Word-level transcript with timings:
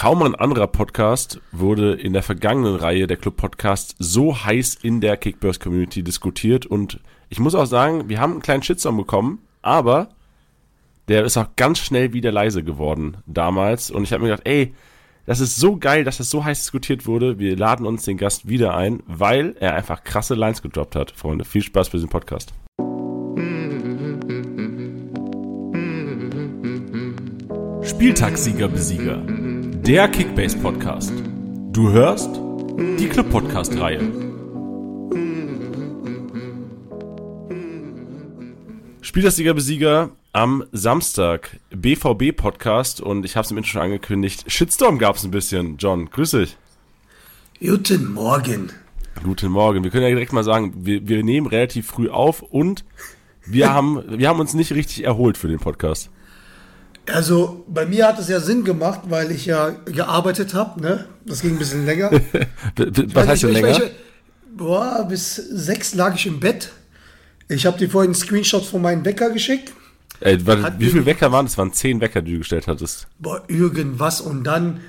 Kaum 0.00 0.22
ein 0.22 0.34
anderer 0.34 0.66
Podcast 0.66 1.42
wurde 1.52 1.92
in 1.92 2.14
der 2.14 2.22
vergangenen 2.22 2.76
Reihe 2.76 3.06
der 3.06 3.18
Club 3.18 3.36
Podcast 3.36 3.96
so 3.98 4.34
heiß 4.34 4.76
in 4.76 5.02
der 5.02 5.18
Kickburst 5.18 5.60
Community 5.60 6.02
diskutiert 6.02 6.64
und 6.64 7.00
ich 7.28 7.38
muss 7.38 7.54
auch 7.54 7.66
sagen, 7.66 8.08
wir 8.08 8.18
haben 8.18 8.32
einen 8.32 8.40
kleinen 8.40 8.62
Shitstorm 8.62 8.96
bekommen, 8.96 9.42
aber 9.60 10.08
der 11.08 11.26
ist 11.26 11.36
auch 11.36 11.48
ganz 11.54 11.80
schnell 11.80 12.14
wieder 12.14 12.32
leise 12.32 12.64
geworden 12.64 13.18
damals 13.26 13.90
und 13.90 14.04
ich 14.04 14.14
habe 14.14 14.22
mir 14.22 14.30
gedacht, 14.30 14.48
ey, 14.48 14.74
das 15.26 15.40
ist 15.40 15.56
so 15.56 15.76
geil, 15.76 16.02
dass 16.02 16.16
das 16.16 16.30
so 16.30 16.46
heiß 16.46 16.62
diskutiert 16.62 17.06
wurde. 17.06 17.38
Wir 17.38 17.54
laden 17.54 17.84
uns 17.84 18.04
den 18.04 18.16
Gast 18.16 18.48
wieder 18.48 18.74
ein, 18.74 19.02
weil 19.06 19.54
er 19.60 19.74
einfach 19.74 20.02
krasse 20.02 20.34
Lines 20.34 20.62
gedroppt 20.62 20.96
hat, 20.96 21.10
Freunde. 21.10 21.44
Viel 21.44 21.62
Spaß 21.62 21.90
bei 21.90 21.98
diesem 21.98 22.08
Podcast. 22.08 22.54
Spieltagssieger 27.82 28.68
Besieger. 28.68 29.22
Der 29.86 30.08
Kickbase 30.08 30.56
Podcast. 30.58 31.12
Du 31.72 31.90
hörst 31.90 32.28
die 32.98 33.08
Club 33.08 33.30
Podcast 33.30 33.78
Reihe. 33.80 34.00
Spieltagssieger 39.00 39.54
Besieger 39.54 40.10
am 40.32 40.64
Samstag 40.72 41.58
BVB 41.70 42.36
Podcast 42.36 43.00
und 43.00 43.24
ich 43.24 43.36
habe 43.36 43.44
es 43.44 43.50
im 43.50 43.56
Intro 43.56 43.70
schon 43.70 43.82
angekündigt. 43.82 44.44
Shitstorm 44.46 44.98
gab 44.98 45.16
es 45.16 45.24
ein 45.24 45.30
bisschen. 45.30 45.76
John, 45.78 46.10
grüß 46.10 46.32
dich. 46.32 46.56
Guten 47.58 48.12
Morgen. 48.12 48.70
Guten 49.24 49.50
Morgen. 49.50 49.82
Wir 49.82 49.90
können 49.90 50.04
ja 50.04 50.10
direkt 50.10 50.32
mal 50.32 50.44
sagen, 50.44 50.74
wir, 50.76 51.08
wir 51.08 51.24
nehmen 51.24 51.46
relativ 51.46 51.86
früh 51.86 52.08
auf 52.08 52.42
und 52.42 52.84
wir 53.46 53.72
haben, 53.72 54.02
wir 54.18 54.28
haben 54.28 54.40
uns 54.40 54.54
nicht 54.54 54.72
richtig 54.72 55.04
erholt 55.04 55.36
für 55.36 55.48
den 55.48 55.58
Podcast. 55.58 56.10
Also 57.06 57.64
bei 57.68 57.86
mir 57.86 58.06
hat 58.06 58.18
es 58.18 58.28
ja 58.28 58.40
Sinn 58.40 58.64
gemacht, 58.64 59.00
weil 59.08 59.30
ich 59.30 59.46
ja 59.46 59.70
gearbeitet 59.86 60.54
habe. 60.54 60.80
Ne? 60.80 61.06
Das 61.24 61.42
ging 61.42 61.52
ein 61.52 61.58
bisschen 61.58 61.86
länger. 61.86 62.10
Was 63.14 63.26
heißt 63.26 63.42
denn 63.44 63.52
länger? 63.52 63.70
Ich, 63.70 63.90
boah, 64.56 65.06
bis 65.08 65.36
sechs 65.36 65.94
lag 65.94 66.14
ich 66.14 66.26
im 66.26 66.40
Bett. 66.40 66.70
Ich 67.48 67.66
habe 67.66 67.78
dir 67.78 67.90
vorhin 67.90 68.14
Screenshots 68.14 68.68
von 68.68 68.82
meinem 68.82 69.04
Wecker 69.04 69.30
geschickt. 69.30 69.72
Ey, 70.20 70.46
warte, 70.46 70.74
wie 70.78 70.90
viele 70.90 71.06
Wecker 71.06 71.32
waren 71.32 71.46
das? 71.46 71.56
waren 71.56 71.72
zehn 71.72 72.00
Wecker, 72.00 72.20
die 72.20 72.32
du 72.32 72.38
gestellt 72.38 72.68
hattest. 72.68 73.08
Boah, 73.18 73.42
irgendwas. 73.48 74.20
Und 74.20 74.44
dann 74.44 74.80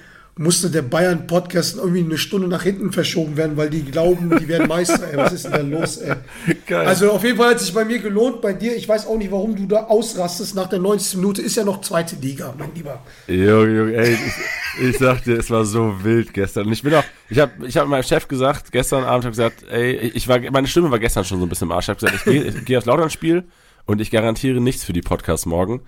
musste 0.42 0.72
der 0.72 0.82
Bayern-Podcast 0.82 1.78
irgendwie 1.78 2.00
eine 2.00 2.18
Stunde 2.18 2.48
nach 2.48 2.64
hinten 2.64 2.92
verschoben 2.92 3.38
werden, 3.38 3.58
weil 3.58 3.70
die 3.70 3.84
glauben, 3.84 4.36
die 4.40 4.48
werden 4.48 4.68
Meister. 4.68 5.08
ey, 5.12 5.18
was 5.18 5.34
ist 5.34 5.46
denn 5.46 5.52
da 5.52 5.80
los, 5.80 5.98
ey? 5.98 6.16
Geil. 6.68 6.88
Also 6.88 7.12
auf 7.12 7.24
jeden 7.24 7.38
Fall 7.38 7.52
hat 7.52 7.58
es 7.58 7.68
sich 7.68 7.74
bei 7.74 7.86
mir 7.86 8.00
gelohnt, 8.00 8.42
bei 8.42 8.54
dir. 8.54 8.76
Ich 8.76 8.90
weiß 8.90 9.06
auch 9.06 9.18
nicht, 9.18 9.32
warum 9.32 9.56
du 9.56 9.68
da 9.68 9.84
ausrastest 9.84 10.56
nach 10.56 10.68
der 10.68 10.80
90. 10.80 11.18
Minute. 11.18 11.42
Ist 11.42 11.56
ja 11.58 11.64
noch 11.64 11.82
zweite 11.82 12.16
Liga, 12.16 12.54
mein 12.58 12.74
Lieber. 12.74 13.02
Junge, 13.28 13.78
Junge, 13.78 13.94
ey, 13.96 14.14
ich, 14.14 14.90
ich 14.90 14.98
sag 14.98 15.24
dir, 15.24 15.38
es 15.38 15.52
war 15.52 15.64
so 15.64 16.04
wild 16.04 16.34
gestern. 16.34 16.66
Und 16.66 16.74
ich 16.74 16.82
bin 16.82 16.94
auch, 16.96 17.04
ich 17.30 17.38
habe 17.38 17.52
ich 17.68 17.78
hab 17.78 17.88
meinem 17.88 18.04
Chef 18.04 18.28
gesagt, 18.28 18.72
gestern 18.72 19.04
Abend, 19.04 19.26
hab 19.26 19.32
gesagt, 19.34 19.64
ey, 19.70 20.12
ich 20.14 20.28
war, 20.28 20.40
meine 20.52 20.68
Stimme 20.68 20.90
war 20.90 21.00
gestern 21.00 21.24
schon 21.24 21.38
so 21.38 21.46
ein 21.46 21.50
bisschen 21.50 21.68
im 21.68 21.72
Arsch. 21.74 21.86
Ich 21.86 21.90
habe 21.90 22.00
gesagt, 22.00 22.16
ich 22.16 22.24
gehe 22.24 22.52
geh 22.64 22.78
aufs 22.78 22.88
Lauternspiel 22.88 23.44
und 23.86 24.02
ich 24.02 24.12
garantiere 24.12 24.62
nichts 24.62 24.84
für 24.84 24.94
die 24.94 25.02
Podcasts 25.02 25.46
morgen. 25.46 25.82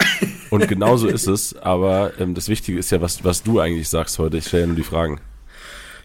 Und 0.49 0.67
genauso 0.67 1.07
ist 1.07 1.27
es. 1.27 1.55
Aber 1.55 2.11
ähm, 2.19 2.33
das 2.33 2.49
Wichtige 2.49 2.77
ist 2.77 2.91
ja, 2.91 3.01
was, 3.01 3.23
was 3.23 3.43
du 3.43 3.59
eigentlich 3.59 3.89
sagst 3.89 4.19
heute. 4.19 4.37
Ich 4.37 4.47
stelle 4.47 4.67
nur 4.67 4.75
die 4.75 4.83
Fragen. 4.83 5.19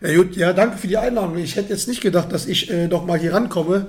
Ja, 0.01 0.15
gut, 0.17 0.37
ja, 0.37 0.53
danke 0.53 0.79
für 0.79 0.87
die 0.87 0.97
Einladung. 0.97 1.37
Ich 1.39 1.57
hätte 1.57 1.71
jetzt 1.71 1.89
nicht 1.89 2.01
gedacht, 2.01 2.33
dass 2.33 2.47
ich 2.47 2.71
äh, 2.71 2.87
doch 2.89 3.05
mal 3.05 3.19
hier 3.19 3.33
rankomme, 3.35 3.89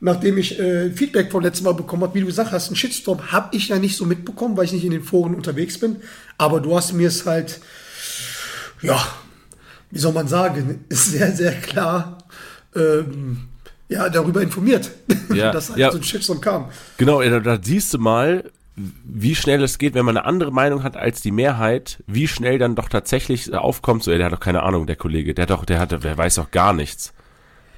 nachdem 0.00 0.36
ich 0.36 0.58
äh, 0.58 0.90
Feedback 0.90 1.30
vom 1.30 1.42
letzten 1.42 1.64
Mal 1.64 1.74
bekommen 1.74 2.02
habe. 2.02 2.14
Wie 2.14 2.20
du 2.20 2.26
gesagt 2.26 2.50
hast, 2.50 2.68
einen 2.68 2.76
Shitstorm 2.76 3.30
habe 3.30 3.56
ich 3.56 3.68
ja 3.68 3.78
nicht 3.78 3.96
so 3.96 4.04
mitbekommen, 4.04 4.56
weil 4.56 4.64
ich 4.64 4.72
nicht 4.72 4.84
in 4.84 4.90
den 4.90 5.04
Foren 5.04 5.34
unterwegs 5.34 5.78
bin. 5.78 5.96
Aber 6.38 6.60
du 6.60 6.76
hast 6.76 6.92
mir 6.92 7.08
es 7.08 7.24
halt, 7.24 7.60
ja, 8.82 9.00
wie 9.90 9.98
soll 9.98 10.12
man 10.12 10.26
sagen, 10.26 10.84
ist 10.88 11.06
sehr, 11.12 11.30
sehr 11.32 11.52
klar 11.52 12.18
ähm, 12.74 13.48
ja, 13.88 14.08
darüber 14.08 14.42
informiert, 14.42 14.90
ja, 15.32 15.50
dass 15.52 15.74
ja. 15.76 15.90
so 15.90 15.98
ein 15.98 16.04
Shitstorm 16.04 16.40
kam. 16.40 16.66
Genau, 16.96 17.22
da, 17.22 17.40
da 17.40 17.58
siehst 17.62 17.92
du 17.94 17.98
mal, 17.98 18.50
wie 18.76 19.34
schnell 19.34 19.62
es 19.62 19.78
geht, 19.78 19.94
wenn 19.94 20.04
man 20.04 20.16
eine 20.16 20.26
andere 20.26 20.50
Meinung 20.50 20.82
hat 20.82 20.96
als 20.96 21.20
die 21.20 21.30
Mehrheit, 21.30 22.02
wie 22.06 22.26
schnell 22.26 22.58
dann 22.58 22.74
doch 22.74 22.88
tatsächlich 22.88 23.52
aufkommt, 23.54 24.02
so, 24.02 24.10
ey, 24.10 24.18
der 24.18 24.26
hat 24.26 24.32
doch 24.32 24.40
keine 24.40 24.62
Ahnung, 24.62 24.86
der 24.86 24.96
Kollege, 24.96 25.34
der 25.34 25.42
hat 25.44 25.50
doch, 25.50 25.64
der 25.64 25.78
hat, 25.78 25.92
der 25.92 26.18
weiß 26.18 26.36
doch 26.36 26.50
gar 26.50 26.72
nichts. 26.72 27.12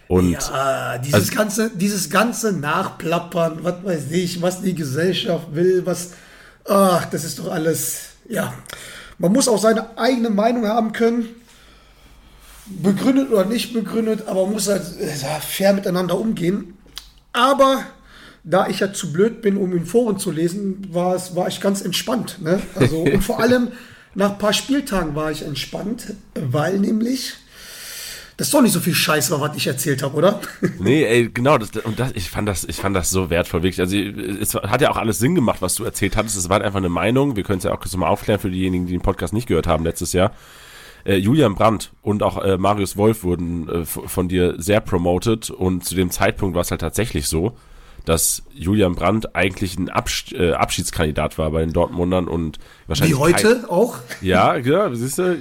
Und 0.08 0.30
ja, 0.30 0.98
dieses 0.98 1.14
also, 1.14 1.34
ganze, 1.34 1.70
dieses 1.76 2.10
ganze 2.10 2.52
Nachplappern, 2.52 3.58
was 3.62 3.84
weiß 3.84 4.12
ich, 4.12 4.40
was 4.40 4.62
die 4.62 4.74
Gesellschaft 4.74 5.48
will, 5.54 5.84
was, 5.84 6.12
ach, 6.64 7.06
das 7.06 7.24
ist 7.24 7.40
doch 7.40 7.50
alles, 7.50 8.10
ja. 8.28 8.54
Man 9.18 9.32
muss 9.32 9.48
auch 9.48 9.60
seine 9.60 9.98
eigene 9.98 10.30
Meinung 10.30 10.66
haben 10.66 10.92
können 10.92 11.28
begründet 12.68 13.30
oder 13.30 13.44
nicht 13.44 13.72
begründet, 13.72 14.24
aber 14.26 14.44
man 14.44 14.54
muss 14.54 14.68
halt 14.68 14.82
äh, 15.00 15.40
fair 15.40 15.72
miteinander 15.72 16.18
umgehen. 16.18 16.74
Aber 17.32 17.82
da 18.44 18.68
ich 18.68 18.80
ja 18.80 18.92
zu 18.92 19.12
blöd 19.12 19.42
bin, 19.42 19.56
um 19.56 19.72
in 19.76 19.86
Foren 19.86 20.18
zu 20.18 20.30
lesen, 20.30 20.86
war, 20.92 21.14
es, 21.14 21.34
war 21.34 21.48
ich 21.48 21.60
ganz 21.60 21.82
entspannt. 21.82 22.38
Ne? 22.40 22.60
Also, 22.74 22.98
und 22.98 23.22
vor 23.22 23.40
allem 23.42 23.68
nach 24.14 24.32
ein 24.32 24.38
paar 24.38 24.52
Spieltagen 24.52 25.14
war 25.14 25.30
ich 25.30 25.42
entspannt, 25.42 26.14
weil 26.34 26.78
nämlich 26.78 27.34
das 28.38 28.48
ist 28.48 28.54
doch 28.54 28.60
nicht 28.60 28.72
so 28.72 28.80
viel 28.80 28.94
Scheiß 28.94 29.30
war, 29.30 29.40
was 29.40 29.56
ich 29.56 29.66
erzählt 29.66 30.02
habe, 30.02 30.14
oder? 30.14 30.40
Nee, 30.78 31.04
ey, 31.04 31.30
genau, 31.32 31.56
das, 31.56 31.70
und 31.70 31.98
das, 31.98 32.12
ich 32.14 32.28
fand 32.28 32.46
das, 32.46 32.64
ich 32.64 32.76
fand 32.76 32.94
das 32.94 33.08
so 33.10 33.30
wertvoll, 33.30 33.62
wirklich. 33.62 33.80
Also, 33.80 33.96
es 33.96 34.54
hat 34.54 34.82
ja 34.82 34.90
auch 34.90 34.98
alles 34.98 35.18
Sinn 35.18 35.34
gemacht, 35.34 35.62
was 35.62 35.74
du 35.74 35.84
erzählt 35.84 36.16
hattest. 36.18 36.36
Es 36.36 36.50
war 36.50 36.60
einfach 36.60 36.76
eine 36.76 36.90
Meinung. 36.90 37.34
Wir 37.36 37.44
können 37.44 37.58
es 37.58 37.64
ja 37.64 37.72
auch 37.72 37.84
so 37.86 37.96
mal 37.96 38.08
aufklären 38.08 38.38
für 38.38 38.50
diejenigen, 38.50 38.86
die 38.86 38.92
den 38.92 39.00
Podcast 39.00 39.32
nicht 39.32 39.48
gehört 39.48 39.66
haben 39.66 39.84
letztes 39.84 40.12
Jahr 40.12 40.32
äh, 41.06 41.16
Julian 41.16 41.54
Brandt 41.54 41.92
und 42.02 42.22
auch 42.22 42.42
äh, 42.42 42.58
Marius 42.58 42.96
Wolf 42.96 43.22
wurden 43.22 43.68
äh, 43.68 43.84
von 43.84 44.28
dir 44.28 44.54
sehr 44.58 44.80
promoted 44.80 45.50
und 45.50 45.84
zu 45.84 45.94
dem 45.94 46.10
Zeitpunkt 46.10 46.54
war 46.54 46.62
es 46.62 46.70
halt 46.70 46.80
tatsächlich 46.80 47.28
so, 47.28 47.56
dass 48.04 48.42
Julian 48.52 48.94
Brandt 48.94 49.34
eigentlich 49.34 49.78
ein 49.78 49.88
Abs 49.88 50.32
äh, 50.32 50.52
Abschiedskandidat 50.52 51.38
war 51.38 51.50
bei 51.50 51.60
den 51.60 51.72
Dortmundern 51.72 52.28
und 52.28 52.58
wahrscheinlich. 52.86 53.16
Wie 53.16 53.20
heute 53.20 53.60
kein, 53.60 53.64
auch? 53.66 53.98
Ja, 54.20 54.56
ja, 54.56 54.92
siehst 54.94 55.18
du, 55.18 55.36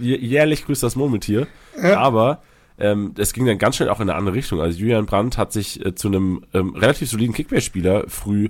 jährlich 0.00 0.64
grüßt 0.64 0.82
das 0.82 0.96
Murmeltier. 0.96 1.46
Ja. 1.82 1.98
Aber 1.98 2.42
ähm, 2.78 3.14
es 3.18 3.32
ging 3.32 3.46
dann 3.46 3.58
ganz 3.58 3.76
schnell 3.76 3.90
auch 3.90 4.00
in 4.00 4.08
eine 4.08 4.18
andere 4.18 4.34
Richtung. 4.34 4.60
Also 4.60 4.78
Julian 4.78 5.06
Brandt 5.06 5.36
hat 5.36 5.52
sich 5.52 5.84
äh, 5.84 5.94
zu 5.94 6.08
einem 6.08 6.44
ähm, 6.54 6.74
relativ 6.74 7.10
soliden 7.10 7.34
Kickbase-Spieler 7.34 8.04
früh 8.08 8.48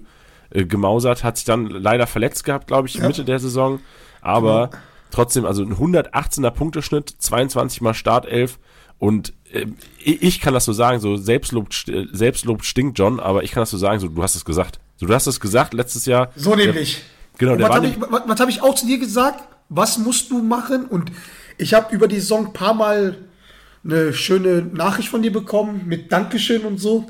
äh, 0.50 0.64
gemausert, 0.64 1.25
hat 1.25 1.37
sich 1.37 1.47
dann 1.47 1.66
leider 1.66 2.06
verletzt 2.06 2.44
gehabt, 2.44 2.69
glaube 2.69 2.87
ich, 2.87 2.94
ja. 2.94 3.06
Mitte 3.06 3.25
der 3.25 3.41
Saison. 3.41 3.81
Aber 4.20 4.70
ja 4.72 4.78
trotzdem, 5.10 5.44
also 5.44 5.62
ein 5.62 5.75
118er 5.75 6.50
Punkteschnitt, 6.50 7.15
22 7.19 7.81
mal 7.81 7.94
Startelf 7.94 8.59
und 8.98 9.32
äh, 9.53 9.66
ich 9.98 10.41
kann 10.41 10.54
das 10.54 10.66
so 10.66 10.72
sagen, 10.72 11.00
so 11.00 11.16
Selbstlob, 11.16 11.69
Selbstlob 12.12 12.65
stinkt 12.65 12.98
John, 12.98 13.19
aber 13.19 13.43
ich 13.43 13.50
kann 13.50 13.62
das 13.62 13.70
so 13.70 13.78
sagen, 13.78 13.99
so 13.99 14.09
du 14.09 14.22
hast 14.22 14.34
es 14.37 14.44
gesagt. 14.44 14.78
So, 14.97 15.06
du 15.06 15.15
hast 15.15 15.26
es 15.26 15.41
gesagt 15.41 15.72
letztes 15.72 16.04
Jahr. 16.04 16.31
So 16.37 16.54
nämlich. 16.54 17.03
Der, 17.38 17.38
genau, 17.38 17.56
der 17.56 17.69
was 17.69 17.76
habe 17.76 17.87
ich, 17.87 18.00
was, 18.00 18.22
was 18.26 18.41
hab 18.41 18.49
ich 18.50 18.62
auch 18.62 18.75
zu 18.75 18.87
dir 18.87 18.99
gesagt? 18.99 19.43
Was 19.70 19.97
musst 19.97 20.31
du 20.31 20.43
machen? 20.43 20.84
Und 20.84 21.10
ich 21.56 21.72
habe 21.72 21.94
über 21.94 22.09
die 22.09 22.20
Saison 22.20 22.49
ein 22.49 22.53
paar 22.53 22.75
Mal 22.75 23.16
eine 23.82 24.12
schöne 24.12 24.62
Nachricht 24.62 25.09
von 25.09 25.22
dir 25.22 25.32
bekommen 25.32 25.84
mit 25.87 26.12
Dankeschön 26.12 26.66
und 26.66 26.78
so. 26.78 27.06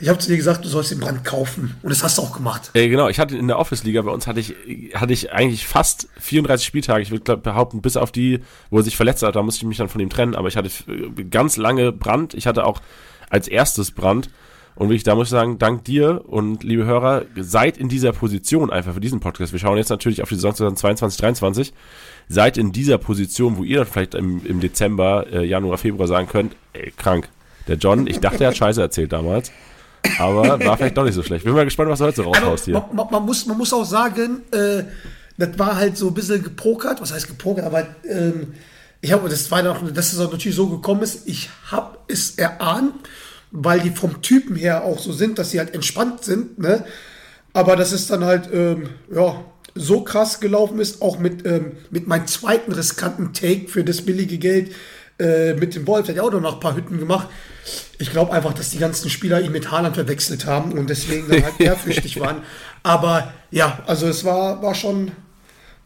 Ich 0.00 0.08
habe 0.08 0.18
zu 0.18 0.28
dir 0.28 0.36
gesagt, 0.36 0.64
du 0.64 0.68
sollst 0.68 0.90
den 0.90 1.00
Brand 1.00 1.24
kaufen. 1.24 1.76
Und 1.82 1.90
das 1.90 2.02
hast 2.02 2.18
du 2.18 2.22
auch 2.22 2.32
gemacht. 2.32 2.70
Äh, 2.74 2.88
genau, 2.88 3.08
ich 3.08 3.18
hatte 3.18 3.36
in 3.36 3.46
der 3.46 3.58
Office-Liga, 3.58 4.02
bei 4.02 4.10
uns 4.10 4.26
hatte 4.26 4.40
ich, 4.40 4.54
hatte 4.94 5.12
ich 5.12 5.32
eigentlich 5.32 5.66
fast 5.66 6.08
34 6.20 6.66
Spieltage. 6.66 7.02
Ich 7.02 7.10
würde 7.10 7.36
behaupten, 7.36 7.80
bis 7.80 7.96
auf 7.96 8.10
die, 8.10 8.40
wo 8.70 8.78
er 8.78 8.82
sich 8.82 8.96
verletzt 8.96 9.22
hat, 9.22 9.36
da 9.36 9.42
musste 9.42 9.58
ich 9.58 9.68
mich 9.68 9.78
dann 9.78 9.88
von 9.88 10.00
ihm 10.00 10.10
trennen. 10.10 10.34
Aber 10.34 10.48
ich 10.48 10.56
hatte 10.56 10.70
ganz 11.30 11.56
lange 11.56 11.92
Brand. 11.92 12.34
Ich 12.34 12.46
hatte 12.46 12.64
auch 12.64 12.80
als 13.30 13.48
erstes 13.48 13.92
Brand. 13.92 14.30
Und 14.76 14.88
wirklich, 14.88 15.04
da 15.04 15.14
muss 15.14 15.28
ich 15.28 15.30
sagen, 15.30 15.58
dank 15.58 15.84
dir 15.84 16.24
und 16.26 16.64
liebe 16.64 16.84
Hörer, 16.84 17.26
seid 17.36 17.78
in 17.78 17.88
dieser 17.88 18.12
Position 18.12 18.70
einfach 18.70 18.94
für 18.94 19.00
diesen 19.00 19.20
Podcast. 19.20 19.52
Wir 19.52 19.60
schauen 19.60 19.76
jetzt 19.76 19.90
natürlich 19.90 20.20
auf 20.22 20.28
die 20.28 20.34
Saison 20.34 20.54
2022, 20.54 21.18
2023. 21.18 21.72
Seid 22.28 22.58
in 22.58 22.72
dieser 22.72 22.98
Position, 22.98 23.56
wo 23.56 23.62
ihr 23.62 23.78
dann 23.78 23.86
vielleicht 23.86 24.14
im, 24.14 24.44
im 24.44 24.58
Dezember, 24.58 25.26
äh, 25.32 25.44
Januar, 25.46 25.78
Februar 25.78 26.08
sagen 26.08 26.26
könnt, 26.26 26.56
ey, 26.72 26.92
krank. 26.96 27.28
Der 27.68 27.76
John, 27.76 28.06
ich 28.08 28.18
dachte, 28.18 28.44
er 28.44 28.48
hat 28.50 28.56
Scheiße 28.56 28.80
erzählt 28.80 29.12
damals. 29.12 29.52
Aber 30.18 30.58
war 30.64 30.76
vielleicht 30.76 30.96
doch 30.96 31.04
nicht 31.04 31.14
so 31.14 31.22
schlecht. 31.22 31.44
Bin 31.44 31.54
mal 31.54 31.64
gespannt, 31.64 31.90
was 31.90 31.98
du 31.98 32.04
heute 32.06 32.16
so 32.16 32.22
raushaust 32.22 32.64
hier. 32.66 32.84
Man, 32.92 33.06
man, 33.10 33.24
muss, 33.24 33.46
man 33.46 33.58
muss 33.58 33.72
auch 33.72 33.84
sagen, 33.84 34.42
äh, 34.50 34.84
das 35.36 35.58
war 35.58 35.76
halt 35.76 35.96
so 35.96 36.08
ein 36.08 36.14
bisschen 36.14 36.42
gepokert. 36.42 37.00
Was 37.00 37.12
heißt 37.12 37.26
gepokert? 37.26 37.64
Aber 37.64 37.86
ähm, 38.08 38.54
ich 39.00 39.12
habe, 39.12 39.28
das 39.28 39.50
war 39.50 39.62
noch, 39.62 39.82
dass 39.92 40.12
es 40.12 40.18
natürlich 40.18 40.56
so 40.56 40.68
gekommen 40.68 41.02
ist. 41.02 41.26
Ich 41.26 41.50
habe 41.70 41.98
es 42.08 42.36
erahnt, 42.36 42.94
weil 43.50 43.80
die 43.80 43.90
vom 43.90 44.22
Typen 44.22 44.56
her 44.56 44.84
auch 44.84 44.98
so 44.98 45.12
sind, 45.12 45.38
dass 45.38 45.50
sie 45.50 45.58
halt 45.58 45.74
entspannt 45.74 46.24
sind. 46.24 46.58
Ne? 46.58 46.84
Aber 47.52 47.76
das 47.76 47.92
ist 47.92 48.10
dann 48.10 48.24
halt, 48.24 48.48
ähm, 48.52 48.88
ja, 49.14 49.44
so 49.74 50.02
krass 50.02 50.40
gelaufen 50.40 50.78
ist, 50.78 51.02
auch 51.02 51.18
mit, 51.18 51.44
ähm, 51.46 51.72
mit 51.90 52.06
meinem 52.06 52.26
zweiten 52.26 52.72
riskanten 52.72 53.32
Take 53.32 53.68
für 53.68 53.84
das 53.84 54.02
billige 54.02 54.38
Geld 54.38 54.72
äh, 55.18 55.54
mit 55.54 55.74
dem 55.74 55.86
Wolf. 55.86 56.06
Der 56.06 56.14
hat 56.14 56.16
ja 56.16 56.22
auch 56.22 56.40
noch 56.40 56.54
ein 56.54 56.60
paar 56.60 56.76
Hütten 56.76 56.98
gemacht. 56.98 57.28
Ich 57.98 58.10
glaube 58.10 58.32
einfach, 58.32 58.52
dass 58.54 58.70
die 58.70 58.78
ganzen 58.78 59.08
Spieler 59.10 59.40
ihn 59.40 59.52
mit 59.52 59.70
Haaland 59.70 59.94
verwechselt 59.94 60.46
haben 60.46 60.72
und 60.72 60.90
deswegen 60.90 61.28
dann 61.28 61.44
halt 61.44 61.54
ehrfürchtig 61.60 62.20
waren. 62.20 62.42
Aber 62.82 63.32
ja, 63.50 63.78
also 63.86 64.06
es 64.06 64.24
war, 64.24 64.62
war 64.62 64.74
schon, 64.74 65.12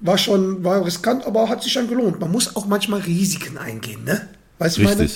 war 0.00 0.18
schon, 0.18 0.64
war 0.64 0.84
riskant, 0.84 1.26
aber 1.26 1.48
hat 1.48 1.62
sich 1.62 1.72
schon 1.72 1.88
gelohnt. 1.88 2.20
Man 2.20 2.30
muss 2.32 2.56
auch 2.56 2.66
manchmal 2.66 3.00
Risiken 3.00 3.58
eingehen, 3.58 4.04
ne? 4.04 4.28
Weißt 4.58 4.78
du, 4.78 4.82
meine? 4.82 5.08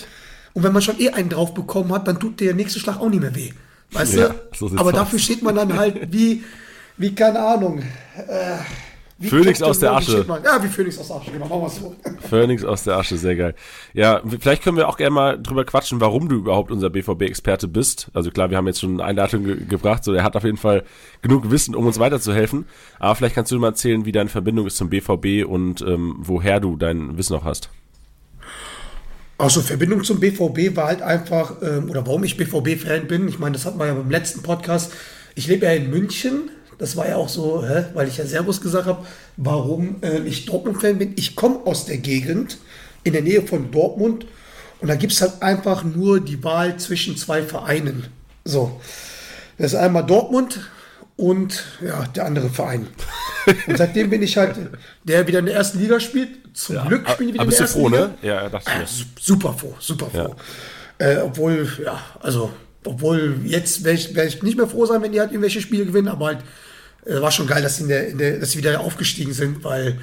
Und 0.55 0.63
wenn 0.63 0.73
man 0.73 0.83
schon 0.83 1.01
eh 1.01 1.11
einen 1.11 1.31
drauf 1.31 1.55
bekommen 1.55 1.93
hat, 1.93 2.07
dann 2.07 2.21
tut 2.21 2.39
der 2.41 2.55
nächste 2.55 2.79
Schlag 2.79 3.01
auch 3.01 3.09
nicht 3.09 3.21
mehr 3.23 3.35
weh. 3.35 3.53
Weißt 3.93 4.15
Ja, 4.15 4.29
du? 4.29 4.35
so 4.57 4.67
aber 4.77 4.91
aus. 4.91 4.95
dafür 4.95 5.19
steht 5.19 5.43
man 5.43 5.57
dann 5.57 5.77
halt 5.77 6.13
wie, 6.13 6.45
wie 6.99 7.15
keine 7.15 7.41
Ahnung. 7.41 7.81
Äh, 8.17 8.59
wie 9.23 9.29
Phönix 9.29 9.59
Captain 9.59 9.71
aus 9.71 9.79
der 9.79 9.93
Asche. 9.93 10.25
man. 10.27 10.43
Ja, 10.43 10.63
wie 10.63 10.69
Phönix 10.69 10.99
aus 10.99 11.09
der 11.09 11.17
Asche, 11.17 11.31
genau, 11.31 11.47
machen 11.47 11.63
wir 11.63 11.69
so. 11.69 11.97
Phoenix 12.29 12.65
aus 12.65 12.85
der 12.85 12.97
Asche, 12.97 13.17
sehr 13.17 13.37
geil. 13.37 13.55
Ja, 13.95 14.21
vielleicht 14.41 14.63
können 14.63 14.77
wir 14.77 14.89
auch 14.89 14.97
gerne 14.97 15.15
mal 15.15 15.41
drüber 15.41 15.65
quatschen, 15.65 16.01
warum 16.01 16.29
du 16.29 16.37
überhaupt 16.37 16.71
unser 16.71 16.91
BVB-Experte 16.91 17.69
bist. 17.69 18.09
Also 18.15 18.31
klar, 18.31 18.51
wir 18.51 18.57
haben 18.57 18.67
jetzt 18.67 18.81
schon 18.81 18.95
eine 18.95 19.05
Einladung 19.05 19.45
ge 19.45 19.65
gebracht, 19.65 20.05
so 20.05 20.13
er 20.13 20.25
hat 20.25 20.37
auf 20.37 20.45
jeden 20.45 20.57
Fall 20.57 20.85
genug 21.23 21.51
Wissen, 21.51 21.75
um 21.75 21.87
uns 21.87 21.99
weiterzuhelfen. 21.99 22.67
Aber 22.99 23.15
vielleicht 23.15 23.35
kannst 23.35 23.53
du 23.53 23.59
mal 23.59 23.69
erzählen, 23.69 24.05
wie 24.05 24.13
deine 24.13 24.29
Verbindung 24.29 24.67
ist 24.67 24.77
zum 24.77 24.91
BVB 24.91 25.47
und 25.47 25.83
ähm, 25.83 26.17
woher 26.19 26.61
du 26.61 26.77
dein 26.77 27.17
Wissen 27.17 27.37
auch 27.37 27.45
hast. 27.45 27.71
Also 29.39 29.61
Verbindung 29.61 30.05
zum 30.05 30.21
BVB 30.21 30.77
war 30.77 30.87
halt 30.87 31.03
einfach, 31.03 31.57
ähm, 31.63 31.91
oder 31.91 32.07
warum 32.07 32.23
ich 32.25 32.37
BVB-Fan 32.37 33.09
bin, 33.09 33.27
ich 33.29 33.39
meine, 33.39 33.55
das 33.55 33.67
hatten 33.67 33.79
wir 33.79 33.87
ja 33.87 33.95
beim 33.95 34.11
letzten 34.11 34.43
Podcast. 34.43 34.93
Ich 35.35 35.49
lebe 35.49 35.67
ja 35.67 35.73
in 35.73 35.91
München, 35.91 36.51
das 36.83 36.97
war 36.97 37.09
ja 37.09 37.17
auch 37.17 37.29
so, 37.29 37.65
hä, 37.67 37.85
weil 37.95 38.09
ich 38.09 38.17
ja 38.19 38.27
Servus 38.27 38.61
gesagt 38.61 38.87
habe, 38.87 39.07
warum 39.37 39.97
äh, 40.03 40.19
ich 40.21 40.47
Dortmund-Fan 40.47 40.99
bin. 40.99 41.13
Ich 41.17 41.37
komme 41.37 41.61
aus 41.65 41.87
der 41.87 41.99
Gegend, 41.99 42.59
in 43.05 43.13
der 43.13 43.23
Nähe 43.23 43.43
von 43.43 43.71
Dortmund, 43.71 44.27
und 44.81 44.89
da 44.89 44.97
gibt 44.97 45.13
es 45.13 45.21
halt 45.23 45.41
einfach 45.43 45.85
nur 45.85 46.19
die 46.19 46.43
Wahl 46.43 46.77
zwischen 46.79 47.17
zwei 47.17 47.43
Vereinen. 47.43 48.07
So, 48.45 48.81
das 49.59 49.75
ist 49.75 49.79
einmal 49.79 50.05
Dortmund 50.05 50.59
und 51.17 51.63
ja, 51.87 52.05
der 52.09 52.25
andere 52.27 52.49
Verein. 52.51 52.89
Und 53.69 53.79
seitdem 53.79 54.11
bin 54.11 54.23
ich 54.23 54.37
halt, 54.37 54.57
der 55.05 55.25
wieder 55.29 55.39
in 55.39 55.47
der 55.47 55.55
ersten 55.55 55.79
Liga 55.79 56.01
spielt. 56.01 56.31
Zum 56.55 56.77
Glück 56.89 57.09
spielen 57.09 57.29
die 57.29 57.35
wieder 57.35 57.43
Aber 57.43 57.51
in 57.53 57.57
der 57.57 57.61
ersten 57.61 57.79
froh, 57.81 57.89
Liga. 57.89 58.07
ne? 58.07 58.15
Ja, 58.23 58.49
dachte 58.49 58.65
ich 58.69 58.75
Ja, 58.75 58.81
mir. 58.81 58.87
su- 58.87 59.05
super 59.21 59.53
froh, 59.55 59.75
super 59.79 60.11
Ja. 60.13 60.25
froh. 60.25 60.35
Äh, 60.99 61.17
obwohl, 61.19 61.69
ja, 61.85 62.01
also, 62.21 62.51
obwohl 62.85 63.37
jetzt 63.45 63.85
werde 63.85 63.99
ich, 64.01 64.15
werd 64.17 64.29
ich 64.35 64.43
nicht 64.43 64.57
mehr 64.57 64.67
froh 64.67 64.85
sein, 64.87 65.01
wenn 65.03 65.13
die 65.13 65.21
halt 65.21 65.31
irgendwelche 65.31 65.61
Spiele 65.61 65.87
gewinnen, 65.87 66.09
aber 66.09 66.27
halt, 66.27 66.39
äh, 67.05 67.21
war 67.21 67.31
schon 67.31 67.47
geil, 67.47 67.63
dass 67.63 67.77
sie, 67.77 67.83
in 67.83 67.89
der, 67.89 68.09
in 68.09 68.19
der, 68.19 68.39
dass 68.39 68.53
sie 68.53 68.59
wieder 68.59 68.81
aufgestiegen 68.81 69.33
sind, 69.33 69.65
weil, 69.65 69.99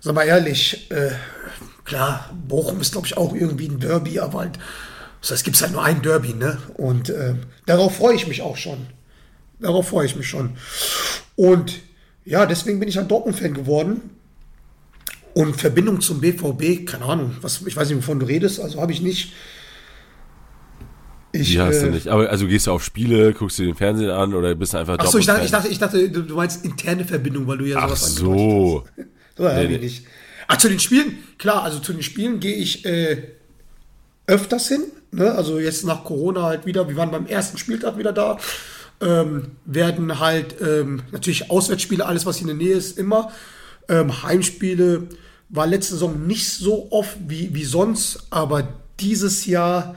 sag 0.00 0.14
mal 0.14 0.24
ehrlich, 0.24 0.90
äh, 0.90 1.10
klar, 1.84 2.30
Bochum 2.46 2.80
ist, 2.80 2.92
glaube 2.92 3.06
ich, 3.06 3.16
auch 3.16 3.34
irgendwie 3.34 3.68
ein 3.68 3.80
Derby, 3.80 4.20
aber 4.20 4.40
halt, 4.40 4.58
das 5.20 5.30
heißt, 5.30 5.40
es 5.40 5.44
gibt 5.44 5.60
halt 5.60 5.72
nur 5.72 5.82
ein 5.82 6.02
Derby, 6.02 6.34
ne? 6.34 6.58
Und 6.74 7.10
äh, 7.10 7.34
darauf 7.66 7.96
freue 7.96 8.14
ich 8.14 8.28
mich 8.28 8.42
auch 8.42 8.56
schon. 8.56 8.86
Darauf 9.58 9.88
freue 9.88 10.06
ich 10.06 10.14
mich 10.14 10.28
schon. 10.28 10.56
Und 11.34 11.80
ja, 12.24 12.46
deswegen 12.46 12.78
bin 12.78 12.88
ich 12.88 12.98
ein 12.98 13.08
Dortmund-Fan 13.08 13.54
geworden. 13.54 14.10
Und 15.34 15.56
Verbindung 15.56 16.00
zum 16.00 16.20
BVB, 16.20 16.86
keine 16.86 17.04
Ahnung, 17.04 17.36
was, 17.42 17.62
ich 17.66 17.76
weiß 17.76 17.88
nicht, 17.88 17.98
wovon 17.98 18.20
du 18.20 18.26
redest, 18.26 18.60
also 18.60 18.80
habe 18.80 18.92
ich 18.92 19.00
nicht. 19.00 19.32
Ich, 21.32 21.50
Die 21.50 21.60
hast 21.60 21.82
du 21.82 21.86
äh, 21.86 21.90
nicht. 21.90 22.08
Aber 22.08 22.30
also 22.30 22.46
gehst 22.46 22.66
du 22.66 22.72
auf 22.72 22.84
Spiele, 22.84 23.32
guckst 23.32 23.58
du 23.58 23.64
den 23.64 23.74
Fernsehen 23.74 24.10
an 24.10 24.34
oder 24.34 24.54
bist 24.54 24.72
du 24.72 24.78
einfach 24.78 24.98
Achso, 24.98 25.18
ich 25.18 25.26
dachte, 25.26 25.44
ich 25.44 25.50
dachte, 25.50 25.68
ich 25.68 25.78
dachte, 25.78 26.10
du, 26.10 26.22
du 26.22 26.34
meinst 26.34 26.64
interne 26.64 27.04
Verbindung, 27.04 27.46
weil 27.46 27.58
du 27.58 27.66
ja 27.66 27.78
Ach 27.78 27.88
sowas 27.88 28.14
so. 28.14 28.84
So, 29.36 29.44
ja, 29.44 29.54
Nee, 29.54 29.68
nee, 29.68 29.76
nee. 29.76 29.84
nicht. 29.84 30.04
Ach, 30.48 30.56
zu 30.56 30.68
den 30.68 30.80
Spielen, 30.80 31.18
klar, 31.38 31.62
also 31.62 31.78
zu 31.78 31.92
den 31.92 32.02
Spielen 32.02 32.40
gehe 32.40 32.56
ich 32.56 32.84
äh, 32.84 33.22
öfters 34.26 34.68
hin. 34.68 34.82
Ne? 35.12 35.30
Also 35.32 35.60
jetzt 35.60 35.84
nach 35.84 36.02
Corona 36.02 36.42
halt 36.42 36.66
wieder, 36.66 36.88
wir 36.88 36.96
waren 36.96 37.10
beim 37.10 37.26
ersten 37.26 37.56
Spieltag 37.56 37.98
wieder 37.98 38.12
da. 38.12 38.38
Ähm, 39.00 39.52
werden 39.64 40.18
halt 40.18 40.56
ähm, 40.60 41.02
natürlich 41.12 41.50
Auswärtsspiele, 41.50 42.04
alles 42.04 42.26
was 42.26 42.40
in 42.40 42.48
der 42.48 42.56
Nähe 42.56 42.74
ist, 42.74 42.98
immer. 42.98 43.30
Ähm, 43.88 44.24
Heimspiele 44.24 45.08
war 45.50 45.66
letzte 45.66 45.94
Saison 45.94 46.26
nicht 46.26 46.48
so 46.48 46.88
oft 46.90 47.16
wie, 47.28 47.54
wie 47.54 47.64
sonst, 47.64 48.26
aber 48.30 48.68
dieses 48.98 49.46
Jahr 49.46 49.94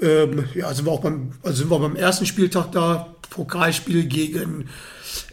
ähm, 0.00 0.44
ja, 0.54 0.72
sind 0.74 0.86
wir 0.86 0.92
auch 0.92 1.00
beim, 1.00 1.32
also 1.42 1.58
sind 1.58 1.70
wir 1.70 1.78
beim 1.78 1.96
ersten 1.96 2.26
Spieltag 2.26 2.72
da, 2.72 3.14
Pokalspiel 3.30 4.04
gegen, 4.04 4.68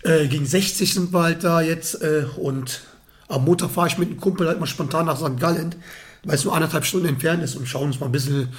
äh, 0.04 0.28
gegen 0.28 0.46
60 0.46 0.94
sind 0.94 1.14
wir 1.14 1.24
halt 1.24 1.44
da 1.44 1.62
jetzt 1.62 2.02
äh, 2.02 2.26
und 2.38 2.82
am 3.28 3.46
Montag 3.46 3.70
fahre 3.72 3.88
ich 3.88 3.98
mit 3.98 4.10
einem 4.10 4.20
Kumpel 4.20 4.48
halt 4.48 4.60
mal 4.60 4.66
spontan 4.66 5.06
nach 5.06 5.18
St. 5.18 5.40
Gallen, 5.40 5.76
weil 6.24 6.36
es 6.36 6.44
nur 6.44 6.54
anderthalb 6.54 6.86
Stunden 6.86 7.08
entfernt 7.08 7.44
ist 7.44 7.56
und 7.56 7.68
schauen 7.68 7.88
uns 7.88 8.00
mal 8.00 8.08
ein 8.08 8.12
bisschen, 8.12 8.50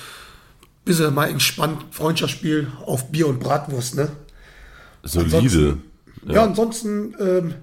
bisschen 0.84 1.12
mal 1.12 1.28
entspannt 1.28 1.84
Freundschaftsspiel 1.90 2.68
auf 2.86 3.10
Bier 3.10 3.26
und 3.26 3.40
Bratwurst, 3.40 3.96
ne? 3.96 4.10
Solide. 5.02 5.36
Ansonsten, 5.36 5.82
ja. 6.28 6.44
ansonsten 6.44 7.16
ähm, 7.20 7.54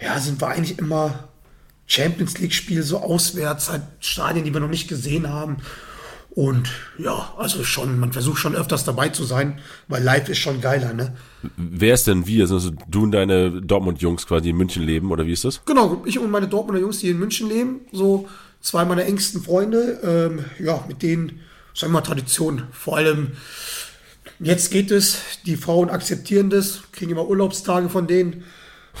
ja, 0.00 0.18
sind 0.18 0.40
wir 0.40 0.48
eigentlich 0.48 0.78
immer 0.78 1.28
Champions 1.86 2.38
League-Spiel 2.38 2.82
so 2.82 2.98
auswärts, 2.98 3.70
halt 3.70 3.82
Stadien, 4.00 4.44
die 4.44 4.52
wir 4.52 4.60
noch 4.60 4.68
nicht 4.68 4.88
gesehen 4.88 5.28
haben. 5.28 5.58
Und 6.30 6.70
ja, 6.96 7.34
also 7.36 7.64
schon, 7.64 7.98
man 7.98 8.12
versucht 8.12 8.38
schon 8.38 8.54
öfters 8.54 8.84
dabei 8.84 9.08
zu 9.08 9.24
sein, 9.24 9.58
weil 9.88 10.02
live 10.02 10.28
ist 10.28 10.38
schon 10.38 10.60
geiler, 10.60 10.92
ne? 10.92 11.16
Wer 11.56 11.94
ist 11.94 12.06
denn 12.06 12.26
wir? 12.26 12.48
Also 12.48 12.70
du 12.88 13.02
und 13.02 13.10
deine 13.10 13.60
Dortmund-Jungs 13.60 14.26
quasi 14.26 14.50
in 14.50 14.56
München 14.56 14.84
leben 14.84 15.10
oder 15.10 15.26
wie 15.26 15.32
ist 15.32 15.44
das? 15.44 15.64
Genau, 15.64 16.02
ich 16.06 16.20
und 16.20 16.30
meine 16.30 16.46
Dortmunder 16.46 16.80
Jungs, 16.80 17.00
die 17.00 17.08
in 17.10 17.18
München 17.18 17.48
leben, 17.48 17.80
so 17.90 18.28
zwei 18.60 18.84
meiner 18.84 19.06
engsten 19.06 19.42
Freunde, 19.42 20.00
ähm, 20.04 20.44
ja, 20.64 20.84
mit 20.86 21.02
denen, 21.02 21.40
sagen 21.74 21.92
wir 21.92 21.98
mal, 21.98 22.02
Tradition. 22.02 22.62
Vor 22.70 22.96
allem, 22.96 23.32
jetzt 24.38 24.70
geht 24.70 24.92
es, 24.92 25.18
die 25.46 25.56
Frauen 25.56 25.90
akzeptieren 25.90 26.48
das, 26.48 26.82
kriegen 26.92 27.10
immer 27.10 27.26
Urlaubstage 27.26 27.88
von 27.88 28.06
denen, 28.06 28.44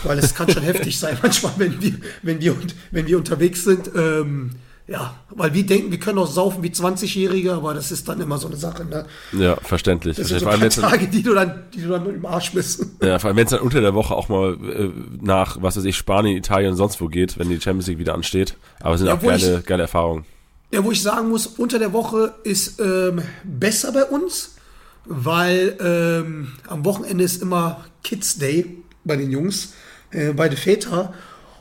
weil 0.02 0.18
es 0.18 0.34
kann 0.34 0.50
schon 0.50 0.62
heftig 0.64 0.98
sein 0.98 1.16
manchmal, 1.22 1.52
wenn 1.58 1.80
wir, 1.80 1.94
wenn 2.22 2.40
wir, 2.40 2.56
wenn 2.90 3.06
wir 3.06 3.18
unterwegs 3.18 3.62
sind. 3.62 3.88
Ähm, 3.94 4.50
ja, 4.90 5.14
weil 5.30 5.54
wir 5.54 5.64
denken, 5.64 5.92
wir 5.92 6.00
können 6.00 6.18
auch 6.18 6.26
saufen 6.26 6.64
wie 6.64 6.68
20-Jährige, 6.70 7.52
aber 7.54 7.74
das 7.74 7.92
ist 7.92 8.08
dann 8.08 8.20
immer 8.20 8.38
so 8.38 8.48
eine 8.48 8.56
Sache, 8.56 8.84
ne? 8.84 9.06
Ja, 9.32 9.54
verständlich. 9.56 10.16
Das 10.16 10.26
sind 10.28 10.40
verständlich. 10.40 10.74
so 10.74 10.80
Vor 10.80 10.90
Tage, 10.90 11.06
die 11.06 11.22
du 11.22 11.32
dann, 11.32 11.62
die 11.72 11.82
du 11.82 11.88
dann 11.90 12.06
im 12.12 12.26
Arsch 12.26 12.50
bist. 12.52 12.84
ja, 13.00 13.18
vor 13.20 13.28
allem, 13.28 13.36
wenn 13.36 13.44
es 13.44 13.50
dann 13.52 13.60
unter 13.60 13.80
der 13.80 13.94
Woche 13.94 14.14
auch 14.14 14.28
mal 14.28 14.54
äh, 14.54 14.90
nach, 15.20 15.62
was 15.62 15.76
weiß 15.76 15.84
ich, 15.84 15.96
Spanien, 15.96 16.36
Italien 16.36 16.72
und 16.72 16.76
sonst 16.76 17.00
wo 17.00 17.06
geht, 17.06 17.38
wenn 17.38 17.48
die 17.48 17.60
Champions 17.60 17.86
League 17.86 18.00
wieder 18.00 18.14
ansteht. 18.14 18.56
Aber 18.80 18.94
es 18.94 19.00
sind 19.00 19.06
Ja, 19.08 19.14
auch 19.14 19.22
wo 19.22 19.30
ich- 19.30 19.42
geile, 19.42 19.62
geile 19.62 19.82
Erfahrungen. 19.82 20.24
Ja, 20.72 20.82
wo 20.84 20.90
ich 20.90 21.02
sagen 21.02 21.28
muss, 21.28 21.46
unter 21.46 21.78
der 21.78 21.92
Woche 21.92 22.34
ist 22.44 22.80
ähm, 22.80 23.22
besser 23.44 23.92
bei 23.92 24.04
uns, 24.04 24.56
weil 25.04 25.76
ähm, 25.80 26.52
am 26.68 26.84
Wochenende 26.84 27.24
ist 27.24 27.42
immer 27.42 27.84
Kids 28.04 28.38
Day 28.38 28.76
bei 29.04 29.16
den 29.16 29.30
Jungs, 29.30 29.72
äh, 30.10 30.32
bei 30.32 30.48
den 30.48 30.56
Väter. 30.58 31.12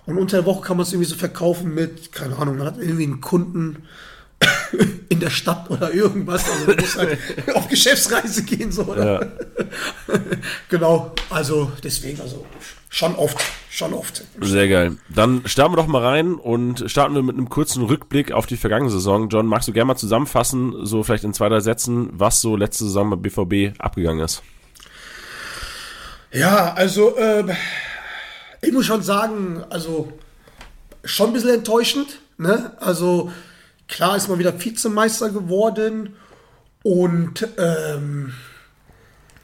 Und 0.09 0.17
unter 0.17 0.37
der 0.37 0.45
Woche 0.47 0.61
kann 0.61 0.77
man 0.77 0.85
es 0.85 0.91
irgendwie 0.91 1.09
so 1.09 1.15
verkaufen 1.15 1.75
mit, 1.75 2.11
keine 2.11 2.35
Ahnung, 2.37 2.57
man 2.57 2.65
hat 2.65 2.79
irgendwie 2.79 3.03
einen 3.03 3.21
Kunden 3.21 3.83
in 5.09 5.19
der 5.19 5.29
Stadt 5.29 5.69
oder 5.69 5.93
irgendwas. 5.93 6.49
Also 6.49 6.65
man 6.65 6.77
muss 6.77 6.97
halt 6.97 7.17
auf 7.53 7.67
Geschäftsreise 7.67 8.43
gehen. 8.43 8.71
So, 8.71 8.85
oder? 8.85 9.21
Ja, 9.21 10.15
Genau, 10.69 11.11
also 11.29 11.71
deswegen, 11.83 12.19
also 12.21 12.43
schon 12.89 13.13
oft, 13.15 13.37
schon 13.69 13.93
oft. 13.93 14.23
sehr 14.41 14.67
geil. 14.67 14.97
Dann 15.09 15.43
starten 15.45 15.73
wir 15.73 15.77
doch 15.77 15.85
mal 15.85 16.03
rein 16.03 16.33
und 16.33 16.89
starten 16.89 17.13
wir 17.13 17.21
mit 17.21 17.37
einem 17.37 17.49
kurzen 17.49 17.83
Rückblick 17.83 18.31
auf 18.31 18.47
die 18.47 18.57
vergangene 18.57 18.89
Saison. 18.89 19.29
John, 19.29 19.45
magst 19.45 19.67
du 19.67 19.73
gerne 19.73 19.85
mal 19.85 19.95
zusammenfassen, 19.95 20.87
so 20.87 21.03
vielleicht 21.03 21.23
in 21.23 21.35
zwei, 21.35 21.49
drei 21.49 21.59
Sätzen, 21.59 22.09
was 22.13 22.41
so 22.41 22.55
letzte 22.55 22.85
Saison 22.85 23.11
beim 23.11 23.21
BVB 23.21 23.79
abgegangen 23.79 24.25
ist? 24.25 24.41
Ja, 26.31 26.73
also 26.73 27.15
ähm, 27.17 27.51
ich 28.61 28.71
muss 28.71 28.85
schon 28.85 29.01
sagen, 29.01 29.63
also 29.69 30.11
schon 31.03 31.27
ein 31.27 31.33
bisschen 31.33 31.55
enttäuschend. 31.55 32.19
Ne? 32.37 32.71
Also 32.79 33.31
klar 33.87 34.15
ist 34.15 34.27
man 34.27 34.39
wieder 34.39 34.59
Vizemeister 34.63 35.29
geworden 35.29 36.15
und 36.83 37.47
ähm, 37.57 38.33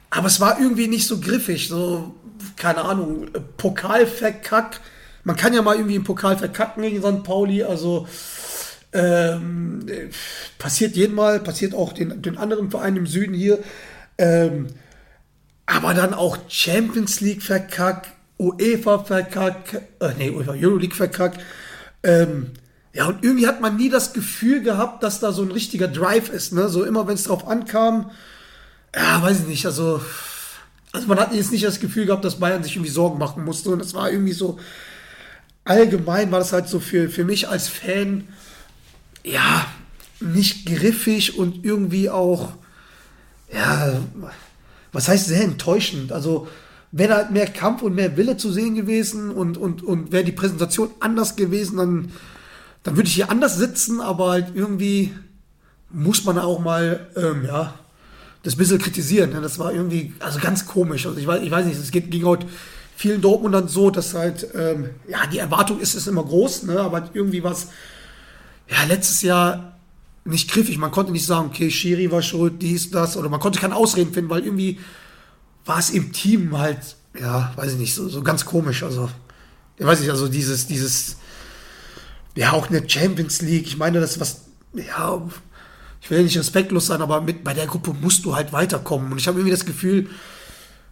aber 0.09 0.27
es 0.27 0.39
war 0.39 0.59
irgendwie 0.59 0.87
nicht 0.87 1.07
so 1.07 1.19
griffig, 1.19 1.67
so 1.67 2.15
keine 2.55 2.83
Ahnung, 2.85 3.27
Pokal 3.57 4.07
verkackt. 4.07 4.79
Man 5.23 5.35
kann 5.35 5.53
ja 5.53 5.61
mal 5.61 5.75
irgendwie 5.75 5.95
im 5.95 6.03
Pokal 6.03 6.37
verkacken 6.37 6.83
gegen 6.83 7.01
St. 7.01 7.23
Pauli, 7.23 7.63
also 7.63 8.07
ähm, 8.93 9.85
äh, 9.89 10.07
passiert 10.57 10.95
jeden 10.95 11.15
Mal, 11.15 11.39
passiert 11.39 11.73
auch 11.73 11.91
den, 11.91 12.21
den 12.21 12.37
anderen 12.37 12.71
Vereinen 12.71 12.97
im 12.97 13.07
Süden 13.07 13.33
hier. 13.33 13.59
Ähm, 14.17 14.67
aber 15.65 15.93
dann 15.93 16.13
auch 16.13 16.37
Champions 16.47 17.19
League 17.21 17.41
verkackt, 17.41 18.09
UEFA 18.37 18.99
verkackt, 18.99 19.75
äh, 19.99 20.13
nee, 20.17 20.29
UEFA 20.29 20.53
Euro 20.53 20.77
League 20.77 20.95
verkackt. 20.95 21.39
Ähm, 22.03 22.51
ja, 22.93 23.07
und 23.07 23.23
irgendwie 23.23 23.47
hat 23.47 23.61
man 23.61 23.75
nie 23.75 23.89
das 23.89 24.13
Gefühl 24.13 24.61
gehabt, 24.61 25.03
dass 25.03 25.19
da 25.19 25.31
so 25.31 25.41
ein 25.43 25.51
richtiger 25.51 25.87
Drive 25.87 26.29
ist. 26.29 26.53
Ne? 26.53 26.69
So 26.69 26.83
immer, 26.83 27.07
wenn 27.07 27.15
es 27.15 27.25
drauf 27.25 27.47
ankam, 27.47 28.11
ja, 28.95 29.21
weiß 29.21 29.41
ich 29.41 29.47
nicht, 29.47 29.65
also, 29.65 30.01
also 30.93 31.07
man 31.07 31.19
hat 31.19 31.33
jetzt 31.33 31.51
nicht 31.51 31.65
das 31.65 31.81
Gefühl 31.81 32.05
gehabt, 32.05 32.23
dass 32.23 32.39
Bayern 32.39 32.63
sich 32.63 32.75
irgendwie 32.75 32.91
Sorgen 32.91 33.19
machen 33.19 33.43
musste. 33.43 33.69
Und 33.69 33.79
das 33.79 33.93
war 33.93 34.09
irgendwie 34.09 34.33
so, 34.33 34.59
allgemein 35.65 36.31
war 36.31 36.39
das 36.39 36.53
halt 36.53 36.69
so 36.69 36.79
für, 36.79 37.09
für 37.09 37.25
mich 37.25 37.49
als 37.49 37.67
Fan, 37.67 38.27
ja, 39.23 39.65
nicht 40.21 40.65
griffig 40.65 41.37
und 41.37 41.65
irgendwie 41.65 42.09
auch, 42.09 42.53
ja, 43.51 43.99
was 44.93 45.09
heißt 45.09 45.27
sehr 45.27 45.43
enttäuschend. 45.43 46.13
Also 46.13 46.47
wäre 46.97 47.15
halt 47.15 47.31
mehr 47.31 47.47
Kampf 47.47 47.81
und 47.81 47.93
mehr 47.93 48.15
Wille 48.15 48.37
zu 48.37 48.53
sehen 48.53 48.73
gewesen 48.73 49.29
und, 49.29 49.57
und, 49.57 49.83
und 49.83 50.13
wäre 50.13 50.23
die 50.23 50.31
Präsentation 50.31 50.91
anders 51.01 51.35
gewesen, 51.35 51.75
dann, 51.75 52.11
dann 52.83 52.95
würde 52.95 53.09
ich 53.09 53.15
hier 53.15 53.29
anders 53.29 53.57
sitzen, 53.57 53.99
aber 53.99 54.29
halt 54.29 54.51
irgendwie 54.55 55.11
muss 55.91 56.23
man 56.23 56.39
auch 56.39 56.59
mal, 56.59 57.07
ähm, 57.17 57.43
ja, 57.45 57.73
das 58.43 58.55
bisschen 58.55 58.79
kritisieren. 58.79 59.31
Ne? 59.31 59.41
Das 59.41 59.59
war 59.59 59.73
irgendwie, 59.73 60.13
also 60.19 60.39
ganz 60.39 60.67
komisch. 60.67 61.05
Also 61.05 61.19
ich 61.19 61.27
weiß, 61.27 61.41
ich 61.43 61.51
weiß 61.51 61.65
nicht, 61.65 61.77
es 61.77 61.91
geht, 61.91 62.09
ging 62.11 62.23
heute 62.23 62.47
vielen 62.95 63.19
Dortmundern 63.19 63.67
so, 63.67 63.89
dass 63.89 64.13
halt, 64.13 64.47
ähm, 64.55 64.91
ja, 65.09 65.27
die 65.27 65.39
Erwartung 65.39 65.81
ist, 65.81 65.95
ist 65.95 66.07
immer 66.07 66.23
groß, 66.23 66.63
ne? 66.63 66.79
aber 66.79 67.09
irgendwie 67.13 67.43
was, 67.43 67.67
ja, 68.69 68.81
letztes 68.87 69.21
Jahr 69.21 69.77
nicht 70.23 70.49
griffig. 70.49 70.77
Man 70.77 70.91
konnte 70.91 71.11
nicht 71.11 71.25
sagen, 71.25 71.47
okay, 71.47 71.69
Schiri 71.69 72.09
war 72.09 72.21
schuld, 72.21 72.61
dies, 72.61 72.89
das, 72.89 73.17
oder 73.17 73.27
man 73.27 73.41
konnte 73.41 73.59
keine 73.59 73.75
Ausreden 73.75 74.13
finden, 74.13 74.29
weil 74.29 74.45
irgendwie 74.45 74.79
war 75.65 75.79
es 75.79 75.89
im 75.89 76.13
Team 76.13 76.57
halt, 76.57 76.95
ja, 77.19 77.51
weiß 77.55 77.73
ich 77.73 77.79
nicht, 77.79 77.95
so, 77.95 78.07
so 78.07 78.21
ganz 78.21 78.45
komisch. 78.45 78.83
Also, 78.83 79.09
ich 79.77 79.85
weiß 79.85 79.99
nicht, 79.99 80.11
also 80.11 80.27
dieses, 80.27 80.67
dieses, 80.67 81.17
ja, 82.35 82.51
auch 82.53 82.67
in 82.67 82.73
der 82.73 82.87
Champions 82.87 83.41
League, 83.41 83.67
ich 83.67 83.77
meine, 83.77 83.99
das 83.99 84.19
was, 84.19 84.41
ja, 84.73 85.21
ich 86.01 86.09
will 86.11 86.23
nicht 86.23 86.37
respektlos 86.37 86.87
sein, 86.87 87.01
aber 87.01 87.21
mit, 87.21 87.43
bei 87.43 87.53
der 87.53 87.65
Gruppe 87.65 87.93
musst 87.99 88.25
du 88.25 88.35
halt 88.35 88.53
weiterkommen. 88.53 89.11
Und 89.11 89.17
ich 89.17 89.27
habe 89.27 89.39
irgendwie 89.39 89.55
das 89.55 89.65
Gefühl, 89.65 90.07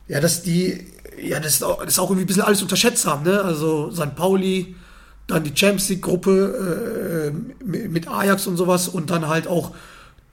ja, 0.08 0.20
dass 0.20 0.42
die, 0.42 0.88
ja, 1.22 1.40
das, 1.40 1.60
das 1.60 2.00
auch 2.00 2.10
irgendwie 2.10 2.24
ein 2.24 2.28
bisschen 2.28 2.42
alles 2.42 2.62
unterschätzt 2.62 3.06
haben, 3.06 3.24
ne? 3.24 3.42
Also 3.42 3.92
St. 3.92 4.16
Pauli, 4.16 4.76
dann 5.28 5.44
die 5.44 5.56
Champions 5.56 5.88
League-Gruppe 5.90 7.32
äh, 7.32 7.64
mit 7.64 8.08
Ajax 8.08 8.48
und 8.48 8.58
sowas 8.58 8.88
und 8.88 9.10
dann 9.10 9.28
halt 9.28 9.48
auch 9.48 9.72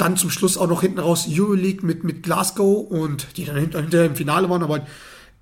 dann 0.00 0.16
zum 0.16 0.30
Schluss 0.30 0.56
auch 0.56 0.68
noch 0.68 0.80
hinten 0.80 0.98
raus 0.98 1.26
Euroleague 1.28 1.84
mit, 1.84 2.04
mit 2.04 2.22
Glasgow 2.22 2.90
und 2.90 3.36
die 3.36 3.44
dann 3.44 3.56
hinter, 3.56 3.80
hinterher 3.80 4.06
im 4.06 4.16
Finale 4.16 4.48
waren, 4.48 4.62
aber 4.62 4.86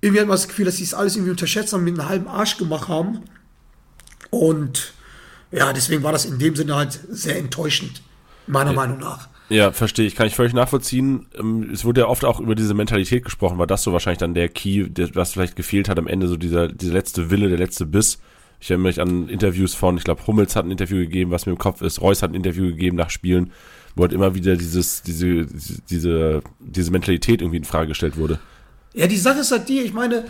irgendwie 0.01 0.21
hat 0.21 0.27
man 0.27 0.35
das 0.35 0.47
Gefühl, 0.47 0.65
dass 0.65 0.77
sie 0.77 0.83
es 0.83 0.93
alles 0.93 1.15
irgendwie 1.15 1.31
unterschätzt 1.31 1.73
haben, 1.73 1.83
mit 1.83 1.99
einem 1.99 2.09
halben 2.09 2.27
Arsch 2.27 2.57
gemacht 2.57 2.87
haben. 2.87 3.21
Und 4.29 4.93
ja, 5.51 5.73
deswegen 5.73 6.03
war 6.03 6.11
das 6.11 6.25
in 6.25 6.39
dem 6.39 6.55
Sinne 6.55 6.75
halt 6.75 6.99
sehr 7.09 7.37
enttäuschend, 7.37 8.01
meiner 8.47 8.71
ja. 8.71 8.75
Meinung 8.75 8.99
nach. 8.99 9.27
Ja, 9.49 9.71
verstehe 9.71 10.05
ich. 10.05 10.15
Kann 10.15 10.27
ich 10.27 10.35
völlig 10.35 10.53
nachvollziehen. 10.53 11.25
Ähm, 11.37 11.71
es 11.73 11.83
wurde 11.83 12.01
ja 12.01 12.07
oft 12.07 12.23
auch 12.23 12.39
über 12.39 12.53
diese 12.53 12.75
Mentalität 12.75 13.23
gesprochen. 13.25 13.57
War 13.57 13.65
das 13.65 13.81
so 13.81 13.91
wahrscheinlich 13.91 14.19
dann 14.19 14.35
der 14.35 14.47
Key, 14.47 14.87
was 15.15 15.33
vielleicht 15.33 15.55
gefehlt 15.55 15.89
hat 15.89 15.97
am 15.97 16.07
Ende, 16.07 16.27
so 16.27 16.37
dieser, 16.37 16.67
dieser 16.67 16.93
letzte 16.93 17.31
Wille, 17.31 17.49
der 17.49 17.57
letzte 17.57 17.87
Biss? 17.87 18.19
Ich 18.59 18.69
erinnere 18.69 18.89
mich 18.89 19.01
an 19.01 19.27
Interviews 19.27 19.73
von, 19.73 19.97
ich 19.97 20.03
glaube, 20.03 20.25
Hummels 20.27 20.55
hat 20.55 20.65
ein 20.65 20.71
Interview 20.71 20.97
gegeben, 20.97 21.31
was 21.31 21.45
mir 21.45 21.53
im 21.53 21.57
Kopf 21.57 21.81
ist. 21.81 22.01
Reus 22.01 22.21
hat 22.21 22.31
ein 22.31 22.35
Interview 22.35 22.67
gegeben 22.67 22.97
nach 22.97 23.09
Spielen, 23.09 23.51
wo 23.95 24.03
halt 24.03 24.13
immer 24.13 24.35
wieder 24.35 24.55
dieses, 24.55 25.01
diese, 25.01 25.45
diese, 25.89 26.41
diese 26.59 26.91
Mentalität 26.91 27.41
irgendwie 27.41 27.57
in 27.57 27.65
Frage 27.65 27.89
gestellt 27.89 28.17
wurde. 28.17 28.39
Ja, 28.93 29.07
die 29.07 29.17
Sache 29.17 29.39
ist 29.39 29.51
halt 29.51 29.69
die, 29.69 29.81
ich 29.81 29.93
meine, 29.93 30.25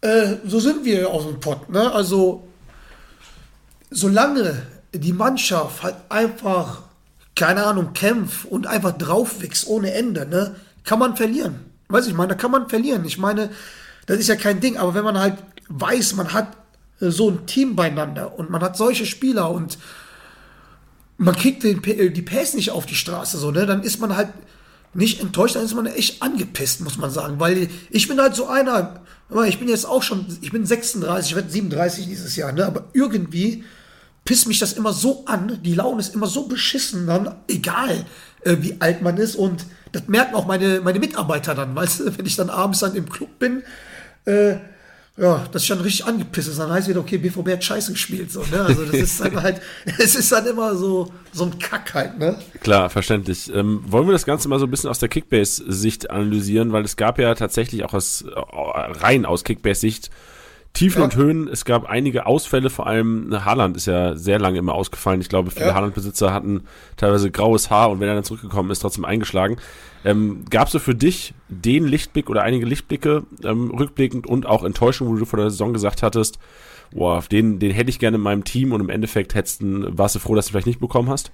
äh, 0.00 0.34
so 0.46 0.60
sind 0.60 0.84
wir 0.84 1.10
aus 1.10 1.26
dem 1.26 1.40
Pott, 1.40 1.70
ne? 1.70 1.92
Also, 1.92 2.46
solange 3.90 4.62
die 4.92 5.12
Mannschaft 5.12 5.82
halt 5.82 5.96
einfach 6.08 6.82
keine 7.34 7.64
Ahnung, 7.66 7.92
kämpft 7.94 8.46
und 8.46 8.66
einfach 8.66 8.96
draufwächst 8.96 9.66
ohne 9.66 9.92
Ende, 9.92 10.26
ne, 10.26 10.56
kann 10.84 10.98
man 10.98 11.16
verlieren. 11.16 11.56
Weiß 11.88 12.06
ich 12.06 12.14
meine, 12.14 12.28
da 12.30 12.34
kann 12.34 12.50
man 12.50 12.68
verlieren. 12.68 13.04
Ich 13.04 13.18
meine, 13.18 13.50
das 14.06 14.18
ist 14.18 14.28
ja 14.28 14.36
kein 14.36 14.60
Ding, 14.60 14.76
aber 14.76 14.94
wenn 14.94 15.04
man 15.04 15.18
halt 15.18 15.38
weiß, 15.68 16.14
man 16.14 16.32
hat 16.32 16.56
äh, 17.00 17.10
so 17.10 17.30
ein 17.30 17.46
Team 17.46 17.74
beieinander 17.74 18.38
und 18.38 18.50
man 18.50 18.62
hat 18.62 18.76
solche 18.76 19.06
Spieler 19.06 19.50
und 19.50 19.78
man 21.16 21.34
kriegt 21.34 21.62
den, 21.62 21.82
äh, 21.84 22.10
die 22.10 22.22
PS 22.22 22.54
nicht 22.54 22.70
auf 22.70 22.86
die 22.86 22.94
Straße, 22.94 23.38
so, 23.38 23.50
ne, 23.50 23.66
dann 23.66 23.82
ist 23.82 24.00
man 24.00 24.16
halt 24.16 24.28
nicht 24.94 25.20
enttäuscht, 25.20 25.56
dann 25.56 25.64
ist 25.64 25.74
man 25.74 25.86
echt 25.86 26.22
angepisst, 26.22 26.80
muss 26.80 26.98
man 26.98 27.10
sagen, 27.10 27.40
weil 27.40 27.68
ich 27.90 28.06
bin 28.08 28.20
halt 28.20 28.34
so 28.34 28.46
einer, 28.46 29.02
ich 29.46 29.58
bin 29.58 29.68
jetzt 29.68 29.86
auch 29.86 30.02
schon, 30.02 30.26
ich 30.40 30.52
bin 30.52 30.64
36, 30.64 31.30
ich 31.30 31.36
werde 31.36 31.50
37 31.50 32.06
dieses 32.06 32.36
Jahr, 32.36 32.52
ne, 32.52 32.64
aber 32.64 32.84
irgendwie 32.92 33.64
pisst 34.24 34.46
mich 34.48 34.58
das 34.58 34.72
immer 34.72 34.92
so 34.92 35.24
an. 35.26 35.60
Die 35.62 35.74
Laune 35.74 36.00
ist 36.00 36.14
immer 36.14 36.26
so 36.26 36.46
beschissen 36.46 37.06
dann, 37.06 37.34
egal 37.48 38.06
äh, 38.42 38.56
wie 38.60 38.80
alt 38.80 39.02
man 39.02 39.16
ist. 39.16 39.36
Und 39.36 39.66
das 39.92 40.08
merken 40.08 40.34
auch 40.34 40.46
meine, 40.46 40.80
meine 40.80 40.98
Mitarbeiter 40.98 41.54
dann, 41.54 41.74
weißt 41.74 42.00
du, 42.00 42.04
wenn 42.18 42.26
ich 42.26 42.36
dann 42.36 42.50
abends 42.50 42.80
dann 42.80 42.94
im 42.94 43.08
Club 43.08 43.38
bin, 43.38 43.62
äh, 44.24 44.56
ja, 45.16 45.46
das 45.52 45.62
ist 45.62 45.68
schon 45.68 45.80
richtig 45.80 46.06
angepisst 46.06 46.48
ist. 46.48 46.58
Dann 46.58 46.72
heißt 46.72 46.88
wieder, 46.88 46.98
okay, 46.98 47.18
BVB 47.18 47.50
hat 47.50 47.62
Scheiße 47.62 47.92
gespielt. 47.92 48.32
So, 48.32 48.40
ne? 48.50 48.62
Also 48.62 48.84
das 48.84 48.94
ist 48.94 49.20
dann 49.20 49.40
halt, 49.40 49.60
es 49.98 50.16
ist 50.16 50.32
dann 50.32 50.44
immer 50.46 50.74
so, 50.74 51.12
so 51.32 51.44
ein 51.44 51.58
Kack 51.60 51.94
halt, 51.94 52.18
ne? 52.18 52.36
Klar, 52.62 52.90
verständlich. 52.90 53.52
Ähm, 53.54 53.84
wollen 53.86 54.08
wir 54.08 54.12
das 54.12 54.26
Ganze 54.26 54.48
mal 54.48 54.58
so 54.58 54.66
ein 54.66 54.70
bisschen 54.70 54.90
aus 54.90 54.98
der 54.98 55.08
Kickbase-Sicht 55.08 56.10
analysieren, 56.10 56.72
weil 56.72 56.84
es 56.84 56.96
gab 56.96 57.20
ja 57.20 57.32
tatsächlich 57.36 57.84
auch 57.84 57.94
aus, 57.94 58.22
äh, 58.22 58.32
rein 58.34 59.24
aus 59.24 59.44
Kickbase-Sicht 59.44 60.10
Tiefen 60.74 60.98
ja. 60.98 61.04
und 61.04 61.14
Höhen. 61.14 61.48
Es 61.48 61.64
gab 61.64 61.88
einige 61.88 62.26
Ausfälle, 62.26 62.68
vor 62.68 62.88
allem 62.88 63.32
Haaland 63.44 63.76
ist 63.76 63.86
ja 63.86 64.16
sehr 64.16 64.40
lange 64.40 64.58
immer 64.58 64.74
ausgefallen. 64.74 65.20
Ich 65.20 65.28
glaube, 65.28 65.52
viele 65.52 65.68
ja. 65.68 65.74
Haaland-Besitzer 65.74 66.34
hatten 66.34 66.64
teilweise 66.96 67.30
graues 67.30 67.70
Haar 67.70 67.90
und 67.90 68.00
wenn 68.00 68.08
er 68.08 68.16
dann 68.16 68.24
zurückgekommen 68.24 68.70
ist, 68.70 68.80
trotzdem 68.80 69.04
eingeschlagen. 69.04 69.56
Ähm, 70.04 70.44
Gab 70.50 70.66
es 70.66 70.72
so 70.72 70.80
für 70.80 70.96
dich 70.96 71.32
den 71.48 71.84
Lichtblick 71.84 72.28
oder 72.28 72.42
einige 72.42 72.66
Lichtblicke 72.66 73.22
ähm, 73.44 73.70
rückblickend 73.70 74.26
und 74.26 74.46
auch 74.46 74.64
Enttäuschung, 74.64 75.08
wo 75.08 75.14
du 75.14 75.24
vor 75.24 75.38
der 75.38 75.50
Saison 75.50 75.72
gesagt 75.72 76.02
hattest, 76.02 76.40
boah, 76.90 77.22
den, 77.22 77.60
den 77.60 77.70
hätte 77.70 77.90
ich 77.90 78.00
gerne 78.00 78.16
in 78.16 78.22
meinem 78.22 78.42
Team 78.42 78.72
und 78.72 78.80
im 78.80 78.90
Endeffekt 78.90 79.36
hättest 79.36 79.62
du, 79.62 79.86
warst 79.96 80.16
du 80.16 80.18
froh, 80.18 80.34
dass 80.34 80.46
du 80.46 80.52
vielleicht 80.52 80.66
nicht 80.66 80.80
bekommen 80.80 81.08
hast? 81.08 81.30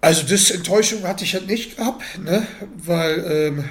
Also 0.00 0.26
das 0.26 0.50
Enttäuschung 0.52 1.02
hatte 1.02 1.24
ich 1.24 1.34
halt 1.34 1.48
nicht 1.48 1.76
gehabt, 1.76 2.02
ne? 2.24 2.46
Weil 2.76 3.24
ähm, 3.28 3.64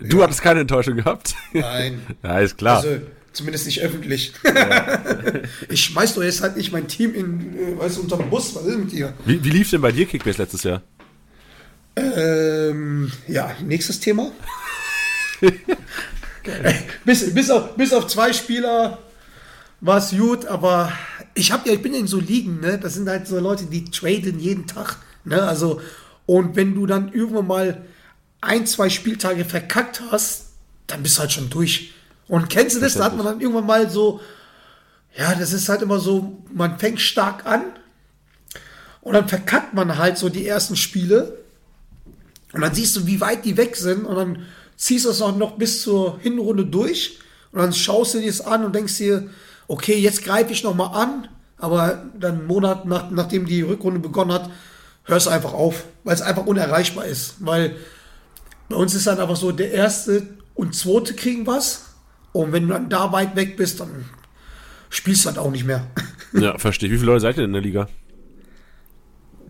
Du 0.00 0.18
ja. 0.18 0.24
hattest 0.24 0.42
keine 0.42 0.60
Enttäuschung 0.60 0.96
gehabt? 0.96 1.34
Nein. 1.52 2.00
ja, 2.22 2.38
ist 2.38 2.56
klar. 2.56 2.78
Also, 2.78 3.00
zumindest 3.32 3.66
nicht 3.66 3.80
öffentlich. 3.80 4.32
Ja. 4.44 5.02
ich 5.68 5.84
schmeiß 5.84 6.14
doch 6.14 6.22
jetzt 6.22 6.42
halt 6.42 6.56
nicht 6.56 6.72
mein 6.72 6.88
Team 6.88 7.14
in, 7.14 7.58
äh, 7.58 7.78
weißt 7.78 7.98
du, 7.98 8.02
unter 8.02 8.16
den 8.16 8.30
Bus. 8.30 8.54
Was 8.54 8.64
ist 8.64 8.78
mit 8.78 8.92
dir? 8.92 9.12
Wie, 9.24 9.42
wie 9.44 9.50
lief 9.50 9.70
denn 9.70 9.80
bei 9.80 9.92
dir 9.92 10.06
Kickbase 10.06 10.42
letztes 10.42 10.62
Jahr? 10.64 10.82
Ähm, 11.96 13.10
ja, 13.26 13.50
nächstes 13.64 14.00
Thema. 14.00 14.30
bis, 17.04 17.34
bis, 17.34 17.50
auf, 17.50 17.76
bis 17.76 17.92
auf 17.92 18.06
zwei 18.06 18.32
Spieler 18.32 18.98
war 19.80 19.98
es 19.98 20.10
gut, 20.10 20.46
aber 20.46 20.92
ich 21.34 21.52
habe 21.52 21.68
ja, 21.68 21.74
ich 21.74 21.82
bin 21.82 21.92
ja 21.92 22.00
in 22.00 22.06
so 22.06 22.18
Ligen, 22.18 22.60
ne? 22.60 22.78
Das 22.78 22.94
sind 22.94 23.08
halt 23.08 23.26
so 23.26 23.38
Leute, 23.38 23.66
die 23.66 23.84
traden 23.84 24.38
jeden 24.38 24.66
Tag, 24.66 24.96
ne? 25.24 25.42
Also, 25.42 25.80
und 26.26 26.56
wenn 26.56 26.74
du 26.74 26.86
dann 26.86 27.12
irgendwann 27.12 27.46
mal 27.46 27.82
ein, 28.40 28.66
zwei 28.66 28.88
Spieltage 28.88 29.44
verkackt 29.44 30.02
hast, 30.10 30.46
dann 30.86 31.02
bist 31.02 31.16
du 31.16 31.20
halt 31.20 31.32
schon 31.32 31.50
durch. 31.50 31.92
Und 32.28 32.50
kennst 32.50 32.76
du 32.76 32.80
das? 32.80 32.94
Da 32.94 33.04
hat 33.04 33.16
man 33.16 33.26
dann 33.26 33.40
irgendwann 33.40 33.66
mal 33.66 33.90
so, 33.90 34.20
ja, 35.16 35.34
das 35.34 35.52
ist 35.52 35.68
halt 35.68 35.82
immer 35.82 35.98
so, 35.98 36.42
man 36.52 36.78
fängt 36.78 37.00
stark 37.00 37.46
an 37.46 37.64
und 39.00 39.14
dann 39.14 39.28
verkackt 39.28 39.74
man 39.74 39.96
halt 39.98 40.18
so 40.18 40.28
die 40.28 40.46
ersten 40.46 40.76
Spiele. 40.76 41.38
Und 42.52 42.60
dann 42.62 42.74
siehst 42.74 42.96
du, 42.96 43.06
wie 43.06 43.20
weit 43.20 43.44
die 43.44 43.56
weg 43.56 43.76
sind 43.76 44.04
und 44.04 44.16
dann 44.16 44.46
ziehst 44.76 45.04
du 45.04 45.10
es 45.10 45.20
auch 45.20 45.36
noch 45.36 45.56
bis 45.58 45.82
zur 45.82 46.18
Hinrunde 46.20 46.64
durch. 46.64 47.18
Und 47.52 47.60
dann 47.60 47.72
schaust 47.72 48.14
du 48.14 48.20
dir 48.20 48.30
es 48.30 48.40
an 48.40 48.64
und 48.64 48.74
denkst 48.74 48.96
dir, 48.96 49.28
okay, 49.66 49.98
jetzt 49.98 50.24
greife 50.24 50.52
ich 50.52 50.62
nochmal 50.62 50.94
an, 50.94 51.28
aber 51.58 52.04
dann 52.18 52.38
einen 52.38 52.46
Monat 52.46 52.86
nach, 52.86 53.10
nachdem 53.10 53.46
die 53.46 53.62
Rückrunde 53.62 54.00
begonnen 54.00 54.32
hat, 54.32 54.50
hörst 55.04 55.26
du 55.26 55.30
einfach 55.30 55.52
auf, 55.52 55.84
weil 56.04 56.14
es 56.14 56.22
einfach 56.22 56.46
unerreichbar 56.46 57.06
ist, 57.06 57.36
weil 57.40 57.76
bei 58.68 58.76
uns 58.76 58.94
ist 58.94 59.06
dann 59.06 59.18
einfach 59.18 59.36
so, 59.36 59.52
der 59.52 59.72
erste 59.72 60.26
und 60.54 60.74
zweite 60.74 61.14
kriegen 61.14 61.46
was. 61.46 61.94
Und 62.32 62.52
wenn 62.52 62.66
du 62.66 62.74
dann 62.74 62.88
da 62.88 63.12
weit 63.12 63.36
weg 63.36 63.56
bist, 63.56 63.80
dann 63.80 64.04
spielst 64.90 65.24
du 65.24 65.28
halt 65.28 65.38
auch 65.38 65.50
nicht 65.50 65.64
mehr. 65.64 65.86
Ja, 66.34 66.58
verstehe. 66.58 66.90
Wie 66.90 66.96
viele 66.98 67.06
Leute 67.06 67.20
seid 67.20 67.38
ihr 67.38 67.44
in 67.44 67.54
der 67.54 67.62
Liga? 67.62 67.88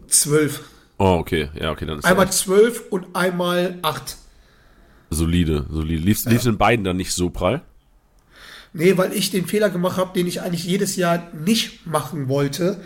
Zwölf. 0.06 0.60
Oh, 0.96 1.16
okay. 1.18 1.48
Ja, 1.54 1.72
okay, 1.72 1.86
dann 1.86 1.98
ist 1.98 2.04
Einmal 2.04 2.30
zwölf 2.30 2.84
und 2.90 3.16
einmal 3.16 3.80
acht. 3.82 4.16
Solide, 5.10 5.66
solide. 5.70 6.00
Liefst, 6.00 6.26
ja. 6.26 6.38
in 6.48 6.56
beiden 6.56 6.84
dann 6.84 6.96
nicht 6.96 7.12
so 7.12 7.30
prall? 7.30 7.62
Nee, 8.72 8.96
weil 8.96 9.12
ich 9.12 9.32
den 9.32 9.46
Fehler 9.46 9.70
gemacht 9.70 9.96
habe, 9.96 10.12
den 10.14 10.28
ich 10.28 10.40
eigentlich 10.40 10.64
jedes 10.64 10.94
Jahr 10.94 11.32
nicht 11.32 11.84
machen 11.84 12.28
wollte, 12.28 12.80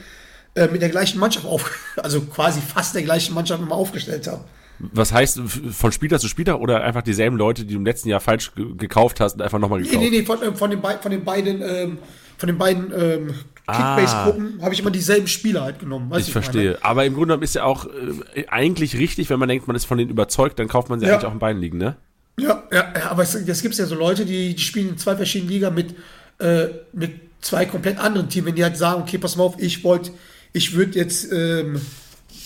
äh, 0.54 0.68
mit 0.68 0.80
der 0.80 0.88
gleichen 0.88 1.18
Mannschaft 1.18 1.44
auf, 1.44 1.70
also 2.02 2.22
quasi 2.22 2.62
fast 2.62 2.94
der 2.94 3.02
gleichen 3.02 3.34
Mannschaft 3.34 3.62
immer 3.62 3.74
aufgestellt 3.74 4.26
habe. 4.26 4.44
Was 4.78 5.12
heißt 5.12 5.40
von 5.70 5.92
Spieler 5.92 6.18
zu 6.18 6.28
Spieler 6.28 6.60
oder 6.60 6.82
einfach 6.82 7.02
dieselben 7.02 7.36
Leute, 7.36 7.64
die 7.64 7.74
du 7.74 7.78
im 7.78 7.86
letzten 7.86 8.08
Jahr 8.08 8.20
falsch 8.20 8.52
gekauft 8.54 9.20
hast 9.20 9.34
und 9.34 9.42
einfach 9.42 9.58
nochmal 9.58 9.80
gekauft? 9.80 10.00
Nee, 10.00 10.10
nee, 10.10 10.18
nee, 10.18 10.24
von, 10.24 10.42
äh, 10.42 10.54
von, 10.54 10.70
den, 10.70 10.80
von 10.80 11.10
den 11.10 11.24
beiden, 11.24 11.62
ähm, 11.62 11.98
von 12.36 12.48
den 12.48 12.58
beiden 12.58 12.92
ähm, 12.92 13.34
Kickbase-Gruppen 13.66 14.58
ah. 14.58 14.64
habe 14.64 14.74
ich 14.74 14.80
immer 14.80 14.90
dieselben 14.90 15.28
Spieler 15.28 15.62
halt 15.62 15.78
genommen. 15.78 16.10
ich, 16.16 16.26
ich 16.26 16.32
verstehe. 16.32 16.72
Meine? 16.72 16.84
Aber 16.84 17.04
im 17.04 17.14
Grunde 17.14 17.28
genommen 17.28 17.42
ist 17.44 17.54
ja 17.54 17.64
auch 17.64 17.86
äh, 18.34 18.46
eigentlich 18.48 18.96
richtig, 18.98 19.30
wenn 19.30 19.38
man 19.38 19.48
denkt, 19.48 19.66
man 19.66 19.76
ist 19.76 19.84
von 19.84 19.98
denen 19.98 20.10
überzeugt, 20.10 20.58
dann 20.58 20.68
kauft 20.68 20.88
man 20.88 20.98
sie 20.98 21.06
ja. 21.06 21.12
eigentlich 21.12 21.26
auch 21.26 21.32
in 21.32 21.38
beiden 21.38 21.60
Ligen, 21.60 21.78
ne? 21.78 21.96
Ja, 22.38 22.64
ja, 22.72 22.92
ja 22.96 23.10
aber 23.10 23.22
es, 23.22 23.34
es 23.34 23.62
gibt 23.62 23.74
ja 23.76 23.86
so 23.86 23.94
Leute, 23.94 24.26
die, 24.26 24.54
die 24.54 24.62
spielen 24.62 24.90
in 24.90 24.98
zwei 24.98 25.14
verschiedenen 25.16 25.52
Ligen 25.52 25.74
mit, 25.74 25.94
äh, 26.38 26.68
mit 26.92 27.12
zwei 27.40 27.66
komplett 27.66 27.98
anderen 27.98 28.28
Teams. 28.28 28.46
Wenn 28.46 28.56
die 28.56 28.64
halt 28.64 28.76
sagen, 28.76 29.02
okay, 29.02 29.18
pass 29.18 29.36
mal 29.36 29.44
auf, 29.44 29.56
ich 29.58 29.84
wollte, 29.84 30.10
ich 30.52 30.74
würde 30.74 30.98
jetzt, 30.98 31.30
ähm, 31.32 31.80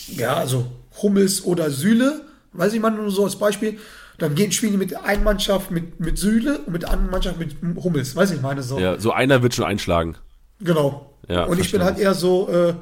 ja, 0.08 0.34
also 0.34 0.66
Hummels 1.02 1.44
oder 1.44 1.70
Sühle, 1.70 2.22
weiß 2.52 2.72
ich 2.72 2.80
mal 2.80 2.90
nur 2.90 3.10
so 3.10 3.24
als 3.24 3.36
Beispiel, 3.36 3.78
Dann 4.18 4.34
gehen 4.34 4.50
spielen 4.50 4.72
die 4.72 4.78
mit 4.78 4.90
der 4.92 5.04
einen 5.04 5.24
Mannschaft 5.24 5.70
mit, 5.70 6.00
mit 6.00 6.16
Süle 6.18 6.60
und 6.60 6.72
mit 6.72 6.82
der 6.82 6.90
anderen 6.90 7.10
Mannschaft 7.10 7.38
mit 7.38 7.54
Hummels. 7.84 8.16
Weiß 8.16 8.30
ich 8.30 8.40
meine 8.40 8.62
so. 8.62 8.78
Ja, 8.78 8.98
so 8.98 9.12
einer 9.12 9.42
wird 9.42 9.54
schon 9.54 9.66
einschlagen. 9.66 10.16
Genau. 10.60 11.12
Ja, 11.28 11.44
und 11.44 11.60
ich 11.60 11.70
bin 11.70 11.82
halt 11.84 11.98
eher 11.98 12.14
so, 12.14 12.48
äh, 12.48 12.74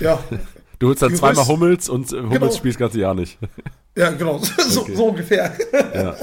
ja. 0.00 0.18
Du 0.78 0.88
holst 0.88 1.00
dann 1.00 1.10
Jurist. 1.10 1.20
zweimal 1.20 1.46
Hummels 1.46 1.88
und 1.88 2.12
äh, 2.12 2.16
Hummels 2.16 2.32
Genau. 2.40 2.50
spielt 2.52 2.74
das 2.74 2.78
ganze 2.80 2.98
Jahr 3.00 3.14
nicht. 3.14 3.38
Ja, 3.96 4.10
genau. 4.10 4.38
So, 4.58 4.82
Okay. 4.82 4.94
so 4.94 5.04
ungefähr. 5.06 5.56
Ja. 5.94 6.16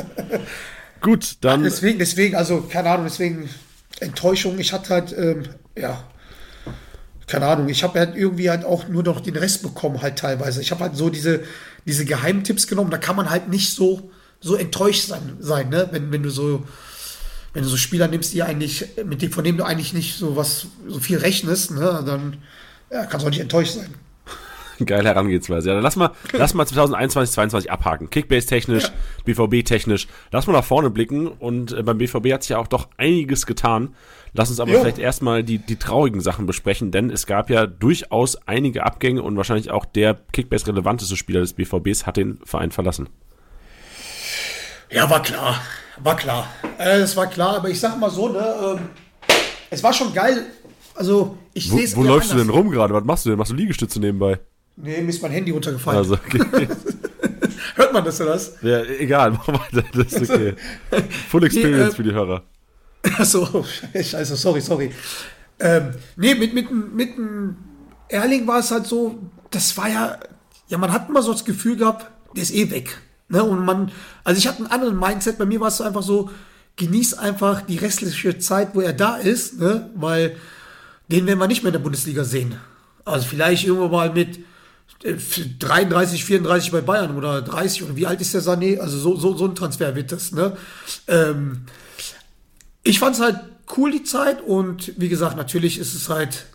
Gut, 1.02 1.38
dann. 1.42 1.64
Deswegen, 1.64 1.98
deswegen, 1.98 2.36
also, 2.36 2.62
keine 2.70 2.92
Ahnung, 2.92 3.06
deswegen 3.06 3.50
Enttäuschung. 4.00 4.60
Ich 4.60 4.72
hatte 4.74 4.90
halt, 4.94 5.16
ähm, 5.18 5.44
ja, 5.76 6.04
keine 7.28 7.48
Ahnung, 7.48 7.70
ich 7.70 7.84
habe 7.84 8.00
halt 8.00 8.16
irgendwie 8.16 8.50
halt 8.50 8.66
auch 8.66 8.88
nur 8.88 9.04
noch 9.04 9.22
den 9.22 9.36
Rest 9.36 9.64
bekommen, 9.64 10.02
halt 10.02 10.18
teilweise. 10.18 10.62
Ich 10.62 10.72
habe 10.72 10.84
halt 10.84 10.96
so 10.96 11.10
diese, 11.10 11.42
diese 11.86 12.06
Geheimtipps 12.06 12.68
genommen, 12.68 12.92
da 12.92 12.98
kann 12.98 13.16
man 13.16 13.30
halt 13.30 13.50
nicht 13.50 13.74
so, 13.74 14.12
so 14.40 14.56
enttäuscht 14.56 15.08
sein, 15.08 15.38
sein 15.40 15.70
ne? 15.70 15.88
wenn, 15.92 16.12
wenn 16.12 16.24
du 16.24 16.30
so, 16.30 16.66
wenn 17.54 17.64
du 17.64 17.70
so 17.70 17.78
Spieler 17.78 18.08
nimmst, 18.08 18.34
die 18.34 18.44
eigentlich, 18.44 18.86
mit 19.06 19.22
dem, 19.22 19.32
von 19.32 19.44
dem 19.44 19.58
du 19.58 19.64
eigentlich 19.64 19.94
nicht 19.94 20.18
so 20.18 20.36
was, 20.36 20.68
so 20.88 21.00
viel 21.00 21.18
rechnest, 21.18 21.72
ne? 21.72 22.04
dann 22.06 22.38
ja, 22.92 23.06
kannst 23.06 23.24
du 23.24 23.28
auch 23.28 23.32
nicht 23.32 23.42
enttäuscht 23.42 23.74
sein. 23.74 23.94
Geile 24.86 25.10
Herangehensweise. 25.10 25.70
Ja, 25.70 25.74
dann 25.76 25.84
lass 25.84 25.96
mal, 25.96 26.12
lass 26.32 26.54
mal 26.54 26.66
2021, 26.66 27.34
2022 27.34 27.72
abhaken. 27.72 28.10
Kickbase-technisch, 28.10 28.92
BVB-technisch. 29.26 30.08
Lass 30.32 30.48
mal 30.48 30.54
nach 30.54 30.64
vorne 30.64 30.90
blicken 30.90 31.28
und 31.28 31.72
äh, 31.74 31.84
beim 31.84 31.98
BVB 31.98 32.34
hat 32.34 32.44
sich 32.44 32.50
ja 32.50 32.58
auch 32.58 32.68
doch 32.68 32.88
einiges 32.98 33.46
getan. 33.46 33.96
Lass 34.34 34.50
uns 34.50 34.60
aber 34.60 34.72
Jo. 34.72 34.80
vielleicht 34.80 34.98
erstmal 34.98 35.44
die, 35.44 35.60
die 35.60 35.76
traurigen 35.76 36.20
Sachen 36.22 36.46
besprechen, 36.48 36.92
denn 36.92 37.12
es 37.12 37.28
gab 37.28 37.50
ja 37.52 37.68
durchaus 37.68 38.36
einige 38.48 38.84
Abgänge 38.84 39.22
und 39.22 39.38
wahrscheinlich 39.38 39.70
auch 39.70 39.86
der 39.86 40.16
Kickbase-relevanteste 40.32 41.16
Spieler 41.16 41.42
des 41.42 41.54
BVBs 41.54 42.06
hat 42.08 42.18
den 42.18 42.40
Verein 42.44 42.72
verlassen. 42.72 43.10
Ja, 44.92 45.10
war 45.10 45.22
klar. 45.22 45.62
War 46.02 46.16
klar. 46.16 46.48
Äh, 46.80 47.00
Es 47.02 47.16
war 47.16 47.28
klar, 47.28 47.58
aber 47.58 47.70
ich 47.70 47.80
sag 47.80 48.00
mal 48.00 48.10
so, 48.10 48.30
ne, 48.30 48.56
ähm, 48.64 48.80
es 49.70 49.84
war 49.84 49.94
schon 49.94 50.14
geil. 50.14 50.46
Also, 50.96 51.38
ich 51.54 51.72
Wo, 51.72 51.76
sehe 51.78 51.86
es 51.86 51.96
wo 51.96 52.04
eher 52.04 52.10
läufst 52.10 52.32
du 52.32 52.36
denn 52.38 52.44
anders. 52.48 52.58
rum 52.58 52.70
gerade? 52.72 52.94
Was 52.94 53.04
machst 53.04 53.26
du 53.26 53.30
denn? 53.30 53.38
Machst 53.40 53.52
du 53.52 53.56
Liegestütze 53.56 54.00
nebenbei? 54.00 54.40
Nee, 54.76 55.02
mir 55.02 55.10
ist 55.10 55.22
mein 55.22 55.32
Handy 55.32 55.52
runtergefallen. 55.52 56.00
Also, 56.00 56.14
okay. 56.14 56.68
Hört 57.76 57.94
man 57.94 58.06
das 58.06 58.20
oder 58.22 58.32
was? 58.32 58.58
ja, 58.62 58.84
egal, 58.84 59.32
mach 59.32 59.48
weiter, 59.48 59.84
das 59.94 60.14
ist 60.14 60.32
okay. 60.32 60.56
Full 61.30 61.44
Experience 61.46 61.78
Nee, 61.78 61.90
äh, 61.90 61.96
für 61.96 62.04
die 62.04 62.12
Hörer. 62.14 62.44
Achso, 63.18 63.66
scheiße, 63.94 64.36
sorry, 64.36 64.62
sorry. 64.62 64.92
Ähm, 65.60 65.94
nee, 66.16 66.36
mit, 66.36 66.54
mit, 66.54 66.72
mit 66.72 67.18
dem 67.18 67.56
Erling 68.10 68.48
war 68.48 68.60
es 68.60 68.72
halt 68.72 68.86
so, 68.88 69.20
das 69.52 69.76
war 69.78 69.90
ja, 69.90 70.18
ja, 70.68 70.78
man 70.78 70.92
hat 70.92 71.10
immer 71.10 71.22
so 71.22 71.32
das 71.32 71.46
Gefühl 71.46 71.76
gehabt, 71.76 72.08
der 72.36 72.44
ist 72.44 72.54
eh 72.54 72.70
weg. 72.72 72.98
Ne? 73.30 73.44
Und 73.44 73.66
man, 73.66 73.92
also 74.24 74.38
ich 74.38 74.48
hatte 74.48 74.60
einen 74.60 74.68
anderen 74.68 75.00
Mindset, 75.00 75.38
bei 75.38 75.46
mir 75.46 75.60
war 75.60 75.68
es 75.68 75.78
so 75.78 75.84
einfach 75.84 76.04
so, 76.04 76.30
genieß 76.76 77.16
einfach 77.16 77.62
die 77.62 77.78
restliche 77.78 78.38
Zeit, 78.40 78.70
wo 78.74 78.82
er 78.82 78.94
da 78.94 79.18
ist, 79.18 79.60
ne? 79.60 79.90
weil 79.96 80.36
den 81.10 81.28
werden 81.28 81.40
wir 81.40 81.48
nicht 81.48 81.64
mehr 81.64 81.70
in 81.70 81.74
der 81.74 81.80
Bundesliga 81.80 82.24
sehen. 82.24 82.56
Also 83.06 83.28
vielleicht 83.28 83.66
irgendwann 83.66 83.92
mal 83.92 84.14
mit 84.14 84.40
33, 85.04 86.24
34 86.24 86.72
bei 86.72 86.82
Bayern 86.82 87.18
oder 87.18 87.42
30 87.42 87.84
oder 87.84 87.96
wie 87.96 88.08
alt 88.08 88.22
ist 88.22 88.34
der 88.34 88.42
Sané? 88.42 88.80
Also 88.80 88.98
so, 88.98 89.18
so, 89.18 89.36
so 89.36 89.46
ein 89.46 89.56
Transfer 89.56 89.96
wird 89.96 90.12
das. 90.12 90.32
Ne? 90.32 90.56
Ähm, 91.08 91.66
ich 92.84 93.00
fand 93.00 93.16
es 93.16 93.22
halt 93.22 93.40
cool, 93.78 93.92
die 93.92 94.04
Zeit. 94.04 94.42
Und 94.42 94.94
wie 94.98 95.10
gesagt, 95.10 95.36
natürlich 95.36 95.78
ist 95.78 95.94
es 95.94 96.10
halt, 96.10 96.46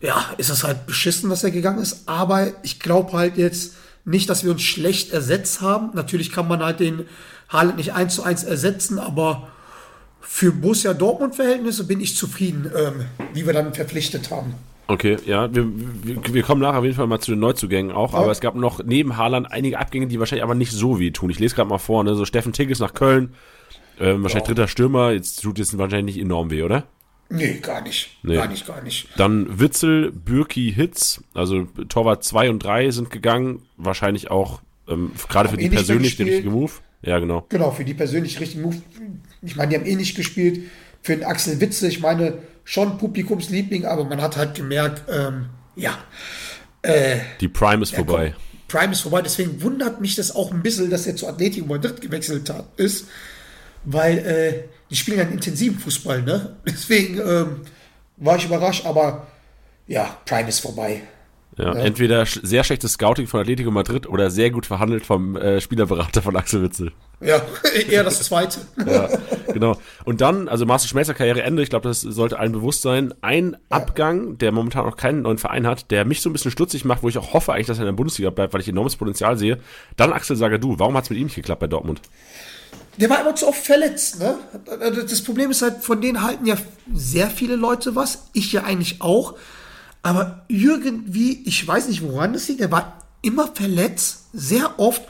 ja, 0.00 0.24
ist 0.38 0.50
es 0.50 0.64
halt 0.64 0.86
beschissen, 0.86 1.30
dass 1.30 1.44
er 1.44 1.52
gegangen 1.52 1.80
ist. 1.80 2.08
Aber 2.08 2.48
ich 2.62 2.80
glaube 2.80 3.12
halt 3.12 3.36
jetzt 3.36 3.74
nicht, 4.04 4.28
dass 4.28 4.44
wir 4.44 4.50
uns 4.50 4.62
schlecht 4.62 5.12
ersetzt 5.12 5.60
haben. 5.60 5.90
Natürlich 5.94 6.32
kann 6.32 6.48
man 6.48 6.62
halt 6.62 6.80
den 6.80 7.06
Haaland 7.48 7.76
nicht 7.76 7.92
eins 7.92 8.16
zu 8.16 8.22
eins 8.22 8.42
ersetzen, 8.42 8.98
aber 8.98 9.48
für 10.20 10.52
Borussia 10.52 10.94
Dortmund-Verhältnisse 10.94 11.84
bin 11.84 12.00
ich 12.00 12.16
zufrieden, 12.16 12.70
ähm, 12.74 13.06
wie 13.34 13.46
wir 13.46 13.52
dann 13.52 13.74
verpflichtet 13.74 14.30
haben. 14.30 14.54
Okay, 14.90 15.18
ja, 15.24 15.54
wir, 15.54 15.68
wir, 16.02 16.34
wir 16.34 16.42
kommen 16.42 16.60
nachher 16.60 16.80
auf 16.80 16.84
jeden 16.84 16.96
Fall 16.96 17.06
mal 17.06 17.20
zu 17.20 17.30
den 17.30 17.38
Neuzugängen 17.38 17.92
auch, 17.92 18.12
aber 18.12 18.32
es 18.32 18.40
gab 18.40 18.56
noch 18.56 18.82
neben 18.82 19.16
Haaland 19.16 19.52
einige 19.52 19.78
Abgänge, 19.78 20.08
die 20.08 20.18
wahrscheinlich 20.18 20.42
aber 20.42 20.56
nicht 20.56 20.72
so 20.72 20.98
weh 20.98 21.12
tun. 21.12 21.30
Ich 21.30 21.38
lese 21.38 21.54
gerade 21.54 21.68
mal 21.70 21.78
vor, 21.78 22.02
ne, 22.02 22.16
so 22.16 22.24
Steffen 22.24 22.52
Tigges 22.52 22.80
nach 22.80 22.92
Köln, 22.92 23.34
ähm, 24.00 24.24
wahrscheinlich 24.24 24.48
dritter 24.48 24.66
Stürmer, 24.66 25.12
jetzt 25.12 25.42
tut 25.42 25.60
es 25.60 25.78
wahrscheinlich 25.78 26.16
nicht 26.16 26.24
enorm 26.24 26.50
weh, 26.50 26.64
oder? 26.64 26.88
Nee, 27.28 27.60
gar 27.62 27.82
nicht. 27.82 28.18
Nee. 28.24 28.34
Gar 28.34 28.48
nicht, 28.48 28.66
gar 28.66 28.82
nicht. 28.82 29.08
Dann 29.16 29.60
Witzel, 29.60 30.10
Bürki, 30.10 30.72
Hitz, 30.72 31.22
also 31.34 31.68
Torwart 31.88 32.24
2 32.24 32.50
und 32.50 32.58
3 32.58 32.90
sind 32.90 33.10
gegangen, 33.10 33.62
wahrscheinlich 33.76 34.32
auch 34.32 34.60
ähm, 34.88 35.12
gerade 35.28 35.50
für 35.50 35.56
die 35.56 35.66
eh 35.66 35.70
persönlich 35.70 36.16
der 36.16 36.26
gespielt. 36.26 36.46
richtige 36.46 36.50
Move. 36.50 36.72
Ja, 37.02 37.20
genau. 37.20 37.46
Genau, 37.48 37.70
für 37.70 37.84
die 37.84 37.94
persönlich 37.94 38.40
richtigen 38.40 38.62
Move. 38.62 38.82
Ich 39.42 39.54
meine, 39.54 39.70
die 39.70 39.76
haben 39.76 39.86
eh 39.86 39.94
nicht 39.94 40.16
gespielt. 40.16 40.62
Für 41.00 41.14
den 41.16 41.24
Axel 41.24 41.60
Witze, 41.60 41.86
ich 41.86 42.00
meine, 42.00 42.38
schon 42.70 42.98
Publikumsliebling, 42.98 43.84
aber 43.84 44.04
man 44.04 44.22
hat 44.22 44.36
halt 44.36 44.54
gemerkt, 44.54 45.02
ähm, 45.10 45.46
ja, 45.74 45.98
Die 47.40 47.48
Prime 47.48 47.82
ist 47.82 47.96
vorbei. 47.96 48.32
Prime 48.68 48.92
ist 48.92 49.00
vorbei. 49.00 49.22
Deswegen 49.22 49.60
wundert 49.60 50.00
mich 50.00 50.14
das 50.14 50.36
auch 50.36 50.52
ein 50.52 50.62
bisschen, 50.62 50.88
dass 50.88 51.04
er 51.04 51.16
zu 51.16 51.26
Atletico 51.26 51.66
Madrid 51.66 52.00
gewechselt 52.00 52.48
hat, 52.48 52.68
ist, 52.76 53.06
weil 53.84 54.18
äh, 54.18 54.68
die 54.88 54.94
spielen 54.94 55.18
ja 55.18 55.24
einen 55.24 55.32
intensiven 55.32 55.80
Fußball, 55.80 56.22
ne? 56.22 56.58
Deswegen 56.64 57.18
ähm, 57.18 57.62
war 58.18 58.36
ich 58.36 58.44
überrascht, 58.44 58.86
aber 58.86 59.26
ja, 59.88 60.16
Prime 60.24 60.48
ist 60.48 60.60
vorbei. 60.60 61.02
Ja, 61.56 61.72
entweder 61.74 62.24
sch 62.26 62.40
sehr 62.42 62.64
schlechtes 62.64 62.92
Scouting 62.92 63.26
von 63.26 63.40
Atletico 63.40 63.70
Madrid 63.70 64.08
oder 64.08 64.30
sehr 64.30 64.50
gut 64.50 64.66
verhandelt 64.66 65.04
vom 65.04 65.36
äh, 65.36 65.60
Spielerberater 65.60 66.22
von 66.22 66.36
Axel 66.36 66.62
Witzel. 66.62 66.92
Ja, 67.20 67.42
eher 67.90 68.04
das 68.04 68.22
zweite. 68.22 68.60
Ja, 68.86 69.08
genau. 69.52 69.76
Und 70.04 70.20
dann, 70.20 70.48
also 70.48 70.64
Marcel 70.64 70.88
Schmelzer 70.88 71.12
Karriereende, 71.12 71.62
ich 71.62 71.68
glaube, 71.68 71.88
das 71.88 72.00
sollte 72.00 72.38
allen 72.38 72.52
bewusst 72.52 72.82
sein. 72.82 73.12
Ein 73.20 73.56
Abgang, 73.68 74.38
der 74.38 74.52
momentan 74.52 74.86
noch 74.86 74.96
keinen 74.96 75.22
neuen 75.22 75.38
Verein 75.38 75.66
hat, 75.66 75.90
der 75.90 76.04
mich 76.04 76.22
so 76.22 76.30
ein 76.30 76.32
bisschen 76.32 76.50
stutzig 76.50 76.84
macht, 76.84 77.02
wo 77.02 77.08
ich 77.08 77.18
auch 77.18 77.34
hoffe 77.34 77.52
eigentlich, 77.52 77.66
dass 77.66 77.78
er 77.78 77.82
in 77.82 77.86
der 77.86 77.92
Bundesliga 77.92 78.30
bleibt, 78.30 78.54
weil 78.54 78.60
ich 78.60 78.68
enormes 78.68 78.96
Potenzial 78.96 79.36
sehe. 79.36 79.58
Dann 79.96 80.12
Axel 80.12 80.36
Sagadou. 80.36 80.78
Warum 80.78 80.96
hat 80.96 81.04
es 81.04 81.10
mit 81.10 81.18
ihm 81.18 81.24
nicht 81.24 81.36
geklappt 81.36 81.60
bei 81.60 81.66
Dortmund? 81.66 82.00
Der 82.96 83.10
war 83.10 83.20
immer 83.20 83.34
zu 83.34 83.48
oft 83.48 83.64
verletzt, 83.64 84.18
ne? 84.20 84.36
Das 85.08 85.22
Problem 85.22 85.50
ist 85.50 85.62
halt, 85.62 85.82
von 85.82 86.00
denen 86.00 86.22
halten 86.22 86.46
ja 86.46 86.56
sehr 86.92 87.28
viele 87.28 87.56
Leute 87.56 87.96
was. 87.96 88.28
Ich 88.32 88.52
ja 88.52 88.64
eigentlich 88.64 89.00
auch. 89.00 89.34
Aber 90.02 90.44
irgendwie, 90.48 91.42
ich 91.44 91.66
weiß 91.66 91.88
nicht, 91.88 92.02
woran 92.02 92.32
das 92.32 92.48
liegt, 92.48 92.60
der 92.60 92.72
war 92.72 92.98
immer 93.22 93.48
verletzt, 93.48 94.26
sehr 94.32 94.78
oft. 94.78 95.02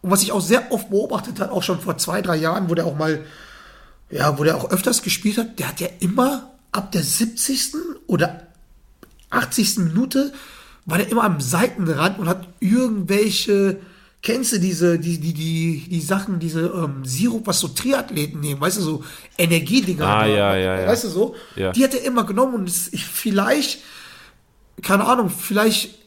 Und 0.00 0.10
was 0.10 0.22
ich 0.22 0.32
auch 0.32 0.40
sehr 0.40 0.72
oft 0.72 0.90
beobachtet 0.90 1.40
hat, 1.40 1.50
auch 1.50 1.62
schon 1.62 1.80
vor 1.80 1.98
zwei, 1.98 2.22
drei 2.22 2.36
Jahren, 2.36 2.70
wo 2.70 2.74
der 2.74 2.86
auch 2.86 2.96
mal, 2.96 3.24
ja, 4.10 4.38
wo 4.38 4.44
der 4.44 4.56
auch 4.56 4.70
öfters 4.70 5.02
gespielt 5.02 5.38
hat, 5.38 5.58
der 5.58 5.68
hat 5.68 5.80
ja 5.80 5.88
immer 6.00 6.52
ab 6.72 6.92
der 6.92 7.02
70. 7.02 7.74
oder 8.06 8.46
80. 9.30 9.78
Minute 9.78 10.32
war 10.86 10.98
der 10.98 11.10
immer 11.10 11.24
am 11.24 11.40
Seitenrand 11.40 12.18
und 12.18 12.28
hat 12.28 12.48
irgendwelche, 12.60 13.78
kennst 14.22 14.52
du 14.52 14.58
diese, 14.58 14.98
die, 14.98 15.18
die, 15.18 15.34
die, 15.34 15.86
die 15.90 16.00
Sachen, 16.00 16.38
diese 16.38 16.62
ähm, 16.62 17.04
Sirup, 17.04 17.46
was 17.46 17.60
so 17.60 17.68
Triathleten 17.68 18.40
nehmen, 18.40 18.60
weißt 18.60 18.78
du, 18.78 18.82
so 18.82 19.04
Energiedinger. 19.36 20.06
Ah, 20.06 20.26
ja, 20.26 20.56
ja, 20.56 20.80
ja. 20.80 20.86
Weißt 20.86 21.04
du 21.04 21.08
so? 21.08 21.36
Ja. 21.56 21.72
Die 21.72 21.84
hat 21.84 21.92
er 21.92 22.04
immer 22.04 22.24
genommen 22.24 22.54
und 22.54 22.68
es, 22.68 22.90
ich, 22.92 23.04
vielleicht, 23.04 23.80
keine 24.82 25.06
Ahnung, 25.06 25.30
vielleicht 25.30 25.98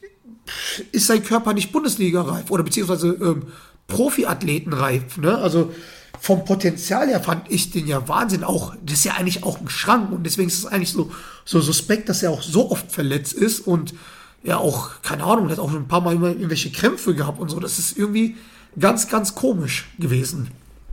ist 0.92 1.08
sein 1.08 1.24
Körper 1.24 1.54
nicht 1.54 1.72
Bundesliga-reif 1.72 2.50
oder 2.52 2.64
beziehungsweise 2.64 3.10
ähm, 3.22 3.44
Profiathletenreif. 3.88 5.18
Ne? 5.18 5.38
Also 5.38 5.72
vom 6.20 6.46
Potenzial 6.46 7.08
her 7.08 7.22
fand 7.22 7.52
ich 7.52 7.72
den 7.72 7.88
ja 7.88 8.08
Wahnsinn. 8.08 8.44
Auch 8.44 8.76
das 8.84 9.00
ist 9.00 9.06
ja 9.06 9.14
eigentlich 9.14 9.44
auch 9.44 9.60
ein 9.60 9.70
Schrank 9.70 10.12
und 10.12 10.24
deswegen 10.24 10.50
ist 10.50 10.60
es 10.60 10.66
eigentlich 10.66 10.92
so 10.92 11.12
so 11.46 11.60
suspekt, 11.60 12.10
dass 12.10 12.24
er 12.24 12.32
auch 12.32 12.42
so 12.42 12.72
oft 12.72 12.92
verletzt 12.92 13.34
ist 13.34 13.62
und 13.62 13.94
ja 14.44 14.58
auch 14.58 15.02
keine 15.02 15.24
Ahnung, 15.24 15.50
hat 15.50 15.60
auch 15.60 15.72
ein 15.72 15.88
paar 15.88 16.02
Mal 16.02 16.16
immer 16.16 16.30
irgendwelche 16.30 16.72
Krämpfe 16.72 17.16
gehabt 17.16 17.40
und 17.40 17.50
so. 17.50 17.60
Das 17.60 17.80
ist 17.80 17.98
irgendwie 17.98 18.38
ganz 18.80 19.10
ganz 19.10 19.36
komisch 19.36 19.90
gewesen. 20.00 20.50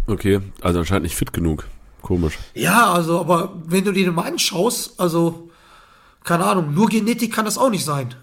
Okay, 0.07 0.41
also 0.62 0.79
anscheinend 0.79 1.05
nicht 1.05 1.17
fit 1.17 1.33
genug. 1.33 1.67
Komisch. 2.01 2.38
Ja, 2.55 2.93
also 2.93 3.21
aber 3.21 3.55
wenn 3.67 3.85
du 3.85 3.93
dir 3.93 4.05
den 4.05 4.14
mal 4.14 4.23
anschaust, 4.23 4.99
also 4.99 5.48
keine 6.29 6.45
Ahnung, 6.45 6.75
nur 6.75 6.88
Genetik 6.88 7.33
kann 7.33 7.45
das 7.47 7.57
auch 7.59 7.71
nicht 7.71 7.85
sein. 7.85 8.14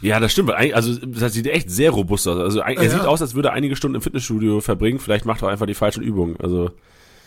Ja, 0.00 0.18
das 0.20 0.32
stimmt. 0.32 0.50
Also, 0.52 0.94
das 1.06 1.32
sieht 1.32 1.46
echt 1.46 1.70
sehr 1.70 1.90
robust 1.92 2.26
aus. 2.28 2.38
Also, 2.38 2.60
er 2.60 2.72
Ja, 2.72 2.90
sieht 2.90 3.02
ja. 3.02 3.06
aus, 3.06 3.22
als 3.22 3.34
würde 3.34 3.48
er 3.48 3.54
einige 3.54 3.76
Stunden 3.76 3.94
im 3.94 4.02
Fitnessstudio 4.02 4.60
verbringen. 4.60 4.98
Vielleicht 4.98 5.24
macht 5.24 5.42
er 5.42 5.48
einfach 5.48 5.66
die 5.66 5.74
falschen 5.74 6.02
Übungen. 6.02 6.36
Also, 6.40 6.70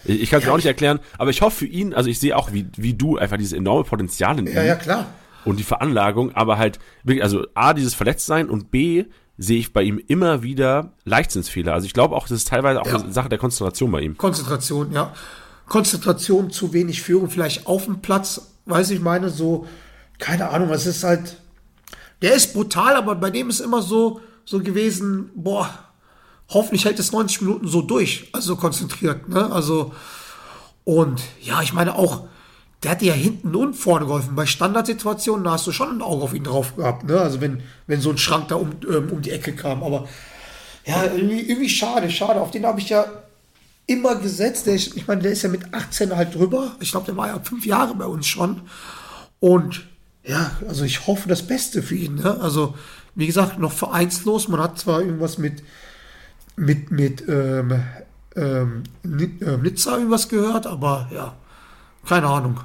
ich, 0.04 0.22
ich 0.24 0.30
kann 0.30 0.40
es 0.42 0.46
mir 0.46 0.52
auch 0.52 0.58
nicht 0.58 0.66
erklären. 0.66 1.00
Aber 1.18 1.30
ich 1.30 1.42
hoffe 1.42 1.60
für 1.60 1.66
ihn, 1.66 1.94
also 1.94 2.10
ich 2.10 2.20
sehe 2.20 2.36
auch, 2.36 2.52
wie, 2.52 2.68
wie 2.76 2.94
du, 2.94 3.18
einfach 3.18 3.38
dieses 3.38 3.54
enorme 3.54 3.84
Potenzial 3.86 4.38
in 4.38 4.48
ihm. 4.48 4.54
Ja, 4.54 4.64
ja, 4.64 4.76
klar. 4.76 5.06
und 5.46 5.60
die 5.60 5.64
Veranlagung, 5.64 6.36
aber 6.36 6.58
halt 6.58 6.78
wirklich, 7.04 7.24
also 7.24 7.46
A, 7.56 7.74
dieses 7.74 7.94
Verletztsein 7.94 8.50
und 8.50 8.70
B, 8.70 9.06
sehe 9.38 9.58
ich 9.58 9.72
bei 9.74 9.82
ihm 9.84 10.00
immer 10.08 10.44
wieder 10.44 10.92
Leichtsinnsfehler. 11.06 11.74
Also 11.74 11.86
ich 11.88 11.94
glaube 11.94 12.16
auch, 12.16 12.24
das 12.28 12.32
ist 12.40 12.48
teilweise 12.50 12.82
auch 12.82 12.86
Ja. 12.88 12.98
eine 13.00 13.12
Sache 13.14 13.30
der 13.30 13.40
Konzentration 13.40 13.92
bei 13.92 14.02
ihm. 14.02 14.18
Konzentration, 14.18 14.92
ja. 14.92 15.14
Konzentration, 15.68 16.52
zu 16.52 16.74
wenig 16.74 17.02
Führung, 17.02 17.30
vielleicht 17.30 17.66
auf 17.66 17.86
dem 17.86 18.02
Platz, 18.02 18.52
weiß 18.66 18.92
ich 18.92 19.00
meine, 19.00 19.30
so, 19.30 19.66
keine 20.22 20.50
Ahnung, 20.50 20.70
es 20.70 20.86
ist 20.86 21.04
halt, 21.04 21.38
der 22.22 22.34
ist 22.36 22.54
brutal, 22.54 22.96
aber 22.96 23.16
bei 23.16 23.32
dem 23.32 23.50
ist 23.50 23.60
immer 23.60 23.82
so, 23.82 24.22
so 24.46 24.60
gewesen, 24.60 25.32
boah, 25.36 25.70
hoffentlich 26.50 26.86
hält 26.86 27.00
es 27.00 27.12
90 27.12 27.42
Minuten 27.42 27.68
so 27.68 27.82
durch, 27.82 28.30
also 28.32 28.56
konzentriert, 28.56 29.28
ne? 29.28 29.52
Also, 29.52 29.94
und 30.84 31.22
ja, 31.42 31.62
ich 31.62 31.74
meine 31.74 31.96
auch, 31.96 32.28
der 32.84 32.92
hat 32.92 33.02
dir 33.02 33.10
ja 33.10 33.14
hinten 33.14 33.56
und 33.56 33.74
vorne 33.74 34.06
geholfen. 34.06 34.36
Bei 34.36 34.46
Standardsituationen, 34.46 35.44
da 35.44 35.52
hast 35.52 35.68
du 35.68 35.72
schon 35.72 35.90
ein 35.90 36.02
Auge 36.02 36.24
auf 36.24 36.34
ihn 36.34 36.44
drauf 36.44 36.76
gehabt, 36.76 37.04
ne? 37.06 37.20
Also 37.20 37.42
wenn, 37.42 37.62
wenn 37.88 38.02
so 38.02 38.10
ein 38.10 38.18
Schrank 38.18 38.48
da 38.48 38.56
um, 38.56 38.72
ähm, 38.88 39.10
um 39.12 39.22
die 39.22 39.32
Ecke 39.32 39.54
kam. 39.54 39.84
Aber 39.84 40.08
ja, 40.86 41.04
irgendwie, 41.04 41.42
irgendwie 41.42 41.70
schade, 41.70 42.10
schade. 42.10 42.42
Auf 42.42 42.52
den 42.52 42.66
habe 42.66 42.80
ich 42.80 42.90
ja 42.90 43.06
immer 43.86 44.16
gesetzt. 44.16 44.66
Der 44.66 44.74
ist, 44.74 44.96
ich 44.96 45.08
meine, 45.08 45.22
der 45.22 45.32
ist 45.32 45.44
ja 45.44 45.50
mit 45.50 45.74
18 45.74 46.16
halt 46.16 46.34
drüber. 46.34 46.76
Ich 46.80 46.92
glaube, 46.92 47.06
der 47.06 47.18
war 47.18 47.28
ja 47.28 47.40
fünf 47.40 47.66
Jahre 47.68 47.94
bei 47.94 48.06
uns 48.06 48.26
schon. 48.26 48.62
Und 49.40 49.88
ja, 50.24 50.52
also 50.68 50.86
ich 50.86 51.08
hoffe 51.08 51.28
das 51.28 51.48
Beste 51.48 51.82
für 51.82 51.96
ihn. 51.96 52.16
Ne? 52.16 52.40
Also, 52.40 52.76
wie 53.16 53.28
gesagt, 53.28 53.60
noch 53.60 53.72
vereinslos. 53.72 54.48
Man 54.48 54.60
hat 54.60 54.78
zwar 54.78 55.02
irgendwas 55.02 55.38
mit, 55.38 55.64
mit, 56.56 56.92
mit 56.92 57.28
ähm, 57.28 57.82
ähm, 58.36 58.84
äh, 59.04 59.58
Nizza 59.58 59.98
irgendwas 59.98 60.30
gehört, 60.30 60.68
aber 60.68 61.10
ja, 61.14 61.36
keine 62.06 62.28
Ahnung. 62.28 62.60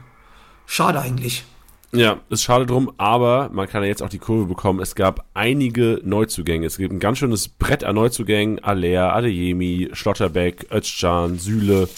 Schade 0.66 1.00
eigentlich. 1.00 1.44
Ja, 1.92 2.18
ist 2.28 2.42
schade 2.42 2.66
drum, 2.66 2.92
aber 2.98 3.48
man 3.52 3.68
kann 3.68 3.82
ja 3.82 3.88
jetzt 3.88 4.02
auch 4.02 4.08
die 4.08 4.18
Kurve 4.18 4.46
bekommen. 4.46 4.80
Es 4.80 4.94
gab 4.94 5.24
einige 5.34 6.00
Neuzugänge. 6.04 6.66
Es 6.66 6.76
gibt 6.76 6.92
ein 6.92 7.00
ganz 7.00 7.18
schönes 7.18 7.48
Brett 7.48 7.84
an 7.84 7.94
Neuzugängen. 7.94 8.62
Alea, 8.62 9.14
Adeyemi, 9.14 9.90
Schlotterbeck, 9.92 10.66
Özcan, 10.70 11.38
Süle. 11.38 11.88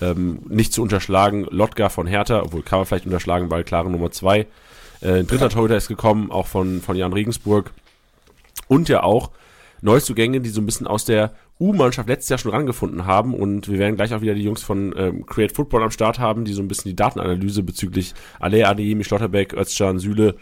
Ähm, 0.00 0.38
nicht 0.48 0.72
zu 0.72 0.82
unterschlagen, 0.82 1.46
Lotka 1.50 1.88
von 1.88 2.06
Hertha, 2.06 2.42
obwohl 2.42 2.62
kann 2.62 2.78
man 2.78 2.86
vielleicht 2.86 3.06
unterschlagen, 3.06 3.50
weil 3.50 3.62
klare 3.62 3.90
Nummer 3.90 4.10
zwei. 4.10 4.46
Äh, 5.02 5.24
dritter 5.24 5.48
Torhüter 5.48 5.76
ist 5.76 5.88
gekommen, 5.88 6.30
auch 6.30 6.46
von, 6.46 6.80
von 6.80 6.96
Jan 6.96 7.12
Regensburg. 7.12 7.72
Und 8.68 8.88
ja 8.88 9.02
auch 9.02 9.30
Neuzugänge, 9.82 10.40
die 10.40 10.48
so 10.48 10.60
ein 10.60 10.66
bisschen 10.66 10.86
aus 10.86 11.04
der 11.04 11.32
U-Mannschaft 11.60 12.08
letztes 12.08 12.28
Jahr 12.28 12.38
schon 12.38 12.52
rangefunden 12.52 13.04
haben 13.06 13.34
und 13.34 13.68
wir 13.68 13.78
werden 13.78 13.96
gleich 13.96 14.14
auch 14.14 14.20
wieder 14.20 14.34
die 14.34 14.42
Jungs 14.42 14.62
von 14.62 14.94
ähm, 14.96 15.26
Create 15.26 15.52
Football 15.52 15.82
am 15.82 15.90
Start 15.90 16.18
haben, 16.18 16.44
die 16.44 16.52
so 16.52 16.62
ein 16.62 16.68
bisschen 16.68 16.90
die 16.90 16.96
Datenanalyse 16.96 17.62
bezüglich 17.62 18.14
Alea, 18.40 18.70
Adeyemi, 18.70 19.04
Schlotterbeck, 19.04 19.54
Özcan, 19.54 19.98
Süle 19.98 20.36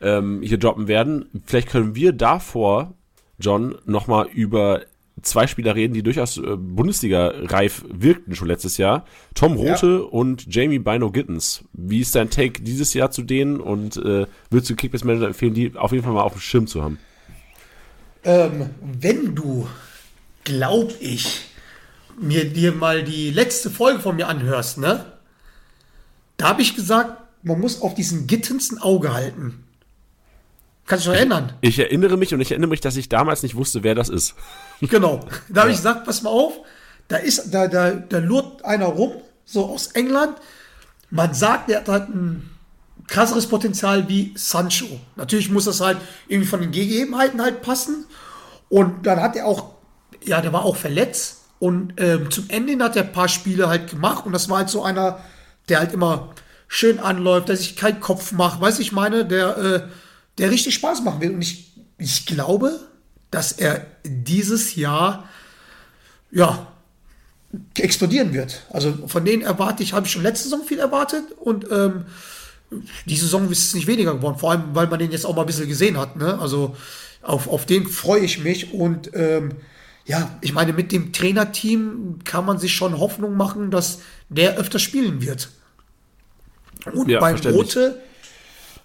ähm, 0.00 0.40
hier 0.42 0.58
droppen 0.58 0.88
werden. 0.88 1.26
Vielleicht 1.44 1.68
können 1.68 1.94
wir 1.94 2.12
davor, 2.12 2.94
John, 3.38 3.76
nochmal 3.84 4.26
über 4.32 4.82
zwei 5.22 5.46
Spieler 5.46 5.74
reden, 5.74 5.94
die 5.94 6.02
durchaus 6.02 6.38
äh, 6.38 6.56
Bundesliga-reif 6.56 7.84
wirkten 7.88 8.34
schon 8.34 8.48
letztes 8.48 8.76
Jahr. 8.76 9.04
Tom 9.34 9.54
Rote 9.54 9.86
ja. 9.86 9.98
und 9.98 10.52
Jamie 10.52 10.78
Bino 10.78 11.10
Gittens. 11.10 11.64
Wie 11.72 12.00
ist 12.00 12.14
dein 12.14 12.30
Take 12.30 12.62
dieses 12.62 12.94
Jahr 12.94 13.10
zu 13.10 13.22
denen 13.22 13.60
und 13.60 13.96
äh, 13.96 14.26
würdest 14.50 14.70
du 14.70 14.76
Kickbase 14.76 15.06
Manager 15.06 15.26
empfehlen, 15.26 15.54
die 15.54 15.76
auf 15.76 15.92
jeden 15.92 16.04
Fall 16.04 16.12
mal 16.12 16.22
auf 16.22 16.32
dem 16.32 16.40
Schirm 16.40 16.66
zu 16.66 16.82
haben? 16.82 16.98
Ähm, 18.24 18.70
wenn 18.80 19.34
du 19.34 19.68
glaube 20.48 20.94
ich, 21.00 21.44
mir 22.18 22.50
dir 22.50 22.72
mal 22.72 23.04
die 23.04 23.30
letzte 23.30 23.70
Folge 23.70 24.00
von 24.00 24.16
mir 24.16 24.28
anhörst, 24.28 24.78
ne? 24.78 25.04
Da 26.36 26.48
habe 26.48 26.62
ich 26.62 26.74
gesagt, 26.74 27.22
man 27.42 27.60
muss 27.60 27.82
auf 27.82 27.94
diesen 27.94 28.26
Gittens 28.26 28.72
ein 28.72 28.78
Auge 28.78 29.12
halten. 29.12 29.64
Kannst 30.88 31.06
du 31.06 31.10
dich 31.10 31.20
noch 31.20 31.36
erinnern? 31.36 31.52
Ich 31.60 31.78
erinnere 31.78 32.16
mich 32.16 32.34
und 32.34 32.40
ich 32.40 32.50
erinnere 32.50 32.70
mich, 32.70 32.80
dass 32.80 32.96
ich 32.96 33.08
damals 33.08 33.42
nicht 33.42 33.54
wusste, 33.54 33.82
wer 33.82 33.94
das 33.94 34.08
ist. 34.08 34.34
Genau. 34.80 35.20
Da 35.48 35.62
habe 35.62 35.70
ich 35.70 35.76
gesagt, 35.76 36.04
pass 36.04 36.22
mal 36.22 36.30
auf, 36.30 36.54
da 37.08 37.16
ist, 37.16 37.52
da, 37.52 37.66
da, 37.66 37.90
da 37.90 38.18
lurt 38.18 38.64
einer 38.64 38.86
rum, 38.86 39.12
so 39.44 39.66
aus 39.66 39.88
England. 39.88 40.36
Man 41.10 41.34
sagt, 41.34 41.68
der 41.68 41.78
hat 41.78 41.88
halt 41.88 42.08
ein 42.10 42.48
krasseres 43.08 43.46
Potenzial 43.46 44.08
wie 44.08 44.32
Sancho. 44.36 45.00
Natürlich 45.16 45.50
muss 45.50 45.64
das 45.64 45.80
halt 45.80 45.98
irgendwie 46.28 46.48
von 46.48 46.60
den 46.60 46.70
Gegebenheiten 46.70 47.42
halt 47.42 47.62
passen. 47.62 48.06
Und 48.68 49.06
dann 49.06 49.20
hat 49.20 49.34
er 49.34 49.46
auch 49.46 49.78
ja, 50.24 50.40
der 50.40 50.52
war 50.52 50.64
auch 50.64 50.76
verletzt 50.76 51.44
und 51.58 51.94
ähm, 51.96 52.30
zum 52.30 52.46
Ende 52.48 52.82
hat 52.82 52.96
er 52.96 53.04
ein 53.04 53.12
paar 53.12 53.28
Spiele 53.28 53.68
halt 53.68 53.90
gemacht 53.90 54.26
und 54.26 54.32
das 54.32 54.48
war 54.48 54.58
halt 54.58 54.68
so 54.68 54.82
einer, 54.82 55.20
der 55.68 55.80
halt 55.80 55.92
immer 55.92 56.34
schön 56.66 56.98
anläuft, 56.98 57.48
der 57.48 57.56
sich 57.56 57.76
keinen 57.76 58.00
Kopf 58.00 58.32
macht, 58.32 58.60
weiß 58.60 58.78
ich 58.78 58.92
meine, 58.92 59.24
der, 59.24 59.56
äh, 59.58 59.80
der 60.38 60.50
richtig 60.50 60.74
Spaß 60.74 61.02
machen 61.02 61.20
will. 61.20 61.32
Und 61.32 61.42
ich, 61.42 61.72
ich 61.98 62.26
glaube, 62.26 62.80
dass 63.30 63.52
er 63.52 63.86
dieses 64.04 64.74
Jahr, 64.74 65.28
ja, 66.30 66.66
explodieren 67.76 68.34
wird. 68.34 68.66
Also 68.70 69.06
von 69.06 69.24
denen 69.24 69.42
erwarte 69.42 69.82
ich, 69.82 69.92
habe 69.92 70.06
ich 70.06 70.12
schon 70.12 70.22
letzte 70.22 70.44
Saison 70.44 70.66
viel 70.66 70.78
erwartet 70.78 71.24
und 71.40 71.66
ähm, 71.70 72.04
die 73.06 73.16
Saison 73.16 73.50
ist 73.50 73.68
es 73.68 73.74
nicht 73.74 73.86
weniger 73.86 74.14
geworden, 74.14 74.38
vor 74.38 74.50
allem, 74.50 74.74
weil 74.74 74.86
man 74.86 74.98
den 74.98 75.10
jetzt 75.10 75.24
auch 75.24 75.34
mal 75.34 75.42
ein 75.42 75.46
bisschen 75.46 75.68
gesehen 75.68 75.96
hat. 75.96 76.16
Ne? 76.16 76.38
Also 76.38 76.76
auf, 77.22 77.48
auf 77.48 77.64
den 77.64 77.86
freue 77.86 78.20
ich 78.20 78.44
mich 78.44 78.74
und 78.74 79.10
ähm, 79.14 79.52
ja, 80.04 80.38
ich 80.40 80.52
meine, 80.52 80.72
mit 80.72 80.92
dem 80.92 81.12
Trainerteam 81.12 82.20
kann 82.24 82.46
man 82.46 82.58
sich 82.58 82.74
schon 82.74 82.98
Hoffnung 82.98 83.36
machen, 83.36 83.70
dass 83.70 84.00
der 84.28 84.56
öfter 84.56 84.78
spielen 84.78 85.22
wird. 85.22 85.50
Und 86.92 87.08
ja, 87.08 87.20
beim 87.20 87.36
Rote, 87.36 88.00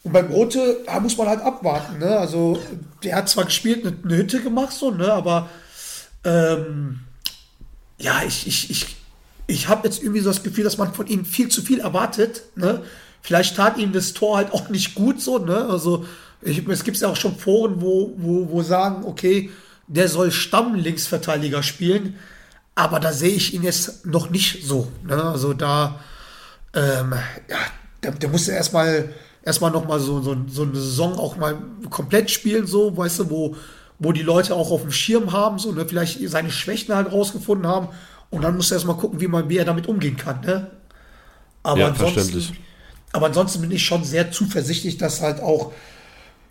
und 0.04 0.12
beim 0.12 0.28
Rote 0.28 0.80
da 0.86 1.00
muss 1.00 1.18
man 1.18 1.28
halt 1.28 1.42
abwarten. 1.42 2.00
Ne? 2.00 2.18
Also, 2.18 2.62
der 3.04 3.16
hat 3.16 3.30
zwar 3.30 3.46
gespielt, 3.46 3.86
eine, 3.86 3.96
eine 4.04 4.18
Hütte 4.18 4.42
gemacht, 4.42 4.74
so, 4.74 4.92
ne? 4.92 5.12
aber 5.12 5.50
ähm, 6.26 7.02
ja, 7.98 8.22
ich, 8.26 8.48
ich, 8.48 8.70
ich, 8.70 8.96
ich 9.48 9.68
habe 9.68 9.88
jetzt 9.88 10.02
irgendwie 10.02 10.20
so 10.20 10.30
das 10.30 10.44
Gefühl, 10.44 10.64
dass 10.64 10.78
man 10.78 10.94
von 10.94 11.08
ihm 11.08 11.26
viel 11.26 11.50
zu 11.50 11.62
viel 11.62 11.80
erwartet. 11.80 12.44
Ne? 12.56 12.84
Vielleicht 13.22 13.56
tat 13.56 13.78
ihm 13.78 13.94
das 13.94 14.14
Tor 14.14 14.38
halt 14.38 14.52
auch 14.52 14.70
nicht 14.70 14.96
gut 14.96 15.22
so. 15.22 15.38
Ne? 15.38 15.66
Also, 15.70 16.06
ich, 16.42 16.68
es 16.68 16.84
gibt 16.84 16.98
ja 16.98 17.08
auch 17.08 17.16
schon 17.16 17.38
Foren, 17.38 17.82
wo, 17.82 18.14
wo, 18.18 18.50
wo 18.50 18.62
sagen, 18.62 19.06
okay, 19.06 19.50
der 19.88 20.10
soll 20.10 20.32
Stammlinksverteidiger 20.32 21.64
spielen, 21.64 22.18
aber 22.76 23.00
da 23.00 23.14
sehe 23.14 23.36
ich 23.36 23.54
ihn 23.54 23.64
jetzt 23.64 24.06
noch 24.06 24.30
nicht 24.30 24.66
so. 24.66 24.92
Ne? 25.04 25.22
Also 25.22 25.54
da, 25.54 26.00
ähm, 26.74 27.14
ja, 27.50 27.58
der, 28.02 28.12
der 28.12 28.30
muss 28.30 28.48
erstmal 28.48 29.14
erstmal 29.44 29.72
noch 29.72 29.88
mal 29.88 30.00
so, 30.00 30.22
so, 30.22 30.36
so 30.48 30.64
eine 30.64 30.76
Saison 30.76 31.18
auch 31.18 31.38
mal 31.38 31.58
komplett 31.90 32.32
spielen, 32.32 32.66
so, 32.66 32.96
weißt 32.96 33.20
du, 33.20 33.30
wo, 33.30 33.56
wo 34.00 34.12
die 34.12 34.22
Leute 34.22 34.56
auch 34.56 34.72
auf 34.72 34.82
dem 34.82 34.92
Schirm 34.92 35.32
haben, 35.32 35.60
so, 35.60 35.72
ne, 35.72 35.86
vielleicht 35.88 36.28
seine 36.30 36.52
Schwächen 36.52 36.96
halt 36.96 37.12
rausgefunden 37.12 37.68
haben 37.68 37.90
und 38.30 38.44
dann 38.44 38.56
muss 38.56 38.72
er 38.72 38.76
erstmal 38.76 38.98
gucken, 38.98 39.20
wie 39.20 39.28
man, 39.28 39.50
wie 39.50 39.58
er 39.58 39.66
damit 39.66 39.88
umgehen 39.88 40.18
kann, 40.18 40.42
ne? 40.42 40.72
Aber 41.62 41.80
ja, 41.80 41.88
ansonsten, 41.88 42.58
aber 43.14 43.28
ansonsten 43.28 43.62
bin 43.62 43.72
ich 43.72 43.86
schon 43.86 44.04
sehr 44.04 44.32
zuversichtlich, 44.32 44.98
dass 44.98 45.22
halt 45.22 45.40
auch 45.40 45.72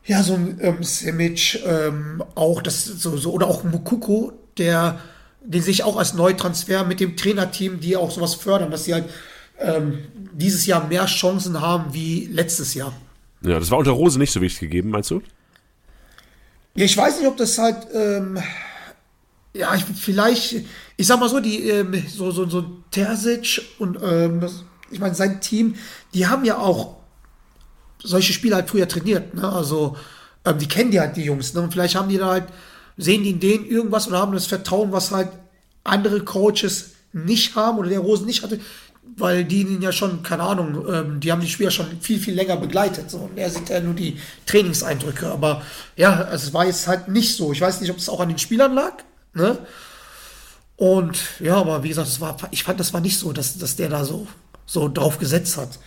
ja, 0.04 0.22
so 0.22 0.34
ein 0.34 0.58
ähm, 0.60 0.82
Simic, 0.82 1.62
ähm, 1.64 2.22
auch 2.34 2.62
das 2.62 2.84
so, 2.84 3.16
so, 3.16 3.32
oder 3.32 3.46
auch 3.46 3.62
Mukuko, 3.62 4.32
der, 4.58 4.98
den 5.44 5.62
sehe 5.62 5.72
ich 5.72 5.84
auch 5.84 5.96
als 5.96 6.14
Neutransfer 6.14 6.84
mit 6.84 6.98
dem 7.00 7.16
Trainerteam, 7.16 7.78
die 7.80 7.96
auch 7.96 8.10
sowas 8.10 8.34
fördern, 8.34 8.70
dass 8.70 8.84
sie 8.84 8.94
halt 8.94 9.04
ähm, 9.62 9.98
dieses 10.32 10.66
Jahr 10.66 10.86
mehr 10.86 11.06
Chancen 11.06 11.60
haben 11.60 11.92
wie 11.92 12.26
letztes 12.26 12.74
Jahr. 12.74 12.92
Ja, 13.42 13.58
das 13.58 13.70
war 13.70 13.78
unter 13.78 13.92
Rose 13.92 14.18
nicht 14.18 14.32
so 14.32 14.40
wichtig 14.40 14.60
gegeben, 14.60 14.90
meinst 14.90 15.10
du? 15.10 15.22
Ja, 16.74 16.84
ich 16.84 16.96
weiß 16.96 17.18
nicht, 17.18 17.28
ob 17.28 17.36
das 17.36 17.58
halt, 17.58 17.86
ähm, 17.92 18.38
ja, 19.52 19.74
ich, 19.74 19.84
vielleicht, 19.84 20.64
ich 20.96 21.06
sag 21.06 21.20
mal 21.20 21.28
so, 21.28 21.40
die, 21.40 21.68
ähm, 21.68 22.02
so, 22.08 22.30
so, 22.30 22.48
so 22.48 22.64
Terzic 22.90 23.62
und, 23.78 23.98
ähm, 24.02 24.48
ich 24.90 25.00
meine, 25.00 25.14
sein 25.14 25.40
Team, 25.40 25.74
die 26.14 26.26
haben 26.26 26.44
ja 26.44 26.58
auch 26.58 26.96
solche 28.02 28.32
Spieler 28.32 28.56
halt 28.56 28.70
früher 28.70 28.88
trainiert. 28.88 29.34
Ne? 29.34 29.48
Also 29.48 29.96
ähm, 30.44 30.58
die 30.58 30.68
kennen 30.68 30.90
die 30.90 31.00
halt, 31.00 31.16
die 31.16 31.24
Jungs. 31.24 31.54
Ne? 31.54 31.62
Und 31.62 31.72
vielleicht 31.72 31.94
haben 31.94 32.08
die 32.08 32.18
da 32.18 32.26
halt, 32.26 32.44
sehen 32.96 33.22
die 33.22 33.30
in 33.30 33.40
denen 33.40 33.66
irgendwas 33.66 34.08
oder 34.08 34.18
haben 34.18 34.32
das 34.32 34.46
Vertrauen, 34.46 34.92
was 34.92 35.10
halt 35.10 35.28
andere 35.84 36.20
Coaches 36.20 36.92
nicht 37.12 37.54
haben 37.56 37.78
oder 37.78 37.88
der 37.88 38.00
Rosen 38.00 38.26
nicht 38.26 38.42
hatte, 38.42 38.60
weil 39.16 39.44
die 39.44 39.62
ihn 39.62 39.82
ja 39.82 39.92
schon, 39.92 40.22
keine 40.22 40.44
Ahnung, 40.44 40.84
ähm, 40.88 41.20
die 41.20 41.32
haben 41.32 41.40
die 41.40 41.48
Spieler 41.48 41.70
schon 41.70 41.86
viel, 42.00 42.18
viel 42.18 42.34
länger 42.34 42.56
begleitet. 42.56 43.10
So. 43.10 43.18
Und 43.18 43.36
er 43.36 43.50
sieht 43.50 43.68
ja 43.68 43.80
nur 43.80 43.94
die 43.94 44.18
Trainingseindrücke. 44.46 45.30
Aber 45.30 45.62
ja, 45.96 46.12
also 46.12 46.48
es 46.48 46.54
war 46.54 46.66
jetzt 46.66 46.88
halt 46.88 47.08
nicht 47.08 47.34
so. 47.36 47.52
Ich 47.52 47.60
weiß 47.60 47.80
nicht, 47.80 47.90
ob 47.90 47.98
es 47.98 48.08
auch 48.08 48.20
an 48.20 48.28
den 48.28 48.38
Spielern 48.38 48.74
lag. 48.74 48.92
Ne? 49.34 49.58
Und 50.76 51.18
ja, 51.40 51.56
aber 51.56 51.82
wie 51.82 51.88
gesagt, 51.88 52.08
es 52.08 52.20
war, 52.20 52.36
ich 52.50 52.64
fand, 52.64 52.80
das 52.80 52.92
war 52.92 53.00
nicht 53.00 53.18
so, 53.18 53.32
dass, 53.32 53.58
dass 53.58 53.76
der 53.76 53.88
da 53.88 54.04
so, 54.04 54.26
so 54.66 54.88
drauf 54.88 55.18
gesetzt 55.18 55.56
hat. 55.56 55.78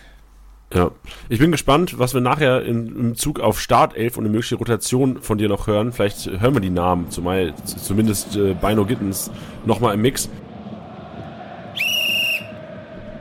Ja, 0.74 0.90
ich 1.28 1.38
bin 1.38 1.52
gespannt, 1.52 1.98
was 1.98 2.12
wir 2.12 2.20
nachher 2.20 2.62
in, 2.64 2.88
im 2.88 3.14
Zug 3.14 3.38
auf 3.38 3.60
Startelf 3.60 4.16
und 4.16 4.24
eine 4.24 4.32
mögliche 4.32 4.56
Rotation 4.56 5.22
von 5.22 5.38
dir 5.38 5.48
noch 5.48 5.68
hören. 5.68 5.92
Vielleicht 5.92 6.26
hören 6.26 6.54
wir 6.54 6.60
die 6.60 6.70
Namen, 6.70 7.10
zumal 7.10 7.54
zumindest 7.64 8.34
äh, 8.36 8.54
Bino 8.54 8.84
Gittens 8.84 9.30
nochmal 9.64 9.94
im 9.94 10.02
Mix. 10.02 10.28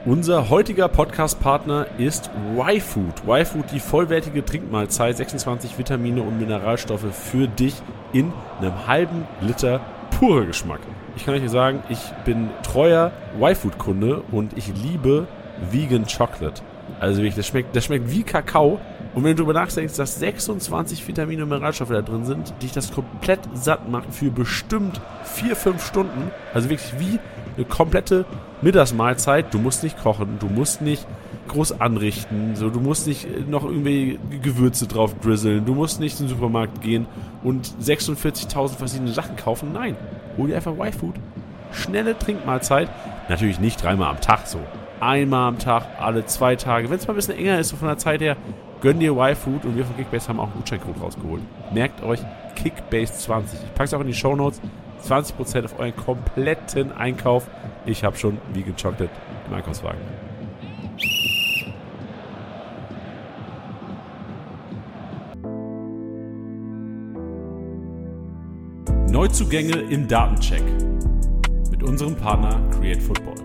Unser 0.07 0.51
heutiger 0.51 0.87
Podcast-Partner 0.87 1.87
ist 1.97 2.29
Y-Food. 2.55 3.23
Y-Food, 3.27 3.71
die 3.71 3.79
vollwertige 3.79 4.45
Trinkmahlzeit, 4.45 5.17
26 5.17 5.79
Vitamine 5.79 6.21
und 6.21 6.37
Mineralstoffe 6.37 7.11
für 7.11 7.47
dich 7.47 7.73
in 8.13 8.31
einem 8.61 8.85
halben 8.85 9.27
Liter 9.41 9.81
pure 10.11 10.45
Geschmack. 10.45 10.81
Ich 11.15 11.25
kann 11.25 11.33
euch 11.33 11.49
sagen, 11.49 11.81
ich 11.89 11.97
bin 12.23 12.51
treuer 12.61 13.13
Y-Food-Kunde 13.41 14.21
und 14.31 14.55
ich 14.55 14.71
liebe 14.75 15.25
Vegan 15.71 16.05
Chocolate. 16.05 16.61
Also 16.99 17.17
wirklich, 17.17 17.33
das 17.33 17.47
schmeckt, 17.47 17.75
das 17.75 17.85
schmeckt 17.85 18.11
wie 18.11 18.21
Kakao. 18.21 18.79
Und 19.15 19.23
wenn 19.23 19.35
du 19.35 19.43
darüber 19.43 19.59
nachdenkst, 19.59 19.95
dass 19.95 20.19
26 20.19 21.07
Vitamine 21.07 21.43
und 21.43 21.49
Mineralstoffe 21.49 21.89
da 21.89 22.03
drin 22.03 22.25
sind, 22.25 22.53
dich 22.61 22.73
das 22.73 22.91
komplett 22.91 23.39
satt 23.55 23.89
macht 23.89 24.13
für 24.13 24.29
bestimmt 24.29 25.01
4-5 25.35 25.79
Stunden, 25.79 26.29
also 26.53 26.69
wirklich 26.69 26.93
wie 26.99 27.17
eine 27.55 27.65
komplette 27.65 28.25
Mittagsmahlzeit. 28.61 29.53
Du 29.53 29.59
musst 29.59 29.83
nicht 29.83 30.01
kochen, 30.01 30.37
du 30.39 30.47
musst 30.47 30.81
nicht 30.81 31.05
groß 31.47 31.79
anrichten, 31.79 32.55
so, 32.55 32.69
du 32.69 32.79
musst 32.79 33.07
nicht 33.07 33.47
noch 33.47 33.63
irgendwie 33.63 34.19
Gewürze 34.41 34.87
drauf 34.87 35.13
drizzeln, 35.19 35.65
du 35.65 35.75
musst 35.75 35.99
nicht 35.99 36.19
in 36.19 36.25
den 36.25 36.35
Supermarkt 36.35 36.81
gehen 36.81 37.05
und 37.43 37.67
46.000 37.81 38.69
verschiedene 38.77 39.11
Sachen 39.11 39.35
kaufen. 39.35 39.71
Nein, 39.73 39.95
hol 40.37 40.47
dir 40.47 40.55
einfach 40.55 40.73
Y-Food. 40.73 41.15
Schnelle 41.71 42.17
Trinkmahlzeit. 42.17 42.89
Natürlich 43.29 43.59
nicht 43.59 43.83
dreimal 43.83 44.09
am 44.09 44.21
Tag 44.21 44.47
so. 44.47 44.59
Einmal 44.99 45.49
am 45.49 45.59
Tag, 45.59 45.83
alle 45.99 46.25
zwei 46.25 46.55
Tage. 46.55 46.89
Wenn 46.89 46.97
es 46.97 47.07
mal 47.07 47.13
ein 47.13 47.17
bisschen 47.17 47.37
enger 47.37 47.59
ist, 47.59 47.69
so 47.69 47.75
von 47.75 47.89
der 47.89 47.97
Zeit 47.97 48.21
her, 48.21 48.37
gönn 48.81 48.99
dir 48.99 49.11
Y-Food 49.11 49.65
und 49.65 49.75
wir 49.75 49.85
von 49.85 49.95
Kickbase 49.97 50.29
haben 50.29 50.39
auch 50.39 50.45
einen 50.45 50.55
Gutscheincode 50.55 51.01
rausgeholt. 51.01 51.41
Merkt 51.73 52.01
euch 52.03 52.19
Kickbase20. 52.55 53.43
Ich 53.65 53.73
packe 53.73 53.83
es 53.83 53.93
auch 53.93 54.01
in 54.01 54.07
die 54.07 54.13
Show 54.13 54.35
Notes. 54.35 54.61
20% 55.05 55.65
auf 55.65 55.79
euren 55.79 55.95
kompletten 55.95 56.91
Einkauf. 56.91 57.47
Ich 57.85 58.03
habe 58.03 58.17
schon 58.17 58.37
Vegan 58.53 58.75
Chocolate 58.75 59.09
im 59.47 59.53
Einkaufswagen. 59.53 60.01
Neuzugänge 69.11 69.77
im 69.91 70.07
Datencheck 70.07 70.63
mit 71.71 71.83
unserem 71.83 72.15
Partner 72.15 72.59
Create 72.71 73.01
Football. 73.01 73.44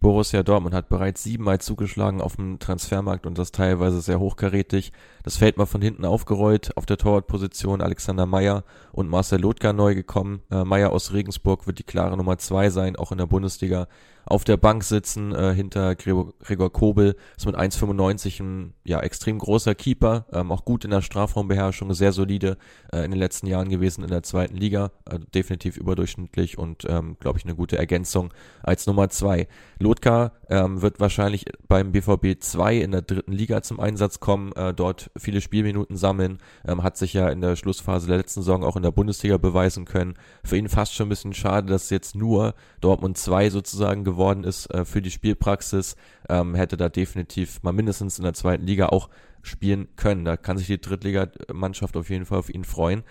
Borussia 0.00 0.42
Dortmund 0.42 0.74
hat 0.74 0.88
bereits 0.88 1.22
siebenmal 1.22 1.60
zugeschlagen 1.60 2.22
auf 2.22 2.36
dem 2.36 2.58
Transfermarkt 2.58 3.26
und 3.26 3.36
das 3.36 3.52
teilweise 3.52 4.00
sehr 4.00 4.18
hochkarätig. 4.18 4.92
Das 5.24 5.36
Feld 5.36 5.58
mal 5.58 5.66
von 5.66 5.82
hinten 5.82 6.06
aufgerollt. 6.06 6.74
Auf 6.78 6.86
der 6.86 6.96
Torwartposition 6.96 7.82
Alexander 7.82 8.24
Meyer 8.24 8.64
und 8.92 9.10
Marcel 9.10 9.40
Lothgar 9.40 9.74
neu 9.74 9.94
gekommen. 9.94 10.40
Äh, 10.50 10.64
Meyer 10.64 10.90
aus 10.92 11.12
Regensburg 11.12 11.66
wird 11.66 11.78
die 11.78 11.84
klare 11.84 12.16
Nummer 12.16 12.38
zwei 12.38 12.70
sein, 12.70 12.96
auch 12.96 13.12
in 13.12 13.18
der 13.18 13.26
Bundesliga 13.26 13.88
auf 14.30 14.44
der 14.44 14.56
Bank 14.56 14.84
sitzen 14.84 15.34
äh, 15.34 15.52
hinter 15.52 15.96
Gregor, 15.96 16.32
Gregor 16.38 16.72
Kobel. 16.72 17.16
Ist 17.36 17.46
mit 17.46 17.56
1,95 17.56 18.40
ein 18.40 18.74
ja, 18.84 19.00
extrem 19.00 19.38
großer 19.38 19.74
Keeper, 19.74 20.26
ähm, 20.32 20.52
auch 20.52 20.64
gut 20.64 20.84
in 20.84 20.92
der 20.92 21.02
Strafraumbeherrschung, 21.02 21.92
sehr 21.94 22.12
solide 22.12 22.56
äh, 22.92 23.04
in 23.04 23.10
den 23.10 23.18
letzten 23.18 23.48
Jahren 23.48 23.68
gewesen 23.68 24.04
in 24.04 24.10
der 24.10 24.22
zweiten 24.22 24.56
Liga, 24.56 24.92
äh, 25.10 25.18
definitiv 25.34 25.76
überdurchschnittlich 25.76 26.58
und 26.58 26.84
ähm, 26.88 27.16
glaube 27.18 27.38
ich 27.38 27.44
eine 27.44 27.56
gute 27.56 27.76
Ergänzung 27.76 28.32
als 28.62 28.86
Nummer 28.86 29.08
zwei. 29.08 29.48
Lotka 29.80 30.32
ähm, 30.48 30.80
wird 30.80 31.00
wahrscheinlich 31.00 31.46
beim 31.66 31.90
BVB 31.90 32.40
2 32.40 32.76
in 32.76 32.92
der 32.92 33.02
dritten 33.02 33.32
Liga 33.32 33.62
zum 33.62 33.80
Einsatz 33.80 34.20
kommen, 34.20 34.52
äh, 34.52 34.72
dort 34.72 35.10
viele 35.16 35.40
Spielminuten 35.40 35.96
sammeln, 35.96 36.38
ähm, 36.64 36.84
hat 36.84 36.96
sich 36.96 37.14
ja 37.14 37.30
in 37.30 37.40
der 37.40 37.56
Schlussphase 37.56 38.06
der 38.06 38.18
letzten 38.18 38.42
Saison 38.42 38.62
auch 38.62 38.76
in 38.76 38.84
der 38.84 38.92
Bundesliga 38.92 39.38
beweisen 39.38 39.86
können. 39.86 40.14
Für 40.44 40.56
ihn 40.56 40.68
fast 40.68 40.94
schon 40.94 41.06
ein 41.06 41.10
bisschen 41.10 41.34
schade, 41.34 41.66
dass 41.66 41.90
jetzt 41.90 42.14
nur 42.14 42.54
Dortmund 42.80 43.18
2 43.18 43.50
sozusagen 43.50 44.04
geworden 44.20 44.44
ist 44.44 44.66
äh, 44.66 44.84
für 44.84 45.00
die 45.00 45.10
Spielpraxis, 45.10 45.96
ähm, 46.28 46.54
hätte 46.54 46.76
da 46.76 46.90
definitiv 46.90 47.62
mal 47.62 47.72
mindestens 47.72 48.18
in 48.18 48.24
der 48.24 48.34
zweiten 48.34 48.66
Liga 48.66 48.86
auch 48.86 49.08
spielen 49.42 49.88
können. 49.96 50.26
Da 50.26 50.36
kann 50.36 50.58
sich 50.58 50.66
die 50.66 50.80
Drittligamannschaft 50.80 51.96
auf 51.96 52.10
jeden 52.10 52.26
Fall 52.26 52.38
auf 52.38 52.50
ihn 52.50 52.64
freuen. 52.64 53.02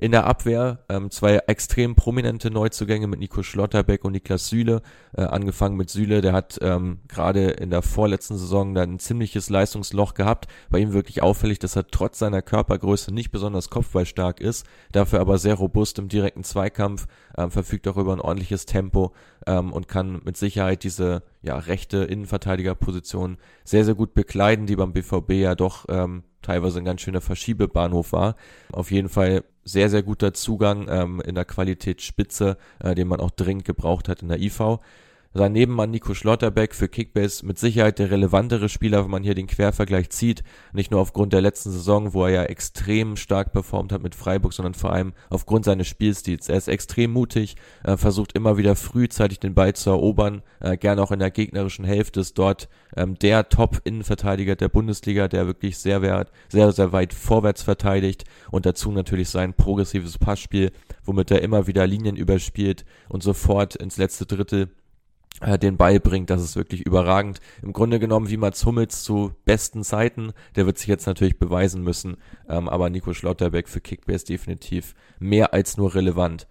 In 0.00 0.12
der 0.12 0.24
Abwehr 0.24 0.78
ähm, 0.88 1.10
zwei 1.10 1.36
extrem 1.46 1.94
prominente 1.94 2.50
Neuzugänge 2.50 3.06
mit 3.06 3.20
Nico 3.20 3.42
Schlotterbeck 3.42 4.02
und 4.02 4.12
Niklas 4.12 4.48
Süle. 4.48 4.80
Äh, 5.14 5.24
angefangen 5.24 5.76
mit 5.76 5.90
Süle, 5.90 6.22
der 6.22 6.32
hat 6.32 6.58
ähm, 6.62 7.00
gerade 7.06 7.50
in 7.50 7.68
der 7.68 7.82
vorletzten 7.82 8.38
Saison 8.38 8.74
dann 8.74 8.94
ein 8.94 8.98
ziemliches 8.98 9.50
Leistungsloch 9.50 10.14
gehabt. 10.14 10.46
Bei 10.70 10.78
ihm 10.78 10.94
wirklich 10.94 11.20
auffällig, 11.22 11.58
dass 11.58 11.76
er 11.76 11.86
trotz 11.86 12.18
seiner 12.18 12.40
Körpergröße 12.40 13.12
nicht 13.12 13.30
besonders 13.30 13.68
kopfballstark 13.68 14.40
ist, 14.40 14.64
dafür 14.90 15.20
aber 15.20 15.36
sehr 15.36 15.56
robust 15.56 15.98
im 15.98 16.08
direkten 16.08 16.44
Zweikampf, 16.44 17.06
ähm, 17.36 17.50
verfügt 17.50 17.86
auch 17.86 17.98
über 17.98 18.14
ein 18.14 18.22
ordentliches 18.22 18.64
Tempo 18.64 19.12
ähm, 19.46 19.70
und 19.70 19.86
kann 19.86 20.22
mit 20.24 20.38
Sicherheit 20.38 20.82
diese 20.82 21.24
ja, 21.42 21.58
rechte 21.58 21.98
Innenverteidigerposition 21.98 23.36
sehr, 23.64 23.84
sehr 23.84 23.94
gut 23.94 24.14
bekleiden, 24.14 24.64
die 24.64 24.76
beim 24.76 24.94
BVB 24.94 25.32
ja 25.32 25.54
doch 25.54 25.84
ähm, 25.90 26.22
teilweise 26.42 26.78
ein 26.78 26.84
ganz 26.84 27.00
schöner 27.00 27.20
Verschiebebahnhof 27.20 28.12
war. 28.12 28.36
Auf 28.72 28.90
jeden 28.90 29.08
Fall 29.08 29.44
sehr, 29.64 29.90
sehr 29.90 30.02
guter 30.02 30.32
Zugang 30.34 30.86
ähm, 30.88 31.20
in 31.20 31.34
der 31.34 31.44
Qualitätsspitze, 31.44 32.56
äh, 32.80 32.94
den 32.94 33.08
man 33.08 33.20
auch 33.20 33.30
dringend 33.30 33.64
gebraucht 33.64 34.08
hat 34.08 34.22
in 34.22 34.28
der 34.28 34.40
IV. 34.40 34.78
Sein 35.32 35.52
Nebenmann 35.52 35.92
Nico 35.92 36.12
Schlotterbeck 36.12 36.74
für 36.74 36.88
Kickbase 36.88 37.46
mit 37.46 37.56
Sicherheit 37.56 38.00
der 38.00 38.10
relevantere 38.10 38.68
Spieler, 38.68 39.04
wenn 39.04 39.12
man 39.12 39.22
hier 39.22 39.36
den 39.36 39.46
Quervergleich 39.46 40.10
zieht. 40.10 40.42
Nicht 40.72 40.90
nur 40.90 41.00
aufgrund 41.00 41.32
der 41.32 41.40
letzten 41.40 41.70
Saison, 41.70 42.14
wo 42.14 42.24
er 42.24 42.30
ja 42.32 42.42
extrem 42.42 43.14
stark 43.14 43.52
performt 43.52 43.92
hat 43.92 44.02
mit 44.02 44.16
Freiburg, 44.16 44.52
sondern 44.52 44.74
vor 44.74 44.92
allem 44.92 45.12
aufgrund 45.28 45.66
seines 45.66 45.86
Spielstils. 45.86 46.48
Er 46.48 46.56
ist 46.56 46.66
extrem 46.66 47.12
mutig, 47.12 47.54
äh, 47.84 47.96
versucht 47.96 48.32
immer 48.32 48.56
wieder 48.56 48.74
frühzeitig 48.74 49.38
den 49.38 49.54
Ball 49.54 49.72
zu 49.72 49.90
erobern, 49.90 50.42
äh, 50.58 50.76
gerne 50.76 51.00
auch 51.00 51.12
in 51.12 51.20
der 51.20 51.30
gegnerischen 51.30 51.84
Hälfte 51.84 52.18
ist 52.18 52.36
dort 52.36 52.68
ähm, 52.96 53.16
der 53.16 53.48
Top-Innenverteidiger 53.48 54.56
der 54.56 54.68
Bundesliga, 54.68 55.28
der 55.28 55.46
wirklich 55.46 55.78
sehr, 55.78 56.02
weit, 56.02 56.32
sehr, 56.48 56.72
sehr 56.72 56.90
weit 56.90 57.14
vorwärts 57.14 57.62
verteidigt 57.62 58.24
und 58.50 58.66
dazu 58.66 58.90
natürlich 58.90 59.28
sein 59.28 59.54
progressives 59.54 60.18
Passspiel, 60.18 60.72
womit 61.04 61.30
er 61.30 61.42
immer 61.42 61.68
wieder 61.68 61.86
Linien 61.86 62.16
überspielt 62.16 62.84
und 63.08 63.22
sofort 63.22 63.76
ins 63.76 63.96
letzte 63.96 64.26
Drittel 64.26 64.70
äh, 65.40 65.58
den 65.58 65.76
bringt, 65.76 66.30
das 66.30 66.42
ist 66.42 66.56
wirklich 66.56 66.82
überragend. 66.82 67.40
Im 67.62 67.72
Grunde 67.72 67.98
genommen 67.98 68.28
wie 68.28 68.36
Mats 68.36 68.64
Hummels 68.66 69.02
zu 69.02 69.32
besten 69.44 69.84
Zeiten, 69.84 70.32
der 70.56 70.66
wird 70.66 70.78
sich 70.78 70.88
jetzt 70.88 71.06
natürlich 71.06 71.38
beweisen 71.38 71.82
müssen, 71.82 72.16
ähm, 72.48 72.68
aber 72.68 72.90
Nico 72.90 73.14
Schlotterbeck 73.14 73.68
für 73.68 73.80
Kickbase 73.80 74.26
definitiv 74.26 74.94
mehr 75.18 75.54
als 75.54 75.76
nur 75.76 75.94
relevant. 75.94 76.46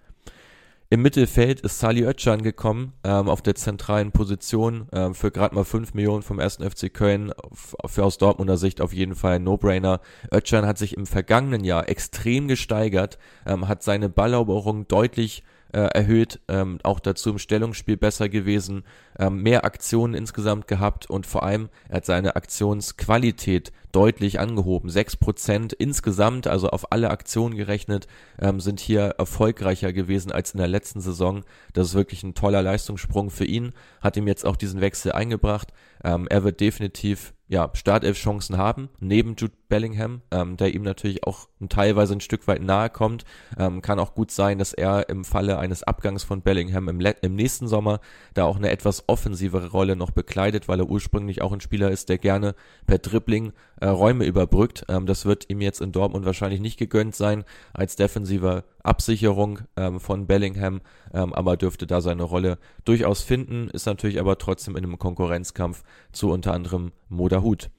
Im 0.92 1.04
Mittelfeld 1.04 1.62
ist 1.62 1.78
Sali 1.78 2.04
Özcan 2.04 2.42
gekommen, 2.42 2.94
ähm, 3.04 3.30
auf 3.30 3.44
der 3.44 3.54
zentralen 3.54 4.12
Position, 4.12 4.88
ähm, 4.92 5.13
für 5.13 5.30
gerade 5.30 5.54
mal 5.54 5.63
5 5.63 5.94
Millionen 5.94 6.24
vom 6.24 6.39
1. 6.39 6.63
FC 6.63 6.92
Köln, 6.92 7.32
für 7.54 8.04
aus 8.04 8.18
Dortmunder 8.18 8.58
Sicht 8.58 8.82
auf 8.82 8.92
jeden 8.92 9.13
Fall 9.13 9.36
ein 9.36 9.44
No-Brainer. 9.44 10.02
Özcan 10.34 10.65
hat 10.65 10.80
sich 10.80 10.98
im 10.98 11.06
vergangenen 11.06 11.63
Jahr 11.63 11.88
extrem 11.89 12.48
gesteigert, 12.48 13.20
ähm, 13.46 13.68
hat 13.68 13.84
seine 13.84 14.10
Balleroberung 14.10 14.88
deutlich 14.88 15.44
äh, 15.71 15.82
erhöht, 15.82 16.39
ähm, 16.47 16.79
auch 16.84 16.99
dazu 16.99 17.29
im 17.29 17.39
Stellungsspiel 17.39 17.97
besser 17.97 18.29
gewesen, 18.29 18.84
ähm, 19.17 19.41
mehr 19.41 19.65
Aktionen 19.65 20.13
insgesamt 20.13 20.67
gehabt 20.67 21.10
und 21.10 21.25
vor 21.25 21.43
allem 21.43 21.69
er 21.88 21.97
hat 21.97 22.05
seine 22.05 22.36
Aktionsqualität 22.36 23.71
deutlich 23.91 24.39
angehoben. 24.39 24.89
Sechs 24.89 25.15
Prozent 25.15 25.73
insgesamt, 25.73 26.47
also 26.47 26.69
auf 26.69 26.91
alle 26.91 27.10
Aktionen 27.10 27.56
gerechnet, 27.56 28.08
ähm, 28.39 28.60
sind 28.60 28.80
hier 28.80 29.15
erfolgreicher 29.17 29.93
gewesen 29.93 30.32
als 30.32 30.52
in 30.52 30.60
der 30.60 30.67
letzten 30.67 31.02
Saison. 31.02 31.43
Das 31.73 31.88
ist 31.88 31.93
wirklich 31.95 32.23
ein 32.23 32.36
toller 32.36 32.62
Leistungssprung 32.62 33.30
für 33.30 33.45
ihn, 33.45 33.73
hat 34.02 34.17
ihm 34.17 34.28
jetzt 34.28 34.45
auch 34.45 34.56
diesen 34.56 34.82
Wechsel 34.82 35.12
eingebracht. 35.12 35.73
Ähm, 36.04 36.28
er 36.30 36.43
wird 36.43 36.60
definitiv 36.60 37.34
ja, 37.49 37.71
Startelf-Chancen 37.73 38.60
haben, 38.60 38.89
neben 38.99 39.36
Jude 39.36 39.56
Bellingham, 39.69 40.21
ähm, 40.30 40.56
der 40.56 40.75
ihm 40.75 40.84
natürlich 40.84 41.25
auch 41.25 41.49
teilweise 41.67 42.13
ein 42.13 42.21
Stück 42.21 42.47
weit 42.47 42.62
nahe 42.62 42.91
kommt. 42.91 43.25
Ähm, 43.58 43.82
kann 43.82 43.99
auch 43.99 44.13
gut 44.13 44.30
sein, 44.30 44.60
dass 44.60 44.71
er 44.71 45.10
im 45.10 45.25
Falle 45.25 45.58
eines 45.58 45.82
Abgangs 45.82 46.23
von 46.23 46.43
Bellingham 46.43 46.88
im, 46.88 46.99
im 46.99 47.36
nächsten 47.36 47.67
Sommer 47.67 48.02
da 48.36 48.45
auch 48.45 48.58
eine 48.58 48.69
etwas 48.69 49.04
offensivere 49.08 49.71
Rolle 49.71 49.95
noch 49.95 50.12
bekleidet, 50.12 50.67
weil 50.67 50.80
er 50.80 50.89
ursprünglich 50.89 51.41
auch 51.41 51.52
ein 51.52 51.60
Spieler 51.60 51.89
ist, 51.89 52.10
der 52.10 52.19
gerne 52.19 52.54
per 52.86 52.99
Dribbling 52.99 53.52
äh, 53.82 53.88
Räume 53.88 54.26
überbrückt. 54.26 54.86
Ähm, 54.89 55.06
das 55.06 55.26
wird 55.26 55.50
ihm 55.50 55.62
jetzt 55.62 55.82
in 55.82 55.92
Dortmund 55.92 56.26
wahrscheinlich 56.26 56.62
nicht 56.62 56.78
gegönnt 56.78 57.15
sein 57.15 57.44
als 57.74 57.96
defensiver 57.96 58.63
Absicherung 58.84 59.60
ähm, 59.76 60.00
von 60.00 60.28
Bellingham, 60.28 60.82
ähm, 61.13 61.34
aber 61.34 61.58
dürfte 61.58 61.88
da 61.88 62.02
seine 62.02 62.24
Rolle 62.24 62.58
durchaus 62.86 63.22
finden, 63.22 63.70
ist 63.70 63.86
natürlich 63.86 64.20
aber 64.20 64.38
trotzdem 64.38 64.76
in 64.76 64.84
einem 64.84 65.00
Konkurrenzkampf 65.00 65.84
zu 66.12 66.32
unter 66.32 66.54
anderem 66.54 66.92
Moderhut. 67.10 67.70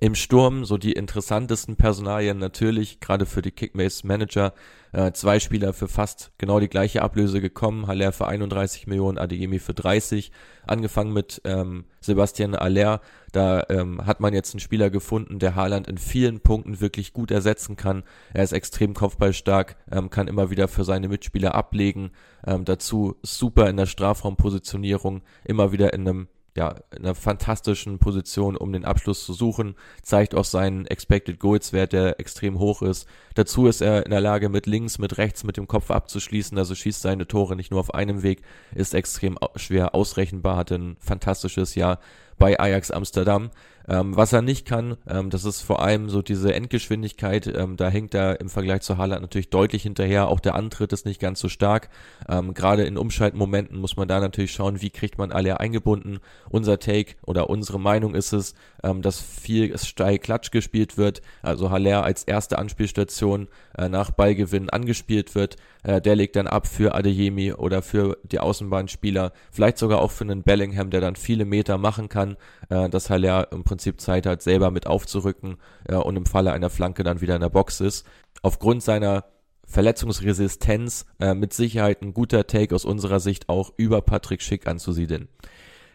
Im 0.00 0.14
Sturm 0.14 0.64
so 0.64 0.78
die 0.78 0.92
interessantesten 0.92 1.74
Personalien 1.74 2.38
natürlich, 2.38 3.00
gerade 3.00 3.26
für 3.26 3.42
die 3.42 3.50
Kickbase 3.50 4.06
Manager. 4.06 4.52
Äh, 4.92 5.10
zwei 5.10 5.40
Spieler 5.40 5.72
für 5.72 5.88
fast 5.88 6.30
genau 6.38 6.60
die 6.60 6.68
gleiche 6.68 7.02
Ablöse 7.02 7.40
gekommen. 7.40 7.88
Haller 7.88 8.12
für 8.12 8.28
31 8.28 8.86
Millionen, 8.86 9.18
Adeyemi 9.18 9.58
für 9.58 9.74
30. 9.74 10.30
Angefangen 10.64 11.12
mit 11.12 11.42
ähm, 11.44 11.84
Sebastian 12.00 12.54
Aller. 12.54 13.00
Da 13.32 13.64
ähm, 13.70 14.06
hat 14.06 14.20
man 14.20 14.34
jetzt 14.34 14.54
einen 14.54 14.60
Spieler 14.60 14.88
gefunden, 14.88 15.40
der 15.40 15.56
Haaland 15.56 15.88
in 15.88 15.98
vielen 15.98 16.38
Punkten 16.38 16.80
wirklich 16.80 17.12
gut 17.12 17.32
ersetzen 17.32 17.74
kann. 17.74 18.04
Er 18.32 18.44
ist 18.44 18.52
extrem 18.52 18.94
kopfballstark, 18.94 19.76
ähm, 19.90 20.10
kann 20.10 20.28
immer 20.28 20.50
wieder 20.50 20.68
für 20.68 20.84
seine 20.84 21.08
Mitspieler 21.08 21.56
ablegen. 21.56 22.12
Ähm, 22.46 22.64
dazu 22.64 23.16
super 23.22 23.68
in 23.68 23.76
der 23.76 23.86
Strafraumpositionierung, 23.86 25.22
immer 25.44 25.72
wieder 25.72 25.92
in 25.92 26.08
einem 26.08 26.28
ja, 26.58 26.74
in 26.90 27.04
einer 27.04 27.14
fantastischen 27.14 28.00
Position, 28.00 28.56
um 28.56 28.72
den 28.72 28.84
Abschluss 28.84 29.24
zu 29.24 29.32
suchen, 29.32 29.76
zeigt 30.02 30.34
auch 30.34 30.44
seinen 30.44 30.86
Expected 30.86 31.38
Goals 31.38 31.72
Wert, 31.72 31.92
der 31.92 32.18
extrem 32.18 32.58
hoch 32.58 32.82
ist. 32.82 33.06
Dazu 33.36 33.68
ist 33.68 33.80
er 33.80 34.04
in 34.04 34.10
der 34.10 34.20
Lage, 34.20 34.48
mit 34.48 34.66
links, 34.66 34.98
mit 34.98 35.18
rechts, 35.18 35.44
mit 35.44 35.56
dem 35.56 35.68
Kopf 35.68 35.92
abzuschließen, 35.92 36.58
also 36.58 36.74
schießt 36.74 37.00
seine 37.00 37.28
Tore 37.28 37.54
nicht 37.54 37.70
nur 37.70 37.78
auf 37.78 37.94
einem 37.94 38.24
Weg, 38.24 38.42
ist 38.74 38.92
extrem 38.92 39.38
schwer 39.54 39.94
ausrechenbar, 39.94 40.56
hatte 40.56 40.74
ein 40.74 40.96
fantastisches 40.98 41.76
Jahr 41.76 42.00
bei 42.38 42.58
Ajax 42.58 42.90
Amsterdam. 42.90 43.50
Ähm, 43.90 44.14
was 44.14 44.34
er 44.34 44.42
nicht 44.42 44.66
kann, 44.66 44.98
ähm, 45.08 45.30
das 45.30 45.46
ist 45.46 45.62
vor 45.62 45.80
allem 45.80 46.10
so 46.10 46.20
diese 46.20 46.52
Endgeschwindigkeit, 46.52 47.46
ähm, 47.46 47.78
da 47.78 47.88
hängt 47.88 48.12
er 48.14 48.38
im 48.38 48.50
Vergleich 48.50 48.82
zu 48.82 48.98
Haaland 48.98 49.22
natürlich 49.22 49.48
deutlich 49.48 49.82
hinterher. 49.82 50.28
Auch 50.28 50.40
der 50.40 50.56
Antritt 50.56 50.92
ist 50.92 51.06
nicht 51.06 51.20
ganz 51.20 51.40
so 51.40 51.48
stark. 51.48 51.88
Ähm, 52.28 52.52
Gerade 52.52 52.84
in 52.84 52.98
Umschaltmomenten 52.98 53.78
muss 53.78 53.96
man 53.96 54.06
da 54.06 54.20
natürlich 54.20 54.52
schauen, 54.52 54.82
wie 54.82 54.90
kriegt 54.90 55.16
man 55.16 55.32
alle 55.32 55.58
eingebunden. 55.58 56.18
Unser 56.50 56.78
Take 56.78 57.14
oder 57.24 57.48
unsere 57.48 57.80
Meinung 57.80 58.14
ist 58.14 58.34
es, 58.34 58.54
ähm, 58.82 59.00
dass 59.00 59.22
viel 59.22 59.76
steil 59.78 60.18
Klatsch 60.18 60.50
gespielt 60.50 60.98
wird, 60.98 61.22
also 61.40 61.70
Haller 61.70 62.04
als 62.04 62.24
erste 62.24 62.58
Anspielstation 62.58 63.48
äh, 63.78 63.88
nach 63.88 64.10
Ballgewinn 64.10 64.68
angespielt 64.68 65.34
wird. 65.34 65.56
Äh, 65.82 66.02
der 66.02 66.14
legt 66.14 66.36
dann 66.36 66.46
ab 66.46 66.66
für 66.66 66.94
Adeyemi 66.94 67.54
oder 67.54 67.80
für 67.80 68.18
die 68.22 68.38
Außenbahnspieler, 68.38 69.32
vielleicht 69.50 69.78
sogar 69.78 70.00
auch 70.00 70.10
für 70.10 70.24
einen 70.24 70.42
Bellingham, 70.42 70.90
der 70.90 71.00
dann 71.00 71.16
viele 71.16 71.46
Meter 71.46 71.78
machen 71.78 72.10
kann, 72.10 72.27
äh, 72.68 72.88
dass 72.88 73.10
Haller 73.10 73.50
im 73.52 73.64
Prinzip 73.64 74.00
Zeit 74.00 74.26
hat, 74.26 74.42
selber 74.42 74.70
mit 74.70 74.86
aufzurücken 74.86 75.56
äh, 75.86 75.94
und 75.94 76.16
im 76.16 76.26
Falle 76.26 76.52
einer 76.52 76.70
Flanke 76.70 77.02
dann 77.04 77.20
wieder 77.20 77.34
in 77.34 77.40
der 77.40 77.48
Box 77.48 77.80
ist. 77.80 78.06
Aufgrund 78.42 78.82
seiner 78.82 79.24
Verletzungsresistenz 79.66 81.06
äh, 81.20 81.34
mit 81.34 81.52
Sicherheit 81.52 82.02
ein 82.02 82.14
guter 82.14 82.46
Take 82.46 82.74
aus 82.74 82.84
unserer 82.84 83.20
Sicht 83.20 83.48
auch 83.48 83.72
über 83.76 84.00
Patrick 84.00 84.42
Schick 84.42 84.66
anzusiedeln. 84.66 85.28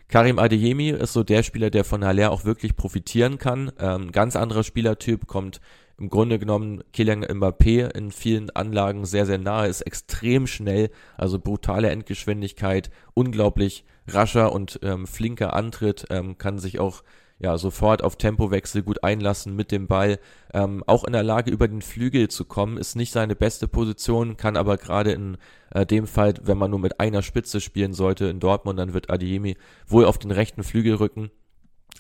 Karim 0.08 0.38
Adeyemi 0.38 0.90
ist 0.90 1.14
so 1.14 1.24
der 1.24 1.42
Spieler, 1.42 1.72
der 1.72 1.84
von 1.84 2.06
Haller 2.06 2.32
auch 2.32 2.46
wirklich 2.46 2.76
profitieren 2.76 3.40
kann. 3.40 3.72
Ähm, 3.80 4.12
ganz 4.12 4.36
anderer 4.36 4.64
Spielertyp, 4.64 5.26
kommt 5.26 5.60
im 5.98 6.10
Grunde 6.10 6.40
genommen 6.40 6.84
Kylian 6.92 7.24
Mbappé 7.24 7.96
in 7.96 8.12
vielen 8.12 8.50
Anlagen 8.50 9.06
sehr, 9.06 9.26
sehr 9.26 9.38
nahe, 9.38 9.68
ist 9.68 9.82
extrem 9.82 10.48
schnell, 10.48 10.90
also 11.18 11.40
brutale 11.40 11.90
Endgeschwindigkeit, 11.90 12.90
unglaublich 13.14 13.86
rascher 14.08 14.52
und 14.52 14.80
ähm, 14.84 15.08
flinker 15.08 15.54
Antritt, 15.54 16.06
ähm, 16.10 16.38
kann 16.38 16.60
sich 16.60 16.80
auch 16.80 17.04
ja 17.40 17.58
sofort 17.58 18.04
auf 18.04 18.16
Tempowechsel 18.16 18.84
gut 18.84 19.04
einlassen 19.04 19.56
mit 19.56 19.72
dem 19.72 19.88
Ball. 19.88 20.20
Ähm, 20.54 20.84
auch 20.88 21.04
in 21.04 21.14
der 21.14 21.24
Lage, 21.24 21.52
über 21.52 21.68
den 21.68 21.82
Flügel 21.82 22.28
zu 22.28 22.46
kommen, 22.46 22.78
ist 22.78 22.96
nicht 22.96 23.12
seine 23.12 23.36
beste 23.36 23.68
Position, 23.68 24.38
kann 24.38 24.58
aber 24.58 24.78
gerade 24.78 25.12
in 25.12 25.38
äh, 25.72 25.86
dem 25.86 26.08
Fall, 26.08 26.34
wenn 26.44 26.58
man 26.58 26.72
nur 26.72 26.80
mit 26.80 27.00
einer 27.00 27.22
Spitze 27.22 27.62
spielen 27.62 27.94
sollte 27.94 28.26
in 28.26 28.40
Dortmund, 28.40 28.80
dann 28.80 28.94
wird 28.94 29.10
Adiemi 29.10 29.58
wohl 29.88 30.06
auf 30.06 30.18
den 30.18 30.32
rechten 30.32 30.64
Flügel 30.64 30.96
rücken 30.96 31.32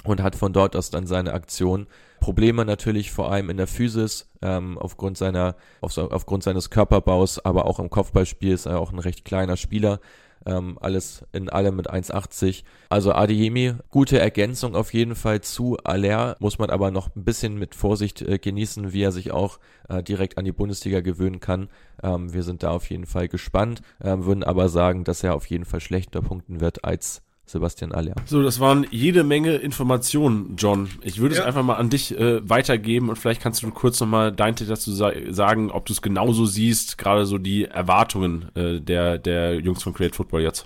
und 0.05 0.21
hat 0.21 0.35
von 0.35 0.53
dort 0.53 0.75
aus 0.75 0.89
dann 0.89 1.07
seine 1.07 1.33
Aktion. 1.33 1.87
Probleme 2.19 2.65
natürlich 2.65 3.11
vor 3.11 3.31
allem 3.31 3.49
in 3.49 3.57
der 3.57 3.67
Physis, 3.67 4.29
ähm, 4.41 4.77
aufgrund 4.77 5.17
seiner, 5.17 5.55
auf, 5.81 5.97
aufgrund 5.97 6.43
seines 6.43 6.69
Körperbaus, 6.69 7.43
aber 7.43 7.65
auch 7.65 7.79
im 7.79 7.89
Kopfballspiel 7.89 8.53
ist 8.53 8.65
er 8.65 8.79
auch 8.79 8.91
ein 8.91 8.99
recht 8.99 9.25
kleiner 9.25 9.57
Spieler. 9.57 9.99
Ähm, 10.45 10.77
alles 10.81 11.25
in 11.31 11.49
allem 11.49 11.77
mit 11.77 11.89
1,80. 11.89 12.63
Also 12.89 13.13
Adeyemi, 13.13 13.75
gute 13.89 14.19
Ergänzung 14.19 14.75
auf 14.75 14.93
jeden 14.93 15.15
Fall 15.15 15.39
zu 15.39 15.77
Aller, 15.85 16.35
muss 16.39 16.59
man 16.59 16.69
aber 16.69 16.91
noch 16.91 17.15
ein 17.15 17.23
bisschen 17.23 17.57
mit 17.57 17.75
Vorsicht 17.75 18.21
äh, 18.21 18.39
genießen, 18.39 18.91
wie 18.91 19.03
er 19.03 19.13
sich 19.13 19.31
auch 19.31 19.59
äh, 19.87 20.03
direkt 20.03 20.37
an 20.37 20.43
die 20.43 20.51
Bundesliga 20.51 20.99
gewöhnen 20.99 21.39
kann. 21.39 21.69
Ähm, 22.01 22.33
wir 22.33 22.43
sind 22.43 22.61
da 22.61 22.71
auf 22.71 22.89
jeden 22.89 23.05
Fall 23.05 23.29
gespannt, 23.29 23.81
ähm, 24.01 24.25
würden 24.25 24.43
aber 24.43 24.67
sagen, 24.67 25.05
dass 25.05 25.23
er 25.23 25.35
auf 25.35 25.45
jeden 25.45 25.65
Fall 25.65 25.79
schlechter 25.79 26.21
punkten 26.21 26.59
wird 26.59 26.83
als 26.83 27.21
Sebastian 27.53 27.93
Aller. 27.93 28.15
So, 28.25 28.43
das 28.43 28.59
waren 28.59 28.85
jede 28.91 29.23
Menge 29.23 29.55
Informationen, 29.55 30.55
John. 30.57 30.89
Ich 31.01 31.19
würde 31.19 31.35
ja. 31.35 31.41
es 31.41 31.47
einfach 31.47 31.63
mal 31.63 31.75
an 31.75 31.89
dich 31.89 32.17
äh, 32.17 32.47
weitergeben 32.47 33.09
und 33.09 33.17
vielleicht 33.17 33.41
kannst 33.41 33.63
du 33.63 33.69
kurz 33.71 33.99
nochmal 33.99 34.31
dein 34.31 34.55
Take 34.55 34.69
dazu 34.69 34.91
sa 34.91 35.11
sagen, 35.29 35.71
ob 35.71 35.85
du 35.85 35.93
es 35.93 36.01
genauso 36.01 36.45
siehst, 36.45 36.97
gerade 36.97 37.25
so 37.25 37.37
die 37.37 37.65
Erwartungen 37.65 38.49
äh, 38.55 38.81
der, 38.81 39.17
der 39.17 39.55
Jungs 39.55 39.81
von 39.83 39.93
Create 39.93 40.15
Football 40.15 40.41
jetzt. 40.41 40.65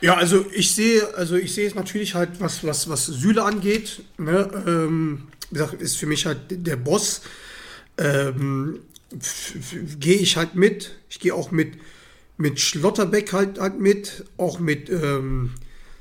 Ja, 0.00 0.16
also 0.16 0.46
ich 0.52 0.70
sehe, 0.72 1.02
also 1.16 1.34
ich 1.34 1.52
sehe 1.52 1.66
es 1.66 1.74
natürlich 1.74 2.14
halt, 2.14 2.40
was, 2.40 2.62
was, 2.62 2.88
was 2.88 3.06
Süle 3.06 3.42
angeht, 3.42 4.02
ne, 4.16 4.48
ähm, 4.66 5.28
wie 5.50 5.54
gesagt, 5.54 5.82
ist 5.82 5.96
für 5.96 6.06
mich 6.06 6.26
halt 6.26 6.38
der 6.50 6.76
Boss. 6.76 7.22
Ähm, 7.96 8.80
gehe 9.98 10.18
ich 10.18 10.36
halt 10.36 10.54
mit. 10.54 10.92
Ich 11.08 11.18
gehe 11.18 11.34
auch 11.34 11.50
mit 11.50 11.78
mit 12.38 12.60
Schlotterbeck 12.60 13.32
halt, 13.32 13.60
halt 13.60 13.78
mit, 13.78 14.24
auch 14.36 14.58
mit 14.58 14.88
ähm, 14.88 15.50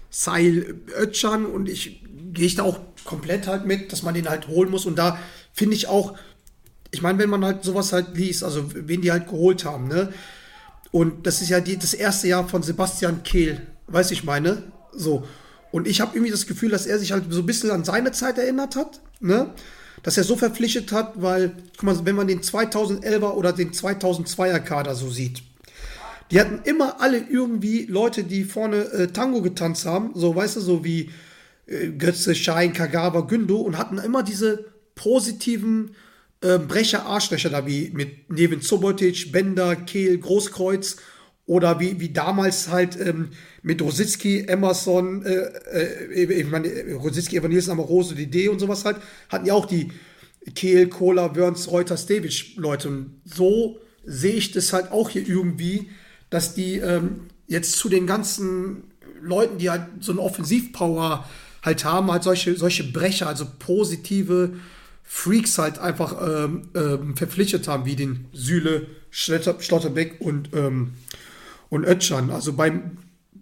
Seil 0.09 0.75
Ötschan 0.97 1.45
und 1.45 1.67
ich 1.67 2.01
gehe 2.33 2.45
ich 2.45 2.55
da 2.55 2.63
auch 2.63 2.79
komplett 3.03 3.47
halt 3.47 3.65
mit, 3.65 3.91
dass 3.91 4.03
man 4.03 4.13
den 4.13 4.29
halt 4.29 4.47
holen 4.47 4.69
muss 4.69 4.85
und 4.85 4.97
da 4.97 5.19
finde 5.51 5.75
ich 5.75 5.87
auch, 5.87 6.15
ich 6.91 7.01
meine, 7.01 7.17
wenn 7.19 7.29
man 7.29 7.43
halt 7.43 7.63
sowas 7.63 7.91
halt 7.91 8.15
liest, 8.15 8.43
also 8.43 8.69
wen 8.73 9.01
die 9.01 9.11
halt 9.11 9.27
geholt 9.27 9.65
haben, 9.65 9.87
ne? 9.87 10.13
Und 10.91 11.27
das 11.27 11.41
ist 11.41 11.49
ja 11.49 11.59
die, 11.59 11.77
das 11.77 11.93
erste 11.93 12.27
Jahr 12.27 12.47
von 12.47 12.63
Sebastian 12.63 13.23
Kehl, 13.23 13.61
weiß 13.87 14.11
ich 14.11 14.23
meine, 14.23 14.63
so. 14.93 15.27
Und 15.71 15.87
ich 15.87 15.99
habe 15.99 16.15
irgendwie 16.15 16.31
das 16.31 16.47
Gefühl, 16.47 16.69
dass 16.69 16.85
er 16.85 16.97
sich 16.97 17.11
halt 17.11 17.25
so 17.29 17.41
ein 17.41 17.45
bisschen 17.45 17.71
an 17.71 17.83
seine 17.83 18.11
Zeit 18.11 18.37
erinnert 18.37 18.75
hat, 18.75 19.01
ne? 19.19 19.53
Dass 20.03 20.17
er 20.17 20.23
so 20.23 20.37
verpflichtet 20.37 20.91
hat, 20.91 21.13
weil, 21.21 21.53
guck 21.75 21.83
mal, 21.83 22.05
wenn 22.05 22.15
man 22.15 22.27
den 22.27 22.41
2011er 22.41 23.31
oder 23.31 23.51
den 23.51 23.71
2002er 23.71 24.59
Kader 24.59 24.95
so 24.95 25.09
sieht, 25.09 25.41
die 26.31 26.39
hatten 26.39 26.59
immer 26.63 27.01
alle 27.01 27.17
irgendwie 27.17 27.85
Leute, 27.85 28.23
die 28.23 28.43
vorne 28.43 28.83
äh, 28.91 29.07
Tango 29.07 29.41
getanzt 29.41 29.85
haben, 29.85 30.11
so 30.13 30.35
weißt 30.35 30.57
du, 30.57 30.61
so 30.61 30.83
wie 30.83 31.11
äh, 31.67 31.89
Götze, 31.89 32.35
Schein, 32.35 32.73
Kagawa, 32.73 33.21
Gündo 33.21 33.57
und 33.57 33.77
hatten 33.77 33.97
immer 33.97 34.23
diese 34.23 34.65
positiven 34.95 35.95
äh, 36.41 36.57
Brecher-Arschlöcher 36.57 37.49
da, 37.49 37.65
wie 37.65 37.91
mit 37.93 38.29
Nevin 38.29 38.61
Sobotic, 38.61 39.31
Bender, 39.31 39.75
Kehl, 39.75 40.17
Großkreuz 40.17 40.97
oder 41.45 41.79
wie, 41.79 41.99
wie 41.99 42.09
damals 42.09 42.69
halt 42.69 42.99
ähm, 42.99 43.29
mit 43.63 43.81
Rositzky, 43.81 44.45
Emerson, 44.47 45.25
äh, 45.25 45.51
äh, 45.71 46.41
ich 46.41 46.49
meine, 46.49 46.69
Rositzky, 46.95 47.37
Evangelisten, 47.37 47.71
Amorose, 47.71 48.15
D 48.15 48.49
und 48.49 48.59
sowas 48.59 48.83
halt, 48.83 48.97
hatten 49.29 49.45
ja 49.45 49.53
auch 49.53 49.65
die 49.65 49.91
Kehl, 50.55 50.87
Kohler, 50.87 51.35
Wörns, 51.35 51.71
Reuters, 51.71 52.05
David 52.05 52.57
Leute. 52.57 52.89
Und 52.89 53.21
so 53.23 53.79
sehe 54.03 54.33
ich 54.33 54.51
das 54.51 54.73
halt 54.73 54.91
auch 54.91 55.09
hier 55.09 55.27
irgendwie, 55.27 55.89
dass 56.29 56.53
die 56.53 56.77
ähm, 56.77 57.27
jetzt 57.47 57.77
zu 57.77 57.89
den 57.89 58.07
ganzen 58.07 58.83
Leuten, 59.21 59.57
die 59.57 59.69
halt 59.69 59.87
so 59.99 60.11
eine 60.11 60.21
Offensivpower 60.21 61.25
halt 61.63 61.85
haben, 61.85 62.11
halt 62.11 62.23
solche, 62.23 62.55
solche 62.55 62.83
Brecher, 62.83 63.27
also 63.27 63.45
positive 63.59 64.53
Freaks 65.03 65.57
halt 65.57 65.79
einfach 65.79 66.15
ähm, 66.21 66.69
ähm, 66.75 67.15
verpflichtet 67.15 67.67
haben, 67.67 67.85
wie 67.85 67.95
den 67.95 68.25
Süle, 68.33 68.87
Schlotterbeck 69.09 70.17
und, 70.19 70.49
ähm, 70.53 70.95
und 71.69 71.85
Ötschan. 71.85 72.29
Also 72.29 72.53
beim, 72.53 72.97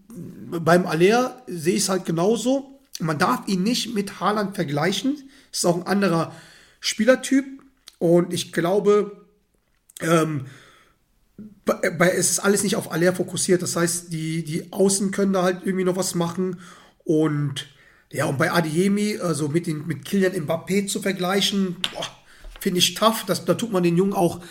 beim 0.08 0.86
Aller 0.86 1.41
sehe 1.48 1.76
ich 1.76 1.84
es 1.84 1.89
halt 1.89 2.06
genauso. 2.06 2.80
Man 3.00 3.17
darf 3.17 3.48
ihn 3.48 3.63
nicht 3.63 3.95
mit 3.95 4.19
Haaland 4.19 4.56
vergleichen. 4.56 5.30
Ist 5.52 5.65
auch 5.65 5.76
ein 5.76 5.88
anderer 5.88 6.34
Spielertyp. 6.80 7.45
Und 7.98 8.32
ich 8.32 8.54
glaube, 8.54 9.26
ähm, 10.02 10.45
bei, 11.65 12.12
es 12.12 12.32
ist 12.32 12.39
alles 12.39 12.63
nicht 12.63 12.76
auf 12.76 12.91
Aller 12.91 13.13
fokussiert. 13.13 13.62
Das 13.62 13.76
heißt, 13.76 14.12
die, 14.13 14.43
die 14.43 14.71
Außen 14.71 15.12
können 15.12 15.34
da 15.34 15.43
halt 15.43 15.62
irgendwie 15.65 15.86
noch 15.86 15.95
was 15.95 16.15
machen. 16.15 16.60
Und 17.04 17.67
ja, 18.12 18.26
und 18.26 18.38
bei 18.38 18.52
Adiemi, 18.52 19.17
also 19.19 19.50
mit, 19.50 19.67
den, 19.67 19.88
mit 19.88 20.06
Kilian 20.06 20.34
Mbappé 20.34 20.88
zu 20.88 21.02
vergleichen, 21.02 21.78
finde 22.60 22.80
ich 22.80 22.93
tough. 22.93 23.26
Das, 23.26 23.45
da 23.45 23.56
tut 23.56 23.71
man 23.71 23.84
den 23.84 23.98
Jungen 23.98 24.13
auch 24.13 24.41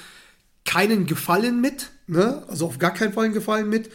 keinen 0.65 1.07
Gefallen 1.07 1.61
mit. 1.61 1.91
Ne? 2.07 2.45
Also 2.49 2.67
auf 2.67 2.79
gar 2.79 2.93
keinen 2.93 3.13
Fall 3.13 3.27
einen 3.27 3.35
Gefallen 3.35 3.69
mit. 3.69 3.91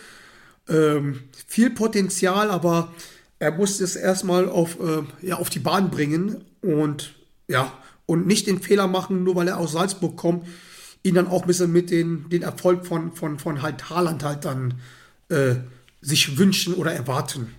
Ähm, 0.68 1.22
viel 1.48 1.72
Potenzial, 1.72 2.52
aber 2.52 2.94
er 3.40 3.52
muss 3.52 3.82
es 3.82 3.96
erstmal 3.96 4.50
auf, 4.50 4.78
äh, 4.80 5.04
ja, 5.26 5.38
auf 5.38 5.50
die 5.50 5.60
Bahn 5.60 5.90
bringen 5.90 6.44
und 6.62 7.16
ja, 7.48 7.74
und 8.06 8.28
nicht 8.28 8.48
den 8.48 8.62
Fehler 8.62 8.88
machen, 8.88 9.24
nur 9.24 9.36
weil 9.36 9.48
er 9.48 9.58
aus 9.58 9.72
Salzburg 9.72 10.16
kommt 10.18 10.46
ihn 11.04 11.16
dann 11.16 11.28
auch 11.28 11.42
ein 11.42 11.48
bisschen 11.48 11.72
mit 11.72 11.92
den, 11.92 12.30
den 12.30 12.42
Erfolg 12.42 12.86
von, 12.86 13.14
von, 13.14 13.40
von 13.40 13.62
halt 13.62 13.90
Haaland 13.90 14.24
halt 14.24 14.46
dann 14.46 14.76
äh, 15.30 15.56
sich 16.02 16.38
wünschen 16.38 16.74
oder 16.74 16.94
erwarten. 16.94 17.56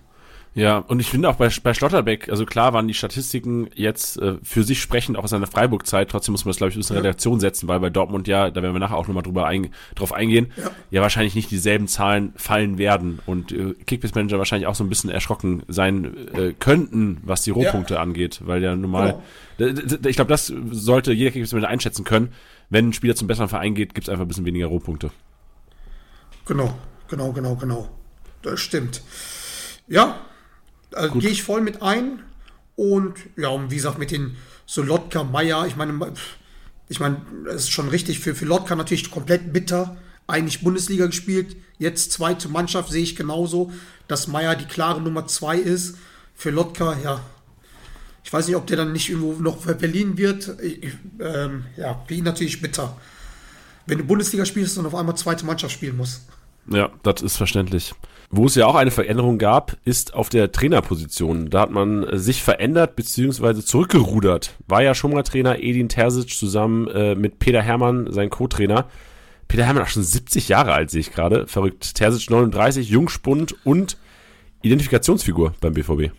Ja, 0.53 0.79
und 0.79 0.99
ich 0.99 1.07
finde 1.07 1.29
auch 1.29 1.35
bei, 1.35 1.49
bei 1.63 1.73
Schlotterbeck, 1.73 2.27
also 2.27 2.45
klar 2.45 2.73
waren 2.73 2.85
die 2.85 2.93
Statistiken 2.93 3.69
jetzt 3.73 4.19
äh, 4.19 4.35
für 4.43 4.63
sich 4.63 4.81
sprechend 4.81 5.17
auch 5.17 5.23
aus 5.23 5.29
seiner 5.29 5.47
Freiburg-Zeit, 5.47 6.09
trotzdem 6.09 6.33
muss 6.33 6.43
man 6.43 6.49
das, 6.49 6.57
glaube 6.57 6.71
ich, 6.71 6.75
ein 6.75 6.79
bisschen 6.79 6.97
ja. 6.97 7.01
Redaktion 7.01 7.39
setzen, 7.39 7.69
weil 7.69 7.79
bei 7.79 7.89
Dortmund 7.89 8.27
ja, 8.27 8.51
da 8.51 8.61
werden 8.61 8.75
wir 8.75 8.79
nachher 8.79 8.97
auch 8.97 9.07
nochmal 9.07 9.23
drüber 9.23 9.45
ein, 9.45 9.69
drauf 9.95 10.11
eingehen, 10.11 10.51
ja. 10.57 10.71
ja. 10.89 11.01
wahrscheinlich 11.01 11.35
nicht 11.35 11.51
dieselben 11.51 11.87
Zahlen 11.87 12.33
fallen 12.35 12.77
werden 12.77 13.19
und 13.25 13.53
äh, 13.53 13.75
Kickbase-Manager 13.85 14.39
wahrscheinlich 14.39 14.67
auch 14.67 14.75
so 14.75 14.83
ein 14.83 14.89
bisschen 14.89 15.09
erschrocken 15.09 15.63
sein 15.69 16.13
äh, 16.33 16.51
könnten, 16.59 17.21
was 17.23 17.43
die 17.43 17.51
Rohpunkte 17.51 17.93
ja. 17.93 18.01
angeht, 18.01 18.41
weil 18.43 18.61
ja 18.61 18.75
normal, 18.75 19.21
genau. 19.57 19.87
ich 20.05 20.17
glaube, 20.17 20.29
das 20.29 20.47
sollte 20.71 21.13
jeder 21.13 21.31
Kickbase-Manager 21.31 21.69
einschätzen 21.69 22.03
können, 22.03 22.33
wenn 22.71 22.89
ein 22.89 22.93
Spieler 22.93 23.15
zum 23.15 23.27
besseren 23.27 23.49
Verein 23.49 23.75
geht, 23.75 23.93
gibt 23.93 24.07
es 24.07 24.09
einfach 24.09 24.25
ein 24.25 24.27
bisschen 24.27 24.45
weniger 24.45 24.65
Rohpunkte. 24.65 25.11
Genau, 26.45 26.73
genau, 27.07 27.31
genau, 27.33 27.55
genau. 27.55 27.89
Das 28.41 28.59
stimmt. 28.59 29.03
Ja, 29.87 30.21
also 30.93 31.19
gehe 31.19 31.29
ich 31.29 31.43
voll 31.43 31.61
mit 31.61 31.83
ein. 31.83 32.23
Und 32.75 33.13
ja, 33.37 33.49
und 33.49 33.69
wie 33.69 33.75
gesagt, 33.75 33.99
mit 33.99 34.09
den 34.09 34.37
Solotka, 34.65 35.23
Meier, 35.23 35.67
ich 35.67 35.75
meine, 35.75 36.13
ich 36.87 36.99
meine, 36.99 37.21
das 37.45 37.63
ist 37.63 37.71
schon 37.71 37.89
richtig 37.89 38.19
für, 38.19 38.33
für 38.33 38.45
Lotka 38.45 38.75
natürlich 38.75 39.11
komplett 39.11 39.53
bitter. 39.53 39.97
eigentlich 40.27 40.63
Bundesliga 40.63 41.05
gespielt, 41.07 41.57
jetzt 41.77 42.13
zweite 42.13 42.47
Mannschaft 42.47 42.89
sehe 42.91 43.03
ich 43.03 43.15
genauso, 43.15 43.71
dass 44.07 44.27
Meier 44.27 44.55
die 44.55 44.65
klare 44.65 45.01
Nummer 45.01 45.27
zwei 45.27 45.57
ist. 45.57 45.97
Für 46.33 46.51
Lotka, 46.51 46.97
ja. 47.03 47.21
Ich 48.23 48.31
weiß 48.31 48.47
nicht, 48.47 48.55
ob 48.55 48.67
der 48.67 48.77
dann 48.77 48.91
nicht 48.91 49.09
irgendwo 49.09 49.33
noch 49.41 49.61
verliehen 49.61 50.17
wird. 50.17 50.55
Ich, 50.61 50.93
ähm, 51.19 51.65
ja, 51.77 51.99
für 52.07 52.13
ihn 52.13 52.23
natürlich 52.23 52.61
bitter. 52.61 52.95
Wenn 53.85 53.97
du 53.97 54.03
Bundesliga 54.03 54.45
spielst 54.45 54.77
und 54.77 54.85
auf 54.85 54.95
einmal 54.95 55.15
zweite 55.15 55.45
Mannschaft 55.45 55.73
spielen 55.73 55.97
musst. 55.97 56.21
Ja, 56.67 56.91
das 57.03 57.21
ist 57.21 57.37
verständlich. 57.37 57.93
Wo 58.29 58.45
es 58.45 58.55
ja 58.55 58.65
auch 58.65 58.75
eine 58.75 58.91
Veränderung 58.91 59.37
gab, 59.37 59.75
ist 59.83 60.13
auf 60.13 60.29
der 60.29 60.53
Trainerposition. 60.53 61.49
Da 61.49 61.61
hat 61.61 61.71
man 61.71 62.05
sich 62.17 62.41
verändert 62.41 62.95
bzw. 62.95 63.61
zurückgerudert. 63.61 64.55
War 64.67 64.81
ja 64.81 64.95
schon 64.95 65.11
mal 65.11 65.23
Trainer 65.23 65.59
Edin 65.59 65.89
Terzic 65.89 66.29
zusammen 66.29 66.87
äh, 66.87 67.15
mit 67.15 67.39
Peter 67.39 67.61
Hermann, 67.61 68.11
sein 68.13 68.29
Co-Trainer. 68.29 68.87
Peter 69.49 69.65
Hermann 69.65 69.83
auch 69.83 69.89
schon 69.89 70.03
70 70.03 70.47
Jahre 70.47 70.71
alt, 70.71 70.91
sehe 70.91 71.01
ich 71.01 71.11
gerade. 71.11 71.45
Verrückt. 71.47 71.95
Terzic 71.95 72.29
39, 72.29 72.89
Jungspund 72.89 73.55
und 73.65 73.97
Identifikationsfigur 74.61 75.53
beim 75.59 75.73
BVB. 75.73 76.11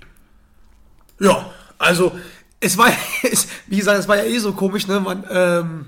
Ja, 1.18 1.50
also 1.82 2.12
es 2.60 2.78
war, 2.78 2.90
es, 3.22 3.48
wie 3.66 3.76
gesagt, 3.76 3.98
es 3.98 4.08
war 4.08 4.16
ja 4.16 4.24
eh 4.24 4.38
so 4.38 4.52
komisch, 4.52 4.86
ne? 4.86 5.00
Man, 5.00 5.24
ähm, 5.30 5.86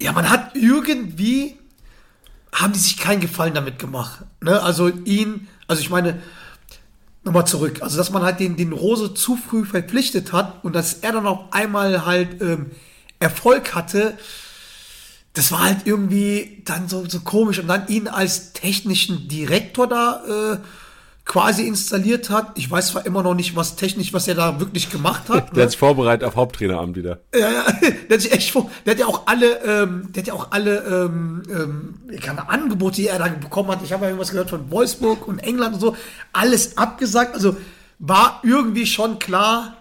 ja, 0.00 0.12
man 0.12 0.28
hat 0.28 0.54
irgendwie 0.54 1.58
haben 2.52 2.72
die 2.72 2.78
sich 2.78 2.96
keinen 2.96 3.20
Gefallen 3.20 3.54
damit 3.54 3.78
gemacht. 3.78 4.20
Ne? 4.40 4.62
Also 4.62 4.88
ihn, 4.88 5.48
also 5.66 5.82
ich 5.82 5.90
meine, 5.90 6.22
nochmal 7.24 7.46
zurück, 7.46 7.82
also 7.82 7.96
dass 7.96 8.10
man 8.10 8.22
halt 8.22 8.38
den, 8.38 8.56
den 8.56 8.72
Rose 8.72 9.12
zu 9.14 9.36
früh 9.36 9.64
verpflichtet 9.64 10.32
hat 10.32 10.62
und 10.62 10.74
dass 10.74 10.94
er 10.94 11.12
dann 11.12 11.26
auf 11.26 11.52
einmal 11.52 12.06
halt 12.06 12.40
ähm, 12.40 12.70
Erfolg 13.18 13.74
hatte, 13.74 14.16
das 15.32 15.50
war 15.50 15.64
halt 15.64 15.78
irgendwie 15.84 16.62
dann 16.64 16.88
so, 16.88 17.08
so 17.08 17.20
komisch. 17.20 17.58
Und 17.58 17.66
dann 17.66 17.88
ihn 17.88 18.06
als 18.06 18.52
technischen 18.52 19.26
Direktor 19.26 19.88
da 19.88 20.52
äh, 20.52 20.58
quasi 21.24 21.66
installiert 21.66 22.28
hat. 22.28 22.52
Ich 22.56 22.70
weiß 22.70 22.88
zwar 22.88 23.06
immer 23.06 23.22
noch 23.22 23.34
nicht, 23.34 23.56
was 23.56 23.76
technisch, 23.76 24.12
was 24.12 24.28
er 24.28 24.34
da 24.34 24.60
wirklich 24.60 24.90
gemacht 24.90 25.28
hat. 25.28 25.50
der 25.56 25.64
ne? 25.64 25.68
ist 25.68 25.76
vorbereitet 25.76 26.26
auf 26.26 26.36
Haupttraineramt 26.36 26.96
wieder. 26.96 27.20
Ja, 27.34 27.50
ja, 27.50 27.64
der 28.08 28.16
hat 28.16 28.20
sich 28.20 28.32
echt 28.32 28.50
vor, 28.50 28.70
der 28.84 28.92
hat 28.92 29.00
ja 29.00 29.06
auch 29.06 29.26
alle, 29.26 29.62
ähm, 29.64 30.08
der 30.12 30.22
hat 30.22 30.28
ja 30.28 30.34
auch 30.34 30.52
alle 30.52 30.84
ähm, 30.84 31.42
ähm, 31.50 32.20
keine 32.20 32.48
Angebote, 32.48 32.96
die 32.96 33.08
er 33.08 33.18
da 33.18 33.28
bekommen 33.28 33.70
hat. 33.70 33.82
Ich 33.82 33.92
habe 33.92 34.04
ja 34.04 34.10
irgendwas 34.10 34.32
gehört 34.32 34.50
von 34.50 34.70
Wolfsburg 34.70 35.26
und 35.26 35.38
England 35.38 35.74
und 35.74 35.80
so, 35.80 35.96
alles 36.32 36.76
abgesagt. 36.76 37.34
Also 37.34 37.56
war 37.98 38.40
irgendwie 38.42 38.86
schon 38.86 39.18
klar, 39.18 39.78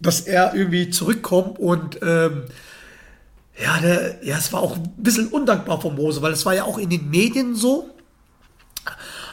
dass 0.00 0.20
er 0.20 0.54
irgendwie 0.54 0.90
zurückkommt 0.90 1.58
und 1.58 1.98
ähm, 2.02 2.44
ja, 3.60 3.80
der, 3.80 4.24
ja, 4.24 4.36
es 4.38 4.52
war 4.52 4.60
auch 4.60 4.76
ein 4.76 4.94
bisschen 4.98 5.26
undankbar 5.26 5.80
von 5.80 5.96
Mose, 5.96 6.22
weil 6.22 6.32
es 6.32 6.46
war 6.46 6.54
ja 6.54 6.62
auch 6.62 6.78
in 6.78 6.90
den 6.90 7.10
Medien 7.10 7.56
so, 7.56 7.90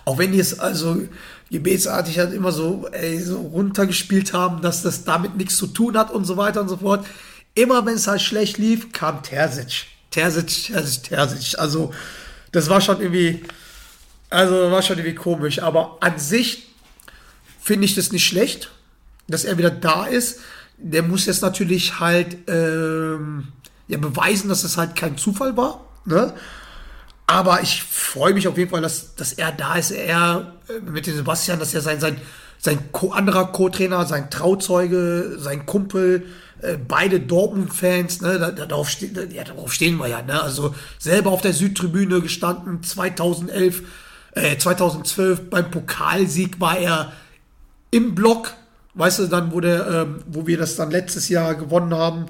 auch 0.06 0.18
wenn 0.18 0.32
die 0.32 0.40
es 0.40 0.60
also 0.60 1.02
gebetsartig 1.52 2.20
halt 2.20 2.34
immer 2.34 2.52
so, 2.52 2.88
ey, 2.92 3.20
so 3.20 3.38
runtergespielt 3.38 4.34
haben, 4.34 4.62
dass 4.62 4.82
das 4.82 5.04
damit 5.04 5.36
nichts 5.36 5.58
zu 5.58 5.68
tun 5.68 5.98
hat 5.98 6.12
und 6.12 6.26
so 6.26 6.38
weiter 6.38 6.62
und 6.62 6.70
so 6.70 6.78
fort. 6.78 7.06
Immer 7.56 7.86
wenn 7.86 7.96
es 7.96 8.08
halt 8.08 8.22
schlecht 8.22 8.58
lief, 8.58 8.92
kam 8.92 9.24
Terzic. 9.24 9.86
Terzic, 10.12 10.66
Terzic, 10.68 11.04
Terzic. 11.04 11.60
Also, 11.60 11.94
das 12.52 12.70
war 12.70 12.82
schon 12.82 13.02
irgendwie, 13.02 13.44
also 14.30 14.72
war 14.72 14.82
schon 14.82 14.98
irgendwie 14.98 15.16
komisch. 15.16 15.60
Aber 15.62 15.98
an 16.02 16.20
sich 16.20 16.68
finde 17.62 17.86
ich 17.86 17.96
das 17.96 18.12
nicht 18.12 18.26
schlecht, 18.26 18.72
dass 19.28 19.44
er 19.46 19.58
wieder 19.58 19.72
da 19.72 20.06
ist. 20.06 20.40
Der 20.78 21.04
muss 21.04 21.26
jetzt 21.26 21.42
natürlich 21.42 22.00
halt 22.00 22.38
ähm, 22.48 23.48
ja, 23.88 23.98
beweisen, 23.98 24.50
dass 24.50 24.64
es 24.64 24.78
halt 24.78 24.96
kein 24.96 25.18
Zufall 25.18 25.56
war. 25.56 25.86
Ne? 26.06 26.34
Aber 27.28 27.62
ich 27.62 27.84
freue 27.84 28.34
mich 28.34 28.48
auf 28.48 28.58
jeden 28.58 28.70
Fall, 28.70 28.82
dass, 28.82 29.16
dass 29.16 29.34
er 29.34 29.52
da 29.52 29.76
ist. 29.76 29.92
Er 29.92 30.54
äh, 30.68 30.80
mit 30.80 31.08
dem 31.08 31.16
Sebastian, 31.16 31.60
dass 31.60 31.74
er 31.74 31.82
sein, 31.82 32.00
sein, 32.00 32.18
sein 32.60 32.92
Co 32.92 33.12
anderer 33.12 33.52
Co-Trainer, 33.52 34.06
sein 34.06 34.30
Trauzeuge, 34.30 35.38
sein 35.40 35.66
Kumpel, 35.66 36.28
äh, 36.62 36.78
beide 36.78 37.20
Dortmund-Fans, 37.20 38.22
ne, 38.22 38.40
da, 38.40 38.52
darauf, 38.52 38.90
ste 38.90 39.08
ja, 39.32 39.44
darauf 39.44 39.74
stehen 39.74 39.98
wir 39.98 40.08
ja. 40.08 40.22
Ne? 40.22 40.42
Also 40.42 40.74
selber 41.00 41.32
auf 41.32 41.42
der 41.42 41.54
Südtribüne 41.54 42.22
gestanden, 42.22 42.84
2011, 42.84 43.84
äh, 44.32 44.58
2012 44.58 45.50
beim 45.50 45.72
Pokalsieg 45.72 46.60
war 46.60 46.78
er 46.78 47.12
im 47.92 48.16
Block. 48.16 48.54
Weißt 48.94 49.20
du, 49.20 49.28
dann, 49.28 49.52
wo, 49.52 49.60
der, 49.60 49.88
ähm, 49.88 50.24
wo 50.28 50.48
wir 50.48 50.58
das 50.58 50.76
dann 50.76 50.92
letztes 50.92 51.28
Jahr 51.28 51.56
gewonnen 51.56 51.94
haben, 51.94 52.28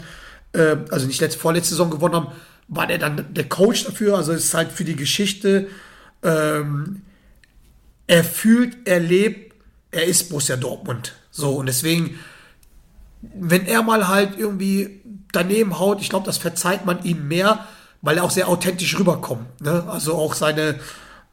äh, 0.54 0.78
also 0.90 1.06
nicht 1.06 1.22
letzte, 1.22 1.40
vorletzte 1.40 1.72
Saison 1.72 1.92
gewonnen 1.92 2.16
haben, 2.16 2.28
war 2.68 2.88
der 2.88 2.98
dann 2.98 3.34
der 3.34 3.48
Coach 3.48 3.86
dafür, 3.86 4.18
also 4.18 4.32
ist 4.32 4.54
halt 4.54 4.72
für 4.72 4.84
die 4.84 4.96
Geschichte. 4.96 5.68
Ähm, 6.24 7.02
er 8.08 8.24
fühlt, 8.24 8.78
er 8.86 9.00
lebt, 9.00 9.56
er 9.92 10.06
ist 10.06 10.30
Borussia 10.30 10.58
Dortmund. 10.58 11.14
So, 11.32 11.56
und 11.56 11.68
deswegen, 11.68 12.20
wenn 13.22 13.66
er 13.66 13.84
mal 13.84 14.08
halt 14.08 14.38
irgendwie 14.38 15.02
daneben 15.32 15.80
haut, 15.80 16.02
ich 16.02 16.10
glaube, 16.10 16.26
das 16.26 16.38
verzeiht 16.38 16.86
man 16.86 17.04
ihm 17.04 17.28
mehr, 17.28 17.68
weil 18.02 18.18
er 18.18 18.24
auch 18.24 18.32
sehr 18.32 18.48
authentisch 18.48 18.98
rüberkommt. 18.98 19.62
Ne? 19.62 19.84
Also 19.88 20.16
auch 20.16 20.34
seine, 20.34 20.80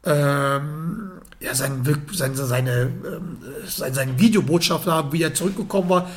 ähm, 0.05 1.11
ja, 1.39 1.53
sein, 1.53 1.83
seine, 2.11 2.35
seine, 2.35 2.81
ähm, 2.81 3.37
seine, 3.67 3.93
seine 3.93 4.19
Videobotschaft, 4.19 4.87
wie 5.11 5.21
er 5.21 5.33
zurückgekommen 5.33 5.89
war, 5.89 6.09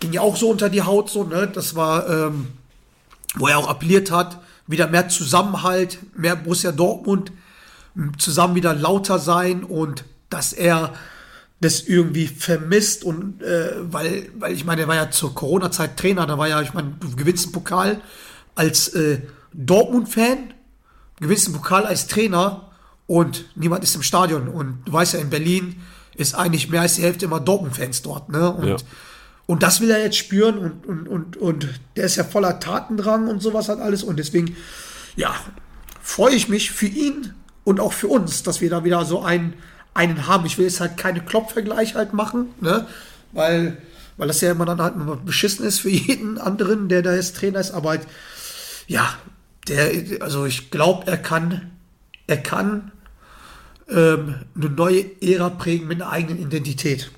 ging 0.00 0.12
ja 0.12 0.20
auch 0.20 0.36
so 0.36 0.50
unter 0.50 0.68
die 0.68 0.82
Haut, 0.82 1.08
so, 1.08 1.24
ne? 1.24 1.48
Das 1.48 1.74
war, 1.74 2.08
ähm, 2.08 2.48
wo 3.36 3.48
er 3.48 3.58
auch 3.58 3.68
appelliert 3.68 4.10
hat, 4.10 4.38
wieder 4.66 4.88
mehr 4.88 5.08
Zusammenhalt, 5.08 5.98
mehr 6.16 6.36
Borussia 6.36 6.72
Dortmund, 6.72 7.32
zusammen 8.18 8.54
wieder 8.54 8.74
lauter 8.74 9.18
sein 9.18 9.64
und 9.64 10.04
dass 10.28 10.52
er 10.52 10.92
das 11.60 11.80
irgendwie 11.82 12.26
vermisst 12.26 13.04
und 13.04 13.42
äh, 13.42 13.70
weil, 13.90 14.28
weil 14.38 14.52
ich 14.52 14.64
meine, 14.64 14.82
er 14.82 14.88
war 14.88 14.96
ja 14.96 15.10
zur 15.10 15.34
Corona-Zeit 15.34 15.96
Trainer, 15.96 16.26
da 16.26 16.36
war 16.36 16.48
ja, 16.48 16.60
ich 16.60 16.74
meine, 16.74 16.94
du 17.00 17.16
gewinnst 17.16 17.46
einen 17.46 17.52
Pokal 17.52 18.02
als 18.54 18.88
äh, 18.88 19.22
Dortmund-Fan, 19.54 20.52
gewinnst 21.18 21.46
einen 21.46 21.56
Pokal 21.56 21.86
als 21.86 22.08
Trainer 22.08 22.70
und 23.06 23.46
niemand 23.54 23.84
ist 23.84 23.94
im 23.94 24.02
Stadion 24.02 24.48
und 24.48 24.84
du 24.84 24.92
weißt 24.92 25.14
ja, 25.14 25.20
in 25.20 25.30
Berlin 25.30 25.80
ist 26.14 26.34
eigentlich 26.34 26.68
mehr 26.68 26.82
als 26.82 26.96
die 26.96 27.02
Hälfte 27.02 27.24
immer 27.24 27.40
Dortmund-Fans 27.40 28.02
dort, 28.02 28.28
ne? 28.28 28.50
Und 28.50 28.68
ja. 28.68 28.76
Und 29.46 29.62
das 29.62 29.80
will 29.80 29.90
er 29.90 30.02
jetzt 30.02 30.16
spüren 30.16 30.58
und, 30.58 30.86
und, 30.86 31.08
und, 31.08 31.36
und 31.36 31.68
der 31.94 32.04
ist 32.04 32.16
ja 32.16 32.24
voller 32.24 32.58
Tatendrang 32.58 33.28
und 33.28 33.40
sowas 33.40 33.68
hat 33.68 33.78
alles. 33.78 34.02
Und 34.02 34.18
deswegen, 34.18 34.56
ja, 35.14 35.34
freue 36.02 36.34
ich 36.34 36.48
mich 36.48 36.72
für 36.72 36.86
ihn 36.86 37.32
und 37.62 37.78
auch 37.78 37.92
für 37.92 38.08
uns, 38.08 38.42
dass 38.42 38.60
wir 38.60 38.70
da 38.70 38.84
wieder 38.84 39.04
so 39.04 39.22
einen, 39.22 39.54
einen 39.94 40.26
haben. 40.26 40.46
Ich 40.46 40.58
will 40.58 40.66
jetzt 40.66 40.80
halt 40.80 40.96
keine 40.96 41.20
Klopfvergleich 41.20 41.94
halt 41.94 42.12
machen, 42.12 42.54
ne? 42.60 42.86
Weil, 43.32 43.76
weil 44.16 44.28
das 44.28 44.40
ja 44.40 44.50
immer 44.50 44.64
dann 44.64 44.80
halt 44.80 44.94
beschissen 45.24 45.64
ist 45.64 45.80
für 45.80 45.90
jeden 45.90 46.38
anderen, 46.38 46.88
der 46.88 47.02
da 47.02 47.14
jetzt 47.14 47.36
Trainer 47.36 47.60
ist. 47.60 47.70
Aber 47.70 47.90
halt, 47.90 48.06
ja, 48.88 49.14
der, 49.68 50.22
also 50.22 50.44
ich 50.46 50.70
glaube, 50.70 51.06
er 51.06 51.18
kann, 51.18 51.70
er 52.26 52.38
kann 52.38 52.90
ähm, 53.88 54.36
eine 54.56 54.70
neue 54.70 55.04
Ära 55.22 55.50
prägen 55.50 55.86
mit 55.86 56.02
einer 56.02 56.10
eigenen 56.10 56.42
Identität. 56.42 57.10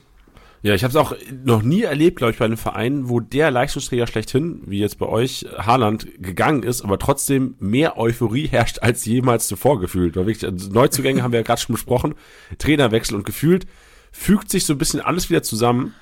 Ja, 0.69 0.75
ich 0.75 0.85
habe 0.85 0.91
es 0.91 0.97
auch 0.97 1.15
noch 1.47 1.63
nie 1.63 1.85
erlebt, 1.85 2.19
glaube 2.19 2.33
ich, 2.33 2.39
bei 2.39 2.45
einem 2.45 2.59
Verein, 2.59 3.09
wo 3.09 3.21
der 3.21 3.51
Leistungsträger 3.51 4.07
schlechthin, 4.07 4.61
wie 4.67 4.81
jetzt 4.81 4.99
bei 4.99 5.07
euch, 5.07 5.47
Haaland, 5.57 6.07
gegangen 6.19 6.63
ist, 6.63 6.83
aber 6.83 6.99
trotzdem 6.99 7.55
mehr 7.59 7.97
Euphorie 7.97 8.49
herrscht 8.49 8.79
als 8.83 9.07
jemals 9.07 9.49
zuvor 9.49 9.81
gefühlt. 9.81 10.15
Weil 10.15 10.27
wirklich, 10.27 10.45
also 10.45 10.71
Neuzugänge 10.71 11.23
haben 11.23 11.33
wir 11.33 11.39
ja 11.39 11.43
gerade 11.43 11.59
schon 11.59 11.73
besprochen, 11.73 12.17
Trainerwechsel 12.59 13.17
und 13.17 13.25
gefühlt 13.25 13.67
fügt 14.13 14.51
sich 14.51 14.67
so 14.67 14.75
ein 14.75 14.79
bisschen 14.79 15.01
alles 15.01 15.31
wieder 15.31 15.43
zusammen. 15.43 15.95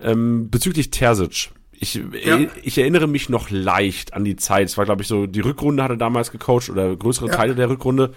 Ähm, 0.00 0.50
bezüglich 0.50 0.92
Terzic. 0.92 1.50
Ich, 1.72 1.96
ja. 1.96 2.38
ich 2.62 2.78
erinnere 2.78 3.08
mich 3.08 3.28
noch 3.28 3.50
leicht 3.50 4.14
an 4.14 4.24
die 4.24 4.36
Zeit. 4.36 4.68
Es 4.68 4.78
war, 4.78 4.84
glaube 4.84 5.02
ich, 5.02 5.08
so, 5.08 5.26
die 5.26 5.40
Rückrunde 5.40 5.82
hatte 5.82 5.96
damals 5.96 6.30
gecoacht 6.30 6.70
oder 6.70 6.94
größere 6.94 7.26
ja. 7.26 7.34
Teile 7.34 7.56
der 7.56 7.68
Rückrunde. 7.70 8.14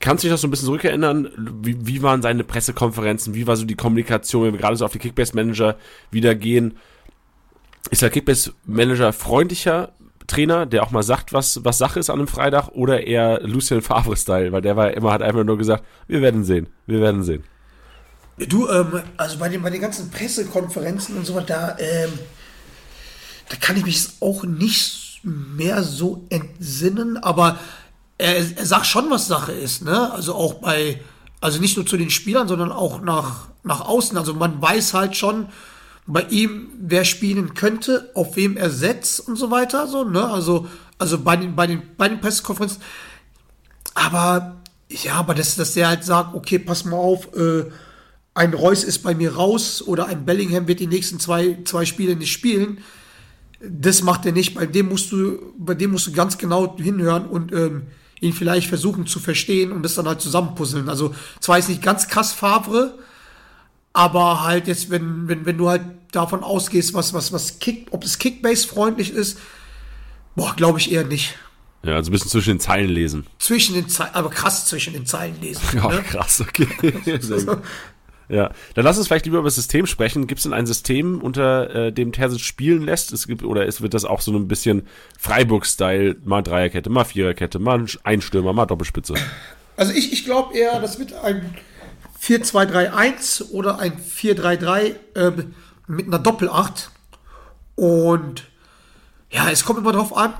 Kannst 0.00 0.22
du 0.22 0.26
dich 0.26 0.32
noch 0.32 0.38
so 0.38 0.46
ein 0.46 0.50
bisschen 0.50 0.66
zurückerinnern? 0.66 1.30
Wie, 1.62 1.86
wie 1.86 2.02
waren 2.02 2.22
seine 2.22 2.44
Pressekonferenzen? 2.44 3.34
Wie 3.34 3.46
war 3.46 3.56
so 3.56 3.64
die 3.64 3.76
Kommunikation, 3.76 4.44
wenn 4.44 4.52
wir 4.52 4.60
gerade 4.60 4.76
so 4.76 4.84
auf 4.84 4.92
die 4.92 4.98
Kickbase-Manager 4.98 5.76
wieder 6.10 6.34
gehen? 6.34 6.76
Ist 7.90 8.02
der 8.02 8.10
Kickbase-Manager 8.10 9.12
freundlicher 9.12 9.92
Trainer, 10.26 10.66
der 10.66 10.82
auch 10.82 10.90
mal 10.90 11.02
sagt, 11.02 11.32
was, 11.32 11.64
was 11.64 11.78
Sache 11.78 12.00
ist 12.00 12.10
an 12.10 12.18
einem 12.18 12.28
Freitag, 12.28 12.68
oder 12.68 13.06
eher 13.06 13.40
Lucien 13.42 13.80
Favre-Style? 13.80 14.52
Weil 14.52 14.62
der 14.62 14.76
war 14.76 14.92
immer, 14.92 15.12
hat 15.12 15.22
einfach 15.22 15.44
nur 15.44 15.56
gesagt, 15.56 15.84
wir 16.08 16.20
werden 16.20 16.44
sehen, 16.44 16.68
wir 16.86 17.00
werden 17.00 17.22
sehen. 17.22 17.44
Du, 18.38 18.68
ähm, 18.68 19.02
also 19.16 19.38
bei 19.38 19.48
den, 19.48 19.62
bei 19.62 19.70
den 19.70 19.80
ganzen 19.80 20.10
Pressekonferenzen 20.10 21.16
und 21.16 21.24
so 21.24 21.40
da, 21.40 21.76
ähm, 21.78 22.12
da 23.48 23.56
kann 23.56 23.76
ich 23.76 23.84
mich 23.84 24.08
auch 24.20 24.44
nicht 24.44 25.20
mehr 25.22 25.82
so 25.82 26.26
entsinnen, 26.28 27.16
aber 27.16 27.58
er, 28.18 28.36
er 28.36 28.66
sagt 28.66 28.86
schon, 28.86 29.10
was 29.10 29.26
Sache 29.26 29.52
ist, 29.52 29.82
ne? 29.82 30.12
Also 30.12 30.34
auch 30.34 30.54
bei, 30.54 31.00
also 31.40 31.60
nicht 31.60 31.76
nur 31.76 31.86
zu 31.86 31.96
den 31.96 32.10
Spielern, 32.10 32.48
sondern 32.48 32.72
auch 32.72 33.00
nach, 33.02 33.48
nach 33.62 33.82
außen. 33.82 34.16
Also 34.16 34.34
man 34.34 34.60
weiß 34.60 34.94
halt 34.94 35.16
schon 35.16 35.48
bei 36.06 36.22
ihm, 36.22 36.68
wer 36.80 37.04
spielen 37.04 37.54
könnte, 37.54 38.10
auf 38.14 38.36
wem 38.36 38.56
er 38.56 38.70
setzt 38.70 39.20
und 39.20 39.36
so 39.36 39.50
weiter, 39.50 39.86
so, 39.86 40.04
ne? 40.04 40.28
Also, 40.28 40.66
also 40.98 41.18
bei 41.18 41.36
den, 41.36 41.56
bei 41.56 41.66
den, 41.66 41.82
bei 41.96 42.08
den 42.08 42.20
Pressekonferenzen, 42.20 42.80
Aber 43.94 44.56
ja, 44.88 45.14
aber 45.14 45.34
dass, 45.34 45.56
dass 45.56 45.74
der 45.74 45.88
halt 45.88 46.04
sagt, 46.04 46.34
okay, 46.34 46.58
pass 46.58 46.84
mal 46.84 46.96
auf, 46.96 47.34
äh, 47.34 47.64
ein 48.34 48.54
Reus 48.54 48.84
ist 48.84 48.98
bei 48.98 49.14
mir 49.14 49.34
raus 49.34 49.82
oder 49.82 50.06
ein 50.06 50.26
Bellingham 50.26 50.68
wird 50.68 50.80
die 50.80 50.86
nächsten 50.86 51.18
zwei, 51.18 51.58
zwei 51.64 51.86
Spiele 51.86 52.16
nicht 52.16 52.32
spielen. 52.32 52.78
Das 53.60 54.02
macht 54.02 54.26
er 54.26 54.32
nicht. 54.32 54.54
Bei 54.54 54.66
dem 54.66 54.90
musst 54.90 55.10
du, 55.10 55.54
bei 55.58 55.74
dem 55.74 55.92
musst 55.92 56.06
du 56.06 56.12
ganz 56.12 56.36
genau 56.36 56.76
hinhören 56.76 57.26
und 57.26 57.52
ähm, 57.52 57.86
ihn 58.20 58.32
vielleicht 58.32 58.68
versuchen 58.68 59.06
zu 59.06 59.20
verstehen 59.20 59.72
und 59.72 59.82
das 59.82 59.94
dann 59.94 60.06
halt 60.06 60.20
zusammenpuzzeln. 60.20 60.88
Also 60.88 61.14
zwar 61.40 61.58
ist 61.58 61.68
nicht 61.68 61.82
ganz 61.82 62.08
krass 62.08 62.32
Favre, 62.32 62.98
aber 63.92 64.44
halt 64.44 64.68
jetzt, 64.68 64.90
wenn, 64.90 65.28
wenn, 65.28 65.46
wenn 65.46 65.58
du 65.58 65.68
halt 65.68 65.82
davon 66.12 66.42
ausgehst, 66.42 66.94
was, 66.94 67.14
was, 67.14 67.32
was 67.32 67.58
Kick, 67.58 67.88
ob 67.90 68.04
es 68.04 68.18
Kickbase-freundlich 68.18 69.10
ist, 69.10 69.38
boah, 70.34 70.54
glaube 70.56 70.78
ich 70.78 70.92
eher 70.92 71.04
nicht. 71.04 71.34
Ja, 71.82 71.94
also 71.94 72.10
ein 72.10 72.12
bisschen 72.12 72.30
zwischen 72.30 72.50
den 72.50 72.60
Zeilen 72.60 72.90
lesen. 72.90 73.26
Zwischen 73.38 73.74
den 73.74 73.88
Zeilen, 73.88 74.14
aber 74.14 74.30
krass 74.30 74.66
zwischen 74.66 74.92
den 74.92 75.06
Zeilen 75.06 75.40
lesen. 75.40 75.62
Ja, 75.74 75.88
ne? 75.88 76.02
krass, 76.02 76.40
okay. 76.40 76.68
Ja, 78.28 78.50
dann 78.74 78.84
lass 78.84 78.98
uns 78.98 79.06
vielleicht 79.06 79.24
lieber 79.24 79.38
über 79.38 79.46
das 79.46 79.54
System 79.54 79.86
sprechen. 79.86 80.26
Gibt 80.26 80.38
es 80.38 80.42
denn 80.42 80.52
ein 80.52 80.66
System, 80.66 81.20
unter 81.20 81.74
äh, 81.74 81.92
dem 81.92 82.12
Terzic 82.12 82.40
spielen 82.40 82.82
lässt? 82.82 83.12
Es 83.12 83.26
gibt, 83.26 83.44
oder 83.44 83.66
es 83.66 83.80
wird 83.80 83.94
das 83.94 84.04
auch 84.04 84.20
so 84.20 84.32
ein 84.32 84.48
bisschen 84.48 84.86
Freiburg-Style, 85.18 86.16
mal 86.24 86.42
Dreierkette, 86.42 86.90
mal 86.90 87.04
Viererkette, 87.04 87.58
mal 87.58 87.86
ein 88.02 88.20
Stürmer, 88.20 88.52
mal 88.52 88.66
Doppelspitze. 88.66 89.14
Also 89.76 89.92
ich, 89.92 90.12
ich 90.12 90.24
glaube 90.24 90.56
eher, 90.56 90.80
das 90.80 90.98
wird 90.98 91.12
ein 91.12 91.54
4-2-3-1 92.20 93.50
oder 93.50 93.78
ein 93.78 93.92
4-3-3 93.92 94.94
äh, 95.14 95.32
mit 95.86 96.06
einer 96.06 96.18
Doppelacht. 96.18 96.90
Und 97.76 98.44
ja, 99.30 99.50
es 99.50 99.64
kommt 99.64 99.78
immer 99.78 99.92
darauf 99.92 100.16
an, 100.16 100.34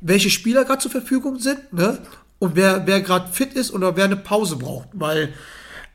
welche 0.00 0.30
Spieler 0.30 0.64
gerade 0.64 0.80
zur 0.80 0.90
Verfügung 0.90 1.38
sind, 1.38 1.72
ne? 1.72 1.98
Und 2.38 2.54
wer, 2.54 2.86
wer 2.86 3.00
gerade 3.00 3.32
fit 3.32 3.54
ist 3.54 3.72
oder 3.72 3.96
wer 3.96 4.04
eine 4.04 4.16
Pause 4.16 4.56
braucht. 4.56 4.88
Weil 4.92 5.32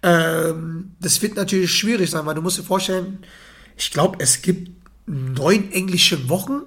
ähm, 0.03 0.91
das 0.99 1.21
wird 1.21 1.35
natürlich 1.35 1.71
schwierig 1.73 2.09
sein, 2.09 2.25
weil 2.25 2.35
du 2.35 2.41
musst 2.41 2.57
dir 2.57 2.63
vorstellen, 2.63 3.19
ich 3.77 3.91
glaube, 3.91 4.17
es 4.19 4.41
gibt 4.41 4.71
neun 5.05 5.71
englische 5.71 6.29
Wochen 6.29 6.61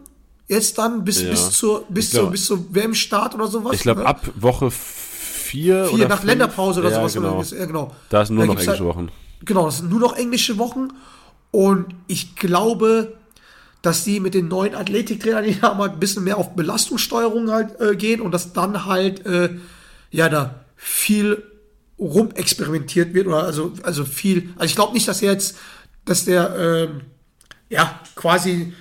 jetzt 0.49 0.79
dann 0.79 1.05
bis, 1.05 1.23
Ja. 1.23 1.31
bis 1.31 1.51
zur 1.53 1.85
bis 1.89 2.11
glaub- 2.11 2.25
zur 2.25 2.31
bis 2.31 2.45
zur 2.47 2.75
WM-Start 2.75 3.35
oder 3.35 3.47
sowas. 3.49 3.75
Ich 3.75 3.83
glaube, 3.83 4.01
ne? 4.03 4.07
ab 4.07 4.29
Woche 4.37 4.71
vier, 4.71 5.87
vier 5.87 5.95
oder 5.95 6.09
nach 6.09 6.17
fünf, 6.19 6.27
Länderpause 6.29 6.81
oder 6.81 6.91
ja, 6.91 6.97
sowas. 6.97 7.15
Genau. 7.15 7.39
Oder, 7.39 7.59
ja, 7.59 7.65
genau. 7.67 7.95
Da 8.09 8.23
ist 8.23 8.31
nur 8.31 8.45
noch 8.47 8.55
gibt's 8.55 8.67
englische 8.67 8.85
halt- 8.85 8.97
Wochen. 8.97 9.09
Genau, 9.45 9.67
das 9.67 9.79
sind 9.79 9.91
nur 9.91 10.01
noch 10.01 10.17
englische 10.17 10.59
Wochen. 10.59 10.89
Und 11.51 11.95
ich 12.07 12.35
glaube, 12.37 13.15
dass 13.83 14.05
die 14.05 14.19
mit 14.21 14.35
den 14.35 14.49
neuen 14.49 14.75
Athletiktrainern 14.75 15.45
die 15.45 15.61
haben 15.63 15.79
halt 15.79 15.93
ein 15.93 16.01
bisschen 16.01 16.25
mehr 16.25 16.39
auf 16.39 16.55
Belastungssteuerung 16.57 17.51
halt 17.51 17.79
äh, 17.81 17.95
gehen 17.97 18.21
und 18.21 18.33
dass 18.33 18.53
dann 18.53 18.87
halt 18.87 19.25
äh, 19.27 19.51
ja 20.11 20.29
da 20.29 20.65
viel 20.77 21.43
rumexperimentiert 22.05 23.15
wird 23.15 23.27
oder 23.27 23.45
also 23.45 23.73
also 23.83 24.05
viel. 24.05 24.51
Also 24.57 24.67
ich 24.67 24.77
glaube 24.77 24.93
nicht, 24.93 25.09
dass 25.09 25.23
er 25.23 25.33
jetzt, 25.33 25.57
dass 26.05 26.25
der 26.25 26.55
ähm, 26.57 27.01
ja 27.69 28.01
quasi 28.15 28.73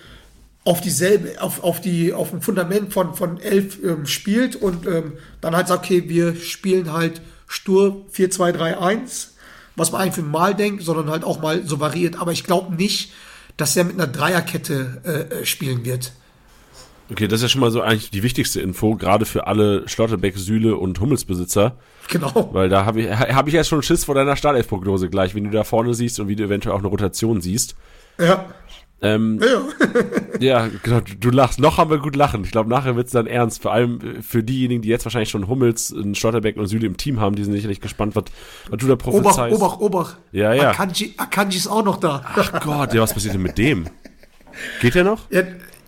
auf 0.65 0.79
dieselbe, 0.79 1.41
auf, 1.41 1.63
auf 1.63 1.81
die, 1.81 2.13
auf 2.13 2.33
ein 2.33 2.41
Fundament 2.41 2.93
von, 2.93 3.15
von 3.15 3.39
elf 3.39 3.79
ähm, 3.83 4.05
spielt 4.05 4.55
und 4.55 4.85
ähm, 4.87 5.13
dann 5.41 5.55
halt 5.55 5.67
sagt, 5.67 5.83
okay, 5.83 6.07
wir 6.07 6.35
spielen 6.35 6.93
halt 6.93 7.21
stur 7.47 8.05
4-2-3-1, 8.13 9.27
was 9.75 9.91
man 9.91 10.01
eigentlich 10.01 10.15
für 10.15 10.21
Mal 10.21 10.55
denkt, 10.55 10.83
sondern 10.83 11.09
halt 11.09 11.25
auch 11.25 11.41
mal 11.41 11.65
so 11.65 11.79
variiert. 11.79 12.19
Aber 12.19 12.31
ich 12.31 12.45
glaube 12.45 12.73
nicht, 12.75 13.11
dass 13.57 13.75
er 13.75 13.83
mit 13.83 13.95
einer 13.95 14.07
Dreierkette 14.07 15.01
äh, 15.03 15.41
äh, 15.41 15.45
spielen 15.45 15.83
wird. 15.83 16.13
Okay, 17.13 17.27
das 17.27 17.41
ist 17.41 17.43
ja 17.43 17.49
schon 17.49 17.61
mal 17.61 17.69
so 17.69 17.81
eigentlich 17.81 18.09
die 18.09 18.23
wichtigste 18.23 18.59
Info, 18.59 18.95
gerade 18.95 19.25
für 19.25 19.45
alle 19.45 19.87
Schlotterbeck, 19.87 20.35
Süle 20.35 20.77
und 20.77 20.99
Hummelsbesitzer. 20.99 21.77
Genau. 22.09 22.49
Weil 22.53 22.69
da 22.69 22.85
habe 22.85 23.01
ich, 23.01 23.09
hab 23.11 23.47
ich 23.47 23.53
erst 23.53 23.69
schon 23.69 23.83
Schiss 23.83 24.03
vor 24.03 24.15
deiner 24.15 24.35
Startelf-Prognose 24.35 25.11
gleich, 25.11 25.35
wenn 25.35 25.43
du 25.43 25.51
da 25.51 25.63
vorne 25.63 25.93
siehst 25.93 26.19
und 26.19 26.27
wie 26.27 26.35
du 26.35 26.43
eventuell 26.43 26.73
auch 26.73 26.79
eine 26.79 26.87
Rotation 26.87 27.39
siehst. 27.39 27.75
Ja. 28.19 28.45
Ähm, 29.03 29.39
ja. 30.39 30.63
ja, 30.63 30.69
genau, 30.83 31.01
du, 31.01 31.13
du 31.13 31.29
lachst. 31.29 31.59
Noch 31.59 31.77
haben 31.77 31.91
wir 31.91 31.99
gut 31.99 32.15
lachen. 32.15 32.43
Ich 32.45 32.51
glaube, 32.51 32.67
nachher 32.67 32.95
wird's 32.95 33.11
dann 33.11 33.27
ernst. 33.27 33.61
Vor 33.61 33.73
allem 33.73 33.99
äh, 34.01 34.21
für 34.23 34.41
diejenigen, 34.41 34.81
die 34.81 34.89
jetzt 34.89 35.05
wahrscheinlich 35.05 35.29
schon 35.29 35.47
Hummels, 35.47 35.93
einen 35.93 36.15
Schlotterbeck 36.15 36.57
und 36.57 36.65
Süle 36.65 36.87
im 36.87 36.97
Team 36.97 37.19
haben, 37.19 37.35
die 37.35 37.43
sind 37.43 37.53
sicherlich 37.53 37.79
gespannt, 37.79 38.15
was, 38.15 38.23
was 38.71 38.79
du 38.79 38.87
da 38.87 38.93
Obach, 38.93 39.03
prophezeist. 39.03 39.55
Obach, 39.55 39.79
Obach. 39.79 40.17
Ja, 40.31 40.51
ja. 40.53 40.71
Akanji, 40.71 41.13
Akanji 41.17 41.57
ist 41.57 41.67
auch 41.67 41.85
noch 41.85 41.97
da. 41.97 42.23
Ach 42.25 42.59
Gott, 42.63 42.91
ja, 42.95 43.01
was 43.01 43.13
passiert 43.13 43.35
denn 43.35 43.43
mit 43.43 43.59
dem? 43.59 43.85
Geht 44.81 44.95
der 44.95 45.03
noch? 45.03 45.29
Ja, 45.29 45.43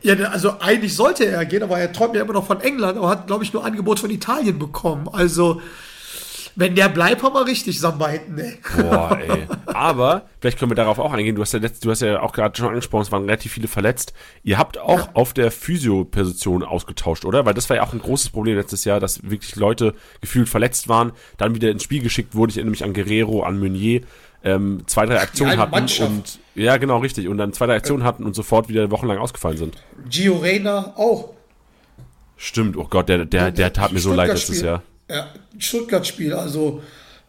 ja, 0.06 0.16
also 0.30 0.60
eigentlich 0.60 0.95
sollte 0.95 1.26
er 1.26 1.45
gehen, 1.45 1.64
aber 1.64 1.78
er 1.80 1.91
träumt 1.91 2.16
ja 2.16 2.22
immer 2.22 2.34
noch 2.34 2.45
von 2.47 2.62
England, 2.62 2.97
aber 2.97 3.10
hat, 3.10 3.28
glaube 3.28 3.43
ich, 3.43 3.51
nur 3.53 3.66
Angebot 3.66 3.99
von 3.99 4.10
Italien 4.10 4.58
bekommen. 4.60 5.10
Also, 5.12 5.62
wenn 6.58 6.74
der 6.76 6.88
bleibt, 6.88 7.22
haben 7.22 7.34
wir 7.34 7.45
richtig 7.45 7.82
Samba 7.82 8.08
hinten, 8.08 8.38
ey. 8.38 8.58
Boah, 8.78 9.20
ey. 9.20 9.45
Aber 9.66 10.22
vielleicht 10.39 10.58
können 10.58 10.72
wir 10.72 10.76
darauf 10.76 10.99
auch 10.99 11.12
eingehen. 11.12 11.36
Du 11.36 11.41
hast 11.41 11.51
ja, 11.51 11.60
letzt, 11.60 11.84
du 11.84 11.91
hast 11.91 12.01
ja 12.01 12.22
auch 12.22 12.32
gerade 12.32 12.56
schon 12.58 12.70
angesprochen, 12.70 13.01
es 13.01 13.12
waren 13.12 13.26
relativ 13.26 13.51
viele 13.51 13.68
verletzt. 13.68 14.14
Ihr 14.41 14.58
habt 14.58 14.78
auch 14.78 14.99
Ja. 14.99 15.10
auf 15.16 15.34
der 15.34 15.51
Physio-Position 15.51 16.64
ausgetauscht, 16.64 17.26
oder? 17.26 17.45
Weil 17.45 17.56
das 17.56 17.70
war 17.70 17.76
ja 17.76 17.84
auch 17.84 17.91
ein 17.91 17.99
großes 17.99 18.30
Problem 18.30 18.56
letztes 18.56 18.86
Jahr, 18.86 19.01
dass 19.01 19.22
wirklich 19.30 19.58
Leute 19.58 19.95
gefühlt 20.22 20.47
verletzt 20.47 20.88
waren, 20.88 21.12
dann 21.38 21.56
wieder 21.56 21.70
ins 21.72 21.84
Spiel 21.84 22.01
geschickt 22.01 22.36
wurden. 22.36 22.51
Ich 22.51 22.56
erinnere 22.58 22.72
mich 22.72 22.86
an 22.86 22.93
Guerrero, 22.93 23.43
an 23.43 23.60
Meunier, 23.60 24.01
ähm, 24.46 24.84
zwei, 24.86 25.08
drei 25.08 25.20
Aktionen 25.20 25.58
hatten 25.58 25.72
Mannschaft. 25.72 26.10
und 26.10 26.39
ja, 26.54 26.78
genau, 26.78 27.00
richtig. 27.00 27.28
Und 27.28 27.38
dann 27.38 27.52
zwei, 27.52 27.66
drei 27.66 27.76
Aktionen 27.76 28.04
hatten 28.04 28.24
und 28.24 28.36
sofort 28.36 28.70
wieder 28.70 28.91
wochenlang 28.91 29.18
ausgefallen 29.18 29.58
sind. 29.58 29.76
Gio 30.08 30.38
Reyna 30.38 30.93
auch. 30.96 31.34
Stimmt, 32.38 32.78
oh 32.78 32.86
Gott, 32.89 33.10
der, 33.10 33.26
der, 33.26 33.52
der 33.52 33.74
tat 33.74 33.91
mir 33.91 34.00
so 34.00 34.14
leid 34.14 34.30
letztes 34.30 34.62
Jahr. 34.62 34.84
Ja, 35.10 35.28
Stuttgart-Spiel, 35.58 36.34
also, 36.34 36.82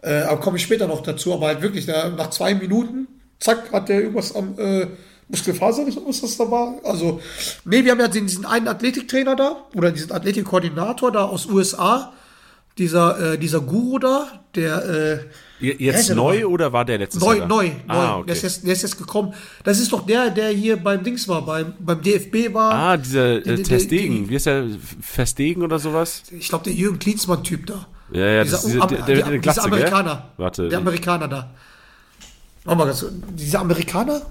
äh, 0.02 0.22
aber 0.22 0.40
komme 0.40 0.58
ich 0.58 0.62
später 0.62 0.86
noch 0.86 1.02
dazu, 1.02 1.32
aber 1.32 1.46
halt 1.46 1.62
wirklich, 1.62 1.86
der, 1.86 2.10
nach 2.10 2.30
zwei 2.30 2.54
Minuten, 2.54 3.06
zack, 3.38 3.72
hat 3.72 3.88
der 3.88 4.00
irgendwas 4.00 4.34
am 4.34 4.58
äh, 4.58 4.86
Muskelfaser, 5.28 5.84
nicht, 5.84 5.98
was 6.06 6.20
das 6.20 6.36
da 6.36 6.50
war. 6.50 6.74
Also, 6.84 7.20
nee, 7.64 7.84
wir 7.84 7.92
haben 7.92 8.00
ja 8.00 8.08
diesen, 8.08 8.26
diesen 8.26 8.44
einen 8.46 8.68
Athletiktrainer 8.68 9.36
da, 9.36 9.64
oder 9.74 9.90
diesen 9.90 10.12
Athletikkoordinator 10.12 11.12
da 11.12 11.24
aus 11.24 11.46
USA, 11.46 12.12
dieser, 12.78 13.32
äh, 13.32 13.38
dieser 13.38 13.60
Guru 13.60 13.98
da, 13.98 14.44
der, 14.54 14.84
äh, 14.84 15.18
Jetzt 15.58 16.10
neu 16.14 16.42
war- 16.42 16.50
oder 16.50 16.72
war 16.72 16.84
der 16.84 16.98
letztes 16.98 17.22
Neu, 17.22 17.38
Jahr? 17.38 17.46
neu, 17.48 17.68
neu. 17.68 17.94
Ah, 17.94 18.16
okay. 18.18 18.26
der, 18.26 18.36
ist 18.36 18.42
jetzt, 18.42 18.66
der 18.66 18.72
ist 18.74 18.82
jetzt 18.82 18.98
gekommen. 18.98 19.32
Das 19.64 19.78
ist 19.78 19.90
doch 19.92 20.04
der, 20.04 20.30
der 20.30 20.50
hier 20.50 20.76
beim 20.76 21.02
Dings 21.02 21.26
war, 21.28 21.44
beim, 21.46 21.72
beim 21.78 22.02
DFB 22.02 22.52
war. 22.52 22.72
Ah, 22.72 22.96
dieser 22.98 23.40
Die- 23.40 23.50
äh, 23.50 23.62
Testegen. 23.62 24.28
Wie 24.28 24.34
ist 24.34 24.46
der? 24.46 24.66
Verstegen 25.00 25.62
oder 25.62 25.78
sowas? 25.78 26.24
Ich 26.30 26.48
glaube, 26.48 26.64
der 26.64 26.74
Jürgen 26.74 26.98
Klinsmann-Typ 26.98 27.66
da. 27.66 27.86
Ja, 28.12 28.20
ja, 28.26 28.42
dieser, 28.44 28.56
das 28.56 28.64
ist, 28.66 28.80
Am- 28.80 28.88
der, 28.88 29.02
der, 29.02 29.22
der, 29.22 29.38
Glatze, 29.38 29.60
dieser 29.60 29.64
Amerikaner. 29.72 30.14
Gell? 30.14 30.22
Warte, 30.44 30.68
Der 30.68 30.78
Amerikaner 30.78 31.28
da. 31.28 31.50
Mach 32.64 32.76
mal 32.76 32.84
ganz. 32.86 33.04
Dieser 33.34 33.60
Amerikaner? 33.60 34.22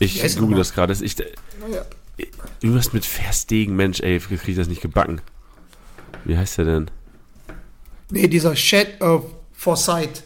ich 0.00 0.36
google 0.36 0.56
das 0.58 0.72
gerade. 0.74 0.92
Ich, 1.00 1.16
Ja. 1.18 1.82
irgendwas 2.60 2.92
mit 2.92 3.06
Verstegen, 3.06 3.76
Mensch, 3.76 4.00
ey, 4.00 4.18
krieg 4.18 4.40
ich 4.48 4.56
das 4.56 4.68
nicht 4.68 4.80
gebacken. 4.82 5.20
Wie 6.24 6.36
heißt 6.36 6.58
der 6.58 6.64
denn? 6.64 6.90
Nee, 8.10 8.26
dieser 8.26 8.54
Chad 8.54 8.86
äh, 9.00 9.18
Forsyth. 9.52 10.24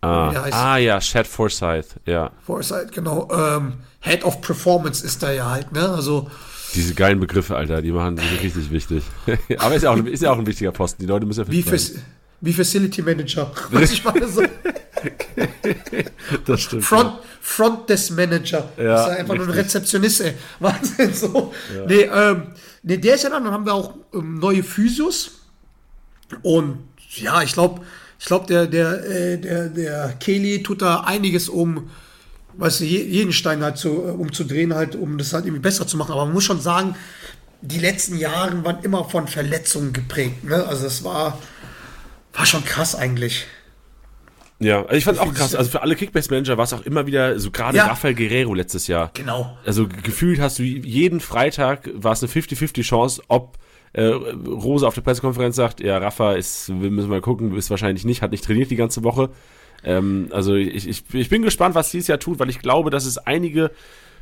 Ah, 0.00 0.30
ah 0.52 0.76
ja, 0.76 1.00
Chad 1.00 1.26
Forsyth, 1.26 1.96
ja. 2.06 2.30
Forsyth, 2.46 2.92
genau. 2.92 3.28
Ähm, 3.32 3.74
Head 4.00 4.24
of 4.24 4.40
Performance 4.40 5.04
ist 5.04 5.22
da 5.22 5.32
ja 5.32 5.50
halt, 5.50 5.72
ne? 5.72 5.88
Also, 5.88 6.30
Diese 6.74 6.94
geilen 6.94 7.18
Begriffe, 7.18 7.56
Alter, 7.56 7.82
die 7.82 7.90
machen 7.90 8.16
die 8.16 8.22
sind 8.26 8.40
richtig 8.42 8.70
wichtig. 8.70 9.02
Aber 9.58 9.74
ist 9.74 9.82
ja, 9.82 9.90
auch, 9.90 9.96
ist 9.96 10.22
ja 10.22 10.30
auch 10.30 10.38
ein 10.38 10.46
wichtiger 10.46 10.70
Posten. 10.70 11.02
Die 11.02 11.06
Leute 11.08 11.26
müssen 11.26 11.44
ja 11.44 11.50
wie, 11.50 11.62
Fac- 11.62 11.96
wie 12.40 12.52
Facility 12.52 13.02
Manager. 13.02 13.50
Was 13.70 13.90
ich 13.90 14.04
meine, 14.04 14.28
so. 14.28 14.42
Das 16.46 16.60
stimmt. 16.60 16.84
Front, 16.84 17.12
Front 17.40 17.88
Desk 17.88 18.12
Manager. 18.12 18.68
Ja, 18.76 18.84
das 18.84 19.00
ist 19.02 19.08
ja 19.08 19.14
einfach 19.18 19.34
nur 19.34 19.44
ein 19.46 19.50
richtig. 19.50 19.64
Rezeptionist, 19.66 20.20
ey. 20.20 20.34
Wahnsinn, 20.60 21.12
so. 21.14 21.52
Nee, 21.86 22.02
ähm, 22.12 22.42
nee, 22.82 22.96
der 22.98 23.14
ist 23.16 23.24
ja 23.24 23.30
dann, 23.30 23.44
dann 23.44 23.52
haben 23.52 23.66
wir 23.66 23.74
auch 23.74 23.94
ähm, 24.14 24.38
neue 24.38 24.62
Physios. 24.62 25.32
Und 26.42 26.78
ja, 27.16 27.42
ich 27.42 27.52
glaube, 27.52 27.82
ich 28.18 28.24
glaube, 28.26 28.46
der, 28.46 28.66
der, 28.66 29.04
äh, 29.04 29.38
der, 29.38 29.68
der 29.68 30.08
Kelly 30.20 30.62
tut 30.62 30.82
da 30.82 31.00
einiges 31.00 31.48
um, 31.48 31.88
weißt 32.56 32.80
du, 32.80 32.84
je- 32.84 33.04
jeden 33.04 33.32
Stein 33.32 33.62
halt 33.62 33.76
zu, 33.78 33.88
äh, 33.88 34.10
umzudrehen, 34.10 34.74
halt, 34.74 34.96
um 34.96 35.18
das 35.18 35.32
halt 35.32 35.44
irgendwie 35.44 35.62
besser 35.62 35.86
zu 35.86 35.96
machen. 35.96 36.12
Aber 36.12 36.24
man 36.24 36.34
muss 36.34 36.44
schon 36.44 36.60
sagen, 36.60 36.96
die 37.60 37.78
letzten 37.78 38.16
Jahre 38.18 38.64
waren 38.64 38.82
immer 38.82 39.04
von 39.04 39.28
Verletzungen 39.28 39.92
geprägt. 39.92 40.44
Ne? 40.44 40.64
Also 40.64 40.86
es 40.86 41.04
war, 41.04 41.38
war 42.32 42.46
schon 42.46 42.64
krass 42.64 42.94
eigentlich. 42.94 43.46
Ja, 44.60 44.82
also 44.82 44.96
ich 44.96 45.04
fand 45.04 45.20
auch 45.20 45.32
krass. 45.32 45.54
Also 45.54 45.70
für 45.70 45.82
alle 45.82 45.94
Kickbase-Manager 45.94 46.56
war 46.58 46.64
es 46.64 46.72
auch 46.72 46.80
immer 46.82 47.06
wieder, 47.06 47.38
so 47.38 47.52
gerade 47.52 47.76
Ja. 47.76 47.86
Rafael 47.86 48.14
Guerrero 48.16 48.54
letztes 48.54 48.88
Jahr. 48.88 49.12
Genau. 49.14 49.56
Also 49.64 49.86
ge- 49.86 50.00
gefühlt 50.02 50.40
hast 50.40 50.58
du 50.58 50.64
jeden 50.64 51.20
Freitag 51.20 51.88
war 51.94 52.12
es 52.12 52.22
eine 52.24 52.32
50-50 52.32 52.82
Chance, 52.82 53.22
ob 53.28 53.56
äh, 53.92 54.06
Rose 54.06 54.86
auf 54.86 54.94
der 54.94 55.02
Pressekonferenz 55.02 55.56
sagt, 55.56 55.80
ja, 55.80 55.98
Rafa 55.98 56.34
ist, 56.34 56.68
wir 56.68 56.90
müssen 56.90 57.08
mal 57.08 57.20
gucken, 57.20 57.56
ist 57.56 57.70
wahrscheinlich 57.70 58.04
nicht, 58.04 58.22
hat 58.22 58.30
nicht 58.30 58.44
trainiert 58.44 58.70
die 58.70 58.76
ganze 58.76 59.04
Woche. 59.04 59.30
Ähm, 59.84 60.28
also 60.32 60.54
ich, 60.54 60.88
ich, 60.88 61.04
ich 61.12 61.28
bin 61.28 61.42
gespannt, 61.42 61.74
was 61.74 61.90
dieses 61.90 62.08
Jahr 62.08 62.18
tut, 62.18 62.38
weil 62.38 62.50
ich 62.50 62.60
glaube, 62.60 62.90
dass 62.90 63.06
es 63.06 63.18
einige 63.18 63.70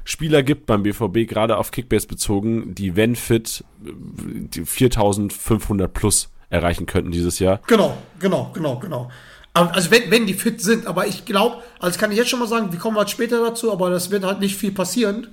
Spieler 0.04 0.42
gibt 0.42 0.66
beim 0.66 0.82
BVB, 0.84 1.28
gerade 1.28 1.56
auf 1.56 1.72
Kickbase 1.72 2.06
bezogen, 2.06 2.74
die, 2.74 2.94
wenn 2.94 3.16
fit, 3.16 3.64
die 3.80 4.64
4500 4.64 5.92
plus 5.92 6.30
erreichen 6.48 6.86
könnten 6.86 7.10
dieses 7.10 7.38
Jahr. 7.40 7.60
Genau, 7.66 7.96
genau, 8.20 8.50
genau, 8.54 8.78
genau. 8.78 9.10
Also 9.52 9.90
wenn, 9.90 10.10
wenn 10.10 10.26
die 10.26 10.34
fit 10.34 10.60
sind, 10.60 10.86
aber 10.86 11.06
ich 11.06 11.24
glaube, 11.24 11.62
also 11.80 11.98
kann 11.98 12.10
ich 12.12 12.18
jetzt 12.18 12.28
schon 12.28 12.38
mal 12.38 12.46
sagen, 12.46 12.72
wir 12.72 12.78
kommen 12.78 12.98
halt 12.98 13.08
später 13.08 13.42
dazu, 13.42 13.72
aber 13.72 13.88
das 13.88 14.10
wird 14.10 14.22
halt 14.22 14.38
nicht 14.38 14.54
viel 14.56 14.70
passieren. 14.70 15.28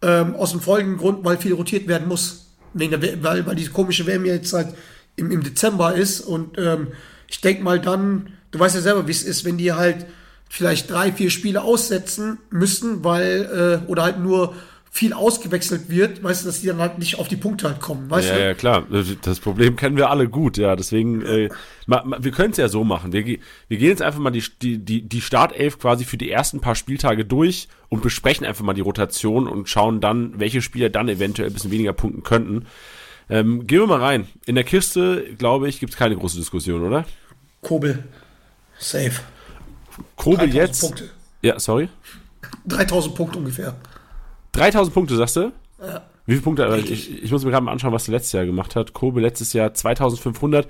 Ähm, 0.00 0.36
aus 0.36 0.52
dem 0.52 0.60
folgenden 0.60 0.96
Grund, 0.96 1.24
weil 1.24 1.36
viel 1.36 1.52
rotiert 1.52 1.86
werden 1.86 2.08
muss. 2.08 2.47
Wegen 2.74 3.00
der, 3.00 3.22
weil, 3.22 3.46
weil 3.46 3.56
diese 3.56 3.70
komische 3.70 4.06
WM 4.06 4.24
jetzt 4.24 4.52
halt 4.52 4.74
im, 5.16 5.30
im 5.30 5.42
Dezember 5.42 5.94
ist. 5.94 6.20
Und 6.20 6.58
ähm, 6.58 6.88
ich 7.28 7.40
denke 7.40 7.62
mal 7.62 7.80
dann, 7.80 8.32
du 8.50 8.58
weißt 8.58 8.74
ja 8.74 8.80
selber, 8.80 9.06
wie 9.06 9.12
es 9.12 9.22
ist, 9.22 9.44
wenn 9.44 9.58
die 9.58 9.72
halt 9.72 10.06
vielleicht 10.48 10.90
drei, 10.90 11.12
vier 11.12 11.30
Spiele 11.30 11.62
aussetzen 11.62 12.38
müssen, 12.50 13.04
weil, 13.04 13.82
äh, 13.86 13.90
oder 13.90 14.02
halt 14.04 14.18
nur 14.18 14.54
viel 14.90 15.12
ausgewechselt 15.12 15.90
wird, 15.90 16.22
weißt 16.22 16.42
du, 16.42 16.46
dass 16.46 16.60
die 16.60 16.66
dann 16.66 16.78
halt 16.78 16.98
nicht 16.98 17.18
auf 17.18 17.28
die 17.28 17.36
Punkte 17.36 17.68
halt 17.68 17.80
kommen, 17.80 18.08
weißt 18.10 18.28
Ja, 18.28 18.34
du? 18.34 18.44
ja, 18.44 18.54
klar. 18.54 18.86
Das 19.22 19.38
Problem 19.40 19.76
kennen 19.76 19.96
wir 19.96 20.10
alle 20.10 20.28
gut, 20.28 20.56
ja. 20.56 20.74
Deswegen, 20.76 21.22
äh, 21.22 21.48
ma, 21.86 22.02
ma, 22.04 22.16
wir 22.20 22.32
können 22.32 22.52
es 22.52 22.56
ja 22.56 22.68
so 22.68 22.84
machen. 22.84 23.12
Wir, 23.12 23.24
wir 23.24 23.38
gehen 23.68 23.88
jetzt 23.88 24.02
einfach 24.02 24.18
mal 24.20 24.30
die, 24.30 24.42
die, 24.62 24.78
die, 24.78 25.02
die 25.02 25.20
Startelf 25.20 25.78
quasi 25.78 26.04
für 26.04 26.16
die 26.16 26.30
ersten 26.30 26.60
paar 26.60 26.74
Spieltage 26.74 27.24
durch 27.24 27.68
und 27.88 28.02
besprechen 28.02 28.46
einfach 28.46 28.64
mal 28.64 28.74
die 28.74 28.80
Rotation 28.80 29.46
und 29.46 29.68
schauen 29.68 30.00
dann, 30.00 30.40
welche 30.40 30.62
Spieler 30.62 30.88
dann 30.88 31.08
eventuell 31.08 31.48
ein 31.50 31.54
bisschen 31.54 31.70
weniger 31.70 31.92
punkten 31.92 32.22
könnten. 32.22 32.66
Ähm, 33.30 33.66
gehen 33.66 33.80
wir 33.80 33.86
mal 33.86 34.00
rein. 34.00 34.26
In 34.46 34.54
der 34.54 34.64
Kiste, 34.64 35.24
glaube 35.36 35.68
ich, 35.68 35.80
gibt 35.80 35.92
es 35.92 35.98
keine 35.98 36.16
große 36.16 36.38
Diskussion, 36.38 36.82
oder? 36.82 37.04
Kobel, 37.60 38.04
safe. 38.78 39.20
Kobel 40.16 40.48
3000 40.48 40.54
jetzt. 40.54 40.80
Punkte. 40.80 41.10
Ja, 41.42 41.60
sorry. 41.60 41.88
3000 42.66 43.14
Punkte 43.14 43.38
ungefähr. 43.38 43.74
3000 44.52 44.94
Punkte, 44.94 45.16
sagst 45.16 45.36
du? 45.36 45.52
Ja. 45.80 46.02
Wie 46.26 46.32
viele 46.32 46.42
Punkte? 46.42 46.82
Ich, 46.86 47.22
ich 47.22 47.30
muss 47.30 47.44
mir 47.44 47.50
gerade 47.50 47.64
mal 47.64 47.72
anschauen, 47.72 47.92
was 47.92 48.06
er 48.08 48.12
letztes 48.12 48.32
Jahr 48.32 48.44
gemacht 48.44 48.76
hat. 48.76 48.92
Kobe 48.92 49.20
letztes 49.20 49.52
Jahr 49.54 49.72
2500. 49.72 50.68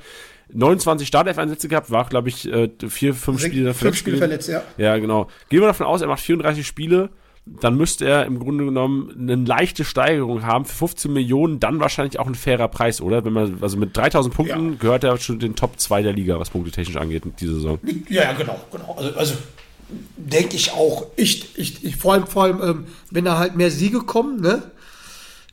29 0.53 1.07
Startelf-Einsätze 1.07 1.69
gehabt, 1.69 1.91
war, 1.91 2.07
glaube 2.09 2.29
ich, 2.29 2.51
äh, 2.51 2.71
vier, 2.89 3.15
fünf 3.15 3.41
Spiele 3.43 3.67
dafür. 3.67 3.89
Fünf 3.89 3.97
Spiele 3.99 4.17
verletzt, 4.17 4.49
ja. 4.49 4.63
Ja, 4.79 4.97
genau. 4.97 5.29
Gehen 5.51 5.61
wir 5.61 5.67
davon 5.67 5.87
aus, 5.87 6.01
er 6.01 6.09
macht 6.09 6.21
34 6.21 6.67
Spiele, 6.67 7.11
dann 7.45 7.77
müsste 7.77 8.07
er 8.07 8.25
im 8.25 8.39
Grunde 8.39 8.65
genommen 8.65 9.15
eine 9.19 9.35
leichte 9.35 9.85
Steigerung 9.85 10.45
haben 10.45 10.65
für 10.65 10.75
15 10.75 11.13
Millionen, 11.13 11.61
dann 11.61 11.81
wahrscheinlich 11.81 12.19
auch 12.19 12.27
ein 12.27 12.35
fairer 12.35 12.69
Preis, 12.69 13.01
oder? 13.03 13.25
Wenn 13.25 13.33
man, 13.35 13.59
also 13.61 13.77
mit 13.77 13.95
3000 13.97 14.35
Punkten 14.35 14.71
Ja. 14.73 14.77
gehört 14.79 15.05
er 15.05 15.19
schon 15.19 15.39
den 15.39 15.55
Top 15.55 15.79
2 15.79 16.03
der 16.03 16.13
Liga, 16.15 16.39
was 16.41 16.51
Punkte 16.51 16.71
technisch 16.71 16.97
angeht, 16.97 17.25
diese 17.41 17.55
Saison. 17.55 17.79
Ja, 18.09 18.23
ja, 18.25 18.33
genau, 18.33 18.59
genau. 18.73 18.95
Also, 18.97 19.19
also 19.19 19.35
denke 20.17 20.57
ich 20.57 20.73
auch. 20.73 21.07
Ich, 21.17 21.57
ich, 21.59 21.85
ich 21.85 21.97
vor 21.97 22.15
allem, 22.15 22.27
vor 22.27 22.45
allem, 22.45 22.63
ähm, 22.63 22.87
wenn 23.11 23.25
da 23.25 23.39
halt 23.39 23.57
mehr 23.57 23.71
Siege 23.71 24.01
kommen, 24.01 24.41
ne? 24.41 24.63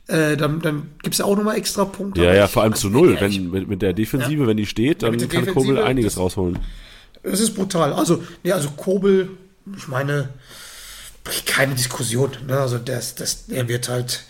Äh, 0.08 0.36
dann 0.36 0.60
dann 0.60 0.90
gibt 1.02 1.14
es 1.14 1.18
ja 1.18 1.24
auch 1.24 1.36
nochmal 1.36 1.56
extra 1.56 1.84
Punkte. 1.84 2.22
Ja, 2.22 2.32
ja, 2.32 2.46
vor 2.46 2.62
allem 2.62 2.74
zu 2.74 2.88
null. 2.88 3.14
ja, 3.14 3.20
Wenn, 3.20 3.50
mit, 3.50 3.66
mit 3.68 3.82
der 3.82 3.92
Defensive, 3.92 4.46
wenn 4.46 4.56
die 4.56 4.66
steht, 4.66 5.02
dann 5.02 5.18
der 5.18 5.26
kann 5.26 5.44
Defensive, 5.44 5.54
Kobel 5.74 5.82
einiges 5.82 6.14
das- 6.14 6.20
rausholen. 6.22 6.58
Es 7.24 7.40
ist 7.40 7.54
brutal. 7.56 7.92
Also, 7.92 8.22
nee, 8.44 8.52
also 8.52 8.70
Kobel, 8.70 9.30
ich 9.76 9.88
meine, 9.88 10.28
keine 11.46 11.74
Diskussion. 11.74 12.30
Ne? 12.46 12.56
Also 12.56 12.78
das, 12.78 13.16
das, 13.16 13.46
er 13.48 13.66
wird 13.66 13.88
halt, 13.88 14.22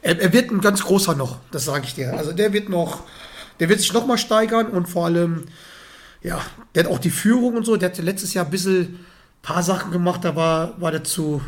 er, 0.00 0.18
er 0.18 0.32
wird 0.32 0.50
ein 0.50 0.62
ganz 0.62 0.82
großer 0.82 1.14
noch, 1.14 1.40
das 1.50 1.66
sage 1.66 1.84
ich 1.84 1.94
dir. 1.94 2.14
Also 2.16 2.32
der 2.32 2.54
wird 2.54 2.70
noch, 2.70 3.02
der 3.60 3.68
wird 3.68 3.80
sich 3.80 3.92
noch 3.92 4.06
mal 4.06 4.16
steigern 4.16 4.68
und 4.68 4.88
vor 4.88 5.04
allem, 5.04 5.44
ja, 6.22 6.40
der 6.74 6.84
hat 6.84 6.90
auch 6.90 6.98
die 6.98 7.10
Führung 7.10 7.54
und 7.56 7.66
so. 7.66 7.76
Der 7.76 7.90
hat 7.90 7.98
letztes 7.98 8.32
Jahr 8.32 8.46
ein 8.46 8.50
bisschen 8.50 9.00
paar 9.42 9.62
Sachen 9.62 9.90
gemacht, 9.92 10.24
da 10.24 10.36
war, 10.36 10.80
war 10.80 10.90
der 10.90 11.04
zu, 11.04 11.40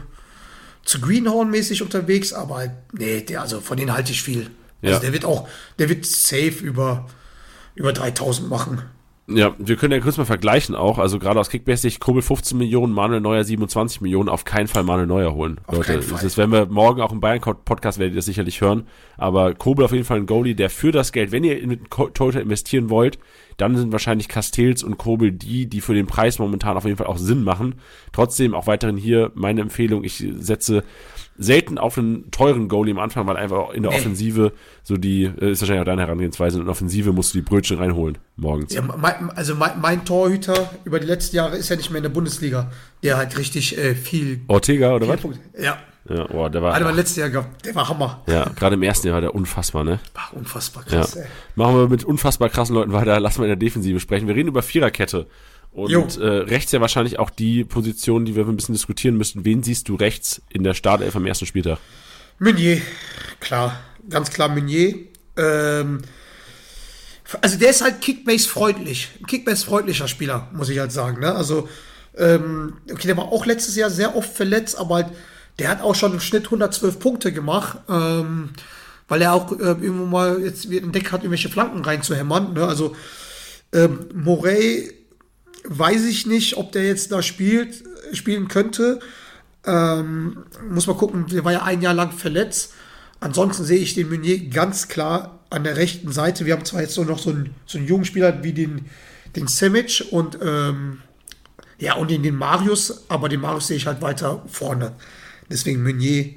zu 0.84 1.00
Greenhorn-mäßig 1.00 1.82
unterwegs, 1.82 2.32
aber 2.32 2.56
halt, 2.56 2.72
nee, 2.92 3.20
der, 3.22 3.42
also 3.42 3.60
von 3.60 3.76
denen 3.76 3.92
halte 3.92 4.12
ich 4.12 4.22
viel. 4.22 4.50
Ja. 4.82 4.90
Also 4.90 5.00
der 5.02 5.12
wird 5.12 5.24
auch, 5.24 5.48
der 5.78 5.88
wird 5.88 6.06
safe 6.06 6.62
über, 6.62 7.08
über 7.74 7.92
3000 7.92 8.48
machen. 8.48 8.82
Ja, 9.32 9.54
wir 9.58 9.76
können 9.76 9.92
ja 9.92 10.00
kurz 10.00 10.16
mal 10.16 10.24
vergleichen 10.24 10.74
auch. 10.74 10.98
Also 10.98 11.18
gerade 11.18 11.38
aus 11.38 11.50
Kickbase-Sicht, 11.50 12.00
Kobel 12.00 12.22
15 12.22 12.58
Millionen, 12.58 12.92
Manuel 12.92 13.20
Neuer 13.20 13.44
27 13.44 14.00
Millionen. 14.00 14.28
Auf 14.28 14.44
keinen 14.44 14.66
Fall 14.66 14.82
Manuel 14.82 15.06
Neuer 15.06 15.34
holen. 15.34 15.60
Auf 15.66 15.84
Fall. 15.84 16.00
Das 16.00 16.24
ist, 16.24 16.36
wenn 16.36 16.50
wir 16.50 16.66
morgen 16.66 17.00
auch 17.00 17.12
im 17.12 17.20
Bayern-Podcast 17.20 17.98
werdet 17.98 18.14
ihr 18.14 18.18
das 18.18 18.26
sicherlich 18.26 18.60
hören. 18.60 18.86
Aber 19.16 19.54
Kobel 19.54 19.84
auf 19.84 19.92
jeden 19.92 20.04
Fall 20.04 20.18
ein 20.18 20.26
Goalie, 20.26 20.54
der 20.54 20.70
für 20.70 20.92
das 20.92 21.12
Geld, 21.12 21.32
wenn 21.32 21.44
ihr 21.44 21.60
in 21.60 21.80
Torhüter 21.88 22.40
investieren 22.40 22.90
wollt, 22.90 23.18
dann 23.56 23.76
sind 23.76 23.92
wahrscheinlich 23.92 24.28
Castells 24.28 24.82
und 24.82 24.98
Kobel 24.98 25.32
die, 25.32 25.66
die 25.66 25.80
für 25.80 25.94
den 25.94 26.06
Preis 26.06 26.38
momentan 26.38 26.76
auf 26.76 26.84
jeden 26.84 26.96
Fall 26.96 27.06
auch 27.06 27.18
Sinn 27.18 27.44
machen. 27.44 27.76
Trotzdem 28.12 28.54
auch 28.54 28.66
weiterhin 28.66 28.96
hier 28.96 29.30
meine 29.34 29.60
Empfehlung. 29.60 30.02
Ich 30.02 30.24
setze 30.38 30.82
selten 31.42 31.78
auf 31.78 31.96
einen 31.98 32.30
teuren 32.30 32.68
Goalie 32.68 32.92
am 32.92 32.98
Anfang, 33.00 33.26
weil 33.26 33.36
einfach 33.36 33.70
in 33.70 33.82
der. 33.82 33.90
Offensive 33.92 34.52
so 34.82 34.96
die, 34.96 35.24
äh, 35.24 35.50
ist 35.52 35.62
wahrscheinlich 35.62 35.80
auch 35.80 35.86
deine 35.86 36.02
Herangehensweise, 36.02 36.58
in 36.58 36.64
der 36.66 36.70
Offensive 36.70 37.12
musst 37.12 37.34
du 37.34 37.38
die 37.38 37.42
Brötchen 37.42 37.78
reinholen 37.78 38.18
morgens. 38.36 38.72
Ja, 38.74 38.82
mein, 38.82 39.30
also 39.30 39.54
mein, 39.54 39.80
mein 39.80 40.04
Torhüter 40.04 40.70
über 40.84 41.00
die 41.00 41.06
letzten 41.06 41.36
Jahre 41.36 41.56
ist 41.56 41.68
ja 41.70 41.76
nicht 41.76 41.90
mehr 41.90 41.96
in 41.98 42.02
der 42.04 42.10
Bundesliga, 42.10 42.70
der 43.02 43.16
halt 43.16 43.36
richtig 43.38 43.76
äh, 43.78 43.94
viel, 43.94 44.42
Ortega 44.48 44.94
oder 44.94 45.06
viel 45.06 45.14
was? 45.14 45.20
Punkte. 45.22 45.40
Ja, 45.58 45.78
Ja, 46.08 46.26
boah, 46.26 46.50
der 46.50 46.62
war. 46.62 46.74
hatte 46.74 46.84
man 46.84 46.94
letztes 46.96 47.16
Jahr 47.16 47.30
gehabt. 47.30 47.64
Der 47.64 47.74
war 47.74 47.88
Hammer. 47.88 48.22
ja, 48.28 48.44
gerade 48.56 48.74
im 48.74 48.82
ersten 48.82 49.06
Jahr 49.06 49.14
war 49.14 49.20
der 49.22 49.34
unfassbar, 49.34 49.82
ne? 49.84 49.98
War 50.14 50.30
unfassbar 50.38 50.84
Ja. 50.88 50.98
krass, 51.00 51.16
ey. 51.16 51.24
Machen 51.56 51.74
wir 51.76 51.88
mit 51.88 52.04
unfassbar 52.04 52.48
krassen 52.50 52.74
Leuten 52.74 52.92
weiter. 52.92 53.18
Lassen 53.18 53.38
wir 53.40 53.44
in 53.46 53.50
der 53.50 53.56
Defensive 53.56 53.98
sprechen. 54.00 54.28
Wir 54.28 54.34
reden 54.34 54.48
über 54.48 54.62
Viererkette. 54.62 55.26
Und 55.72 56.18
äh, 56.18 56.26
rechts 56.26 56.72
ja 56.72 56.80
wahrscheinlich 56.80 57.18
auch 57.18 57.30
die 57.30 57.64
Position, 57.64 58.24
die 58.24 58.34
wir 58.34 58.46
ein 58.46 58.56
bisschen 58.56 58.74
diskutieren 58.74 59.16
müssten. 59.16 59.44
Wen 59.44 59.62
siehst 59.62 59.88
du 59.88 59.94
rechts 59.94 60.42
in 60.50 60.64
der 60.64 60.74
Startelf 60.74 61.14
am 61.14 61.26
ersten 61.26 61.46
Spieltag? 61.46 61.78
Meunier, 62.38 62.80
klar, 63.38 63.78
ganz 64.08 64.30
klar 64.30 64.48
Meunier. 64.48 64.94
Ähm, 65.36 66.00
also 67.40 67.58
der 67.58 67.70
ist 67.70 67.82
halt 67.82 68.00
Kickbase-freundlich. 68.00 69.10
Kickbase-freundlicher 69.28 70.08
Spieler, 70.08 70.48
muss 70.52 70.68
ich 70.68 70.78
halt 70.78 70.90
sagen. 70.90 71.20
Ne? 71.20 71.32
Also, 71.32 71.68
ähm, 72.16 72.78
okay, 72.90 73.06
der 73.06 73.16
war 73.16 73.26
auch 73.26 73.46
letztes 73.46 73.76
Jahr 73.76 73.90
sehr 73.90 74.16
oft 74.16 74.34
verletzt, 74.34 74.76
aber 74.76 74.96
halt, 74.96 75.08
der 75.60 75.68
hat 75.68 75.82
auch 75.82 75.94
schon 75.94 76.12
im 76.12 76.20
Schnitt 76.20 76.46
112 76.46 76.98
Punkte 76.98 77.32
gemacht, 77.32 77.78
ähm, 77.88 78.50
weil 79.06 79.22
er 79.22 79.34
auch 79.34 79.52
äh, 79.52 79.64
irgendwo 79.64 80.06
mal 80.06 80.42
jetzt 80.42 80.64
entdeckt 80.64 81.12
hat, 81.12 81.20
irgendwelche 81.20 81.48
Flanken 81.48 81.84
reinzuhämmern. 81.84 82.54
Ne? 82.54 82.64
Also, 82.64 82.96
ähm, 83.72 84.08
Morey 84.14 84.99
weiß 85.64 86.04
ich 86.06 86.26
nicht, 86.26 86.56
ob 86.56 86.72
der 86.72 86.86
jetzt 86.86 87.12
da 87.12 87.22
spielt, 87.22 87.82
spielen 88.12 88.48
könnte. 88.48 89.00
Ähm, 89.64 90.44
muss 90.68 90.86
mal 90.86 90.96
gucken, 90.96 91.26
der 91.26 91.44
war 91.44 91.52
ja 91.52 91.62
ein 91.62 91.82
Jahr 91.82 91.94
lang 91.94 92.12
verletzt. 92.12 92.72
Ansonsten 93.20 93.64
sehe 93.64 93.78
ich 93.78 93.94
den 93.94 94.08
Meunier 94.08 94.48
ganz 94.48 94.88
klar 94.88 95.40
an 95.50 95.64
der 95.64 95.76
rechten 95.76 96.10
Seite. 96.12 96.46
Wir 96.46 96.54
haben 96.54 96.64
zwar 96.64 96.80
jetzt 96.80 96.94
so 96.94 97.04
noch 97.04 97.18
so 97.18 97.30
einen, 97.30 97.54
so 97.66 97.78
einen 97.78 97.86
jungen 97.86 98.04
Spieler 98.04 98.42
wie 98.42 98.52
den, 98.52 98.86
den 99.36 99.46
Simic 99.46 100.04
und 100.10 100.38
ähm, 100.42 101.02
ja, 101.78 101.94
und 101.94 102.10
den, 102.10 102.22
den 102.22 102.36
Marius, 102.36 103.04
aber 103.08 103.28
den 103.28 103.40
Marius 103.40 103.66
sehe 103.66 103.76
ich 103.76 103.86
halt 103.86 104.00
weiter 104.02 104.42
vorne. 104.46 104.92
Deswegen 105.50 105.82
Meunier 105.82 106.34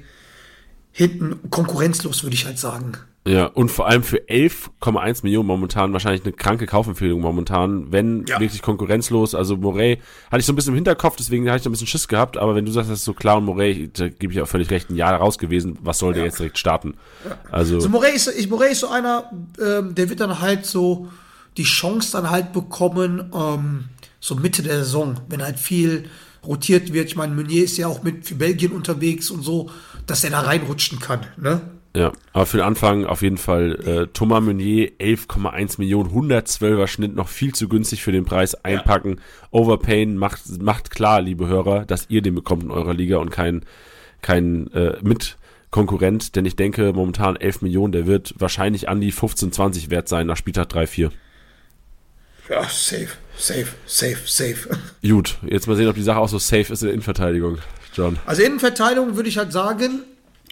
hinten 0.92 1.50
konkurrenzlos, 1.50 2.22
würde 2.22 2.34
ich 2.34 2.46
halt 2.46 2.58
sagen. 2.58 2.92
Ja, 3.26 3.46
und 3.46 3.70
vor 3.70 3.86
allem 3.88 4.02
für 4.02 4.18
11,1 4.28 5.22
Millionen 5.22 5.46
momentan 5.46 5.94
wahrscheinlich 5.94 6.24
eine 6.24 6.32
kranke 6.34 6.66
Kaufempfehlung 6.66 7.22
momentan, 7.22 7.90
wenn 7.90 8.26
Ja. 8.26 8.38
wirklich 8.38 8.60
konkurrenzlos. 8.60 9.34
Also 9.34 9.56
Morey 9.56 9.98
hatte 10.30 10.40
ich 10.40 10.46
so 10.46 10.52
ein 10.52 10.56
bisschen 10.56 10.72
im 10.72 10.76
Hinterkopf, 10.76 11.16
deswegen 11.16 11.46
hatte 11.48 11.56
ich 11.56 11.62
da 11.62 11.70
ein 11.70 11.72
bisschen 11.72 11.86
Schiss 11.86 12.06
gehabt, 12.06 12.36
aber 12.36 12.54
wenn 12.54 12.66
du 12.66 12.70
sagst, 12.72 12.90
das 12.90 12.98
ist 12.98 13.06
so 13.06 13.14
klar 13.14 13.38
und 13.38 13.46
Morey, 13.46 13.88
da 13.90 14.08
gebe 14.08 14.30
ich 14.34 14.42
auch 14.42 14.46
völlig 14.46 14.70
recht, 14.70 14.90
ein 14.90 14.96
Jahr 14.96 15.14
raus 15.14 15.38
gewesen, 15.38 15.78
was 15.80 15.98
soll 16.00 16.12
der 16.12 16.24
jetzt 16.24 16.38
direkt 16.38 16.58
starten? 16.58 16.94
Also, 17.50 17.76
Also 17.76 17.88
Morey 17.88 18.14
ist, 18.14 18.28
ich, 18.28 18.50
Morey 18.50 18.72
ist 18.72 18.80
so 18.80 18.88
einer, 18.88 19.30
ähm, 19.58 19.94
der 19.94 20.10
wird 20.10 20.20
dann 20.20 20.40
halt 20.40 20.66
so 20.66 21.08
die 21.56 21.62
Chance 21.64 22.12
dann 22.12 22.28
halt 22.30 22.52
bekommen, 22.52 23.32
ähm, 23.34 23.84
so 24.20 24.34
Mitte 24.34 24.62
der 24.62 24.78
Saison, 24.84 25.18
wenn 25.30 25.42
halt 25.42 25.58
viel 25.58 26.10
rotiert 26.46 26.92
wird. 26.92 27.06
Ich 27.06 27.16
meine, 27.16 27.34
Meunier 27.34 27.64
ist 27.64 27.78
ja 27.78 27.86
auch 27.88 28.02
mit 28.02 28.26
für 28.26 28.34
Belgien 28.34 28.72
unterwegs 28.72 29.30
und 29.30 29.42
so, 29.42 29.70
dass 30.06 30.24
er 30.24 30.30
da 30.30 30.40
reinrutschen 30.40 30.98
kann. 31.00 31.20
Ne? 31.38 31.62
Ja, 31.96 32.12
aber 32.32 32.46
für 32.46 32.56
den 32.56 32.66
Anfang 32.66 33.06
auf 33.06 33.22
jeden 33.22 33.38
Fall 33.38 33.74
äh, 33.86 34.06
Thomas 34.12 34.42
Meunier, 34.42 34.90
11,1 34.98 35.76
Millionen, 35.78 36.10
112er 36.10 36.88
Schnitt, 36.88 37.14
noch 37.14 37.28
viel 37.28 37.54
zu 37.54 37.68
günstig 37.68 38.02
für 38.02 38.10
den 38.10 38.24
Preis, 38.24 38.56
einpacken. 38.64 39.20
Overpayen 39.52 40.16
macht, 40.16 40.60
macht 40.60 40.90
klar, 40.90 41.20
liebe 41.20 41.46
Hörer, 41.46 41.84
dass 41.84 42.06
ihr 42.08 42.20
den 42.20 42.34
bekommt 42.34 42.64
in 42.64 42.72
eurer 42.72 42.94
Liga 42.94 43.18
und 43.18 43.30
kein, 43.30 43.64
kein 44.22 44.72
äh, 44.72 44.96
mit 45.02 45.36
Konkurrent, 45.70 46.34
denn 46.34 46.46
ich 46.46 46.56
denke 46.56 46.92
momentan 46.92 47.36
11 47.36 47.62
Millionen, 47.62 47.92
der 47.92 48.06
wird 48.06 48.34
wahrscheinlich 48.38 48.88
an 48.88 49.00
die 49.00 49.12
15, 49.12 49.52
20 49.52 49.90
wert 49.90 50.08
sein 50.08 50.26
nach 50.26 50.36
Spieltag 50.36 50.68
3, 50.68 50.86
4. 50.86 51.10
Ja, 52.48 52.62
safe, 52.64 53.08
safe, 53.36 53.68
safe, 53.86 54.18
safe. 54.24 54.68
Gut, 55.02 55.38
jetzt 55.46 55.66
mal 55.66 55.76
sehen, 55.76 55.88
ob 55.88 55.94
die 55.94 56.02
Sache 56.02 56.18
auch 56.18 56.28
so 56.28 56.38
safe 56.38 56.72
ist 56.72 56.82
in 56.82 56.86
der 56.86 56.94
Innenverteidigung, 56.94 57.58
John. 57.92 58.18
Also 58.26 58.42
Innenverteidigung 58.42 59.16
würde 59.16 59.28
ich 59.28 59.38
halt 59.38 59.52
sagen, 59.52 60.02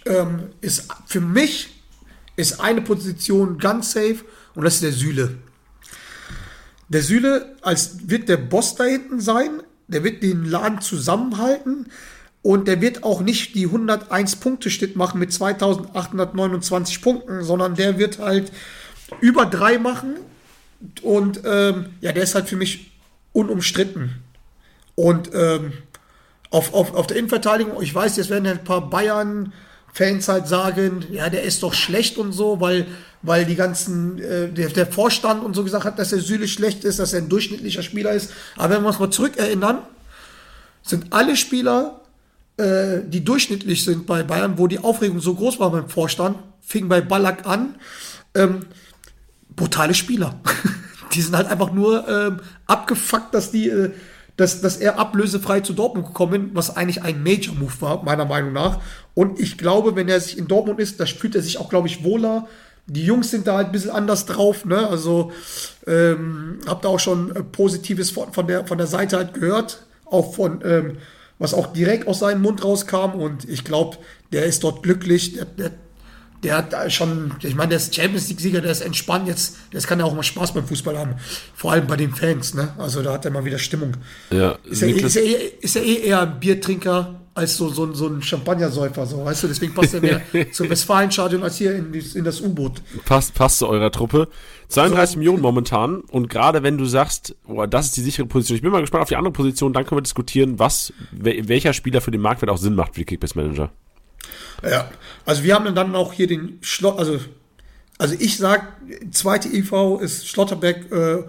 ähm, 0.07 0.51
ist 0.61 0.89
für 1.07 1.21
mich 1.21 1.71
ist 2.37 2.61
eine 2.61 2.81
Position 2.81 3.59
ganz 3.59 3.93
safe 3.93 4.25
und 4.55 4.65
das 4.65 4.75
ist 4.75 4.83
der 4.83 4.93
Süle. 4.93 5.39
Der 6.89 7.03
Süle 7.03 7.57
als 7.63 8.09
wird 8.09 8.29
der 8.29 8.37
Boss 8.37 8.75
da 8.75 8.85
hinten 8.85 9.21
sein, 9.21 9.63
der 9.89 10.05
wird 10.05 10.23
den 10.23 10.45
Laden 10.45 10.81
zusammenhalten 10.81 11.87
und 12.43 12.67
der 12.69 12.81
wird 12.81 13.05
auch 13.05 13.21
nicht 13.21 13.55
die 13.55 13.67
101 13.67 14.37
Punkte 14.37 14.71
Schnitt 14.71 14.97
machen 14.97 15.21
mit 15.21 15.33
2829 15.33 17.01
Punkten, 17.01 17.45
sondern 17.45 17.77
der 17.77 17.99
wird 17.99 18.19
halt 18.19 18.53
über 19.21 19.47
drei 19.47 19.79
machen 19.79 20.17
Und 21.03 21.43
ähm, 21.45 21.87
ja, 22.01 22.13
der 22.13 22.25
ist 22.25 22.35
halt 22.35 22.49
für 22.49 22.57
mich 22.57 22.93
unumstritten. 23.33 24.23
Und 24.95 25.31
ähm, 25.33 25.73
auf, 26.51 26.75
auf, 26.75 26.95
auf 26.95 27.07
der 27.07 27.17
Innenverteidigung, 27.17 27.81
ich 27.81 27.95
weiß, 27.95 28.17
jetzt 28.17 28.31
werden 28.31 28.47
ein 28.47 28.65
paar 28.65 28.91
Bayern-Fans 29.93 30.29
halt 30.29 30.49
sagen, 30.49 31.05
ja, 31.11 31.29
der 31.29 31.43
ist 31.43 31.63
doch 31.63 31.75
schlecht 31.75 32.19
und 32.19 32.33
so, 32.33 32.61
weil, 32.61 32.87
weil 33.23 33.45
die 33.45 33.55
ganzen, 33.55 34.19
äh, 34.19 34.49
der, 34.49 34.69
der 34.69 34.87
Vorstand 34.87 35.45
und 35.45 35.55
so 35.55 35.65
gesagt 35.65 35.85
hat, 35.85 35.99
dass 35.99 36.11
der 36.11 36.21
Süle 36.21 36.49
schlecht 36.49 36.85
ist, 36.85 36.99
dass 36.99 37.13
er 37.13 37.21
ein 37.21 37.29
durchschnittlicher 37.29 37.83
Spieler 37.83 38.13
ist. 38.13 38.33
Aber 38.57 38.75
wenn 38.75 38.83
wir 38.83 38.89
uns 38.89 38.99
mal 38.99 39.11
zurückerinnern, 39.11 39.79
sind 40.83 41.13
alle 41.13 41.37
Spieler, 41.37 42.01
äh, 42.57 43.01
die 43.07 43.25
durchschnittlich 43.25 43.85
sind 43.85 44.07
bei 44.07 44.23
Bayern, 44.23 44.59
wo 44.59 44.67
die 44.67 44.79
Aufregung 44.79 45.21
so 45.21 45.35
groß 45.35 45.61
war 45.61 45.71
beim 45.71 45.89
Vorstand, 45.89 46.39
fing 46.61 46.89
bei 46.89 47.01
Ballack 47.01 47.47
an, 47.47 47.77
ähm, 48.35 48.67
brutale 49.55 49.95
Spieler. 49.95 50.41
die 51.15 51.21
sind 51.21 51.37
halt 51.37 51.49
einfach 51.49 51.73
nur 51.73 52.09
ähm, 52.09 52.41
abgefuckt, 52.67 53.35
dass 53.35 53.51
die, 53.51 53.69
äh, 53.69 53.91
dass, 54.37 54.61
dass 54.61 54.77
er 54.77 54.99
ablösefrei 54.99 55.61
zu 55.61 55.73
Dortmund 55.73 56.07
gekommen 56.07 56.49
ist, 56.49 56.55
was 56.55 56.77
eigentlich 56.77 57.03
ein 57.03 57.23
Major 57.23 57.55
Move 57.55 57.81
war, 57.81 58.03
meiner 58.03 58.25
Meinung 58.25 58.53
nach. 58.53 58.81
Und 59.15 59.39
ich 59.39 59.59
glaube, 59.59 59.95
wenn 59.95 60.09
er 60.09 60.21
sich 60.21 60.39
in 60.39 60.49
Dortmund 60.49 60.81
ist, 60.81 61.01
da 61.01 61.07
fühlt 61.07 61.35
er 61.35 61.43
sich 61.43 61.59
auch, 61.59 61.69
glaube 61.69 61.89
ich, 61.89 62.05
wohler. 62.05 62.47
Die 62.87 63.05
Jungs 63.05 63.31
sind 63.31 63.47
da 63.47 63.57
halt 63.57 63.67
ein 63.67 63.73
bisschen 63.73 63.91
anders 63.91 64.27
drauf, 64.27 64.65
ne? 64.65 64.89
Also 64.89 65.33
ähm, 65.87 66.59
hab 66.67 66.83
da 66.83 66.89
auch 66.89 66.99
schon 66.99 67.35
äh, 67.37 67.43
Positives 67.43 68.11
von, 68.11 68.33
von, 68.33 68.47
der, 68.47 68.67
von 68.67 68.79
der 68.79 68.87
Seite 68.89 69.19
halt 69.19 69.35
gehört, 69.35 69.85
auch 70.07 70.35
von, 70.35 70.61
ähm, 70.65 70.97
was 71.39 71.55
auch 71.55 71.73
direkt 71.73 72.09
aus 72.09 72.21
seinem 72.21 72.43
Mund 72.43 72.65
rauskam. 72.65 73.15
Und 73.15 73.49
ich 73.49 73.65
glaube, 73.65 73.99
der 74.33 74.47
ist 74.47 74.65
dort 74.65 74.83
glücklich. 74.83 75.35
Der, 75.35 75.45
der, 75.45 75.71
der 76.43 76.57
hat 76.57 76.93
schon, 76.93 77.35
ich 77.43 77.55
meine, 77.55 77.71
der 77.71 77.77
ist 77.79 77.95
Champions 77.95 78.29
League-Sieger, 78.29 78.61
der 78.61 78.73
ist 78.73 78.81
entspannt 78.81 79.29
jetzt, 79.29 79.57
das 79.73 79.87
kann 79.87 79.99
ja 80.01 80.05
auch 80.05 80.15
mal 80.15 80.23
Spaß 80.23 80.53
beim 80.55 80.67
Fußball 80.67 80.99
haben. 80.99 81.15
Vor 81.55 81.73
allem 81.73 81.87
bei 81.87 81.97
den 81.97 82.13
Fans, 82.15 82.55
ne? 82.55 82.75
Also 82.79 83.03
da 83.03 83.13
hat 83.13 83.25
er 83.25 83.31
mal 83.31 83.45
wieder 83.45 83.59
Stimmung. 83.59 83.93
Ja, 84.31 84.57
Ist 84.65 84.83
ja, 84.83 84.89
eh, 84.89 84.93
ist, 84.93 85.15
ja 85.15 85.23
eh, 85.23 85.53
ist 85.61 85.75
ja 85.77 85.81
eh 85.83 85.95
eher 86.07 86.23
ein 86.23 86.41
Biertrinker 86.41 87.21
als 87.35 87.57
so, 87.57 87.69
so, 87.71 87.91
so 87.95 88.09
ein 88.09 88.21
Champagnersäufer, 88.21 89.07
so, 89.07 89.25
weißt 89.25 89.45
du? 89.45 89.49
Deswegen 89.49 89.73
passt 89.73 89.95
er 89.95 90.01
mehr 90.03 90.21
zum 90.53 90.69
Westfalenstadion 90.69 91.43
als 91.43 91.57
hier 91.57 91.75
in, 91.75 91.95
in 91.95 92.25
das 92.25 92.41
U-Boot. 92.43 92.83
passt, 93.07 93.35
passt 93.35 93.59
zu 93.59 93.69
eurer 93.69 93.91
Truppe. 93.91 94.29
32 94.69 95.17
Millionen 95.19 95.41
momentan. 95.43 96.01
Und 96.01 96.29
gerade 96.29 96.63
wenn 96.63 96.77
du 96.77 96.85
sagst, 96.87 97.35
boah, 97.47 97.67
das 97.67 97.87
ist 97.87 97.97
die 97.97 98.03
sichere 98.03 98.27
Position. 98.27 98.57
Ich 98.57 98.63
bin 98.63 98.71
mal 98.71 98.81
gespannt 98.81 99.03
auf 99.03 99.09
die 99.09 99.17
andere 99.17 99.33
Position. 99.33 99.73
Dann 99.73 99.85
können 99.87 99.99
wir 99.99 100.03
diskutieren, 100.03 100.59
was, 100.59 100.93
wel- 101.17 101.49
welcher 101.49 101.73
Spieler 101.73 102.01
für 102.01 102.11
den 102.11 102.21
Marktwert 102.21 102.51
auch 102.51 102.59
Sinn 102.59 102.75
macht 102.75 102.95
für 102.95 103.01
die 103.01 103.05
Kickbase 103.07 103.39
Manager. 103.39 103.71
Ja, 104.63 104.91
also 105.25 105.43
wir 105.43 105.55
haben 105.55 105.75
dann 105.75 105.95
auch 105.95 106.13
hier 106.13 106.27
den 106.27 106.59
Schlott, 106.63 106.99
also, 106.99 107.19
also 107.99 108.15
ich 108.19 108.37
sag, 108.37 108.77
zweite 109.11 109.49
IV 109.49 110.01
ist 110.01 110.29
Schlotterbeck 110.29 110.91
äh, 110.93 111.23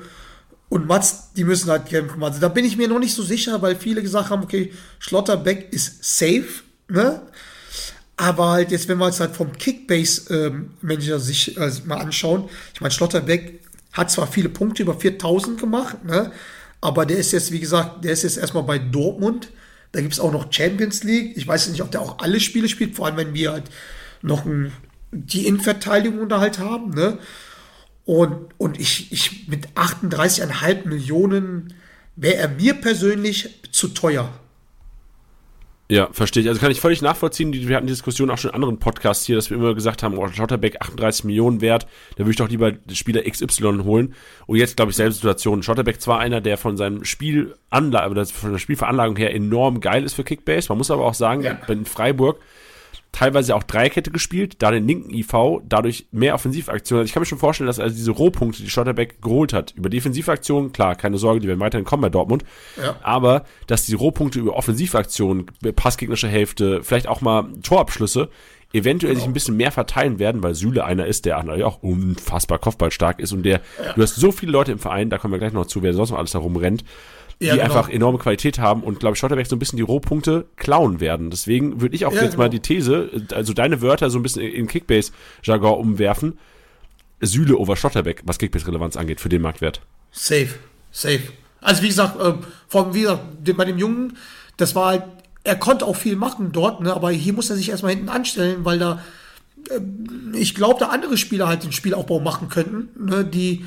und 0.69 0.87
Mats, 0.87 1.33
die 1.35 1.43
müssen 1.43 1.69
halt 1.69 1.87
kämpfen. 1.87 2.23
Also 2.23 2.39
da 2.39 2.47
bin 2.47 2.65
ich 2.65 2.77
mir 2.77 2.87
noch 2.87 2.99
nicht 2.99 3.13
so 3.13 3.23
sicher, 3.23 3.61
weil 3.61 3.75
viele 3.75 4.01
gesagt 4.01 4.29
haben, 4.29 4.43
okay, 4.43 4.73
Schlotterbeck 4.99 5.71
ist 5.71 6.03
safe, 6.03 6.63
ne? 6.87 7.21
Aber 8.15 8.51
halt 8.51 8.71
jetzt, 8.71 8.87
wenn 8.87 8.99
wir 8.99 9.07
uns 9.07 9.19
halt 9.19 9.35
vom 9.35 9.51
Kickbase-Manager 9.53 11.19
sich 11.19 11.57
äh, 11.57 11.71
mal 11.85 11.97
anschauen, 11.97 12.49
ich 12.73 12.81
meine, 12.81 12.91
Schlotterbeck 12.91 13.59
hat 13.91 14.11
zwar 14.11 14.27
viele 14.27 14.49
Punkte 14.49 14.83
über 14.83 14.93
4000 14.99 15.59
gemacht, 15.59 16.03
ne? 16.05 16.31
aber 16.81 17.05
der 17.05 17.17
ist 17.17 17.31
jetzt, 17.31 17.51
wie 17.51 17.59
gesagt, 17.59 18.03
der 18.03 18.11
ist 18.11 18.23
jetzt 18.23 18.37
erstmal 18.37 18.63
bei 18.63 18.77
Dortmund. 18.77 19.49
Da 19.93 20.01
gibt 20.01 20.13
es 20.13 20.19
auch 20.19 20.31
noch 20.31 20.51
Champions 20.51 21.03
League. 21.03 21.37
Ich 21.37 21.47
weiß 21.47 21.69
nicht, 21.69 21.81
ob 21.81 21.91
der 21.91 22.01
auch 22.01 22.19
alle 22.19 22.39
Spiele 22.39 22.67
spielt, 22.67 22.95
vor 22.95 23.05
allem 23.05 23.15
wenn 23.15 23.33
wir 23.33 23.53
halt 23.53 23.65
noch 24.21 24.43
ein, 24.45 24.73
die 25.11 25.47
Innenverteidigung 25.47 26.27
da 26.27 26.39
halt 26.41 26.59
haben. 26.59 26.89
Ne? 26.89 27.19
Und, 28.03 28.49
und 28.57 28.79
ich, 28.79 29.11
ich 29.11 29.47
mit 29.47 29.69
38,5 29.75 30.87
Millionen 30.87 31.75
wäre 32.15 32.35
er 32.35 32.47
mir 32.49 32.73
persönlich 32.73 33.61
zu 33.71 33.87
teuer. 33.89 34.33
Ja, 35.89 36.07
verstehe 36.11 36.41
ich. 36.41 36.49
Also 36.49 36.61
kann 36.61 36.71
ich 36.71 36.79
völlig 36.79 37.01
nachvollziehen. 37.01 37.51
Die- 37.51 37.67
Wir 37.67 37.75
hatten 37.75 37.87
die 37.87 37.93
Diskussion 37.93 38.29
auch 38.31 38.37
schon 38.37 38.49
in 38.51 38.55
anderen 38.55 38.79
Podcasts 38.79 39.25
hier, 39.25 39.35
dass 39.35 39.49
wir 39.49 39.57
immer 39.57 39.75
gesagt 39.75 40.01
haben, 40.01 40.17
oh, 40.17 40.27
Schotterbeck 40.29 40.77
38 40.81 41.25
Millionen 41.25 41.61
wert, 41.61 41.85
da 42.15 42.19
würde 42.19 42.31
ich 42.31 42.37
doch 42.37 42.49
lieber 42.49 42.71
Spieler 42.93 43.21
XY 43.29 43.83
holen. 43.83 44.15
Und 44.47 44.57
jetzt 44.57 44.77
glaube 44.77 44.91
ich 44.91 44.95
selbe 44.95 45.11
Situation. 45.13 45.61
Schotterbeck 45.61 45.99
zwar 46.01 46.19
einer, 46.19 46.39
der 46.41 46.57
von 46.57 46.77
seinem 46.77 47.03
Spiel 47.03 47.55
oder 47.71 48.25
von 48.25 48.53
der 48.53 48.59
Spielveranlagung 48.59 49.17
her 49.17 49.35
enorm 49.35 49.81
geil 49.81 50.03
ist 50.03 50.13
für 50.13 50.23
Kickbase. 50.23 50.69
Man 50.69 50.77
muss 50.77 50.89
aber 50.89 51.03
auch 51.05 51.13
sagen, 51.13 51.43
Ja. 51.43 51.59
in 51.67 51.85
Freiburg 51.85 52.39
teilweise 53.13 53.55
auch 53.55 53.63
Dreierkette 53.63 54.11
gespielt, 54.11 54.55
da 54.59 54.71
den 54.71 54.85
linken 54.87 55.13
IV, 55.13 55.61
dadurch 55.69 56.07
mehr 56.11 56.33
Offensivaktionen. 56.33 57.01
Also 57.01 57.05
ich 57.07 57.13
kann 57.13 57.21
mir 57.21 57.25
schon 57.27 57.37
vorstellen, 57.37 57.67
dass 57.67 57.79
also 57.79 57.95
diese 57.95 58.11
Rohpunkte, 58.11 58.61
die 58.61 58.69
Schotterbeck 58.69 59.21
geholt 59.21 59.53
hat, 59.53 59.71
über 59.77 59.87
Defensivaktionen, 59.89 60.73
klar, 60.73 60.95
keine 60.95 61.17
Sorge, 61.17 61.39
die 61.39 61.47
werden 61.47 61.59
weiterhin 61.61 61.85
kommen 61.85 62.01
bei 62.01 62.09
Dortmund, 62.09 62.43
Ja. 62.81 62.97
aber 63.03 63.45
dass 63.67 63.85
die 63.85 63.93
Rohpunkte 63.93 64.39
über 64.39 64.55
Offensivaktionen, 64.55 65.45
passgegnerische 65.75 66.27
Hälfte, 66.27 66.83
vielleicht 66.83 67.07
auch 67.07 67.21
mal 67.21 67.45
Torabschlüsse, 67.61 68.29
eventuell 68.73 69.15
sich 69.15 69.25
ein 69.25 69.33
bisschen 69.33 69.55
mehr 69.55 69.71
verteilen 69.71 70.17
werden, 70.17 70.41
weil 70.41 70.55
Süle 70.55 70.83
einer 70.83 71.05
ist, 71.05 71.25
der 71.25 71.37
natürlich 71.37 71.63
auch 71.63 71.83
unfassbar 71.83 72.57
kopfballstark 72.57 73.19
ist 73.19 73.31
und 73.31 73.43
der, 73.43 73.61
du 73.95 74.01
hast 74.01 74.15
so 74.15 74.31
viele 74.31 74.51
Leute 74.51 74.71
im 74.71 74.79
Verein, 74.79 75.11
da 75.11 75.19
kommen 75.19 75.31
wir 75.31 75.37
gleich 75.37 75.53
noch 75.53 75.67
zu, 75.67 75.83
wer 75.83 75.93
sonst 75.93 76.09
noch 76.09 76.17
alles 76.17 76.33
herumrennt, 76.33 76.83
die 77.41 77.47
Ja, 77.47 77.53
genau. 77.55 77.65
einfach 77.65 77.89
enorme 77.89 78.17
Qualität 78.17 78.59
haben 78.59 78.83
und 78.83 78.99
glaube 78.99 79.13
ich 79.13 79.19
Schotterbeck 79.19 79.47
so 79.47 79.55
ein 79.55 79.59
bisschen 79.59 79.77
die 79.77 79.83
Rohpunkte 79.83 80.45
klauen 80.55 80.99
werden. 80.99 81.29
Deswegen 81.29 81.81
würde 81.81 81.95
ich 81.95 82.05
auch 82.05 82.13
Ja, 82.13 82.23
jetzt 82.23 82.37
mal 82.37 82.49
genau. 82.49 82.61
die 82.61 82.75
These, 82.75 83.09
also 83.33 83.53
deine 83.53 83.81
Wörter 83.81 84.09
so 84.09 84.19
ein 84.19 84.23
bisschen 84.23 84.43
in 84.43 84.67
Kickbase-Jargon 84.67 85.79
umwerfen. 85.79 86.37
Süle 87.21 87.57
over 87.57 87.75
Schotterbeck, 87.75 88.21
was 88.25 88.37
Kickbase-Relevanz 88.37 88.97
angeht 88.97 89.21
für 89.21 89.29
den 89.29 89.41
Marktwert. 89.41 89.81
Safe, 90.11 90.49
safe. 90.91 91.21
Also 91.61 91.81
wie 91.81 91.87
gesagt, 91.87 92.17
ähm, 92.21 92.39
vom, 92.67 92.93
wie 92.93 93.01
gesagt, 93.01 93.21
bei 93.55 93.65
dem 93.65 93.77
Jungen, 93.77 94.17
das 94.57 94.75
war 94.75 94.87
halt, 94.87 95.03
er 95.43 95.55
konnte 95.55 95.85
auch 95.85 95.95
viel 95.95 96.15
machen 96.15 96.51
dort, 96.51 96.81
ne, 96.81 96.93
aber 96.93 97.11
hier 97.11 97.33
muss 97.33 97.49
er 97.49 97.55
sich 97.55 97.69
erstmal 97.69 97.93
hinten 97.93 98.09
anstellen, 98.09 98.65
weil 98.65 98.79
da, 98.79 99.01
ähm, 99.71 100.33
ich 100.35 100.55
glaube, 100.55 100.79
da 100.79 100.87
andere 100.87 101.17
Spieler 101.17 101.47
halt 101.47 101.63
den 101.63 101.71
Spielaufbau 101.71 102.19
machen 102.19 102.49
könnten, 102.49 102.89
ne, 103.05 103.23
die, 103.23 103.65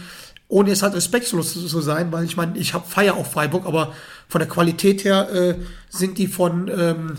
ohne 0.49 0.71
jetzt 0.71 0.83
halt 0.83 0.95
respektlos 0.95 1.53
zu, 1.53 1.67
zu 1.67 1.81
sein, 1.81 2.13
weil 2.13 2.25
ich 2.25 2.37
meine, 2.37 2.57
ich 2.59 2.75
habe 2.75 2.87
Feier 2.87 3.17
auf 3.17 3.33
Freiburg, 3.33 3.67
aber 3.67 3.93
von 4.29 4.39
der 4.39 4.49
Qualität 4.49 5.05
her 5.05 5.29
äh, 5.33 5.55
sind 5.89 6.19
die 6.19 6.29
von, 6.29 6.69
ähm, 6.69 7.17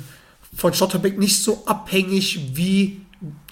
von 0.56 0.74
Schlotterbeck 0.74 1.18
nicht 1.18 1.44
so 1.44 1.64
abhängig 1.66 2.52
wie 2.54 3.02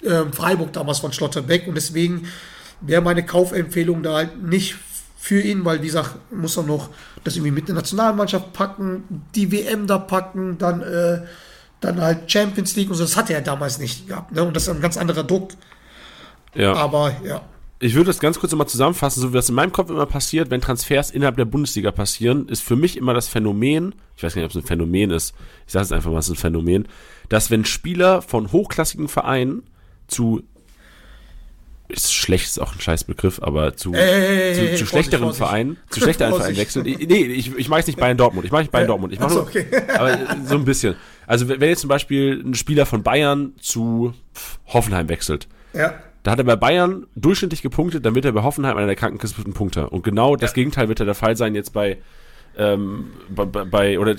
ähm, 0.04 0.32
Freiburg 0.32 0.72
damals 0.72 1.00
von 1.00 1.12
Schlotterbeck 1.12 1.66
und 1.66 1.74
deswegen 1.74 2.28
wäre 2.80 3.02
meine 3.02 3.24
Kaufempfehlung 3.24 4.02
da 4.02 4.14
halt 4.14 4.42
nicht 4.42 4.76
für 5.16 5.40
ihn, 5.40 5.64
weil 5.64 5.82
wie 5.82 5.86
gesagt, 5.86 6.32
muss 6.32 6.56
er 6.56 6.62
noch 6.62 6.90
das 7.24 7.34
irgendwie 7.34 7.50
mit 7.50 7.68
der 7.68 7.74
Nationalmannschaft 7.74 8.52
packen, 8.52 9.24
die 9.34 9.50
WM 9.50 9.86
da 9.86 9.98
packen, 9.98 10.56
dann, 10.58 10.82
äh, 10.82 11.22
dann 11.80 12.00
halt 12.00 12.30
Champions 12.30 12.76
League 12.76 12.90
und 12.90 12.94
so. 12.94 13.02
Das 13.02 13.16
hatte 13.16 13.34
er 13.34 13.40
damals 13.40 13.78
nicht 13.78 14.06
gehabt. 14.06 14.32
Ne? 14.32 14.44
Und 14.44 14.54
das 14.54 14.64
ist 14.64 14.68
ein 14.68 14.80
ganz 14.80 14.96
anderer 14.96 15.24
Druck. 15.24 15.50
Ja. 16.54 16.74
Aber 16.74 17.12
ja, 17.24 17.42
Ich 17.78 17.94
würde 17.94 18.06
das 18.06 18.20
ganz 18.20 18.38
kurz 18.38 18.52
nochmal 18.52 18.68
zusammenfassen, 18.68 19.20
so 19.20 19.30
wie 19.30 19.34
das 19.34 19.50
in 19.50 19.54
meinem 19.54 19.72
Kopf 19.72 19.90
immer 19.90 20.06
passiert, 20.06 20.50
wenn 20.50 20.62
Transfers 20.62 21.10
innerhalb 21.10 21.36
der 21.36 21.44
Bundesliga 21.44 21.90
passieren, 21.90 22.48
ist 22.48 22.62
für 22.62 22.76
mich 22.76 22.96
immer 22.96 23.12
das 23.12 23.28
Phänomen, 23.28 23.94
ich 24.16 24.22
weiß 24.22 24.34
nicht, 24.34 24.44
ob 24.44 24.50
es 24.50 24.56
ein 24.56 24.62
Phänomen 24.62 25.10
ist, 25.10 25.34
ich 25.66 25.72
sage 25.72 25.84
es 25.84 25.92
einfach 25.92 26.10
mal, 26.10 26.18
es 26.18 26.26
ist 26.26 26.32
ein 26.32 26.36
Phänomen, 26.36 26.88
dass 27.28 27.50
wenn 27.50 27.66
Spieler 27.66 28.22
von 28.22 28.50
hochklassigen 28.50 29.08
Vereinen 29.08 29.62
zu 30.08 30.42
ist 31.88 32.12
schlecht, 32.12 32.46
ist 32.46 32.58
auch 32.58 32.74
ein 32.74 32.80
Scheißbegriff, 32.80 33.40
aber 33.42 33.76
zu, 33.76 33.92
Ey, 33.92 34.54
zu, 34.54 34.60
zu 34.60 34.66
Vorsicht, 34.66 34.88
schlechteren 34.88 35.22
Vorsicht. 35.24 35.38
Vereinen, 35.38 35.76
zu 35.90 36.00
schlechteren 36.02 36.34
Vereinen 36.34 36.56
Vorsicht. 36.56 36.76
wechseln. 36.76 37.08
Nee, 37.08 37.24
ich, 37.26 37.56
ich 37.56 37.68
mache 37.68 37.80
es 37.80 37.86
nicht 37.86 37.98
Bayern 37.98 38.16
Dortmund, 38.16 38.44
ich 38.44 38.50
mache 38.50 38.62
nicht 38.62 38.72
Bayern 38.72 38.88
Dortmund, 38.88 39.12
ich 39.12 39.20
mache 39.20 39.28
Ach 39.28 39.34
so, 39.34 39.40
nur, 39.40 39.48
okay. 39.48 39.66
aber 39.96 40.18
so 40.46 40.56
ein 40.56 40.64
bisschen. 40.64 40.96
Also 41.26 41.48
wenn 41.48 41.60
jetzt 41.60 41.80
zum 41.80 41.88
Beispiel 41.88 42.42
ein 42.44 42.54
Spieler 42.54 42.86
von 42.86 43.02
Bayern 43.02 43.52
zu 43.60 44.14
Hoffenheim 44.66 45.08
wechselt, 45.08 45.46
ja, 45.74 45.94
da 46.26 46.32
hat 46.32 46.40
er 46.40 46.44
bei 46.44 46.56
Bayern 46.56 47.06
durchschnittlich 47.14 47.62
gepunktet, 47.62 48.04
dann 48.04 48.16
wird 48.16 48.24
er 48.24 48.32
bei 48.32 48.42
Hoffenheim 48.42 48.76
einer 48.76 48.88
der 48.88 48.96
krankenkriegsten 48.96 49.52
Punkte. 49.52 49.88
Und 49.90 50.02
genau 50.02 50.34
das 50.34 50.54
Gegenteil 50.54 50.88
wird 50.88 50.98
ja 50.98 51.04
der 51.04 51.14
Fall 51.14 51.36
sein 51.36 51.54
jetzt 51.54 51.72
bei, 51.72 51.98
ähm, 52.58 53.12
bei, 53.28 53.44
bei- 53.44 53.98
oder 53.98 54.14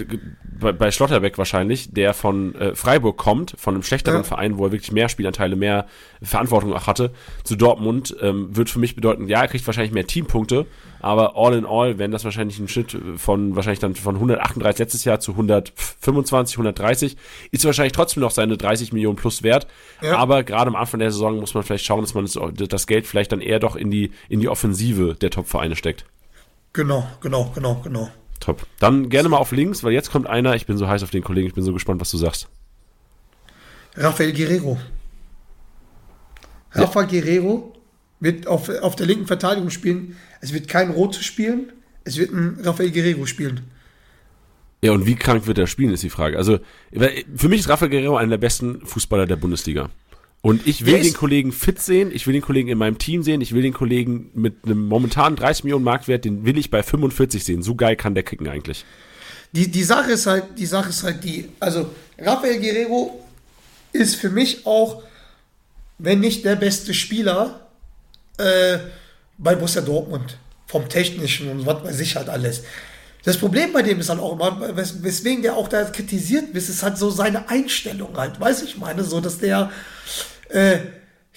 bei, 0.59 0.71
bei 0.71 0.91
Schlotterbeck 0.91 1.38
wahrscheinlich, 1.38 1.91
der 1.93 2.13
von 2.13 2.55
äh, 2.55 2.75
Freiburg 2.75 3.17
kommt, 3.17 3.53
von 3.57 3.75
einem 3.75 3.83
schlechteren 3.83 4.17
Ja. 4.17 4.23
Verein, 4.23 4.57
wo 4.57 4.65
er 4.65 4.71
wirklich 4.71 4.91
mehr 4.91 5.07
Spielanteile, 5.09 5.55
mehr 5.55 5.85
Verantwortung 6.21 6.73
auch 6.73 6.88
hatte, 6.88 7.11
zu 7.43 7.55
Dortmund, 7.55 8.15
ähm, 8.21 8.55
wird 8.55 8.69
für 8.69 8.79
mich 8.79 8.95
bedeuten, 8.95 9.27
ja, 9.27 9.41
er 9.41 9.47
kriegt 9.47 9.65
wahrscheinlich 9.67 9.93
mehr 9.93 10.07
Teampunkte, 10.07 10.65
aber 10.99 11.35
all 11.35 11.53
in 11.53 11.65
all 11.65 11.99
werden 11.99 12.11
das 12.11 12.23
wahrscheinlich 12.25 12.57
ein 12.59 12.67
Schritt 12.67 12.97
von, 13.17 13.55
wahrscheinlich 13.55 13.79
dann 13.79 13.93
von 13.95 14.15
138 14.15 14.79
letztes 14.79 15.03
Jahr 15.05 15.19
zu 15.19 15.31
125, 15.33 16.57
130, 16.57 17.17
ist 17.51 17.65
wahrscheinlich 17.65 17.93
trotzdem 17.93 18.21
noch 18.21 18.31
seine 18.31 18.57
30 18.57 18.93
Millionen 18.93 19.15
plus 19.15 19.43
wert, 19.43 19.67
Ja. 20.01 20.17
aber 20.17 20.43
gerade 20.43 20.69
am 20.69 20.75
Anfang 20.75 20.99
der 20.99 21.11
Saison 21.11 21.39
muss 21.39 21.53
man 21.53 21.63
vielleicht 21.63 21.85
schauen, 21.85 22.01
dass 22.01 22.13
man 22.15 22.25
das, 22.25 22.38
das 22.69 22.88
Geld 22.88 23.05
vielleicht 23.05 23.31
dann 23.31 23.41
eher 23.41 23.59
doch 23.59 23.75
in 23.75 23.91
die, 23.91 24.11
in 24.29 24.39
die 24.39 24.49
Offensive 24.49 25.15
der 25.15 25.29
Top-Vereine 25.29 25.75
steckt. 25.75 26.05
genau, 26.73 27.07
genau, 27.21 27.51
genau, 27.53 27.75
genau. 27.83 28.09
Top. 28.39 28.65
Dann 28.79 29.09
gerne 29.09 29.29
mal 29.29 29.38
auf 29.38 29.51
links, 29.51 29.83
weil 29.83 29.93
jetzt 29.93 30.11
kommt 30.11 30.27
einer, 30.27 30.55
ich 30.55 30.65
bin 30.65 30.77
so 30.77 30.88
heiß 30.88 31.03
auf 31.03 31.09
den 31.09 31.23
Kollegen, 31.23 31.47
ich 31.47 31.53
bin 31.53 31.63
so 31.63 31.73
gespannt, 31.73 32.01
was 32.01 32.11
du 32.11 32.17
sagst. 32.17 32.47
Rafael 33.95 34.31
Guerrero. 34.31 34.77
Rafa 36.71 37.03
Guerrero 37.03 37.73
wird 38.19 38.47
auf, 38.47 38.69
auf 38.69 38.95
der 38.95 39.07
linken 39.07 39.25
Verteidigung 39.25 39.69
spielen. 39.69 40.15
Es 40.41 40.53
wird 40.53 40.67
kein 40.67 40.91
Rote 40.91 41.23
spielen. 41.23 41.71
Es 42.03 42.17
wird 42.17 42.31
ein 42.31 42.59
Rafael 42.63 42.91
Guerrero 42.91 43.25
spielen. 43.25 43.61
Ja, 44.81 44.91
und 44.91 45.07
wie 45.07 45.15
krank 45.15 45.47
wird 45.47 45.57
er 45.57 45.67
spielen, 45.67 45.91
ist 45.91 46.03
die 46.03 46.09
Frage. 46.09 46.38
Also, 46.38 46.59
für 47.35 47.49
mich 47.49 47.61
ist 47.61 47.69
Rafael 47.69 47.89
Guerrero 47.89 48.17
einer 48.17 48.31
der 48.31 48.38
besten 48.38 48.85
Fußballer 48.85 49.25
der 49.25 49.35
Bundesliga. 49.35 49.89
Und 50.41 50.65
ich 50.67 50.85
will 50.85 51.01
den 51.01 51.13
Kollegen 51.13 51.51
fit 51.51 51.81
sehen, 51.81 52.11
ich 52.13 52.25
will 52.27 52.33
den 52.33 52.41
Kollegen 52.41 52.69
in 52.69 52.77
meinem 52.77 52.97
Team 52.97 53.23
sehen, 53.23 53.41
ich 53.41 53.53
will 53.53 53.63
den 53.63 53.73
Kollegen 53.73 54.29
mit 54.33 54.63
einem 54.63 54.88
momentanen 54.88 55.35
30 55.35 55.65
Millionen 55.65 55.83
Marktwert, 55.83 56.25
den 56.25 56.45
will 56.45 56.57
ich 56.57 56.69
bei 56.69 56.83
45 56.83 57.43
sehen. 57.43 57.63
So 57.63 57.75
geil 57.75 57.95
kann 57.95 58.13
der 58.13 58.23
kicken 58.23 58.47
eigentlich. 58.47 58.85
Die, 59.51 59.69
die 59.69 59.83
Sache 59.83 60.11
ist 60.11 60.25
halt, 60.25 60.45
die 60.57 60.65
Sache 60.65 60.89
ist 60.89 61.03
halt 61.03 61.23
die, 61.23 61.49
also 61.59 61.89
Rafael 62.19 62.59
Guerrero 62.59 63.23
ist 63.93 64.15
für 64.15 64.29
mich 64.29 64.65
auch, 64.65 65.03
wenn 65.97 66.19
nicht 66.19 66.45
der 66.45 66.55
beste 66.55 66.93
Spieler 66.93 67.67
äh, 68.38 68.77
bei 69.38 69.55
Borussia 69.55 69.81
Dortmund. 69.81 70.38
Vom 70.67 70.89
Technischen 70.89 71.49
und 71.49 71.65
was 71.65 71.81
weiß 71.81 71.99
ich 72.01 72.17
halt 72.17 72.27
alles. 72.27 72.63
Das 73.28 73.36
Problem 73.36 73.73
bei 73.73 73.82
dem 73.82 73.99
ist 73.99 74.07
halt 74.07 74.21
auch 74.21 74.39
immer, 74.39 74.78
wes 74.78 75.03
weswegen 75.03 75.41
der 75.41 75.57
auch 75.57 75.67
da 75.67 75.84
kritisiert 75.84 76.53
wird, 76.53 76.69
ist 76.69 76.82
halt 76.82 76.97
so 76.97 77.09
seine 77.09 77.49
Einstellung 77.49 78.15
halt, 78.15 78.39
weiß 78.39 78.61
ich 78.61 78.78
meine, 78.78 79.03
so 79.03 79.19
dass 79.19 79.39
der, 79.39 79.69
äh, 80.47 80.78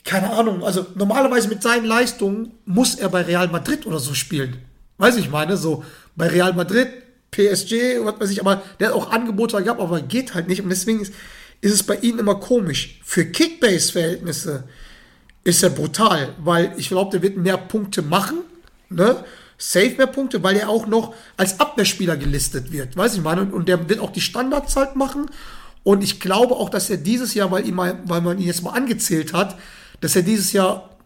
keine 0.05 0.31
Ahnung, 0.31 0.63
also 0.63 0.87
normalerweise 0.95 1.49
mit 1.49 1.65
seinen 1.65 1.87
Leistungen 1.87 2.53
muss 2.65 2.95
er 2.95 3.09
bei 3.09 3.23
Real 3.23 3.49
Madrid 3.49 3.87
oder 3.87 3.99
so 3.99 4.15
spielen. 4.15 4.59
Weiß 4.99 5.17
ich 5.17 5.31
meine, 5.31 5.57
so 5.57 5.83
bei 6.15 6.29
Real 6.29 6.53
Madrid, 6.53 6.87
PSG, 7.33 8.05
was 8.05 8.21
weiß 8.21 8.31
ich, 8.31 8.41
aber 8.41 8.63
der 8.79 8.91
hat 8.91 8.95
auch 8.95 9.11
Angebote 9.11 9.61
gehabt, 9.61 9.81
aber 9.81 10.01
geht 10.01 10.33
halt 10.33 10.47
nicht 10.47 10.63
und 10.63 10.69
deswegen 10.69 11.01
ist, 11.01 11.13
ist 11.61 11.73
es 11.73 11.83
bei 11.83 11.97
ihnen 11.97 12.21
immer 12.21 12.37
komisch. 12.37 13.01
Für 13.03 13.25
Kickbase-Verhältnisse 13.25 14.63
ist 15.43 15.65
er 15.65 15.71
brutal, 15.71 16.35
weil 16.39 16.73
ich 16.77 16.87
glaube, 16.87 17.11
der 17.11 17.23
wird 17.23 17.37
mehr 17.37 17.57
Punkte 17.57 18.03
machen, 18.03 18.43
ne? 18.91 19.25
Safe 19.63 19.95
mehr 19.99 20.07
Punkte, 20.07 20.43
weil 20.43 20.57
er 20.57 20.71
auch 20.71 20.87
noch 20.87 21.15
als 21.37 21.61
Abwehrspieler 21.61 22.17
gelistet 22.17 22.73
wird, 22.73 22.97
weiß 22.97 23.15
ich 23.15 23.23
meine, 23.23 23.43
und, 23.43 23.69
der 23.69 23.91
wird 23.91 24.01
auch 24.01 24.11
die 24.11 24.23
Standards 24.23 24.75
halt 24.75 24.97
machen. 24.97 25.31
Und 25.83 26.03
ich 26.03 26.19
glaube 26.19 26.57
auch, 26.57 26.71
dass 26.71 26.89
er 26.89 26.97
dieses 26.97 27.35
Jahr, 27.35 27.51
weil, 27.51 27.69
ihn 27.69 27.75
mal, 27.75 27.99
weil 28.07 28.23
man 28.23 28.39
ihn 28.39 28.47
jetzt 28.47 28.63
mal 28.63 28.73
angezählt 28.73 29.35
hat, 29.35 29.59
dass 30.01 30.17
er 30.17 30.23
dieses 30.23 30.53
Jahr 30.53 30.97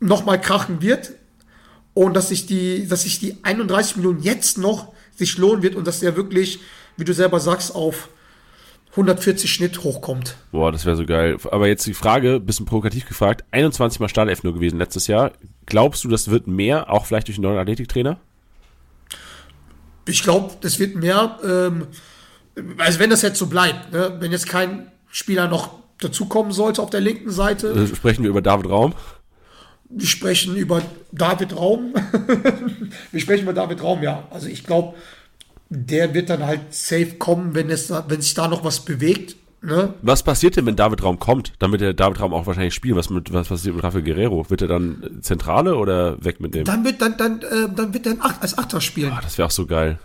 nochmal 0.00 0.38
krachen 0.38 0.82
wird 0.82 1.12
und 1.94 2.14
dass 2.14 2.28
sich 2.28 2.44
die, 2.44 2.86
dass 2.86 3.04
sich 3.04 3.20
die 3.20 3.38
31 3.42 3.96
Millionen 3.96 4.22
jetzt 4.22 4.58
noch 4.58 4.92
sich 5.14 5.38
lohnen 5.38 5.62
wird 5.62 5.76
und 5.76 5.86
dass 5.86 6.00
der 6.00 6.14
wirklich, 6.14 6.60
wie 6.98 7.04
du 7.04 7.14
selber 7.14 7.40
sagst, 7.40 7.74
auf 7.74 8.10
140 8.96 9.52
Schnitt 9.52 9.82
hochkommt. 9.84 10.36
Boah, 10.52 10.72
das 10.72 10.86
wäre 10.86 10.96
so 10.96 11.04
geil. 11.04 11.36
Aber 11.50 11.68
jetzt 11.68 11.86
die 11.86 11.92
Frage, 11.94 12.40
bisschen 12.40 12.64
provokativ 12.64 13.06
gefragt, 13.06 13.44
21 13.50 14.00
Mal 14.00 14.08
Startelf 14.08 14.42
nur 14.42 14.54
gewesen 14.54 14.78
letztes 14.78 15.06
Jahr. 15.06 15.32
Glaubst 15.66 16.02
du, 16.04 16.08
das 16.08 16.30
wird 16.30 16.46
mehr, 16.46 16.90
auch 16.90 17.04
vielleicht 17.04 17.28
durch 17.28 17.36
den 17.36 17.42
neuen 17.42 17.58
Athletiktrainer? 17.58 18.18
Ich 20.08 20.22
glaube, 20.22 20.54
das 20.60 20.78
wird 20.78 20.94
mehr, 20.94 21.38
ähm, 21.44 21.86
also 22.78 22.98
wenn 22.98 23.10
das 23.10 23.22
jetzt 23.22 23.38
so 23.38 23.46
bleibt, 23.48 23.92
ne? 23.92 24.16
wenn 24.20 24.32
jetzt 24.32 24.48
kein 24.48 24.90
Spieler 25.10 25.48
noch 25.48 25.70
dazukommen 25.98 26.52
sollte 26.52 26.80
auf 26.80 26.90
der 26.90 27.00
linken 27.00 27.30
Seite, 27.30 27.68
Äh, 27.72 27.94
Sprechen 27.94 28.22
wir 28.22 28.30
über 28.30 28.42
David 28.42 28.70
Raum? 28.70 28.94
wir 29.88 30.06
sprechen 30.06 30.56
über 30.56 30.82
David 31.12 31.54
Raum. 31.54 31.94
wir 33.12 33.20
sprechen 33.20 33.42
über 33.42 33.52
David 33.52 33.82
Raum, 33.82 34.02
ja. 34.02 34.26
Also 34.30 34.48
ich 34.48 34.64
glaube, 34.64 34.94
der 35.68 36.14
wird 36.14 36.30
dann 36.30 36.44
halt 36.46 36.60
safe 36.74 37.14
kommen, 37.18 37.54
wenn, 37.54 37.70
es, 37.70 37.88
da- 37.88 38.04
wenn 38.08 38.20
sich 38.20 38.34
da 38.34 38.48
noch 38.48 38.64
was 38.64 38.80
bewegt. 38.84 39.36
Ne? 39.62 39.94
Was 40.02 40.22
passiert 40.22 40.56
denn, 40.56 40.66
wenn 40.66 40.76
David 40.76 41.02
Raum 41.02 41.18
kommt? 41.18 41.52
Dann 41.58 41.72
wird 41.72 41.80
der 41.80 41.92
David 41.94 42.20
Raum 42.20 42.32
auch 42.34 42.46
wahrscheinlich 42.46 42.74
spielen. 42.74 42.94
Was, 42.96 43.10
mit, 43.10 43.32
was 43.32 43.48
passiert 43.48 43.74
mit 43.74 43.82
Rafael 43.82 44.04
Guerrero? 44.04 44.48
Wird 44.48 44.62
er 44.62 44.68
dann 44.68 45.18
Zentrale 45.22 45.74
oder 45.76 46.22
weg 46.24 46.40
mit 46.40 46.54
dem? 46.54 46.64
Dann 46.64 46.84
wird 46.84 47.00
dann, 47.02 47.16
dann, 47.16 47.40
äh, 47.42 47.68
dann 47.74 47.92
wird 47.92 48.06
er 48.06 48.14
Acht, 48.20 48.42
als 48.42 48.56
Achter 48.58 48.80
spielen. 48.80 49.12
Ah, 49.12 49.20
das 49.22 49.38
wäre 49.38 49.46
auch 49.46 49.50
so 49.52 49.66
geil. 49.66 49.98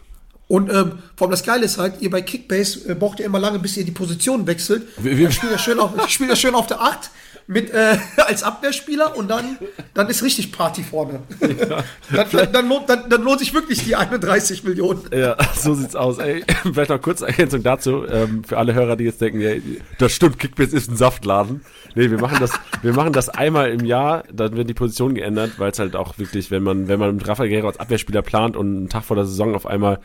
Und 0.47 0.69
ähm, 0.69 0.93
vor 1.15 1.27
allem 1.27 1.31
das 1.31 1.43
Geile 1.43 1.63
ist 1.65 1.77
halt, 1.77 2.01
ihr 2.01 2.09
bei 2.09 2.21
Kickbase 2.21 2.89
äh, 2.89 2.95
braucht 2.95 3.19
ihr 3.19 3.25
immer 3.25 3.39
lange, 3.39 3.59
bis 3.59 3.77
ihr 3.77 3.85
die 3.85 3.91
Position 3.91 4.47
wechselt. 4.47 4.83
Wir- 4.97 5.15
wir- 5.17 5.25
Dann 5.25 5.31
spielt 5.33 5.51
er 5.51 5.59
schön 5.59 5.79
auf, 5.79 5.91
spielt 6.09 6.29
er 6.31 6.35
schön 6.35 6.55
auf 6.55 6.67
der 6.67 6.81
8 6.81 7.11
mit, 7.51 7.69
äh, 7.71 7.97
als 8.17 8.43
Abwehrspieler 8.43 9.15
und 9.17 9.29
dann, 9.29 9.57
dann 9.93 10.07
ist 10.07 10.23
richtig 10.23 10.51
Party 10.51 10.83
vorne. 10.83 11.19
dann, 11.39 12.25
dann, 12.31 12.53
dann, 12.53 12.69
lohnt, 12.69 12.89
dann, 12.89 13.09
dann 13.09 13.21
lohnt 13.23 13.39
sich 13.39 13.53
wirklich 13.53 13.83
die 13.83 13.95
31 13.95 14.63
Millionen. 14.63 15.01
Ja, 15.13 15.35
so 15.55 15.73
sieht's 15.73 15.95
aus. 15.95 16.17
Ey, 16.17 16.43
vielleicht 16.63 16.89
noch 16.89 17.01
kurz 17.01 17.21
Ergänzung 17.21 17.61
dazu, 17.61 18.05
ähm, 18.07 18.43
für 18.43 18.57
alle 18.57 18.73
Hörer, 18.73 18.95
die 18.95 19.03
jetzt 19.03 19.19
denken, 19.21 19.41
ja, 19.41 19.51
das 19.99 20.13
stimmt, 20.13 20.39
Kickbase 20.39 20.75
ist 20.75 20.89
ein 20.89 20.95
Saftladen. 20.95 21.61
Nee, 21.93 22.09
wir 22.09 22.19
machen 22.19 22.37
das, 22.39 22.51
wir 22.81 22.93
machen 22.93 23.11
das 23.11 23.27
einmal 23.27 23.69
im 23.71 23.85
Jahr, 23.85 24.23
dann 24.31 24.55
wird 24.55 24.69
die 24.69 24.73
Position 24.73 25.13
geändert, 25.13 25.53
weil 25.57 25.71
es 25.71 25.79
halt 25.79 25.95
auch 25.97 26.17
wirklich, 26.17 26.51
wenn 26.51 26.63
man, 26.63 26.87
wenn 26.87 26.99
man 26.99 27.15
mit 27.15 27.27
Rafael 27.27 27.49
Guerrero 27.49 27.67
als 27.67 27.79
Abwehrspieler 27.79 28.21
plant 28.21 28.55
und 28.55 28.77
einen 28.77 28.89
Tag 28.89 29.03
vor 29.03 29.17
der 29.17 29.25
Saison 29.25 29.55
auf 29.55 29.65
einmal 29.65 29.99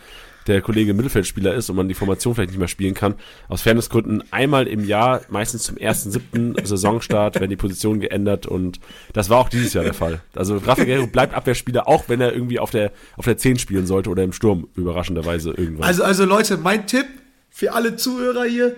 der 0.47 0.63
Kollege 0.63 0.95
Mittelfeldspieler 0.95 1.55
ist 1.55 1.71
und 1.71 1.77
man 1.77 1.89
die 1.89 1.95
Formation 1.95 2.35
vielleicht 2.35 2.51
nicht 2.51 2.59
mehr 2.59 2.69
spielen 2.69 2.95
kann, 2.95 3.15
aus 3.49 3.63
Fairnessgründen 3.63 4.25
einmal 4.33 4.67
im 4.67 4.85
Jahr, 4.85 5.23
meistens 5.29 5.65
zum 5.65 5.77
ersten, 5.77 6.11
siebten 6.11 6.55
Saisonstart, 6.65 7.37
werden 7.37 7.51
die 7.51 7.57
Positionen 7.57 8.01
geändert 8.01 8.47
und 8.47 8.81
das 9.13 9.31
war 9.31 9.39
auch 9.39 9.49
dieses 9.49 9.73
Jahr 9.75 9.85
der 9.85 9.95
Fall. 9.95 10.21
Also 10.35 10.57
Rafael 10.57 10.87
Guerrero 10.87 11.07
bleibt 11.07 11.35
Abwehrspieler, 11.35 11.89
auch 11.89 12.09
wenn 12.09 12.21
er 12.21 12.33
irgendwie 12.33 12.59
auf 12.59 12.71
der, 12.71 12.93
auf 13.17 13.25
der 13.25 13.37
10 13.37 13.59
spielen 13.59 13.87
sollte 13.87 14.11
oder 14.11 14.23
im 14.23 14.33
Sturm, 14.33 14.69
überraschenderweise 14.75 15.51
irgendwann. 15.51 15.87
Also, 15.87 16.05
also 16.05 16.25
Leute, 16.25 16.57
mein 16.57 16.87
Tipp 16.87 17.07
für 17.51 17.73
alle 17.73 17.97
Zuhörer 17.97 18.45
hier, 18.45 18.77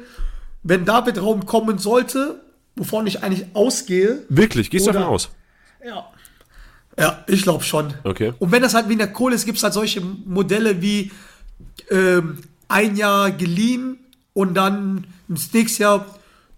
wenn 0.62 0.84
David 0.84 1.20
Raum 1.20 1.46
kommen 1.46 1.78
sollte, 1.78 2.40
wovon 2.76 3.06
ich 3.06 3.22
eigentlich 3.22 3.46
ausgehe, 3.54 4.24
Wirklich, 4.28 4.70
gehst 4.70 4.86
du 4.86 4.92
davon 4.92 5.08
aus? 5.08 5.30
Ja. 5.84 6.06
Ja, 6.98 7.24
ich 7.28 7.42
glaube 7.42 7.62
schon. 7.62 7.94
Okay. 8.02 8.32
Und 8.40 8.50
wenn 8.50 8.60
das 8.60 8.74
halt 8.74 8.88
wie 8.88 8.94
in 8.94 8.98
der 8.98 9.12
Kohle 9.12 9.34
ist, 9.34 9.44
gibt 9.44 9.58
es 9.58 9.64
halt 9.64 9.72
solche 9.72 10.00
Modelle 10.00 10.82
wie 10.82 11.12
ähm, 11.91 12.39
ein 12.68 12.97
Jahr 12.97 13.30
geliehen 13.30 13.99
und 14.32 14.55
dann 14.55 15.07
das 15.28 15.53
nächste 15.53 15.82
Jahr 15.82 16.07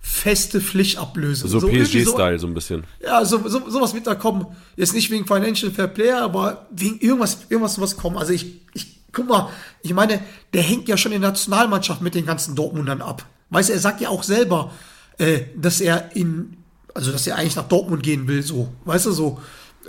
feste 0.01 0.61
Pflichtablöse. 0.61 1.47
So, 1.47 1.59
irgendwie 1.59 1.85
PSG-Style, 1.85 2.39
so 2.39 2.47
ein 2.47 2.55
bisschen. 2.55 2.85
Ja, 3.03 3.25
so, 3.25 3.47
so, 3.49 3.69
sowas 3.69 3.95
wird 3.95 4.07
da 4.07 4.15
kommen. 4.15 4.47
Jetzt 4.77 4.95
nicht 4.95 5.11
wegen 5.11 5.27
Financial 5.27 5.71
Fair 5.71 5.89
Play, 5.89 6.13
aber 6.13 6.67
wegen 6.71 6.99
irgendwas, 7.01 7.39
irgendwas 7.49 7.81
was 7.81 7.97
kommen. 7.97 8.17
Also 8.17 8.33
ich, 8.33 8.61
ich, 8.73 9.01
guck 9.13 9.29
mal, 9.29 9.51
ich 9.83 9.93
meine, 9.93 10.21
der 10.55 10.63
hängt 10.63 10.89
ja 10.89 10.97
schon 10.97 11.13
in 11.13 11.21
der 11.21 11.31
Nationalmannschaft 11.31 12.01
mit 12.01 12.15
den 12.15 12.27
ganzen 12.27 12.55
Dortmundern 12.55 13.03
ab. 13.03 13.27
Weißt 13.51 13.69
du, 13.69 13.73
er 13.75 13.79
sagt 13.79 14.01
ja 14.01 14.09
auch 14.09 14.23
selber, 14.23 14.73
äh, 15.19 15.41
dass 15.55 15.81
er 15.81 16.17
in, 16.17 16.57
also 16.95 17.13
dass 17.13 17.27
er 17.27 17.37
eigentlich 17.37 17.57
nach 17.57 17.69
Dortmund 17.69 18.03
gehen 18.03 18.27
will, 18.27 18.43
so, 18.43 18.73
weißt 18.85 19.07
du, 19.07 19.13
so, 19.13 19.39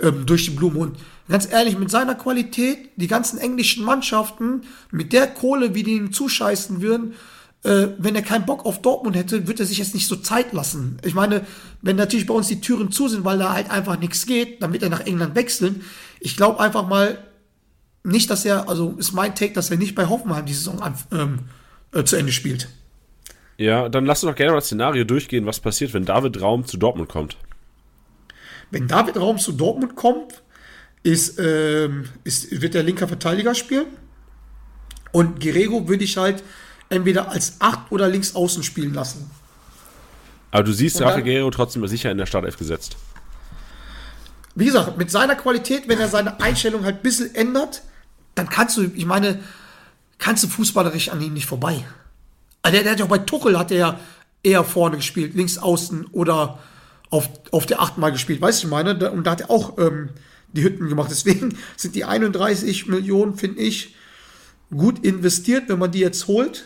ähm, 0.00 0.26
durch 0.26 0.44
die 0.44 0.50
Blume. 0.50 0.78
Und 0.78 0.96
ganz 1.28 1.50
ehrlich, 1.50 1.78
mit 1.78 1.90
seiner 1.90 2.14
Qualität, 2.14 2.90
die 2.96 3.08
ganzen 3.08 3.38
englischen 3.38 3.84
Mannschaften, 3.84 4.62
mit 4.90 5.12
der 5.12 5.26
Kohle, 5.26 5.74
wie 5.74 5.82
die 5.82 5.94
ihm 5.94 6.12
zuscheißen 6.12 6.80
würden, 6.80 7.14
äh, 7.64 7.88
wenn 7.98 8.14
er 8.14 8.22
keinen 8.22 8.46
Bock 8.46 8.66
auf 8.66 8.82
Dortmund 8.82 9.16
hätte, 9.16 9.46
wird 9.46 9.60
er 9.60 9.66
sich 9.66 9.78
jetzt 9.78 9.94
nicht 9.94 10.08
so 10.08 10.16
Zeit 10.16 10.52
lassen. 10.52 10.98
Ich 11.04 11.14
meine, 11.14 11.46
wenn 11.80 11.96
natürlich 11.96 12.26
bei 12.26 12.34
uns 12.34 12.48
die 12.48 12.60
Türen 12.60 12.90
zu 12.90 13.08
sind, 13.08 13.24
weil 13.24 13.38
da 13.38 13.52
halt 13.52 13.70
einfach 13.70 13.98
nichts 13.98 14.26
geht, 14.26 14.60
wird 14.60 14.82
er 14.82 14.88
nach 14.88 15.06
England 15.06 15.34
wechseln. 15.34 15.82
Ich 16.20 16.36
glaube 16.36 16.60
einfach 16.60 16.86
mal 16.86 17.18
nicht, 18.04 18.30
dass 18.30 18.44
er, 18.44 18.68
also 18.68 18.94
ist 18.98 19.12
mein 19.12 19.34
Take, 19.34 19.52
dass 19.52 19.70
er 19.70 19.76
nicht 19.76 19.94
bei 19.94 20.08
Hoffenheim 20.08 20.44
die 20.44 20.54
Saison 20.54 20.80
an, 20.80 20.94
ähm, 21.12 21.38
äh, 21.92 22.02
zu 22.04 22.16
Ende 22.16 22.32
spielt. 22.32 22.68
Ja, 23.58 23.88
dann 23.88 24.06
lass 24.06 24.24
uns 24.24 24.32
doch 24.32 24.36
gerne 24.36 24.52
mal 24.52 24.58
das 24.58 24.66
Szenario 24.66 25.04
durchgehen, 25.04 25.46
was 25.46 25.60
passiert, 25.60 25.94
wenn 25.94 26.04
David 26.04 26.40
Raum 26.40 26.66
zu 26.66 26.78
Dortmund 26.78 27.08
kommt. 27.08 27.36
Wenn 28.72 28.88
David 28.88 29.18
Raum 29.18 29.38
zu 29.38 29.52
Dortmund 29.52 29.94
kommt, 29.94 30.42
ist, 31.02 31.38
ähm, 31.38 32.08
ist, 32.24 32.60
wird 32.62 32.72
der 32.72 32.82
linker 32.82 33.06
Verteidiger 33.06 33.54
spielen. 33.54 33.86
Und 35.12 35.40
Guerrero 35.40 35.86
würde 35.88 36.04
ich 36.04 36.16
halt 36.16 36.42
entweder 36.88 37.30
als 37.30 37.56
Acht 37.60 37.92
oder 37.92 38.08
links 38.08 38.34
außen 38.34 38.62
spielen 38.62 38.94
lassen. 38.94 39.30
Aber 40.50 40.64
du 40.64 40.72
siehst 40.72 41.00
Rafael 41.02 41.22
Guerrero 41.22 41.50
trotzdem 41.50 41.86
sicher 41.86 42.10
in 42.10 42.16
der 42.16 42.24
Startelf 42.24 42.56
gesetzt. 42.56 42.96
Wie 44.54 44.64
gesagt, 44.64 44.96
mit 44.96 45.10
seiner 45.10 45.34
Qualität, 45.34 45.86
wenn 45.86 46.00
er 46.00 46.08
seine 46.08 46.40
Einstellung 46.40 46.84
halt 46.84 46.96
ein 46.96 47.02
bisschen 47.02 47.34
ändert, 47.34 47.82
dann 48.34 48.48
kannst 48.48 48.78
du, 48.78 48.90
ich 48.94 49.06
meine, 49.06 49.40
kannst 50.18 50.44
du 50.44 50.48
fußballerisch 50.48 51.10
an 51.10 51.20
ihm 51.20 51.34
nicht 51.34 51.46
vorbei. 51.46 51.84
Also 52.62 52.74
der, 52.74 52.84
der 52.84 52.92
hat 52.92 52.98
ja 53.00 53.04
auch 53.04 53.10
bei 53.10 53.18
Tuchel 53.18 53.58
hat 53.58 53.70
er 53.70 53.76
ja 53.76 54.00
eher 54.42 54.64
vorne 54.64 54.96
gespielt, 54.96 55.34
links 55.34 55.58
außen 55.58 56.06
oder 56.12 56.58
auf, 57.12 57.28
auf 57.52 57.66
der 57.66 57.80
Acht 57.80 57.98
mal 57.98 58.10
gespielt, 58.10 58.40
weißt 58.40 58.62
du, 58.62 58.66
ich 58.66 58.70
meine? 58.70 58.96
Da- 58.96 59.10
Und 59.10 59.24
da 59.26 59.32
hat 59.32 59.42
er 59.42 59.50
auch 59.50 59.78
ähm, 59.78 60.08
die 60.52 60.64
Hütten 60.64 60.88
gemacht. 60.88 61.10
Deswegen 61.10 61.56
sind 61.76 61.94
die 61.94 62.04
31 62.04 62.86
Millionen, 62.88 63.34
finde 63.36 63.60
ich, 63.60 63.94
gut 64.74 65.04
investiert, 65.04 65.64
wenn 65.68 65.78
man 65.78 65.92
die 65.92 66.00
jetzt 66.00 66.26
holt. 66.26 66.64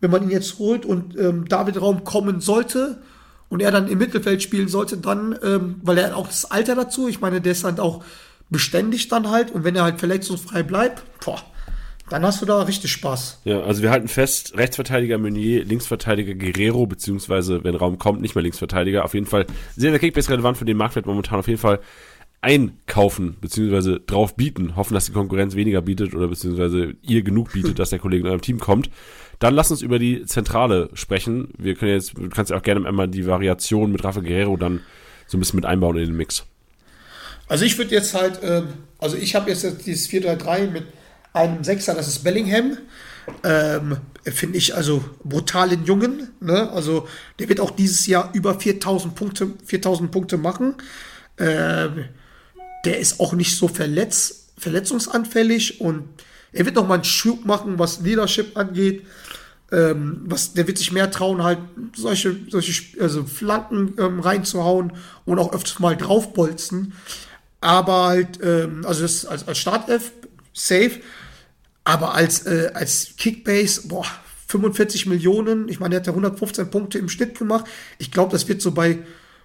Wenn 0.00 0.10
man 0.10 0.22
ihn 0.24 0.30
jetzt 0.30 0.58
holt 0.58 0.84
und 0.84 1.16
ähm, 1.18 1.48
David 1.48 1.80
Raum 1.80 2.04
kommen 2.04 2.40
sollte 2.40 3.02
und 3.48 3.60
er 3.62 3.70
dann 3.72 3.88
im 3.88 3.98
Mittelfeld 3.98 4.42
spielen 4.42 4.68
sollte, 4.68 4.96
dann, 4.96 5.36
ähm, 5.42 5.80
weil 5.82 5.98
er 5.98 6.06
hat 6.08 6.12
auch 6.12 6.28
das 6.28 6.44
Alter 6.50 6.74
dazu, 6.76 7.08
ich 7.08 7.20
meine, 7.20 7.40
der 7.40 7.52
ist 7.52 7.64
dann 7.64 7.80
auch 7.80 8.04
beständig 8.50 9.08
dann 9.08 9.28
halt 9.30 9.50
und 9.50 9.64
wenn 9.64 9.74
er 9.74 9.82
halt 9.82 9.98
verletzungsfrei 9.98 10.62
bleibt, 10.62 11.02
boah, 11.24 11.42
dann 12.10 12.24
hast 12.24 12.40
du 12.40 12.46
da 12.46 12.62
richtig 12.62 12.92
Spaß. 12.92 13.42
Ja, 13.44 13.60
also 13.60 13.82
wir 13.82 13.90
halten 13.90 14.08
fest, 14.08 14.56
Rechtsverteidiger 14.56 15.18
Meunier, 15.18 15.64
Linksverteidiger 15.64 16.34
Guerrero, 16.34 16.86
beziehungsweise 16.86 17.64
wenn 17.64 17.74
Raum 17.74 17.98
kommt, 17.98 18.20
nicht 18.20 18.34
mehr 18.34 18.42
Linksverteidiger. 18.42 19.04
Auf 19.04 19.14
jeden 19.14 19.26
Fall 19.26 19.46
sehr, 19.76 19.90
sehr 19.90 19.98
Kickbase 19.98 20.30
relevant 20.30 20.56
für 20.56 20.64
den 20.64 20.76
Marktwert 20.76 21.06
momentan. 21.06 21.38
Auf 21.38 21.48
jeden 21.48 21.60
Fall 21.60 21.80
einkaufen, 22.40 23.36
beziehungsweise 23.40 24.00
drauf 24.00 24.36
bieten. 24.36 24.76
Hoffen, 24.76 24.94
dass 24.94 25.06
die 25.06 25.12
Konkurrenz 25.12 25.54
weniger 25.54 25.82
bietet 25.82 26.14
oder 26.14 26.28
beziehungsweise 26.28 26.94
ihr 27.02 27.22
genug 27.22 27.52
bietet, 27.52 27.78
dass 27.78 27.90
der 27.90 27.98
Kollege 27.98 28.22
in 28.22 28.28
eurem 28.28 28.42
Team 28.42 28.58
kommt. 28.58 28.90
Dann 29.38 29.54
lass 29.54 29.70
uns 29.70 29.82
über 29.82 29.98
die 29.98 30.24
Zentrale 30.24 30.90
sprechen. 30.94 31.52
Wir 31.58 31.74
können 31.74 31.92
jetzt, 31.92 32.16
du 32.16 32.28
kannst 32.28 32.50
ja 32.50 32.56
auch 32.56 32.62
gerne 32.62 32.86
einmal 32.86 33.08
die 33.08 33.26
Variation 33.26 33.92
mit 33.92 34.04
Rafa 34.04 34.20
Guerrero 34.20 34.56
dann 34.56 34.80
so 35.26 35.36
ein 35.36 35.40
bisschen 35.40 35.56
mit 35.56 35.66
einbauen 35.66 35.96
in 35.96 36.06
den 36.06 36.16
Mix. 36.16 36.44
Also 37.48 37.64
ich 37.64 37.78
würde 37.78 37.94
jetzt 37.94 38.14
halt, 38.14 38.40
ähm, 38.42 38.68
also 38.98 39.16
ich 39.16 39.34
habe 39.34 39.50
jetzt 39.50 39.64
dieses 39.86 40.08
4-3-3 40.08 40.70
mit 40.70 40.84
einem 41.38 41.64
Sechser, 41.64 41.94
das 41.94 42.08
ist 42.08 42.24
Bellingham. 42.24 42.78
Ähm, 43.44 43.98
Finde 44.24 44.58
ich 44.58 44.74
also 44.74 45.04
brutalen 45.22 45.84
Jungen. 45.84 46.30
Ne? 46.40 46.70
Also 46.70 47.06
der 47.38 47.48
wird 47.48 47.60
auch 47.60 47.70
dieses 47.70 48.06
Jahr 48.06 48.30
über 48.32 48.58
4000 48.58 49.14
Punkte, 49.14 49.50
4000 49.64 50.10
Punkte 50.10 50.36
machen. 50.36 50.74
Ähm, 51.38 52.06
der 52.84 52.98
ist 52.98 53.20
auch 53.20 53.32
nicht 53.32 53.56
so 53.56 53.68
verletz, 53.68 54.48
verletzungsanfällig 54.56 55.80
und 55.80 56.08
er 56.52 56.64
wird 56.64 56.76
noch 56.76 56.86
mal 56.86 56.94
einen 56.94 57.04
Schub 57.04 57.44
machen, 57.44 57.78
was 57.78 58.00
Leadership 58.00 58.56
angeht. 58.56 59.04
Ähm, 59.70 60.22
was, 60.24 60.54
der 60.54 60.66
wird 60.66 60.78
sich 60.78 60.92
mehr 60.92 61.10
trauen, 61.10 61.42
halt 61.42 61.58
solche, 61.94 62.34
solche 62.48 63.02
also 63.02 63.24
Flanken 63.24 63.94
ähm, 63.98 64.20
reinzuhauen 64.20 64.94
und 65.26 65.38
auch 65.38 65.52
öfters 65.52 65.78
mal 65.78 65.94
draufbolzen. 65.94 66.94
Aber 67.60 68.06
halt, 68.06 68.38
ähm, 68.42 68.84
also 68.86 69.02
das 69.02 69.26
als, 69.26 69.46
als 69.46 69.58
Startelf 69.58 70.12
safe, 70.54 71.00
aber 71.88 72.14
als, 72.14 72.44
äh, 72.44 72.70
als 72.74 73.14
Kickbase, 73.16 73.88
boah, 73.88 74.04
45 74.48 75.06
Millionen. 75.06 75.70
Ich 75.70 75.80
meine, 75.80 75.94
er 75.94 76.00
hat 76.00 76.06
ja 76.06 76.12
115 76.12 76.68
Punkte 76.68 76.98
im 76.98 77.08
Schnitt 77.08 77.38
gemacht. 77.38 77.64
Ich 77.96 78.10
glaube, 78.10 78.30
das 78.30 78.46
wird 78.46 78.60
so 78.60 78.72
bei, 78.72 78.98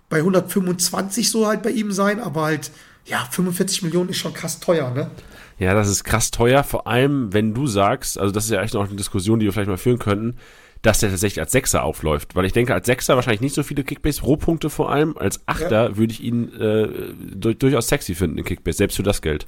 bei 0.09 0.17
125 0.17 1.31
so 1.31 1.47
halt 1.47 1.63
bei 1.63 1.69
ihm 1.69 1.93
sein, 1.93 2.19
aber 2.19 2.41
halt, 2.41 2.71
ja, 3.05 3.25
45 3.31 3.83
Millionen 3.83 4.09
ist 4.09 4.17
schon 4.17 4.33
krass 4.33 4.59
teuer, 4.59 4.91
ne? 4.91 5.09
Ja, 5.57 5.73
das 5.73 5.87
ist 5.87 6.03
krass 6.03 6.31
teuer, 6.31 6.65
vor 6.65 6.85
allem 6.85 7.31
wenn 7.31 7.53
du 7.53 7.65
sagst, 7.65 8.19
also 8.19 8.33
das 8.33 8.43
ist 8.43 8.51
ja 8.51 8.61
echt 8.61 8.73
noch 8.73 8.85
eine 8.85 8.97
Diskussion, 8.97 9.39
die 9.39 9.45
wir 9.45 9.53
vielleicht 9.53 9.69
mal 9.69 9.77
führen 9.77 9.99
könnten, 9.99 10.35
dass 10.81 10.99
der 10.99 11.11
tatsächlich 11.11 11.39
als 11.39 11.53
Sechser 11.53 11.81
aufläuft. 11.83 12.35
Weil 12.35 12.43
ich 12.43 12.51
denke, 12.51 12.73
als 12.73 12.87
Sechser 12.87 13.15
wahrscheinlich 13.15 13.39
nicht 13.39 13.55
so 13.55 13.63
viele 13.63 13.85
Kickbase-Rohpunkte 13.85 14.69
vor 14.69 14.91
allem. 14.91 15.17
Als 15.17 15.47
Achter 15.47 15.91
ja. 15.91 15.97
würde 15.97 16.11
ich 16.11 16.21
ihn 16.21 16.53
äh, 16.59 16.89
durch, 17.35 17.57
durchaus 17.57 17.87
sexy 17.87 18.15
finden 18.15 18.37
in 18.37 18.43
Kickbase, 18.43 18.79
selbst 18.79 18.97
für 18.97 19.03
das 19.03 19.21
Geld. 19.21 19.45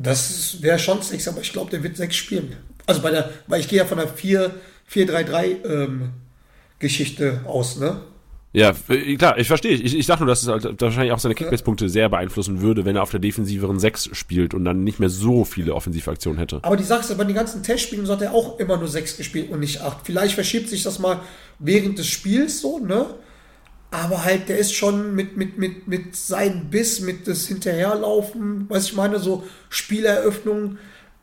Das 0.00 0.62
wäre 0.62 0.78
schon 0.78 1.02
sexy, 1.02 1.28
aber 1.28 1.40
ich 1.40 1.52
glaube, 1.52 1.70
der 1.70 1.82
wird 1.82 1.96
sechs 1.96 2.16
spielen. 2.16 2.56
Also 2.86 3.02
bei 3.02 3.10
der, 3.10 3.30
weil 3.46 3.60
ich 3.60 3.68
gehe 3.68 3.78
ja 3.78 3.84
von 3.84 3.98
der 3.98 4.16
4-3-3 4.16 5.64
ähm, 5.64 6.10
Geschichte 6.78 7.40
aus, 7.44 7.78
ne? 7.78 8.00
Ja, 8.52 8.74
äh, 8.88 9.16
klar, 9.16 9.36
ich 9.36 9.46
verstehe. 9.46 9.72
Ich, 9.72 9.94
ich 9.94 10.06
dachte 10.06 10.24
nur, 10.24 10.30
dass 10.30 10.42
es 10.42 10.48
halt 10.48 10.80
wahrscheinlich 10.80 11.12
auch 11.12 11.18
seine 11.18 11.34
Kickbase-Punkte 11.34 11.88
sehr 11.88 12.08
beeinflussen 12.08 12.62
würde, 12.62 12.84
wenn 12.84 12.96
er 12.96 13.02
auf 13.02 13.10
der 13.10 13.20
defensiveren 13.20 13.78
6 13.78 14.10
spielt 14.12 14.54
und 14.54 14.64
dann 14.64 14.84
nicht 14.84 15.00
mehr 15.00 15.10
so 15.10 15.44
viele 15.44 15.74
Offensivaktionen 15.74 16.38
hätte. 16.38 16.60
Aber 16.62 16.76
die 16.76 16.84
Sache 16.84 17.00
ist, 17.00 17.18
bei 17.18 17.24
den 17.24 17.34
ganzen 17.34 17.62
Testspielen 17.62 18.06
so 18.06 18.14
hat 18.14 18.22
er 18.22 18.32
auch 18.32 18.58
immer 18.58 18.78
nur 18.78 18.88
6 18.88 19.18
gespielt 19.18 19.50
und 19.50 19.60
nicht 19.60 19.82
8. 19.82 19.98
Vielleicht 20.02 20.34
verschiebt 20.34 20.70
sich 20.70 20.82
das 20.82 20.98
mal 20.98 21.20
während 21.58 21.98
des 21.98 22.06
Spiels 22.06 22.60
so, 22.60 22.78
ne? 22.78 23.06
Aber 23.90 24.24
halt, 24.24 24.48
der 24.48 24.58
ist 24.58 24.74
schon 24.74 25.14
mit, 25.14 25.36
mit, 25.36 25.56
mit, 25.56 25.88
mit 25.88 26.14
seinem 26.14 26.68
Biss, 26.68 27.00
mit 27.00 27.26
das 27.26 27.46
Hinterherlaufen, 27.46 28.66
was 28.68 28.86
ich 28.86 28.94
meine, 28.94 29.18
so 29.18 29.44
Spieleröffnung. 29.70 30.76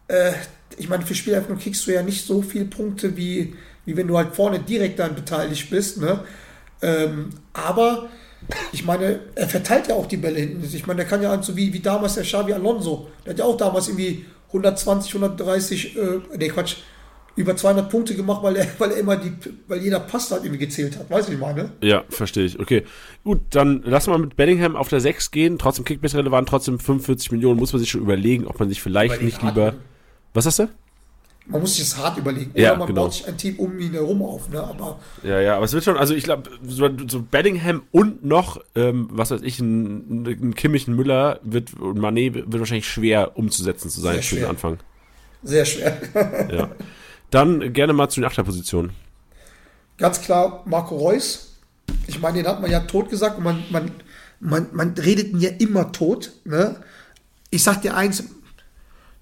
Äh, 0.07 0.32
ich 0.78 0.89
meine, 0.89 1.05
für 1.05 1.13
Spieleröffnung 1.13 1.59
kriegst 1.59 1.86
du 1.86 1.91
ja 1.91 2.01
nicht 2.01 2.26
so 2.26 2.41
viele 2.41 2.66
Punkte, 2.66 3.16
wie, 3.16 3.53
wie 3.86 3.95
wenn 3.95 4.07
du 4.07 4.18
halt 4.18 4.36
vorne 4.36 4.59
direkt 4.59 4.97
dann 4.99 5.13
beteiligt 5.13 5.70
bist, 5.70 6.01
ne? 6.01 6.24
Ähm, 6.82 7.30
aber 7.53 8.09
ich 8.72 8.84
meine, 8.84 9.20
er 9.36 9.47
verteilt 9.47 9.88
ja 9.88 9.95
auch 9.95 10.07
die 10.07 10.18
Bälle 10.18 10.39
hinten. 10.39 10.63
Ich 10.63 10.86
meine, 10.86 10.97
der 10.97 11.07
kann 11.07 11.22
ja 11.22 11.41
so 11.41 11.55
wie, 11.55 11.72
wie 11.72 11.80
damals 11.80 12.16
der 12.16 12.24
Xavi 12.24 12.53
Alonso. 12.53 13.07
Der 13.26 13.34
hat 13.34 13.39
ja 13.39 13.45
auch 13.45 13.57
damals 13.57 13.88
irgendwie 13.88 14.26
120, 14.47 15.16
130, 15.16 15.97
äh, 15.97 16.20
nee, 16.38 16.49
Quatsch, 16.49 16.78
über 17.36 17.55
200 17.55 17.89
Punkte 17.89 18.15
gemacht, 18.15 18.41
weil 18.43 18.55
er, 18.55 18.67
weil 18.77 18.91
er 18.91 18.97
immer 18.97 19.17
die, 19.17 19.33
weil 19.67 19.79
jeder 19.79 19.99
Pass 19.99 20.31
halt 20.31 20.43
irgendwie 20.43 20.65
gezählt 20.65 20.97
hat. 20.97 21.09
Weißt 21.09 21.27
du, 21.27 21.31
wie 21.31 21.36
ich 21.36 21.41
meine? 21.41 21.71
Ja, 21.81 22.03
verstehe 22.09 22.45
ich. 22.45 22.59
Okay. 22.59 22.83
Gut, 23.23 23.41
dann 23.49 23.81
lassen 23.83 24.11
wir 24.11 24.17
mit 24.17 24.36
Bellingham 24.36 24.75
auf 24.75 24.89
der 24.89 24.99
6 25.01 25.31
gehen. 25.31 25.57
Trotzdem 25.57 25.86
Kickbase 25.86 26.17
relevant, 26.17 26.47
trotzdem 26.49 26.79
45 26.79 27.31
Millionen. 27.31 27.59
Muss 27.59 27.73
man 27.73 27.79
sich 27.79 27.89
schon 27.89 28.01
überlegen, 28.01 28.47
ob 28.47 28.59
man 28.59 28.69
sich 28.69 28.81
vielleicht 28.81 29.21
nicht 29.21 29.41
lieber. 29.41 29.75
Was 30.33 30.45
hast 30.45 30.59
du? 30.59 30.69
man 31.47 31.61
muss 31.61 31.75
sich 31.75 31.88
das 31.88 31.97
hart 31.97 32.17
überlegen. 32.17 32.51
Ja, 32.55 32.71
Oder 32.71 32.79
man 32.79 32.88
genau. 32.88 33.03
baut 33.03 33.13
sich 33.13 33.27
ein 33.27 33.38
Team 33.38 33.59
um 33.59 33.77
ihn 33.79 33.91
herum 33.91 34.21
auf, 34.23 34.49
ne? 34.49 34.63
Aber 34.63 34.99
ja, 35.23 35.39
ja, 35.39 35.55
aber 35.55 35.65
es 35.65 35.73
wird 35.73 35.83
schon, 35.83 35.97
also 35.97 36.15
ich 36.15 36.23
glaube, 36.23 36.49
so, 36.65 36.89
so 37.07 37.21
Bellingham 37.21 37.83
und 37.91 38.25
noch, 38.25 38.59
ähm, 38.75 39.09
was 39.11 39.31
weiß 39.31 39.41
ich, 39.43 39.59
ein, 39.59 40.25
ein 40.25 40.55
Kimmich, 40.55 40.88
ein 40.88 40.95
Müller 40.95 41.39
wird, 41.43 41.73
und 41.79 41.99
Mané 41.99 42.33
wird 42.33 42.59
wahrscheinlich 42.59 42.88
schwer 42.88 43.38
umzusetzen 43.38 43.89
zu 43.89 44.01
sein 44.01 44.21
für 44.21 44.36
den 44.38 44.45
Anfang. 44.45 44.79
Sehr 45.43 45.65
schwer. 45.65 45.97
ja. 46.51 46.71
Dann 47.36 47.73
gerne 47.73 47.91
mal 47.91 48.07
zu 48.07 48.21
den 48.21 48.27
Achterpositionen. 48.27 48.91
Ganz 49.97 50.21
klar 50.21 50.63
Marco 50.65 50.95
Reus. 50.95 51.57
Ich 52.07 52.21
meine, 52.21 52.38
den 52.38 52.47
hat 52.47 52.61
man 52.61 52.71
ja 52.71 52.79
tot 52.79 53.09
gesagt 53.09 53.38
und 53.38 53.43
man, 53.43 53.61
man, 53.71 53.91
man, 54.39 54.67
man 54.71 54.93
redet 54.93 55.33
ihn 55.33 55.41
ja 55.41 55.49
immer 55.49 55.91
tot. 55.91 56.31
Ne? 56.45 56.77
Ich 57.49 57.61
sag 57.61 57.81
dir 57.81 57.97
eins, 57.97 58.23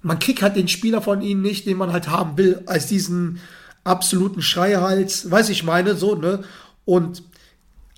man 0.04 0.20
kriegt 0.20 0.44
halt 0.44 0.56
den 0.56 0.68
Spieler 0.68 1.02
von 1.02 1.24
ihnen 1.24 1.42
nicht, 1.42 1.66
den 1.66 1.76
man 1.76 1.92
halt 1.92 2.08
haben 2.08 2.38
will, 2.38 2.62
als 2.68 2.86
diesen 2.86 3.40
absoluten 3.84 4.44
Schreihals, 4.44 5.32
weiß 5.32 5.50
ich 5.50 5.64
meine, 5.64 5.96
so, 5.96 6.14
ne? 6.14 6.44
Und 6.86 7.24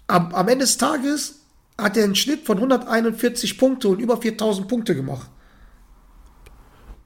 am, 0.07 0.33
am 0.33 0.47
Ende 0.47 0.63
des 0.63 0.77
Tages 0.77 1.41
hat 1.77 1.97
er 1.97 2.05
einen 2.05 2.15
Schnitt 2.15 2.45
von 2.45 2.55
141 2.55 3.57
Punkte 3.57 3.89
und 3.89 3.99
über 3.99 4.15
4000 4.15 4.69
Punkte 4.69 4.95
gemacht. 4.95 5.29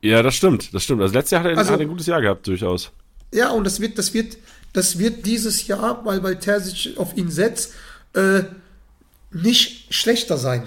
Ja, 0.02 0.22
das 0.22 0.36
stimmt, 0.36 0.76
das 0.76 0.84
stimmt. 0.84 1.02
Also 1.02 1.16
letztes 1.16 1.32
Jahr 1.32 1.44
hat 1.44 1.52
er, 1.52 1.58
also, 1.58 1.72
hat 1.72 1.80
er 1.80 1.86
ein 1.88 1.90
gutes 1.90 2.06
Jahr 2.06 2.22
gehabt, 2.22 2.46
durchaus. 2.46 2.92
Ja, 3.32 3.52
und 3.52 3.64
das 3.64 3.80
wird, 3.80 3.98
das 3.98 4.14
wird, 4.14 4.38
das 4.74 4.98
wird 4.98 5.26
dieses 5.26 5.68
Jahr, 5.68 6.04
weil, 6.06 6.24
weil 6.24 6.40
Terzic 6.40 6.98
auf 6.98 7.16
ihn 7.16 7.30
setzt, 7.30 7.74
äh, 8.14 8.44
nicht 9.32 9.94
schlechter 9.94 10.38
sein. 10.38 10.64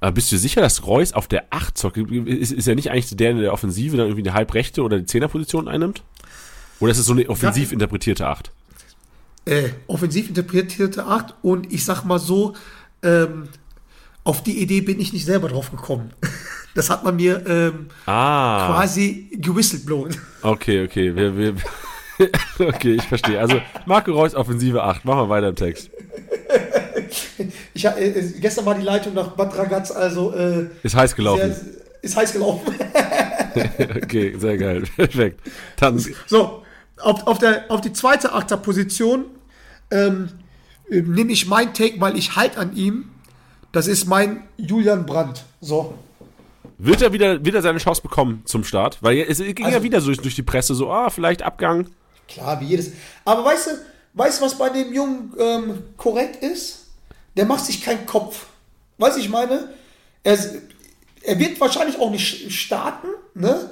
Aber 0.00 0.12
bist 0.12 0.32
du 0.32 0.36
sicher, 0.36 0.60
dass 0.60 0.84
Reus 0.84 1.12
auf 1.12 1.28
der 1.28 1.44
8 1.50 1.78
zockt? 1.78 1.96
Ist, 1.96 2.50
ist 2.50 2.66
er 2.66 2.74
nicht 2.74 2.90
eigentlich 2.90 3.16
der 3.16 3.30
in 3.30 3.38
der 3.38 3.52
Offensive 3.52 3.96
dann 3.96 4.06
irgendwie 4.06 4.28
eine 4.28 4.34
halbrechte 4.34 4.82
oder 4.82 4.98
die 4.98 5.06
Zehnerposition 5.06 5.68
einnimmt? 5.68 6.02
Oder 6.80 6.90
ist 6.90 6.98
es 6.98 7.06
so 7.06 7.12
eine 7.12 7.28
offensiv 7.28 7.68
ja, 7.68 7.74
interpretierte 7.74 8.26
8? 8.26 8.50
Äh, 9.44 9.68
offensiv 9.86 10.28
interpretierte 10.28 11.06
8 11.06 11.34
und 11.42 11.72
ich 11.72 11.84
sag 11.84 12.02
mal 12.04 12.18
so, 12.18 12.54
ähm, 13.04 13.48
auf 14.24 14.42
die 14.42 14.60
Idee 14.60 14.80
bin 14.80 14.98
ich 15.00 15.12
nicht 15.12 15.24
selber 15.24 15.48
drauf 15.48 15.70
gekommen. 15.70 16.12
Das 16.74 16.88
hat 16.88 17.04
man 17.04 17.16
mir 17.16 17.44
ähm, 17.46 17.88
ah. 18.06 18.68
quasi 18.68 19.28
gewhistleblown. 19.32 20.16
Okay, 20.42 20.84
okay. 20.84 21.14
Wir, 21.14 21.36
wir, 21.36 21.54
okay, 22.58 22.94
ich 22.94 23.02
verstehe. 23.02 23.38
Also 23.38 23.60
Marco 23.86 24.12
Reus, 24.12 24.34
Offensive 24.34 24.82
8. 24.82 25.04
Machen 25.04 25.20
wir 25.20 25.28
weiter 25.28 25.48
im 25.48 25.56
Text. 25.56 25.90
Ich, 27.74 27.84
äh, 27.84 28.32
gestern 28.40 28.64
war 28.66 28.74
die 28.74 28.82
Leitung 28.82 29.14
nach 29.14 29.28
Bad 29.28 29.56
Ragaz, 29.56 29.90
also. 29.90 30.32
Äh, 30.34 30.68
ist 30.82 30.94
heiß 30.94 31.14
gelaufen. 31.14 31.52
Sehr, 31.52 31.74
ist 32.02 32.16
heiß 32.16 32.32
gelaufen. 32.32 32.74
okay, 33.96 34.34
sehr 34.38 34.56
geil. 34.56 34.84
Perfekt. 34.96 35.40
Dann. 35.76 35.98
So, 36.26 36.62
auf, 36.98 37.26
auf, 37.26 37.38
der, 37.38 37.70
auf 37.70 37.80
die 37.80 37.92
zweite 37.92 38.32
Achterposition 38.32 39.26
ähm, 39.90 40.30
nehme 40.88 41.32
ich 41.32 41.46
mein 41.46 41.74
Take, 41.74 42.00
weil 42.00 42.16
ich 42.16 42.36
halt 42.36 42.56
an 42.56 42.74
ihm. 42.76 43.10
Das 43.72 43.86
ist 43.86 44.06
mein 44.06 44.44
Julian 44.56 45.06
Brandt. 45.06 45.44
So. 45.60 45.94
Wird 46.84 47.02
er 47.02 47.12
wieder, 47.12 47.44
wieder 47.44 47.62
seine 47.62 47.78
Chance 47.78 48.02
bekommen 48.02 48.42
zum 48.44 48.64
Start? 48.64 48.98
Weil 49.02 49.18
es 49.28 49.38
ging 49.38 49.64
also, 49.64 49.78
ja 49.78 49.82
wieder 49.82 50.00
so 50.00 50.12
durch 50.12 50.34
die 50.34 50.42
Presse, 50.42 50.74
so, 50.74 50.90
ah, 50.90 51.10
vielleicht 51.10 51.42
Abgang. 51.42 51.86
Klar, 52.28 52.60
wie 52.60 52.66
jedes. 52.66 52.92
Aber 53.24 53.44
weißt 53.44 53.66
du, 53.68 53.70
weißt 54.14 54.40
du, 54.40 54.44
was 54.44 54.58
bei 54.58 54.70
dem 54.70 54.92
Jungen 54.92 55.32
ähm, 55.38 55.82
korrekt 55.96 56.42
ist? 56.42 56.82
der 57.36 57.46
macht 57.46 57.64
sich 57.64 57.82
keinen 57.82 58.06
Kopf. 58.06 58.46
Weiß 58.98 59.16
ich 59.16 59.28
meine? 59.28 59.70
Er, 60.22 60.38
er 61.22 61.38
wird 61.38 61.60
wahrscheinlich 61.60 61.98
auch 61.98 62.10
nicht 62.10 62.52
starten, 62.52 63.08
ne? 63.34 63.70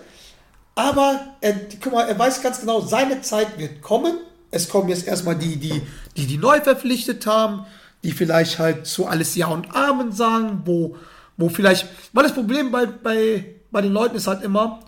Aber 0.74 1.34
er, 1.40 1.54
guck 1.82 1.92
mal, 1.92 2.08
er 2.08 2.18
weiß 2.18 2.42
ganz 2.42 2.60
genau, 2.60 2.80
seine 2.80 3.20
Zeit 3.20 3.58
wird 3.58 3.82
kommen. 3.82 4.18
Es 4.50 4.68
kommen 4.68 4.88
jetzt 4.88 5.06
erstmal 5.06 5.36
die, 5.36 5.56
die, 5.56 5.82
die, 6.16 6.26
die 6.26 6.38
neu 6.38 6.60
verpflichtet 6.60 7.26
haben, 7.26 7.66
die 8.02 8.12
vielleicht 8.12 8.58
halt 8.58 8.86
zu 8.86 9.06
alles 9.06 9.34
Ja 9.36 9.48
und 9.48 9.74
Amen 9.74 10.12
sagen, 10.12 10.62
wo, 10.64 10.96
wo 11.40 11.48
vielleicht, 11.48 11.86
weil 12.12 12.24
das 12.24 12.34
Problem 12.34 12.70
bei, 12.70 12.86
bei, 12.86 13.44
bei 13.70 13.80
den 13.80 13.92
Leuten 13.92 14.16
ist 14.16 14.26
halt 14.26 14.42
immer, 14.42 14.80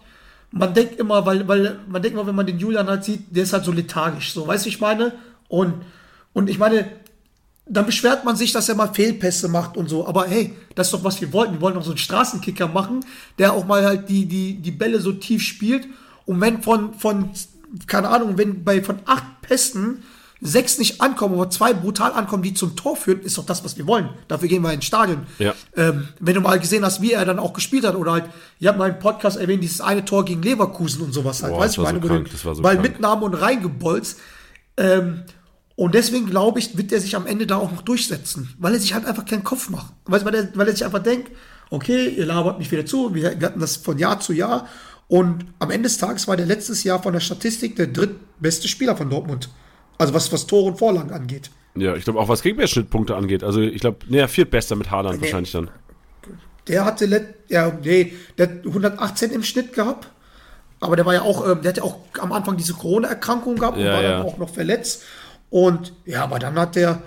man 0.50 0.74
denkt 0.74 0.98
immer, 1.00 1.24
weil, 1.24 1.48
weil 1.48 1.80
man 1.88 2.03
denkt 2.03 2.16
immer, 2.16 2.26
wenn 2.26 2.34
man 2.34 2.46
den 2.46 2.59
Julian 2.59 2.86
halt 2.86 3.05
sieht, 3.05 3.34
der 3.34 3.44
ist 3.44 3.53
halt 3.53 3.64
so 3.64 3.72
lethargisch, 3.72 4.32
so, 4.32 4.46
weißt 4.46 4.66
du, 4.66 4.68
ich 4.68 4.80
meine? 4.80 5.12
Und, 5.48 5.74
und 6.34 6.50
ich 6.50 6.59
meine, 6.59 6.86
dann 7.66 7.86
beschwert 7.86 8.24
man 8.24 8.36
sich, 8.36 8.53
dass 8.53 8.68
er 8.68 8.74
mal 8.74 8.92
Fehlpässe 8.92 9.48
macht 9.48 9.76
und 9.76 9.88
so. 9.88 10.07
Aber 10.07 10.26
hey, 10.26 10.55
das 10.74 10.88
ist 10.88 10.94
doch, 10.94 11.05
was 11.05 11.20
wir 11.20 11.32
wollten. 11.32 11.55
Wir 11.55 11.61
wollten 11.61 11.78
doch 11.78 11.84
so 11.84 11.92
einen 11.92 11.98
Straßenkicker 11.98 12.68
machen, 12.68 13.05
der 13.38 13.53
auch 13.53 13.66
mal 13.66 13.84
halt 13.84 14.09
die, 14.09 14.26
die, 14.26 14.55
die 14.55 14.70
Bälle 14.70 15.00
so 15.00 15.12
tief 15.12 15.42
spielt. 15.42 15.86
Und 16.26 16.40
wenn 16.40 16.62
von, 16.62 16.94
von, 16.94 17.30
keine 17.86 18.09
Ahnung, 18.09 18.36
wenn 18.36 18.64
bei 18.64 18.82
von 18.82 18.98
acht 19.07 19.24
Pässen 19.42 20.03
sechs 20.45 20.76
nicht 20.78 21.01
ankommen, 21.01 21.34
aber 21.34 21.49
zwei 21.51 21.72
brutal 21.72 22.12
ankommen, 22.12 22.43
die 22.43 22.53
zum 22.53 22.74
Tor 22.74 22.97
führen, 22.97 23.20
ist 23.20 23.38
doch 23.38 23.47
das, 23.47 23.64
was 23.64 23.78
wir 23.78 23.86
wollen. 23.86 24.11
Dafür 24.26 24.49
gehen 24.49 24.62
wir 24.62 24.72
ins 24.72 24.84
Stadion. 24.84 25.26
Ja. 25.38 25.55
Ähm, 25.76 26.09
wenn 26.18 26.34
du 26.34 26.40
mal 26.40 26.59
gesehen 26.59 26.84
hast, 26.84 27.01
wie 27.01 27.12
er 27.12 27.24
dann 27.24 27.38
auch 27.38 27.53
gespielt 27.53 27.86
hat, 27.86 27.95
oder 27.95 28.12
halt, 28.12 28.24
ihr 28.59 28.68
habt 28.68 28.78
mal 28.78 28.90
im 28.90 28.99
Podcast 28.99 29.38
erwähnt, 29.38 29.62
dieses 29.62 29.80
eine 29.80 30.05
Tor 30.05 30.24
gegen 30.24 30.43
Leverkusen 30.43 31.03
und 31.03 31.12
sowas 31.12 31.43
halt, 31.45 31.53
Boah, 31.53 31.61
weißt 31.61 31.68
das 31.68 31.74
du, 31.76 31.82
war 31.82 31.88
so 31.88 31.95
meine, 31.95 32.03
wo 32.03 32.09
krank, 32.09 32.30
den 32.30 32.45
war 32.45 32.55
so 32.57 32.62
Ball 32.62 32.74
krank. 32.74 32.88
mitnahm 32.88 33.22
und 33.22 33.34
reingebolzt. 33.34 34.18
Ähm, 34.76 35.22
und 35.76 35.95
deswegen 35.95 36.26
glaube 36.26 36.59
ich, 36.59 36.76
wird 36.76 36.90
er 36.93 37.01
sich 37.01 37.14
am 37.14 37.26
Ende 37.26 37.47
da 37.47 37.57
auch 37.57 37.70
noch 37.70 37.82
durchsetzen, 37.82 38.53
weil 38.59 38.74
er 38.74 38.80
sich 38.80 38.95
halt 38.95 39.07
einfach 39.07 39.24
keinen 39.24 39.45
Kopf 39.45 39.70
macht. 39.70 39.93
Weißt, 40.07 40.24
weil, 40.24 40.34
er, 40.34 40.49
weil 40.55 40.66
er 40.66 40.72
sich 40.72 40.84
einfach 40.84 41.03
denkt, 41.03 41.30
okay, 41.70 42.09
ihr 42.09 42.26
labert 42.26 42.59
mich 42.59 42.70
wieder 42.70 42.84
zu, 42.84 43.14
wir 43.14 43.30
hatten 43.30 43.61
das 43.61 43.76
von 43.76 43.97
Jahr 43.97 44.20
zu 44.20 44.32
Jahr. 44.32 44.68
Und 45.09 45.47
am 45.59 45.70
Ende 45.70 45.88
des 45.88 45.99
Tages 45.99 46.26
war 46.26 46.36
der 46.36 46.47
letztes 46.47 46.84
Jahr 46.84 47.03
von 47.03 47.12
der 47.12 47.20
Statistik 47.20 47.76
der 47.76 47.86
drittbeste 47.86 48.66
Spieler 48.66 48.97
von 48.97 49.09
Dortmund. 49.09 49.49
Also 50.03 50.14
was, 50.14 50.32
was 50.32 50.46
Tore 50.48 50.66
und 50.72 50.78
Vorlagen 50.78 51.12
angeht. 51.12 51.50
Ja, 51.76 51.94
ich 51.94 52.05
glaube 52.05 52.18
auch 52.18 52.28
was 52.28 52.42
Gegenwehrschnittpunkte 52.42 53.14
angeht. 53.16 53.44
Also 53.44 53.61
ich 53.61 53.80
glaube, 53.80 53.98
nee, 54.09 54.26
viertbester 54.26 54.74
mit 54.76 54.90
Haaland 54.90 55.16
Nee. 55.20 55.22
wahrscheinlich 55.26 55.53
dann. 55.53 55.70
Der 56.68 56.84
hatte, 56.84 57.07
let, 57.07 57.34
ja, 57.48 57.72
nee, 57.82 58.12
der 58.36 58.48
hat 58.48 58.66
118 58.66 59.30
im 59.30 59.42
Schnitt 59.44 59.72
gehabt. 59.72 60.09
Aber 60.80 60.96
der 60.96 61.07
war 61.07 61.14
ja 61.14 61.22
auch, 61.22 61.48
ähm, 61.48 61.62
der 61.62 61.70
hat 61.70 61.76
ja 61.76 61.84
auch 61.84 61.96
am 62.20 62.32
Anfang 62.32 62.57
diese 62.57 62.74
Corona-Erkrankung 62.74 63.57
gehabt 63.57 63.78
und 63.78 63.84
Ja, 63.84 63.92
war 63.94 64.03
ja. 64.03 64.11
dann 64.18 64.26
auch 64.26 64.38
noch 64.38 64.50
verletzt. 64.50 65.03
Und 65.50 65.92
ja, 66.05 66.24
aber 66.24 66.40
dann 66.40 66.59
hat 66.59 66.74
der, 66.74 67.03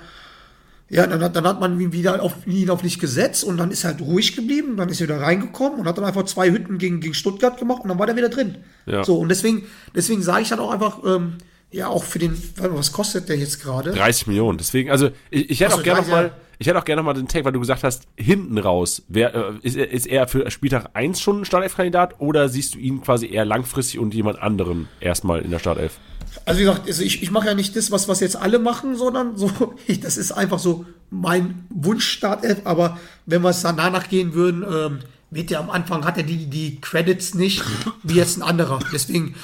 ja, 0.90 1.06
dann 1.06 1.22
hat, 1.22 1.36
dann 1.36 1.46
hat 1.46 1.60
man 1.60 1.80
ihn 1.82 1.92
wieder 1.92 2.22
auf 2.24 2.34
ihn 2.48 2.70
auf 2.70 2.84
nicht 2.84 3.00
gesetzt 3.02 3.44
und 3.44 3.58
dann 3.58 3.72
ist 3.72 3.84
er 3.84 3.92
halt 3.92 4.02
ruhig 4.02 4.36
geblieben. 4.36 4.78
Dann 4.78 4.88
ist 4.90 5.02
er 5.02 5.08
wieder 5.08 5.20
reingekommen 5.22 5.80
und 5.80 5.88
hat 5.88 5.98
dann 5.98 6.06
einfach 6.06 6.24
zwei 6.24 6.50
Hütten 6.52 6.78
gegen, 6.78 7.02
gegen 7.02 7.14
Stuttgart 7.14 7.58
gemacht 7.60 7.82
und 7.84 7.90
dann 7.90 8.00
war 8.00 8.06
der 8.06 8.16
wieder 8.16 8.30
drin. 8.30 8.58
Ja. 8.86 9.04
So, 9.04 9.18
und 9.20 9.30
deswegen, 9.30 9.64
deswegen 9.94 10.22
sage 10.22 10.44
ich 10.44 10.50
dann 10.50 10.60
auch 10.60 10.72
einfach, 10.72 11.00
ähm, 11.06 11.38
ja, 11.76 11.88
auch 11.90 12.04
für 12.06 12.20
den, 12.20 12.42
was 12.58 12.92
kostet 12.94 13.28
der 13.28 13.38
jetzt 13.38 13.62
gerade? 13.62 13.92
30 13.92 14.28
Millionen. 14.28 14.58
Deswegen, 14.58 14.90
also 14.90 15.10
ich, 15.30 15.50
ich 15.50 15.60
hätte 15.60 15.76
auch 15.76 15.84
gerne 15.84 16.00
noch 16.02 16.08
30, 16.08 16.12
mal, 16.32 16.32
ich 16.58 16.68
hätte 16.68 16.80
auch 16.80 16.86
gerne 16.86 17.14
den 17.14 17.28
Take, 17.28 17.44
weil 17.44 17.52
du 17.52 17.60
gesagt 17.60 17.84
hast, 17.84 18.04
hinten 18.16 18.58
raus, 18.58 19.04
wer, 19.10 19.36
äh, 19.36 19.52
ist, 19.62 19.76
er- 19.76 19.92
ist 19.92 20.08
er 20.08 20.28
für 20.30 20.50
Spieltag 20.52 20.92
1 20.94 21.20
schon 21.20 21.42
ein 21.42 21.46
Startelf-Kandidat 21.46 22.22
oder 22.22 22.48
siehst 22.48 22.76
du 22.76 22.80
ihn 22.80 23.02
quasi 23.02 23.28
eher 23.28 23.44
langfristig 23.44 24.00
und 24.00 24.14
jemand 24.14 24.40
anderen 24.42 24.88
erstmal 25.02 25.42
in 25.42 25.52
der 25.52 25.60
Startelf? 25.60 25.98
Also 26.46 26.60
wie 26.62 26.64
gesagt, 26.64 26.88
also 26.88 27.04
ich, 27.04 27.22
ich 27.22 27.32
mache 27.32 27.48
ja 27.48 27.54
nicht 27.56 27.76
das, 27.76 27.92
was, 27.92 28.08
was 28.08 28.22
jetzt 28.22 28.38
alle 28.38 28.60
machen, 28.60 28.96
sondern 28.96 29.36
so, 29.36 29.52
ich, 29.88 30.00
das 30.00 30.16
ist 30.16 30.32
einfach 30.32 30.60
so 30.60 30.86
mein 31.10 31.66
Wunsch-Startelf, 31.72 32.62
aber 32.64 32.98
wenn 33.26 33.42
wir 33.42 33.50
es 33.50 33.62
dann 33.62 33.76
danach 33.76 34.08
gehen 34.08 34.34
würden, 34.34 34.64
ähm, 34.64 35.00
wird 35.30 35.52
er 35.52 35.60
am 35.60 35.70
Anfang, 35.70 36.06
hat 36.06 36.16
er 36.18 36.24
die, 36.24 36.46
die 36.46 36.80
Credits 36.80 37.34
nicht, 37.34 37.62
wie 38.04 38.14
jetzt 38.14 38.38
ein 38.38 38.44
anderer. 38.44 38.80
Deswegen 38.94 39.36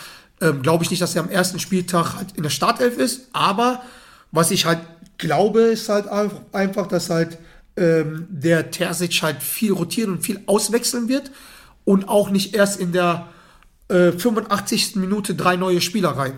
ähm, 0.42 0.62
glaube 0.62 0.84
ich 0.84 0.90
nicht, 0.90 1.02
dass 1.02 1.16
er 1.16 1.24
am 1.24 1.30
ersten 1.30 1.60
Spieltag 1.60 2.16
halt 2.16 2.36
in 2.36 2.44
der 2.44 2.50
Startelf 2.50 2.98
ist, 2.98 3.30
aber 3.34 3.82
was 4.32 4.52
ich 4.52 4.66
halt 4.66 4.80
glaube, 5.18 5.62
ist 5.62 5.88
halt 5.88 6.08
einfach, 6.52 6.88
dass 6.88 7.10
halt 7.10 7.38
ähm, 7.78 8.28
der 8.30 8.72
Terzic 8.72 9.22
halt 9.22 9.42
viel 9.42 9.72
rotieren 9.72 10.14
und 10.14 10.24
viel 10.24 10.42
auswechseln 10.48 11.08
wird 11.08 11.32
und 11.86 12.10
auch 12.10 12.30
nicht 12.30 12.56
erst 12.56 12.80
in 12.80 12.92
der 12.92 13.30
äh, 13.88 14.12
85. 14.12 14.96
Minute 14.96 15.36
drei 15.36 15.56
neue 15.56 15.82
Spieler 15.82 16.10
rein, 16.10 16.34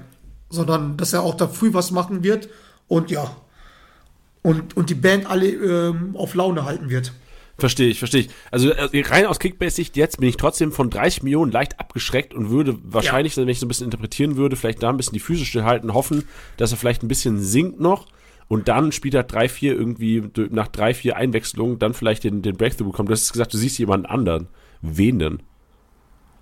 sondern 0.49 0.97
dass 0.97 1.13
er 1.13 1.23
auch 1.23 1.35
da 1.35 1.47
früh 1.47 1.73
was 1.73 1.91
machen 1.91 2.23
wird 2.23 2.49
und 2.87 3.09
ja. 3.09 3.35
Und, 4.41 4.75
und 4.75 4.89
die 4.89 4.95
Band 4.95 5.25
alle 5.25 5.47
ähm, 5.47 6.15
auf 6.17 6.35
Laune 6.35 6.65
halten 6.65 6.89
wird. 6.89 7.13
Verstehe 7.57 7.89
ich, 7.89 7.99
verstehe 7.99 8.21
ich. 8.21 8.29
Also 8.49 8.69
äh, 8.71 8.89
rein 9.07 9.27
aus 9.27 9.37
Kickbase-Sicht 9.39 9.95
jetzt 9.95 10.19
bin 10.19 10.27
ich 10.27 10.37
trotzdem 10.37 10.71
von 10.71 10.89
30 10.89 11.21
Millionen 11.23 11.51
leicht 11.51 11.79
abgeschreckt 11.79 12.33
und 12.33 12.49
würde 12.49 12.77
wahrscheinlich, 12.83 13.37
wenn 13.37 13.47
ich 13.47 13.59
so 13.59 13.65
ein 13.65 13.67
bisschen 13.67 13.85
interpretieren 13.85 14.37
würde, 14.37 14.55
vielleicht 14.55 14.81
da 14.81 14.89
ein 14.89 14.97
bisschen 14.97 15.13
die 15.13 15.19
Füße 15.19 15.45
stillhalten, 15.45 15.93
hoffen, 15.93 16.23
dass 16.57 16.71
er 16.71 16.77
vielleicht 16.77 17.03
ein 17.03 17.07
bisschen 17.07 17.39
sinkt 17.39 17.79
noch 17.79 18.07
und 18.47 18.67
dann 18.67 18.91
spielt 18.91 19.13
er 19.13 19.23
drei, 19.23 19.47
vier 19.49 19.73
irgendwie 19.73 20.21
d- 20.21 20.47
nach 20.49 20.67
drei, 20.67 20.93
vier 20.95 21.15
Einwechslungen 21.15 21.77
dann 21.77 21.93
vielleicht 21.93 22.23
den, 22.23 22.41
den 22.41 22.57
Breakthrough 22.57 22.87
bekommt. 22.91 23.09
Du 23.09 23.13
hast 23.13 23.31
gesagt, 23.31 23.53
du 23.53 23.57
siehst 23.59 23.77
jemanden 23.77 24.07
anderen. 24.07 24.47
Wen 24.81 25.19
denn? 25.19 25.43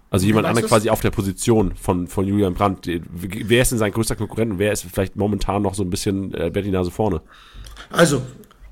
Also 0.09 0.25
jemand 0.25 0.45
anderen 0.47 0.67
quasi 0.67 0.89
auf 0.89 0.99
der 1.01 1.11
Position 1.11 1.73
von, 1.75 2.07
von 2.07 2.25
Julian 2.27 2.53
Brandt. 2.53 2.85
Wer 2.87 3.61
ist 3.61 3.71
denn 3.71 3.79
sein 3.79 3.91
größter 3.93 4.15
Konkurrent 4.17 4.53
und 4.53 4.59
wer 4.59 4.71
ist 4.71 4.83
vielleicht 4.83 5.15
momentan 5.15 5.61
noch 5.61 5.73
so 5.73 5.83
ein 5.83 5.89
bisschen 5.89 6.33
äh, 6.33 6.51
die 6.51 6.71
Nase 6.71 6.91
vorne? 6.91 7.21
Also, 7.89 8.21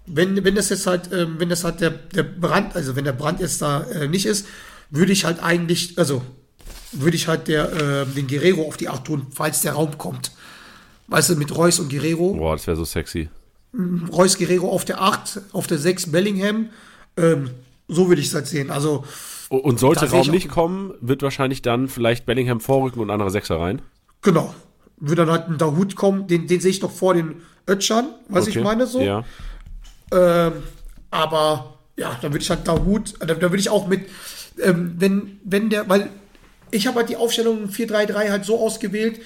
wenn, 0.09 0.43
wenn 0.43 0.55
das 0.55 0.69
jetzt 0.69 0.87
halt, 0.87 1.11
ähm, 1.13 1.35
wenn 1.37 1.49
das 1.49 1.63
halt 1.63 1.81
der, 1.81 1.91
der 1.91 2.23
Brand, 2.23 2.75
also 2.75 2.95
wenn 2.95 3.05
der 3.05 3.13
Brand 3.13 3.39
jetzt 3.39 3.61
da 3.61 3.83
äh, 3.83 4.07
nicht 4.07 4.25
ist, 4.25 4.47
würde 4.89 5.11
ich 5.11 5.25
halt 5.25 5.41
eigentlich, 5.41 5.97
also 5.97 6.21
würde 6.91 7.15
ich 7.15 7.27
halt 7.27 7.47
der, 7.47 7.71
äh, 7.73 8.05
den 8.05 8.27
Guerrero 8.27 8.67
auf 8.67 8.77
die 8.77 8.89
8 8.89 9.03
tun, 9.05 9.27
falls 9.33 9.61
der 9.61 9.73
Raum 9.73 9.97
kommt. 9.97 10.31
Weißt 11.07 11.29
du, 11.29 11.35
mit 11.35 11.55
Reus 11.55 11.79
und 11.79 11.89
Guerrero. 11.89 12.33
Boah, 12.33 12.55
das 12.55 12.67
wäre 12.67 12.77
so 12.77 12.85
sexy. 12.85 13.29
Reus 14.11 14.37
Guerrero 14.37 14.69
auf 14.69 14.85
der 14.85 15.01
8, 15.01 15.41
auf 15.53 15.67
der 15.67 15.77
6 15.77 16.11
Bellingham. 16.11 16.69
Ähm, 17.17 17.51
so 17.87 18.07
würde 18.09 18.21
ich 18.21 18.27
es 18.27 18.33
halt 18.35 18.47
sehen. 18.47 18.71
Also, 18.71 19.03
Und 19.49 19.79
sollte 19.79 20.09
Raum 20.09 20.21
ich 20.21 20.31
nicht 20.31 20.49
kommen, 20.49 20.93
wird 21.01 21.21
wahrscheinlich 21.21 21.61
dann 21.61 21.87
vielleicht 21.87 22.25
Bellingham 22.25 22.59
vorrücken 22.59 22.99
und 23.01 23.09
andere 23.11 23.29
Sechser 23.31 23.59
rein. 23.59 23.81
genau. 24.21 24.53
Würde 25.01 25.25
dann 25.25 25.31
halt 25.31 25.47
ein 25.47 25.57
Dahut 25.57 25.95
kommen, 25.95 26.27
den, 26.27 26.47
den 26.47 26.59
sehe 26.59 26.71
ich 26.71 26.81
noch 26.81 26.91
vor 26.91 27.13
den 27.13 27.35
Ötschern, 27.69 28.09
was 28.27 28.47
ich 28.47 28.57
Okay. 28.57 28.65
meine 28.65 28.85
so. 28.85 28.99
Ja. 28.99 29.23
Ähm, 30.11 30.53
aber 31.11 31.77
ja, 31.97 32.17
dann 32.21 32.31
würde 32.33 32.43
ich 32.43 32.49
halt 32.49 32.67
Dahut, 32.67 33.13
da, 33.19 33.25
da 33.27 33.41
würde 33.41 33.57
ich 33.57 33.69
auch 33.69 33.87
mit, 33.87 34.07
ähm, 34.61 34.95
wenn, 34.97 35.39
wenn 35.43 35.69
der, 35.69 35.87
weil 35.89 36.09
ich 36.71 36.87
habe 36.87 36.97
halt 36.99 37.09
die 37.09 37.17
Aufstellung 37.17 37.67
4-3-3 37.69 38.29
halt 38.29 38.45
so 38.45 38.59
ausgewählt, 38.59 39.19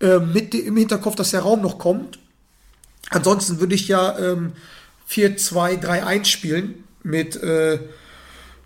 ähm, 0.00 0.32
mit 0.32 0.52
dem, 0.52 0.66
im 0.66 0.76
Hinterkopf, 0.76 1.14
dass 1.16 1.30
der 1.30 1.40
Raum 1.40 1.62
noch 1.62 1.78
kommt. 1.78 2.18
Ansonsten 3.10 3.60
würde 3.60 3.74
ich 3.74 3.88
ja 3.88 4.18
ähm, 4.18 4.52
4-2-3-1 5.10 6.24
spielen 6.26 6.84
mit 7.02 7.36
äh, 7.36 7.78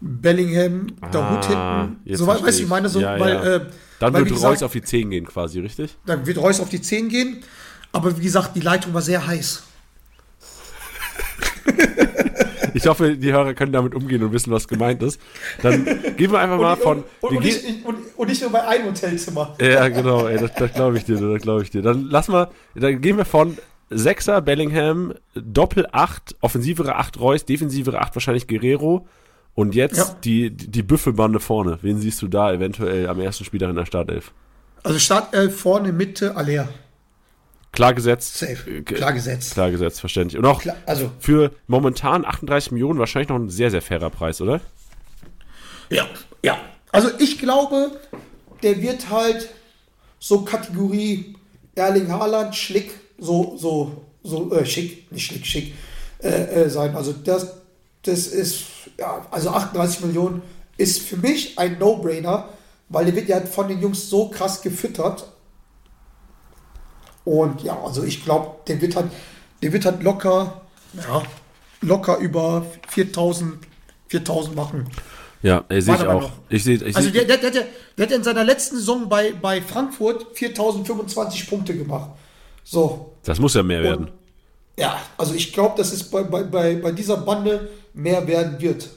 Bellingham, 0.01 0.87
Dahut 1.13 1.45
Ah, 1.51 1.83
hinten. 1.83 2.01
jetzt 2.07 2.19
So, 2.19 2.27
weißt 2.27 2.43
du, 2.59 2.63
ich 2.63 2.69
meine 2.69 2.89
so, 2.89 3.01
Ja, 3.01 3.21
weil, 3.21 3.35
ja. 3.35 3.43
Äh, 3.57 3.61
Dann 3.99 4.15
weil, 4.15 4.21
wird 4.21 4.31
wie 4.31 4.35
Reus 4.35 4.43
gesagt, 4.43 4.63
auf 4.63 4.73
die 4.73 4.83
10 4.83 5.11
gehen 5.11 5.27
quasi, 5.27 5.61
richtig? 5.61 5.97
dann 6.07 6.27
wird 6.27 6.39
Reus 6.39 6.59
auf 6.61 6.71
die 6.71 6.81
10 6.81 7.09
gehen. 7.11 7.43
Aber 7.93 8.17
wie 8.17 8.23
gesagt, 8.23 8.57
die 8.57 8.61
Leitung 8.61 8.95
war 8.95 9.03
sehr 9.03 9.27
heiß. 9.27 9.63
Ich 12.75 12.87
hoffe, 12.87 13.17
die 13.17 13.33
Hörer 13.33 13.55
können 13.55 13.73
damit 13.73 13.95
umgehen 13.95 14.23
und 14.23 14.33
wissen, 14.33 14.51
was 14.53 14.69
gemeint 14.69 15.03
ist. 15.03 15.21
Dann 15.63 15.85
gehen 16.17 16.31
wir 16.33 16.39
einfach 16.39 16.59
mal 16.59 16.77
von. 16.77 16.99
und, 16.99 17.05
und, 17.21 17.33
wir 17.33 17.41
nicht, 17.41 17.65
und, 18.17 18.29
nicht 18.29 18.43
nur 18.43 18.51
bei 18.51 18.67
einem 18.67 18.87
Hotelzimmer. 18.87 19.57
ja, 19.61 19.89
genau, 19.89 20.27
ey, 20.27 20.39
das, 20.39 20.55
das 20.55 20.73
glaube 20.73 20.97
ich 20.99 21.05
dir, 21.05 21.17
das 21.17 21.43
glaube 21.43 21.63
ich 21.63 21.71
dir. 21.71 21.83
Dann 21.83 22.07
lass 22.11 22.29
mal, 22.29 22.49
dann 22.75 23.01
gehen 23.01 23.17
wir 23.17 23.25
von 23.25 23.57
Sechser 23.93 24.41
Bellingham, 24.41 25.15
Doppel 25.35 25.87
8, 25.91 26.37
offensivere 26.41 26.95
8 26.97 27.19
Reus, 27.19 27.45
defensivere 27.45 28.01
8 28.01 28.15
wahrscheinlich 28.15 28.47
Guerrero. 28.47 29.07
Und 29.55 29.75
jetzt 29.75 29.97
Ja. 29.99 30.17
die, 30.23 30.51
die, 30.51 30.71
die 30.71 30.83
Büffelbande 30.85 31.41
vorne. 31.41 31.79
Wen 31.83 31.99
siehst 31.99 32.23
du 32.23 32.29
da 32.29 32.53
eventuell 32.53 33.09
am 33.09 33.19
ersten 33.21 33.45
Spieltag 33.45 33.71
in 33.71 33.77
der 33.77 33.87
Startelf? 33.87 34.33
Also 34.85 34.99
Startelf 35.01 35.59
vorne, 35.61 35.93
Mitte, 35.93 36.37
Alea. 36.37 36.69
Klar 37.73 37.95
gesetzt. 37.95 38.39
Safe. 38.39 38.71
Äh, 38.71 38.83
Klar 38.83 39.13
gesetzt. 39.13 39.53
Klar 39.53 39.71
gesetzt, 39.71 40.01
verständlich. 40.01 40.39
Und 40.39 40.45
auch 40.47 40.61
Klar, 40.61 40.77
also, 40.87 41.11
für 41.21 41.53
momentan 41.67 42.25
38 42.25 42.73
Millionen 42.73 42.99
wahrscheinlich 42.99 43.29
noch 43.29 43.37
ein 43.37 43.51
sehr, 43.51 43.71
sehr 43.71 43.83
fairer 43.83 44.11
Preis, 44.11 44.41
oder? 44.41 44.61
ja, 45.91 46.07
ja. 46.43 46.59
Also 46.93 47.09
ich 47.19 47.39
glaube, 47.39 48.01
der 48.63 48.81
wird 48.83 49.11
halt 49.11 49.49
so 50.19 50.43
Kategorie 50.43 51.37
Erling 51.75 52.11
Haaland, 52.11 52.55
Schlick, 52.55 52.93
so, 53.19 53.57
so, 53.57 54.05
so, 54.23 54.53
äh, 54.53 54.67
schick, 54.67 55.11
nicht 55.13 55.27
Schlick, 55.27 55.47
schick, 55.47 55.75
äh, 56.23 56.29
äh, 56.29 56.71
sein. 56.71 56.95
Also 56.97 57.13
das, 57.13 57.55
das 58.03 58.27
ist, 58.27 58.65
ja, 58.99 59.27
also 59.31 59.51
38 59.51 60.01
Millionen 60.05 60.43
ist 60.77 61.03
für 61.03 61.17
mich 61.17 61.59
ein 61.59 61.79
No-Brainer, 61.79 62.49
weil 62.89 63.05
der 63.05 63.15
wird 63.15 63.29
ja 63.29 63.41
von 63.41 63.69
den 63.69 63.81
Jungs 63.81 64.09
so 64.09 64.29
krass 64.29 64.63
gefüttert. 64.63 65.31
Und 67.31 67.63
ja, 67.63 67.81
also 67.81 68.03
ich 68.03 68.25
glaube, 68.25 68.57
der 68.67 68.81
wird 68.81 68.97
halt, 68.97 69.07
der 69.63 69.73
wird 69.73 69.85
halt 69.85 70.03
locker, 70.03 70.63
ja, 70.95 71.23
locker 71.81 72.19
über 72.19 72.67
4000, 72.89 73.55
4000 74.09 74.57
machen. 74.57 74.91
Ja, 75.41 75.65
äh, 75.69 75.81
sehe 75.81 75.95
ich 75.95 76.01
auch. 76.01 76.23
noch. 76.23 76.33
Ich 76.49 76.65
sehe, 76.65 76.75
ich 76.75 76.97
Also 76.97 77.09
seh, 77.09 77.25
der, 77.25 77.37
der, 77.37 77.51
der, 77.53 77.67
der, 77.97 78.07
hat 78.07 78.13
in 78.13 78.25
seiner 78.25 78.43
letzten 78.43 78.79
Saison 78.79 79.09
bei, 79.09 79.31
bei 79.31 79.63
Frankfurt 79.63 80.27
4025 80.37 81.49
Punkte 81.49 81.77
gemacht. 81.77 82.11
So, 82.65 83.13
das 83.23 83.39
muss 83.39 83.55
ja 83.55 83.63
mehr 83.63 83.85
werden. 83.85 84.11
ja, 84.77 85.01
also 85.17 85.33
ich 85.33 85.53
glaube, 85.53 85.77
dass 85.77 85.93
es 85.93 86.03
bei, 86.03 86.25
bei, 86.25 86.43
bei, 86.43 86.75
bei 86.75 86.91
dieser 86.91 87.19
Bande 87.19 87.71
mehr 87.95 88.27
werden 88.27 88.61
wird. 88.61 88.89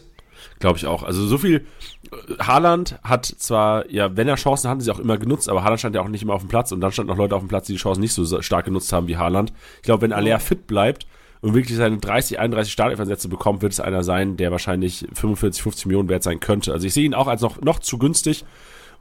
Glaube 0.64 0.77
ich 0.77 0.85
auch. 0.85 1.03
Also 1.03 1.27
so 1.27 1.38
viel. 1.38 1.65
äh, 2.10 2.38
Haaland 2.41 2.98
hat 3.03 3.26
zwar, 3.26 3.91
ja, 3.91 4.15
wenn 4.15 4.30
er 4.30 4.35
Chancen 4.35 4.69
hatte, 4.69 4.80
sie 4.80 4.91
auch 4.91 4.99
immer 4.99 5.18
genutzt, 5.18 5.49
aber 5.49 5.61
Haaland 5.61 5.81
stand 5.81 5.94
ja 5.94 6.02
auch 6.02 6.07
nicht 6.07 6.22
immer 6.23 6.35
auf 6.35 6.41
dem 6.41 6.48
Platz 6.48 6.72
und 6.72 6.80
dann 6.80 6.94
standen 6.94 7.10
noch 7.10 7.18
Leute 7.18 7.35
auf 7.35 7.41
dem 7.41 7.49
Platz, 7.49 7.68
die 7.68 7.73
die 7.73 7.80
Chancen 7.80 7.99
nicht 7.99 8.14
so 8.14 8.41
stark 8.41 8.64
genutzt 8.64 8.94
haben 8.94 9.10
wie 9.10 9.18
Haaland. 9.18 9.52
Ich 9.76 9.81
glaube, 9.81 10.03
wenn 10.03 10.14
Aller 10.14 10.40
fit 10.40 10.65
bleibt 10.65 11.06
und 11.41 11.53
wirklich 11.53 11.76
seine 11.76 11.98
30, 11.98 12.40
31 12.40 12.72
Startelf-Einsätze 12.72 13.27
bekommt, 13.27 13.61
wird 13.61 13.73
es 13.73 13.81
einer 13.81 14.03
sein, 14.06 14.38
der 14.38 14.52
wahrscheinlich 14.52 15.06
45, 15.14 15.61
50 15.61 15.85
Millionen 15.88 16.07
wert 16.07 16.23
sein 16.23 16.40
könnte. 16.40 16.72
Also 16.72 16.88
ich 16.88 16.94
sehe 16.94 17.03
ihn 17.03 17.14
auch 17.14 17.27
als 17.27 17.41
noch, 17.41 17.60
noch 17.60 17.80
zu 17.80 17.98
günstig 17.98 18.45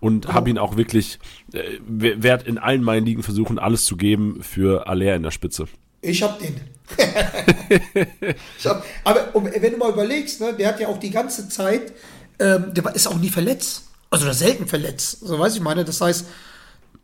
und 0.00 0.30
Oh. 0.30 0.32
habe 0.32 0.50
ihn 0.50 0.58
auch 0.58 0.76
wirklich, 0.76 1.20
äh, 1.52 1.62
wert 1.86 2.42
in 2.42 2.58
allen 2.58 2.82
meinen 2.82 3.06
Ligen 3.06 3.22
versuchen, 3.22 3.60
alles 3.60 3.84
zu 3.84 3.96
geben 3.96 4.42
für 4.42 4.88
Aller 4.88 5.14
in 5.14 5.22
der 5.22 5.30
Spitze. 5.30 5.66
Ich 6.02 6.22
hab 6.22 6.38
den. 6.38 6.60
ich 8.58 8.66
hab, 8.66 8.84
aber 9.04 9.32
wenn 9.34 9.72
du 9.72 9.78
mal 9.78 9.90
überlegst, 9.90 10.40
ne, 10.40 10.52
der 10.52 10.68
hat 10.68 10.80
ja 10.80 10.88
auch 10.88 10.98
die 10.98 11.10
ganze 11.10 11.48
Zeit, 11.48 11.92
ähm, 12.38 12.74
der 12.74 12.94
ist 12.94 13.06
auch 13.06 13.18
nie 13.18 13.30
verletzt. 13.30 13.84
Also 14.10 14.26
der 14.26 14.34
selten 14.34 14.66
verletzt. 14.66 15.20
So 15.20 15.38
weiß 15.38 15.54
ich 15.54 15.62
meine. 15.62 15.84
Das 15.84 16.00
heißt, 16.00 16.26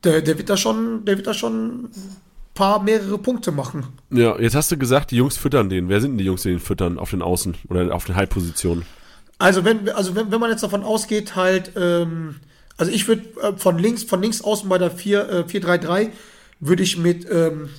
der, 0.04 0.20
der 0.20 0.36
wird 0.36 0.50
da 0.50 0.56
schon, 0.56 1.04
der 1.04 1.16
wird 1.16 1.26
da 1.26 1.32
schon 1.32 1.84
ein 1.84 2.16
paar 2.54 2.82
mehrere 2.82 3.18
Punkte 3.18 3.52
machen. 3.52 3.86
Ja, 4.10 4.38
jetzt 4.38 4.54
hast 4.54 4.70
du 4.72 4.76
gesagt, 4.76 5.12
die 5.12 5.16
Jungs 5.16 5.36
füttern 5.36 5.70
den. 5.70 5.88
Wer 5.88 6.00
sind 6.00 6.12
denn 6.12 6.18
die 6.18 6.24
Jungs, 6.24 6.42
die 6.42 6.50
den 6.50 6.60
füttern 6.60 6.98
auf 6.98 7.10
den 7.10 7.22
Außen 7.22 7.54
oder 7.68 7.94
auf 7.94 8.04
den 8.04 8.16
Halbpositionen? 8.16 8.84
Also 9.38 9.64
wenn, 9.64 9.88
also 9.90 10.16
wenn, 10.16 10.32
wenn 10.32 10.40
man 10.40 10.50
jetzt 10.50 10.64
davon 10.64 10.82
ausgeht, 10.82 11.36
halt, 11.36 11.72
ähm, 11.76 12.36
also 12.76 12.90
ich 12.90 13.06
würde 13.06 13.22
äh, 13.40 13.56
von 13.56 13.78
links, 13.78 14.02
von 14.02 14.20
links 14.20 14.42
außen 14.42 14.68
bei 14.68 14.78
der 14.78 14.90
4, 14.90 15.28
äh, 15.28 15.42
4-3-3 15.44 16.10
würde 16.60 16.82
ich 16.82 16.98
mit, 16.98 17.26
ähm, 17.30 17.70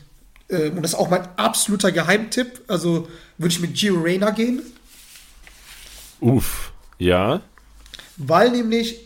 äh, 0.50 0.70
und 0.70 0.82
das 0.82 0.94
ist 0.94 1.00
auch 1.00 1.10
mein 1.10 1.28
absoluter 1.38 1.92
Geheimtipp, 1.92 2.62
also 2.68 3.08
würde 3.38 3.54
ich 3.54 3.60
mit 3.60 3.76
Gio 3.76 4.02
Reyna 4.02 4.32
gehen, 4.32 4.62
Uff, 6.20 6.74
ja. 6.98 7.42
weil 8.18 8.52
nämlich, 8.52 9.00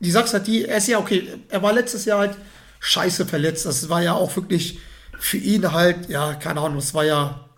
die 0.00 0.10
Sachs 0.10 0.32
hat 0.32 0.46
die, 0.46 0.64
er 0.64 0.78
ist 0.78 0.88
ja 0.88 0.98
okay, 0.98 1.28
er 1.48 1.62
war 1.62 1.72
letztes 1.72 2.04
Jahr 2.06 2.20
halt 2.20 2.36
scheiße 2.80 3.26
verletzt, 3.26 3.66
das 3.66 3.88
war 3.88 4.02
ja 4.02 4.14
auch 4.14 4.34
wirklich 4.36 4.78
für 5.18 5.36
ihn 5.36 5.72
halt, 5.72 6.08
ja, 6.08 6.34
keine 6.34 6.60
Ahnung, 6.60 6.76
das 6.76 6.94
war 6.94 7.04
ja 7.04 7.48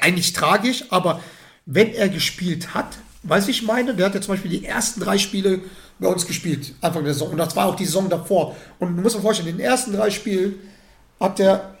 eigentlich 0.00 0.32
tragisch, 0.32 0.84
aber 0.90 1.20
wenn 1.66 1.92
er 1.92 2.08
gespielt 2.08 2.74
hat, 2.74 2.98
weiß 3.22 3.48
ich 3.48 3.62
meine, 3.62 3.94
der 3.94 4.06
hat 4.06 4.14
ja 4.14 4.20
zum 4.20 4.34
Beispiel 4.34 4.50
die 4.50 4.64
ersten 4.64 5.00
drei 5.00 5.18
Spiele 5.18 5.60
bei 5.98 6.08
uns 6.08 6.26
gespielt, 6.26 6.74
Anfang 6.80 7.04
der 7.04 7.12
Saison. 7.12 7.30
Und 7.30 7.38
das 7.38 7.54
war 7.54 7.66
auch 7.66 7.76
die 7.76 7.84
Saison 7.84 8.08
davor. 8.08 8.56
Und 8.78 8.96
du 8.96 9.02
musst 9.02 9.16
dir 9.16 9.20
vorstellen, 9.20 9.50
in 9.50 9.58
den 9.58 9.66
ersten 9.66 9.92
drei 9.92 10.10
Spielen 10.10 10.54
hat 11.18 11.38
er 11.38 11.74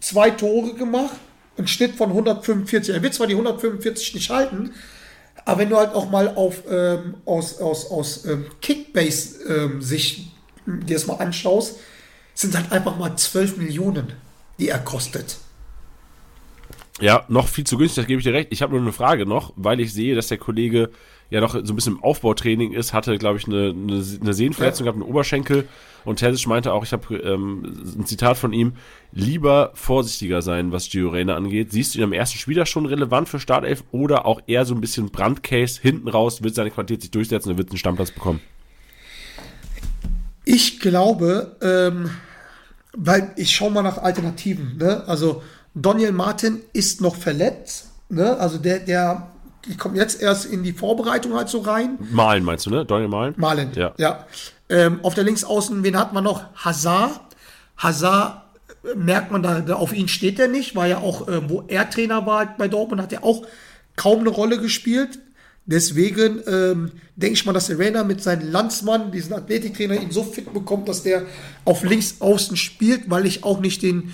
zwei 0.00 0.30
Tore 0.30 0.74
gemacht, 0.74 1.16
einen 1.56 1.68
Schnitt 1.68 1.96
von 1.96 2.10
145. 2.10 2.94
Er 2.94 3.02
wird 3.02 3.14
zwar 3.14 3.26
die 3.26 3.34
145 3.34 4.14
nicht 4.14 4.30
halten, 4.30 4.72
aber 5.44 5.60
wenn 5.60 5.70
du 5.70 5.76
halt 5.76 5.94
auch 5.94 6.10
mal 6.10 6.34
auf 6.34 6.62
ähm, 6.70 7.14
aus, 7.24 7.60
aus, 7.60 7.90
aus 7.90 8.24
ähm, 8.24 8.46
Kickbase-Sicht 8.60 10.32
dir 10.66 10.94
das 10.94 11.06
mal 11.06 11.16
anschaust, 11.16 11.76
sind 12.34 12.56
halt 12.56 12.72
einfach 12.72 12.96
mal 12.96 13.16
12 13.16 13.56
Millionen, 13.56 14.12
die 14.58 14.68
er 14.68 14.78
kostet. 14.78 15.36
Ja, 17.00 17.24
noch 17.28 17.48
viel 17.48 17.64
zu 17.64 17.78
günstig, 17.78 18.02
das 18.02 18.06
gebe 18.06 18.20
ich 18.20 18.24
dir 18.24 18.34
recht. 18.34 18.48
Ich 18.50 18.62
habe 18.62 18.72
nur 18.72 18.82
eine 18.82 18.92
Frage 18.92 19.26
noch, 19.26 19.52
weil 19.56 19.80
ich 19.80 19.92
sehe, 19.92 20.14
dass 20.14 20.28
der 20.28 20.38
Kollege 20.38 20.90
ja 21.30 21.40
noch 21.40 21.52
so 21.52 21.72
ein 21.72 21.76
bisschen 21.76 21.94
im 21.94 22.02
Aufbautraining 22.02 22.72
ist, 22.72 22.92
hatte, 22.92 23.16
glaube 23.16 23.38
ich, 23.38 23.46
eine, 23.46 23.70
eine, 23.70 24.04
eine 24.20 24.34
Sehnenverletzung 24.34 24.84
Ja. 24.84 24.92
gehabt, 24.92 25.02
einen 25.02 25.10
Oberschenkel. 25.10 25.68
Und 26.04 26.16
Terzic 26.16 26.46
meinte 26.48 26.72
auch, 26.72 26.82
ich 26.84 26.92
habe 26.92 27.16
ähm, 27.18 27.62
ein 27.98 28.06
Zitat 28.06 28.36
von 28.36 28.52
ihm, 28.52 28.72
lieber 29.12 29.70
vorsichtiger 29.74 30.42
sein, 30.42 30.72
was 30.72 30.88
Gio 30.88 31.10
Reyna 31.10 31.36
angeht. 31.36 31.70
Siehst 31.72 31.94
du 31.94 31.98
ihn 31.98 32.04
am 32.04 32.12
ersten 32.12 32.38
Spieler 32.38 32.66
schon 32.66 32.86
relevant 32.86 33.28
für 33.28 33.38
Startelf 33.38 33.84
oder 33.92 34.26
auch 34.26 34.40
eher 34.46 34.64
so 34.64 34.74
ein 34.74 34.80
bisschen 34.80 35.10
Brandcase 35.10 35.80
hinten 35.80 36.08
raus, 36.08 36.42
wird 36.42 36.54
seine 36.54 36.70
Qualität 36.70 37.02
sich 37.02 37.10
durchsetzen 37.10 37.50
und 37.50 37.58
wird 37.58 37.70
einen 37.70 37.78
Stammplatz 37.78 38.10
bekommen? 38.10 38.40
Ich 40.44 40.80
glaube, 40.80 41.56
ähm, 41.62 42.10
weil 42.96 43.32
ich 43.36 43.54
schaue 43.54 43.70
mal 43.70 43.82
nach 43.82 43.98
Alternativen. 43.98 44.78
Ne? 44.78 45.04
Also 45.06 45.42
Daniel 45.74 46.12
Martin 46.12 46.60
ist 46.72 47.00
noch 47.00 47.16
verletzt. 47.16 47.90
Ne? 48.08 48.36
Also 48.38 48.58
der, 48.58 48.80
der 48.80 49.28
kommt 49.78 49.96
jetzt 49.96 50.20
erst 50.20 50.46
in 50.46 50.62
die 50.62 50.72
Vorbereitung 50.72 51.34
halt 51.34 51.48
so 51.48 51.60
rein. 51.60 51.98
Malen 52.10 52.44
meinst 52.44 52.66
du, 52.66 52.70
ne? 52.70 52.84
Daniel 52.84 53.08
Malen? 53.08 53.34
Malen. 53.36 53.70
Ja. 53.74 53.94
ja. 53.98 54.26
Ähm, 54.68 55.00
auf 55.02 55.14
der 55.14 55.24
Linksaußen, 55.24 55.82
wen 55.82 55.98
hat 55.98 56.12
man 56.12 56.24
noch? 56.24 56.44
Hazard. 56.54 57.20
Hazard 57.76 58.42
äh, 58.84 58.96
merkt 58.96 59.30
man 59.30 59.42
da, 59.42 59.60
da 59.60 59.74
auf 59.74 59.92
ihn 59.92 60.08
steht 60.08 60.38
er 60.38 60.48
nicht, 60.48 60.74
war 60.76 60.86
ja 60.86 60.98
auch, 60.98 61.28
äh, 61.28 61.48
wo 61.48 61.64
er 61.68 61.88
Trainer 61.90 62.26
war 62.26 62.54
bei 62.56 62.68
Dortmund, 62.68 63.02
hat 63.02 63.12
er 63.12 63.24
auch 63.24 63.46
kaum 63.96 64.20
eine 64.20 64.30
Rolle 64.30 64.58
gespielt. 64.58 65.18
Deswegen 65.66 66.40
ähm, 66.46 66.90
denke 67.16 67.34
ich 67.34 67.46
mal, 67.46 67.52
dass 67.52 67.66
der 67.66 67.78
Rainer 67.78 68.02
mit 68.02 68.22
seinem 68.22 68.50
Landsmann, 68.50 69.12
diesen 69.12 69.34
Athletiktrainer, 69.34 70.00
ihn 70.00 70.10
so 70.10 70.24
fit 70.24 70.52
bekommt, 70.52 70.88
dass 70.88 71.02
der 71.02 71.26
auf 71.64 71.84
links 71.84 72.16
außen 72.20 72.56
spielt, 72.56 73.10
weil 73.10 73.26
ich 73.26 73.44
auch 73.44 73.60
nicht 73.60 73.82
den, 73.82 74.12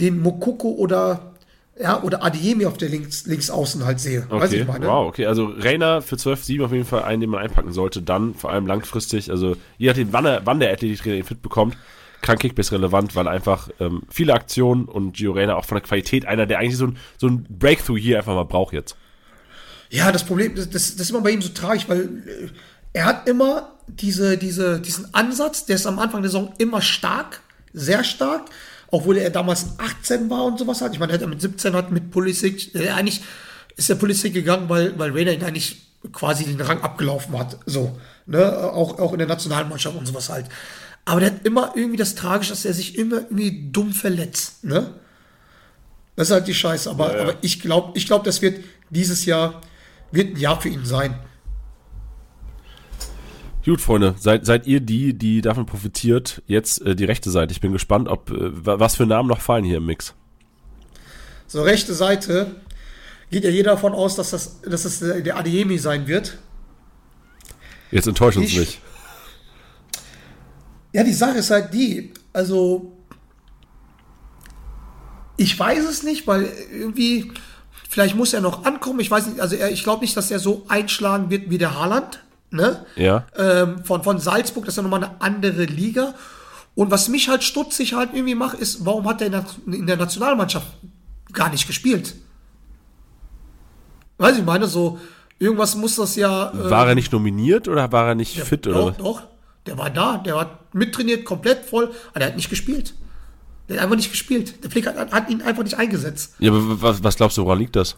den 0.00 0.20
Mokoko 0.20 0.70
oder 0.70 1.34
ja, 1.80 2.02
oder 2.02 2.24
Adiemi 2.24 2.66
auf 2.66 2.76
der 2.76 2.88
links, 2.88 3.26
links 3.26 3.50
außen 3.50 3.84
halt 3.84 4.00
sehe. 4.00 4.26
Weiß 4.28 4.50
Okay, 4.50 4.62
ich 4.62 4.66
meine? 4.66 4.86
wow, 4.86 5.06
okay. 5.06 5.26
Also 5.26 5.46
Rainer 5.46 6.02
für 6.02 6.16
12-7 6.16 6.64
auf 6.64 6.72
jeden 6.72 6.84
Fall 6.84 7.04
einen, 7.04 7.20
den 7.20 7.30
man 7.30 7.40
einpacken 7.40 7.72
sollte. 7.72 8.02
Dann 8.02 8.34
vor 8.34 8.50
allem 8.50 8.66
langfristig, 8.66 9.30
also 9.30 9.56
je 9.76 9.88
nachdem, 9.88 10.12
wann, 10.12 10.24
er, 10.24 10.44
wann 10.44 10.58
der 10.58 10.72
Athletiktrainer 10.72 11.16
ihn 11.18 11.24
fit 11.24 11.40
bekommt, 11.40 11.76
kann 12.20 12.36
Kickbase 12.36 12.72
relevant, 12.72 13.14
weil 13.14 13.28
einfach 13.28 13.68
ähm, 13.78 14.02
viele 14.10 14.34
Aktionen 14.34 14.86
und 14.86 15.12
Gio 15.12 15.32
Reyna 15.32 15.54
auch 15.54 15.64
von 15.64 15.76
der 15.76 15.86
Qualität 15.86 16.26
einer, 16.26 16.46
der 16.46 16.58
eigentlich 16.58 16.76
so 16.76 16.88
ein, 16.88 16.96
so 17.16 17.28
ein 17.28 17.46
Breakthrough 17.48 17.98
hier 17.98 18.18
einfach 18.18 18.34
mal 18.34 18.44
braucht 18.44 18.72
jetzt. 18.72 18.96
Ja, 19.90 20.10
das 20.10 20.24
Problem, 20.24 20.56
das, 20.56 20.68
das, 20.68 20.96
das 20.96 21.02
ist 21.02 21.10
immer 21.10 21.20
bei 21.20 21.30
ihm 21.30 21.42
so 21.42 21.50
tragisch, 21.50 21.88
weil 21.88 22.00
äh, 22.00 22.48
er 22.92 23.04
hat 23.04 23.28
immer 23.28 23.72
diese, 23.86 24.36
diese, 24.36 24.80
diesen 24.80 25.14
Ansatz, 25.14 25.64
der 25.66 25.76
ist 25.76 25.86
am 25.86 26.00
Anfang 26.00 26.22
der 26.22 26.30
Saison 26.30 26.52
immer 26.58 26.82
stark, 26.82 27.40
sehr 27.72 28.02
stark, 28.02 28.46
obwohl 28.90 29.18
er 29.18 29.30
damals 29.30 29.66
18 29.78 30.30
war 30.30 30.44
und 30.44 30.58
sowas 30.58 30.80
hat. 30.80 30.92
Ich 30.92 30.98
meine, 30.98 31.12
er 31.12 31.20
hat 31.20 31.28
mit 31.28 31.40
17 31.40 31.74
hat 31.74 31.92
mit 31.92 32.10
Pulisic, 32.10 32.74
äh, 32.74 32.90
eigentlich 32.90 33.22
ist 33.76 33.88
der 33.88 33.94
Pulisic 33.96 34.34
gegangen, 34.34 34.68
weil, 34.68 34.98
weil 34.98 35.12
Rainer 35.12 35.32
ihn 35.32 35.44
eigentlich 35.44 35.82
quasi 36.12 36.44
den 36.44 36.60
Rang 36.60 36.80
abgelaufen 36.80 37.38
hat. 37.38 37.58
So, 37.66 37.98
ne, 38.26 38.72
auch, 38.72 38.98
auch 38.98 39.12
in 39.12 39.18
der 39.18 39.28
Nationalmannschaft 39.28 39.96
und 39.96 40.06
sowas 40.06 40.28
halt. 40.28 40.46
Aber 41.04 41.20
der 41.20 41.30
hat 41.30 41.46
immer 41.46 41.72
irgendwie 41.74 41.96
das 41.96 42.14
Tragische, 42.14 42.50
dass 42.50 42.64
er 42.64 42.74
sich 42.74 42.98
immer 42.98 43.16
irgendwie 43.16 43.70
dumm 43.72 43.92
verletzt, 43.92 44.64
ne? 44.64 44.94
Das 46.16 46.28
ist 46.28 46.34
halt 46.34 46.48
die 46.48 46.54
Scheiße. 46.54 46.90
Aber, 46.90 47.12
Ja, 47.12 47.16
ja. 47.16 47.22
aber 47.22 47.34
ich 47.42 47.60
glaube, 47.60 47.96
ich 47.96 48.06
glaub, 48.06 48.24
das 48.24 48.42
wird 48.42 48.64
dieses 48.90 49.24
Jahr 49.24 49.62
wird 50.10 50.34
ein 50.34 50.40
Jahr 50.40 50.60
für 50.60 50.68
ihn 50.68 50.84
sein. 50.84 51.18
Gut, 53.64 53.80
Freunde, 53.80 54.14
seid, 54.18 54.46
seid 54.46 54.66
ihr 54.66 54.80
die, 54.80 55.12
die 55.14 55.40
davon 55.42 55.66
profitiert, 55.66 56.42
jetzt 56.46 56.80
äh, 56.82 56.94
die 56.96 57.04
rechte 57.04 57.30
Seite. 57.30 57.52
Ich 57.52 57.60
bin 57.60 57.72
gespannt, 57.72 58.08
ob 58.08 58.30
äh, 58.30 58.64
wa- 58.66 58.78
was 58.80 58.96
für 58.96 59.04
Namen 59.04 59.28
noch 59.28 59.40
fallen 59.40 59.64
hier 59.64 59.76
im 59.78 59.86
Mix. 59.86 60.14
So, 61.46 61.62
rechte 61.62 61.92
Seite 61.94 62.56
geht 63.30 63.44
ja 63.44 63.50
jeder 63.50 63.72
davon 63.72 63.92
aus, 63.92 64.16
dass 64.16 64.30
das, 64.30 64.60
dass 64.62 64.84
das 64.84 65.00
der 65.00 65.36
Adeyemi 65.36 65.76
sein 65.78 66.06
wird. 66.06 66.38
Jetzt 67.90 68.06
enttäuscht 68.08 68.38
uns 68.38 68.50
Ich- 68.52 68.58
nicht. 68.58 68.80
Ja, 70.92 71.04
die 71.04 71.12
Sache 71.12 71.38
ist 71.38 71.50
halt 71.50 71.74
die, 71.74 72.14
also 72.32 72.96
ich 75.36 75.58
weiß 75.58 75.84
es 75.86 76.02
nicht, 76.02 76.26
weil 76.26 76.48
irgendwie, 76.72 77.30
vielleicht 77.88 78.16
muss 78.16 78.32
er 78.32 78.40
noch 78.40 78.64
ankommen. 78.64 79.00
Ich 79.00 79.10
weiß 79.10 79.26
nicht, 79.26 79.40
also 79.40 79.54
er, 79.56 79.70
ich 79.70 79.82
glaube 79.84 80.00
nicht, 80.00 80.16
dass 80.16 80.30
er 80.30 80.38
so 80.38 80.64
einschlagen 80.68 81.28
wird 81.28 81.50
wie 81.50 81.58
der 81.58 81.78
Haaland, 81.78 82.24
ne? 82.50 82.84
Ja. 82.96 83.26
ähm, 83.36 83.84
von, 83.84 84.02
von 84.02 84.18
Salzburg, 84.18 84.64
das 84.64 84.72
ist 84.74 84.76
ja 84.76 84.82
nochmal 84.82 85.04
eine 85.04 85.20
andere 85.20 85.64
Liga. 85.64 86.14
Und 86.74 86.90
was 86.90 87.08
mich 87.08 87.28
halt 87.28 87.42
stutzig 87.42 87.94
halt 87.94 88.10
irgendwie 88.12 88.34
macht, 88.36 88.58
ist, 88.58 88.84
warum 88.86 89.08
hat 89.08 89.20
er 89.20 89.26
in 89.26 89.32
der, 89.32 89.44
in 89.66 89.86
der 89.86 89.96
Nationalmannschaft 89.96 90.66
gar 91.32 91.50
nicht 91.50 91.66
gespielt? 91.66 92.14
Weiß 94.18 94.36
ich 94.38 94.44
meine, 94.44 94.66
so, 94.66 94.98
irgendwas 95.38 95.74
muss 95.76 95.96
das 95.96 96.16
ja. 96.16 96.50
äh, 96.52 96.70
War 96.70 96.88
er 96.88 96.94
nicht 96.94 97.12
nominiert 97.12 97.68
oder 97.68 97.90
war 97.92 98.08
er 98.08 98.14
nicht 98.14 98.36
der- 98.36 98.44
fit 98.46 98.66
doch, 98.66 98.70
oder 98.74 98.86
was? 98.86 98.96
Doch, 98.96 99.22
der 99.66 99.78
war 99.78 99.90
da, 99.90 100.18
der 100.18 100.38
hat 100.40 100.74
mittrainiert, 100.74 101.24
komplett 101.24 101.64
voll, 101.64 101.90
aber 102.10 102.18
der 102.20 102.28
hat 102.28 102.36
nicht 102.36 102.50
gespielt. 102.50 102.94
Der 103.68 103.76
hat 103.76 103.84
einfach 103.84 103.96
nicht 103.96 104.10
gespielt. 104.10 104.62
Der 104.64 104.70
Flick 104.70 104.86
hat, 104.86 105.12
hat 105.12 105.28
ihn 105.30 105.42
einfach 105.42 105.62
nicht 105.62 105.76
eingesetzt. 105.78 106.34
Ja, 106.38 106.50
aber 106.50 106.80
was, 106.80 107.02
was 107.04 107.16
glaubst 107.16 107.36
du, 107.36 107.44
woran 107.44 107.58
liegt 107.58 107.76
das? 107.76 107.96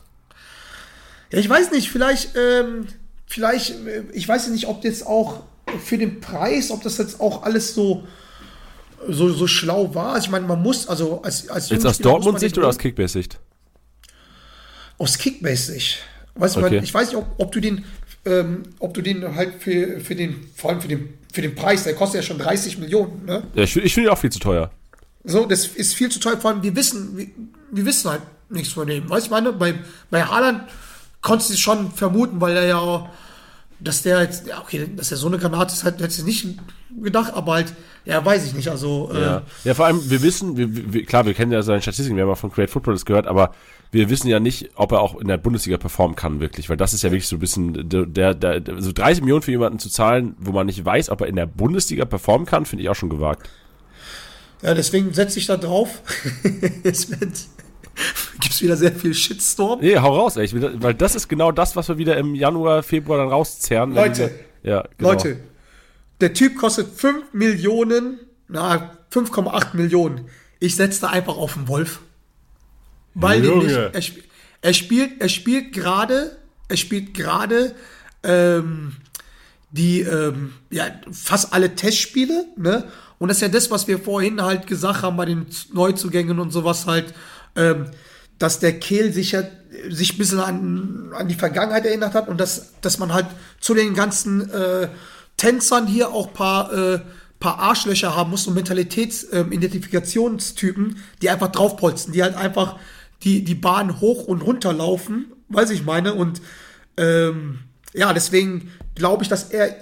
Ja, 1.30 1.38
ich 1.38 1.48
weiß 1.48 1.70
nicht, 1.70 1.90
vielleicht, 1.90 2.34
ähm, 2.36 2.88
vielleicht, 3.30 3.70
äh, 3.86 4.02
ich 4.12 4.28
weiß 4.28 4.48
nicht, 4.48 4.66
ob 4.66 4.82
das 4.82 5.02
auch 5.02 5.44
für 5.84 5.96
den 5.96 6.20
Preis, 6.20 6.70
ob 6.70 6.82
das 6.82 6.98
jetzt 6.98 7.20
auch 7.20 7.44
alles 7.44 7.74
so, 7.74 8.04
so, 9.08 9.32
so 9.32 9.46
schlau 9.46 9.94
war. 9.94 10.18
Ich 10.18 10.28
meine, 10.28 10.46
man 10.46 10.60
muss, 10.60 10.88
also 10.88 11.22
als, 11.22 11.48
als 11.48 11.70
Jetzt 11.70 11.86
aus 11.86 11.98
Dortmund-Sicht 11.98 12.58
oder 12.58 12.68
aus. 12.68 12.76
Kickbase-Sicht? 12.76 13.38
Aus 14.98 15.16
Kickbase-Sicht. 15.16 15.98
Weißt 16.34 16.56
du, 16.56 16.60
Okay. 16.60 16.74
man, 16.76 16.84
ich 16.84 16.92
weiß 16.92 17.08
nicht, 17.08 17.16
ob, 17.16 17.26
ob 17.38 17.52
du 17.52 17.60
den, 17.60 17.84
ähm, 18.24 18.64
ob 18.80 18.94
du 18.94 19.00
den 19.00 19.34
halt 19.36 19.54
für, 19.62 20.00
für 20.00 20.14
den, 20.16 20.50
vor 20.56 20.70
allem 20.70 20.80
für 20.80 20.88
den, 20.88 21.14
für 21.32 21.42
den 21.42 21.54
Preis, 21.54 21.84
der 21.84 21.94
kostet 21.94 22.22
ja 22.22 22.26
schon 22.26 22.38
30 22.38 22.78
Millionen, 22.78 23.24
ne? 23.24 23.44
Ja, 23.54 23.62
ich, 23.62 23.76
ich 23.76 23.94
finde 23.94 24.08
ihn 24.08 24.12
auch 24.12 24.18
viel 24.18 24.30
zu 24.32 24.40
teuer. 24.40 24.70
So, 25.22 25.46
das 25.46 25.66
ist 25.68 25.94
viel 25.94 26.10
zu 26.10 26.18
teuer. 26.18 26.36
Vor 26.38 26.50
allem, 26.50 26.62
wir 26.62 26.74
wissen, 26.74 27.16
wir, 27.16 27.26
wir 27.70 27.86
wissen 27.86 28.10
halt 28.10 28.22
nichts 28.48 28.72
von 28.72 28.88
dem. 28.88 29.08
Weißt 29.08 29.26
du, 29.26 29.26
ich 29.26 29.30
meine, 29.30 29.52
bei, 29.52 29.74
bei 30.10 30.24
Haaland 30.24 30.64
konntest 31.22 31.50
du 31.50 31.54
es 31.54 31.60
schon 31.60 31.90
vermuten, 31.92 32.40
weil 32.40 32.56
er 32.56 32.66
ja, 32.66 33.10
dass 33.78 34.02
der 34.02 34.22
jetzt, 34.22 34.46
ja, 34.46 34.60
okay, 34.60 34.88
dass 34.96 35.10
er 35.10 35.16
so 35.16 35.26
eine 35.26 35.38
Granate 35.38 35.72
ist, 35.72 35.84
hättest 35.84 36.20
du 36.20 36.24
nicht 36.24 36.46
gedacht, 37.02 37.32
aber 37.34 37.54
halt, 37.54 37.72
ja, 38.04 38.24
weiß 38.24 38.46
ich 38.46 38.54
nicht. 38.54 38.68
Also, 38.68 39.10
Ja. 39.12 39.38
äh, 39.38 39.40
ja, 39.64 39.74
vor 39.74 39.86
allem, 39.86 40.08
wir 40.10 40.22
wissen, 40.22 40.56
wir, 40.56 40.92
wir, 40.92 41.04
klar, 41.04 41.26
wir 41.26 41.34
kennen 41.34 41.52
ja 41.52 41.62
seine 41.62 41.82
Statistiken, 41.82 42.16
wir 42.16 42.24
haben 42.24 42.30
auch 42.30 42.38
von 42.38 42.52
Create 42.52 42.70
Football 42.70 42.94
das 42.94 43.04
gehört, 43.04 43.26
aber 43.26 43.54
wir 43.92 44.08
wissen 44.08 44.28
ja 44.28 44.38
nicht, 44.40 44.70
ob 44.74 44.92
er 44.92 45.00
auch 45.00 45.20
in 45.20 45.28
der 45.28 45.36
Bundesliga 45.36 45.76
performen 45.76 46.16
kann, 46.16 46.40
wirklich, 46.40 46.68
weil 46.68 46.76
das 46.76 46.94
ist 46.94 47.02
ja 47.02 47.10
wirklich 47.10 47.28
so 47.28 47.36
ein 47.36 47.40
bisschen, 47.40 47.88
der, 47.88 48.34
der, 48.34 48.60
der 48.60 48.82
so 48.82 48.92
30 48.92 49.22
Millionen 49.22 49.42
für 49.42 49.50
jemanden 49.50 49.78
zu 49.78 49.88
zahlen, 49.90 50.36
wo 50.38 50.52
man 50.52 50.66
nicht 50.66 50.84
weiß, 50.84 51.10
ob 51.10 51.20
er 51.22 51.26
in 51.26 51.36
der 51.36 51.46
Bundesliga 51.46 52.04
performen 52.04 52.46
kann, 52.46 52.66
finde 52.66 52.82
ich 52.84 52.88
auch 52.88 52.94
schon 52.94 53.10
gewagt. 53.10 53.48
Ja, 54.62 54.74
deswegen 54.74 55.12
setze 55.14 55.38
ich 55.38 55.46
da 55.46 55.56
drauf. 55.56 56.02
es 56.84 57.10
wird, 57.10 57.32
gibt's 58.40 58.62
wieder 58.62 58.76
sehr 58.76 58.92
viel 58.92 59.14
Shitstorm. 59.14 59.80
Nee, 59.80 59.98
hau 59.98 60.16
raus, 60.16 60.36
ey, 60.36 60.50
will, 60.52 60.76
weil 60.80 60.94
das 60.94 61.14
ist 61.14 61.28
genau 61.28 61.52
das, 61.52 61.76
was 61.76 61.88
wir 61.88 61.98
wieder 61.98 62.16
im 62.16 62.34
Januar, 62.34 62.82
Februar 62.82 63.18
dann 63.18 63.28
rauszerren. 63.28 63.94
Leute, 63.94 64.30
wir, 64.62 64.70
ja, 64.70 64.84
genau. 64.96 65.12
Leute, 65.12 65.40
der 66.20 66.34
Typ 66.34 66.56
kostet 66.56 66.88
5 66.94 67.32
Millionen, 67.32 68.20
na, 68.48 68.96
5,8 69.12 69.76
Millionen. 69.76 70.26
Ich 70.58 70.76
setze 70.76 71.02
da 71.02 71.08
einfach 71.08 71.36
auf 71.36 71.54
den 71.54 71.68
Wolf. 71.68 72.00
Weil 73.14 73.44
Junge. 73.44 73.66
nämlich, 73.66 73.72
er, 73.72 74.02
er 74.62 74.74
spielt, 74.74 75.20
er 75.20 75.28
spielt 75.28 75.72
gerade, 75.72 76.36
er 76.68 76.76
spielt 76.76 77.14
gerade 77.14 77.74
ähm, 78.22 78.96
die 79.70 80.00
ähm, 80.00 80.52
ja, 80.70 80.84
fast 81.10 81.52
alle 81.52 81.74
Testspiele, 81.74 82.46
ne? 82.56 82.84
Und 83.18 83.28
das 83.28 83.36
ist 83.36 83.42
ja 83.42 83.48
das, 83.48 83.70
was 83.70 83.86
wir 83.86 83.98
vorhin 83.98 84.42
halt 84.42 84.66
gesagt 84.66 85.02
haben 85.02 85.16
bei 85.16 85.26
den 85.26 85.46
Neuzugängen 85.74 86.38
und 86.38 86.52
sowas 86.52 86.86
halt, 86.86 87.12
dass 88.38 88.58
der 88.58 88.78
Kehl 88.78 89.12
sich 89.12 89.32
ja 89.32 89.42
sich 89.88 90.14
ein 90.14 90.18
bisschen 90.18 90.40
an, 90.40 91.12
an 91.14 91.28
die 91.28 91.34
Vergangenheit 91.34 91.86
erinnert 91.86 92.14
hat 92.14 92.28
und 92.28 92.40
dass, 92.40 92.72
dass 92.80 92.98
man 92.98 93.12
halt 93.12 93.26
zu 93.60 93.74
den 93.74 93.94
ganzen 93.94 94.50
äh, 94.50 94.88
Tänzern 95.36 95.86
hier 95.86 96.10
auch 96.10 96.32
paar, 96.32 96.72
äh, 96.72 96.98
paar 97.38 97.60
Arschlöcher 97.60 98.16
haben 98.16 98.30
muss 98.30 98.46
und 98.46 98.54
Mentalitäts-Identifikationstypen, 98.54 100.96
die 101.22 101.30
einfach 101.30 101.52
draufpolzen, 101.52 102.12
die 102.12 102.22
halt 102.22 102.34
einfach 102.34 102.78
die, 103.22 103.44
die 103.44 103.54
Bahn 103.54 104.00
hoch 104.00 104.24
und 104.24 104.40
runter 104.42 104.72
laufen, 104.72 105.26
weiß 105.48 105.70
ich 105.70 105.84
meine. 105.84 106.14
Und 106.14 106.42
ähm, 106.96 107.60
ja, 107.94 108.12
deswegen 108.12 108.72
glaube 108.94 109.22
ich, 109.22 109.28
dass 109.28 109.50
er 109.50 109.76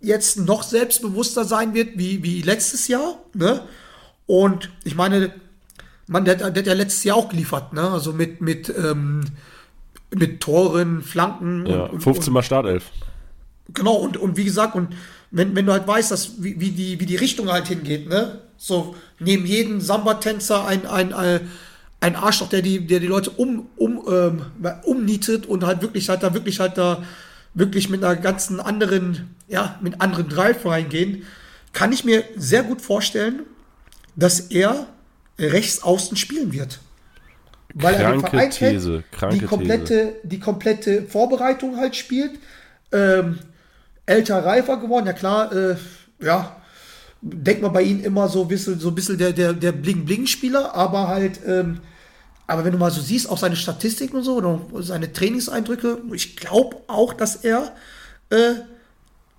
jetzt 0.00 0.38
noch 0.38 0.62
selbstbewusster 0.62 1.44
sein 1.44 1.74
wird 1.74 1.98
wie, 1.98 2.22
wie 2.22 2.42
letztes 2.42 2.86
Jahr. 2.88 3.20
Ne? 3.34 3.62
Und 4.26 4.70
ich 4.84 4.94
meine, 4.94 5.32
man, 6.06 6.24
der, 6.24 6.36
der 6.36 6.46
hat 6.46 6.66
ja 6.66 6.74
letztes 6.74 7.04
Jahr 7.04 7.16
auch 7.16 7.28
geliefert, 7.28 7.72
ne? 7.72 7.90
Also 7.90 8.12
mit, 8.12 8.40
mit, 8.40 8.72
ähm, 8.76 9.24
mit 10.14 10.40
Toren, 10.40 11.02
Flanken 11.02 11.66
Ja, 11.66 11.84
und, 11.84 11.94
und, 11.94 12.02
15 12.02 12.32
Mal 12.32 12.42
Startelf. 12.42 12.90
Genau, 13.72 13.94
und, 13.94 14.16
und 14.16 14.36
wie 14.36 14.44
gesagt, 14.44 14.74
und 14.74 14.88
wenn, 15.30 15.56
wenn 15.56 15.66
du 15.66 15.72
halt 15.72 15.86
weißt, 15.86 16.10
dass, 16.10 16.42
wie, 16.42 16.60
wie, 16.60 16.70
die, 16.70 17.00
wie 17.00 17.06
die 17.06 17.16
Richtung 17.16 17.50
halt 17.50 17.68
hingeht, 17.68 18.08
ne? 18.08 18.40
So, 18.56 18.94
neben 19.18 19.46
jedem 19.46 19.80
Samba-Tänzer 19.80 20.66
ein, 20.66 20.86
ein, 20.86 21.12
ein, 21.12 21.40
ein 22.00 22.16
Arschloch, 22.16 22.48
der 22.48 22.62
die, 22.62 22.86
der 22.86 23.00
die 23.00 23.06
Leute 23.06 23.30
um, 23.30 23.68
um, 23.76 24.02
ähm, 24.08 24.42
umnietet 24.84 25.46
und 25.46 25.64
halt 25.64 25.82
wirklich 25.82 26.08
halt 26.08 26.22
da 26.22 26.34
wirklich 26.34 26.60
halt 26.60 26.78
da 26.78 27.02
wirklich 27.54 27.88
mit 27.88 28.04
einer 28.04 28.16
ganzen 28.16 28.60
anderen, 28.60 29.34
ja, 29.48 29.78
mit 29.80 30.00
anderen 30.00 30.28
Drive 30.28 30.64
reingehen, 30.64 31.24
kann 31.72 31.92
ich 31.92 32.04
mir 32.04 32.24
sehr 32.36 32.62
gut 32.62 32.80
vorstellen, 32.80 33.42
dass 34.16 34.40
er 34.40 34.86
rechts 35.38 35.82
außen 35.82 36.16
spielen 36.16 36.52
wird. 36.52 36.80
Weil 37.74 37.94
er 37.94 38.10
Kranke 38.10 38.30
Verein 38.30 38.50
These, 38.50 39.04
kranke 39.10 39.38
die 39.38 39.44
komplette, 39.46 40.16
die 40.22 40.40
komplette 40.40 41.02
Vorbereitung 41.04 41.76
halt 41.76 41.96
spielt. 41.96 42.38
Ähm, 42.92 43.38
älter, 44.04 44.44
reifer 44.44 44.76
geworden, 44.76 45.06
ja 45.06 45.12
klar, 45.12 45.52
äh, 45.52 45.76
ja, 46.20 46.56
denkt 47.22 47.62
man 47.62 47.72
bei 47.72 47.82
ihm 47.82 48.02
immer 48.02 48.28
so 48.28 48.42
ein 48.42 48.48
bisschen, 48.48 48.78
so 48.78 48.88
ein 48.88 48.94
bisschen 48.94 49.16
der, 49.16 49.32
der, 49.32 49.52
der 49.52 49.72
Bling-Bling-Spieler, 49.72 50.74
aber 50.74 51.08
halt, 51.08 51.40
ähm, 51.46 51.80
aber 52.46 52.64
wenn 52.64 52.72
du 52.72 52.78
mal 52.78 52.90
so 52.90 53.00
siehst, 53.00 53.30
auch 53.30 53.38
seine 53.38 53.56
Statistiken 53.56 54.16
und 54.16 54.24
so, 54.24 54.36
oder 54.36 54.60
seine 54.80 55.12
Trainingseindrücke, 55.12 55.98
ich 56.12 56.36
glaube 56.36 56.78
auch, 56.88 57.14
dass 57.14 57.36
er, 57.36 57.74
äh, 58.30 58.54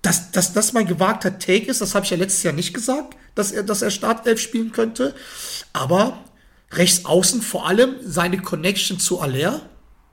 dass, 0.01 0.31
dass 0.31 0.53
das 0.53 0.73
mein 0.73 0.87
gewagter 0.87 1.37
Take 1.37 1.65
ist, 1.65 1.81
das 1.81 1.93
habe 1.93 2.05
ich 2.05 2.11
ja 2.11 2.17
letztes 2.17 2.43
Jahr 2.43 2.53
nicht 2.53 2.73
gesagt, 2.73 3.15
dass 3.35 3.51
er, 3.51 3.63
dass 3.63 3.81
er 3.81 3.91
Startelf 3.91 4.39
spielen 4.39 4.71
könnte, 4.71 5.13
aber 5.73 6.17
rechts 6.71 7.05
außen 7.05 7.41
vor 7.41 7.67
allem 7.67 7.95
seine 8.03 8.37
Connection 8.39 8.99
zu 8.99 9.19
Aller, 9.21 9.61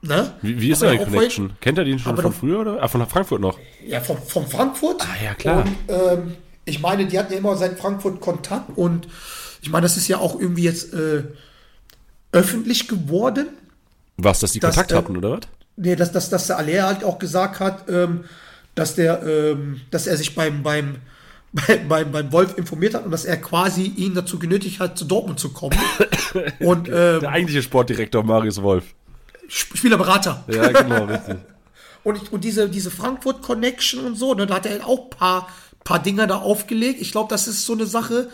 ne? 0.01 0.33
Wie, 0.41 0.59
wie 0.61 0.71
ist 0.71 0.79
seine 0.79 1.03
Connection? 1.03 1.53
Kennt 1.61 1.77
er 1.77 1.83
den 1.85 1.99
schon 1.99 2.15
von 2.15 2.25
doch- 2.25 2.33
früher 2.33 2.59
oder? 2.59 2.81
Ah, 2.83 2.87
von 2.87 3.05
Frankfurt 3.07 3.41
noch. 3.41 3.57
Ja, 3.85 3.99
von, 4.01 4.17
von 4.17 4.47
Frankfurt. 4.47 5.01
Ah, 5.03 5.23
ja, 5.23 5.33
klar. 5.33 5.63
Und, 5.65 5.75
ähm, 5.87 6.35
ich 6.65 6.79
meine, 6.79 7.05
die 7.07 7.17
hatten 7.17 7.33
ja 7.33 7.39
immer 7.39 7.55
seit 7.57 7.79
Frankfurt 7.79 8.21
Kontakt 8.21 8.77
und 8.77 9.07
ich 9.63 9.69
meine, 9.69 9.83
das 9.83 9.97
ist 9.97 10.07
ja 10.07 10.17
auch 10.17 10.39
irgendwie 10.39 10.63
jetzt 10.63 10.93
äh, 10.93 11.23
öffentlich 12.31 12.87
geworden. 12.87 13.47
Was, 14.17 14.39
dass 14.39 14.51
die 14.51 14.59
Das, 14.59 14.75
Kontakt 14.75 14.91
äh, 14.91 14.95
hatten, 14.95 15.17
oder 15.17 15.31
was? 15.31 15.39
Nee, 15.77 15.95
dass, 15.95 16.11
dass, 16.11 16.29
dass 16.29 16.47
der 16.47 16.57
Aller 16.57 16.85
halt 16.85 17.03
auch 17.03 17.17
gesagt 17.19 17.59
hat, 17.59 17.89
ähm, 17.89 18.25
dass 18.75 18.95
der, 18.95 19.23
ähm, 19.23 19.81
dass 19.89 20.05
er 20.07 20.17
sich 20.17 20.35
beim, 20.35 20.63
beim, 20.63 20.97
beim, 21.53 21.87
beim, 21.87 22.11
beim 22.11 22.31
Wolf 22.31 22.57
informiert 22.57 22.93
hat 22.93 23.05
und 23.05 23.11
dass 23.11 23.25
er 23.25 23.37
quasi 23.37 23.83
ihn 23.83 24.13
dazu 24.15 24.39
genötigt 24.39 24.79
hat, 24.79 24.97
zu 24.97 25.05
Dortmund 25.05 25.39
zu 25.39 25.49
kommen. 25.51 25.77
und 26.59 26.87
ähm, 26.87 27.19
Der 27.21 27.29
eigentliche 27.29 27.61
Sportdirektor 27.61 28.23
Marius 28.23 28.61
Wolf. 28.61 28.85
Sp- 29.51 29.75
Spielerberater. 29.77 30.43
Ja, 30.47 30.67
genau, 30.71 31.05
richtig. 31.05 31.37
Und, 32.03 32.15
ich, 32.19 32.31
und 32.33 32.43
diese, 32.43 32.67
diese 32.67 32.89
Frankfurt-Connection 32.89 34.03
und 34.03 34.15
so, 34.15 34.33
ne, 34.33 34.47
da 34.47 34.55
hat 34.55 34.65
er 34.65 34.87
auch 34.87 35.03
ein 35.03 35.09
paar, 35.11 35.47
paar 35.83 36.01
Dinger 36.01 36.25
da 36.25 36.37
aufgelegt. 36.37 36.99
Ich 36.99 37.11
glaube, 37.11 37.29
das 37.29 37.47
ist 37.47 37.63
so 37.63 37.73
eine 37.73 37.85
Sache, 37.85 38.27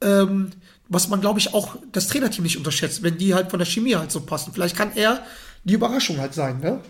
ähm, 0.00 0.50
was 0.88 1.06
man, 1.08 1.20
glaube 1.20 1.38
ich, 1.38 1.54
auch 1.54 1.76
das 1.92 2.08
Trainerteam 2.08 2.42
nicht 2.42 2.56
unterschätzt, 2.58 3.04
wenn 3.04 3.16
die 3.16 3.32
halt 3.32 3.50
von 3.50 3.60
der 3.60 3.66
Chemie 3.66 3.94
halt 3.94 4.10
so 4.10 4.20
passen. 4.22 4.52
Vielleicht 4.52 4.76
kann 4.76 4.90
er 4.96 5.22
die 5.62 5.74
Überraschung 5.74 6.18
halt 6.18 6.34
sein, 6.34 6.58
ne? 6.58 6.80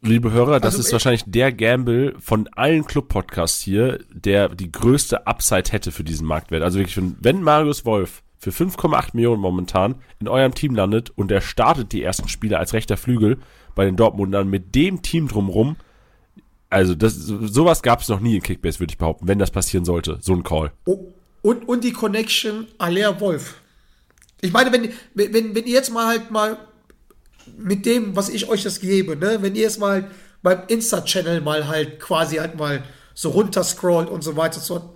Liebe 0.00 0.30
Hörer, 0.30 0.60
das 0.60 0.74
Also, 0.74 0.80
ist 0.80 0.88
äh, 0.90 0.92
wahrscheinlich 0.92 1.24
der 1.26 1.52
Gamble 1.52 2.14
von 2.20 2.48
allen 2.54 2.84
Club-Podcasts 2.84 3.60
hier, 3.60 3.98
der 4.12 4.48
die 4.48 4.70
größte 4.70 5.26
Upside 5.26 5.70
hätte 5.72 5.90
für 5.90 6.04
diesen 6.04 6.26
Marktwert. 6.26 6.62
Also 6.62 6.78
wirklich, 6.78 6.96
wenn- 7.20 7.42
Marius 7.42 7.84
Wolf 7.84 8.22
für 8.38 8.52
5,8 8.52 9.14
Millionen 9.14 9.40
momentan 9.42 9.96
in 10.20 10.28
eurem 10.28 10.54
Team 10.54 10.76
landet 10.76 11.10
und 11.16 11.32
er 11.32 11.40
startet 11.40 11.92
die 11.92 12.02
ersten 12.02 12.28
Spiele 12.28 12.58
als 12.58 12.72
rechter 12.72 12.96
Flügel 12.96 13.38
bei 13.74 13.84
den 13.84 13.96
Dortmundern 13.96 14.48
mit 14.48 14.74
dem 14.76 15.02
Team 15.02 15.26
drumrum, 15.26 15.76
also 16.70 16.94
das, 16.94 17.14
so- 17.14 17.44
sowas 17.48 17.82
gab 17.82 18.00
es 18.00 18.08
noch 18.08 18.20
nie 18.20 18.36
in 18.36 18.42
Kickbase, 18.42 18.78
würde 18.78 18.92
ich 18.92 18.98
behaupten, 18.98 19.26
wenn 19.26 19.38
das 19.40 19.50
passieren 19.50 19.84
sollte, 19.84 20.18
so 20.20 20.32
ein 20.32 20.44
Call. 20.44 20.70
Oh, 20.84 21.12
und, 21.42 21.66
und 21.68 21.82
die 21.82 21.92
Connection 21.92 22.66
Aller 22.78 23.18
Wolf. 23.20 23.56
Ich 24.40 24.52
meine, 24.52 24.70
wenn, 24.72 24.90
wenn, 25.14 25.54
wenn 25.56 25.64
ihr 25.64 25.72
jetzt 25.72 25.90
mal 25.92 26.06
halt 26.06 26.30
mal 26.30 26.56
mit 27.56 27.86
dem, 27.86 28.16
was 28.16 28.28
ich 28.28 28.48
euch 28.48 28.62
das 28.62 28.80
gebe, 28.80 29.16
ne, 29.16 29.38
wenn 29.40 29.54
ihr 29.54 29.62
jetzt 29.62 29.80
mal 29.80 30.10
beim 30.42 30.62
Insta-Channel 30.68 31.40
mal 31.40 31.68
halt 31.68 32.00
quasi 32.00 32.36
halt 32.36 32.56
mal 32.56 32.84
so 33.14 33.30
runterscrollt 33.30 34.08
und 34.08 34.22
so 34.22 34.36
weiter, 34.36 34.60
so, 34.60 34.94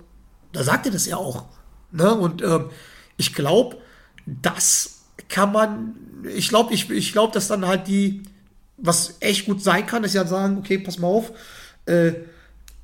da 0.53 0.63
sagt 0.63 0.85
ihr 0.85 0.91
das 0.91 1.05
ja 1.05 1.17
auch. 1.17 1.45
Ne? 1.91 2.13
Und 2.13 2.41
ähm, 2.41 2.69
ich 3.17 3.33
glaube, 3.33 3.77
das 4.25 5.01
kann 5.29 5.51
man, 5.51 5.95
ich 6.35 6.49
glaube, 6.49 6.73
ich, 6.73 6.89
ich 6.89 7.11
glaube, 7.11 7.33
dass 7.33 7.47
dann 7.47 7.67
halt 7.67 7.87
die, 7.87 8.23
was 8.77 9.17
echt 9.19 9.45
gut 9.45 9.61
sein 9.61 9.85
kann, 9.85 10.03
ist 10.03 10.13
ja 10.13 10.25
sagen, 10.25 10.57
okay, 10.57 10.77
pass 10.77 10.99
mal 10.99 11.07
auf, 11.07 11.33
äh, 11.85 12.13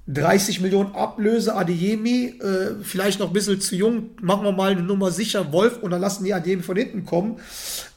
30 0.07 0.61
Millionen 0.61 0.95
Ablöse, 0.95 1.55
Adeyemi, 1.55 2.39
äh, 2.41 2.83
vielleicht 2.83 3.19
noch 3.19 3.27
ein 3.27 3.33
bisschen 3.33 3.61
zu 3.61 3.75
jung, 3.75 4.09
machen 4.21 4.43
wir 4.43 4.51
mal 4.51 4.71
eine 4.71 4.81
Nummer 4.81 5.11
sicher, 5.11 5.51
Wolf, 5.53 5.77
und 5.77 5.91
dann 5.91 6.01
lassen 6.01 6.23
die 6.23 6.33
Adeyemi 6.33 6.63
von 6.63 6.75
hinten 6.75 7.05
kommen, 7.05 7.39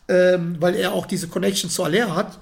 ähm, 0.08 0.56
weil 0.60 0.74
er 0.74 0.92
auch 0.92 1.06
diese 1.06 1.28
Connection 1.28 1.70
zu 1.70 1.84
Aller 1.84 2.14
hat. 2.14 2.40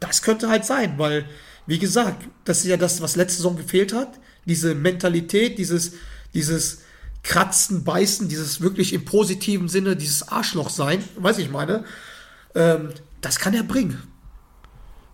Das 0.00 0.22
könnte 0.22 0.48
halt 0.48 0.64
sein, 0.64 0.98
weil, 0.98 1.26
wie 1.66 1.78
gesagt, 1.78 2.28
das 2.44 2.58
ist 2.58 2.66
ja 2.66 2.76
das, 2.76 3.00
was 3.00 3.16
letzte 3.16 3.38
Saison 3.38 3.56
gefehlt 3.56 3.92
hat. 3.92 4.18
Diese 4.44 4.74
Mentalität, 4.74 5.58
dieses, 5.58 5.94
dieses 6.34 6.82
Kratzen, 7.22 7.84
Beißen, 7.84 8.28
dieses 8.28 8.60
wirklich 8.60 8.92
im 8.92 9.04
positiven 9.04 9.68
Sinne, 9.68 9.96
dieses 9.96 10.28
Arschloch 10.28 10.68
sein, 10.68 11.02
weiß 11.16 11.38
ich 11.38 11.50
meine, 11.50 11.84
ähm, 12.54 12.90
das 13.20 13.38
kann 13.38 13.54
er 13.54 13.62
bringen. 13.62 14.02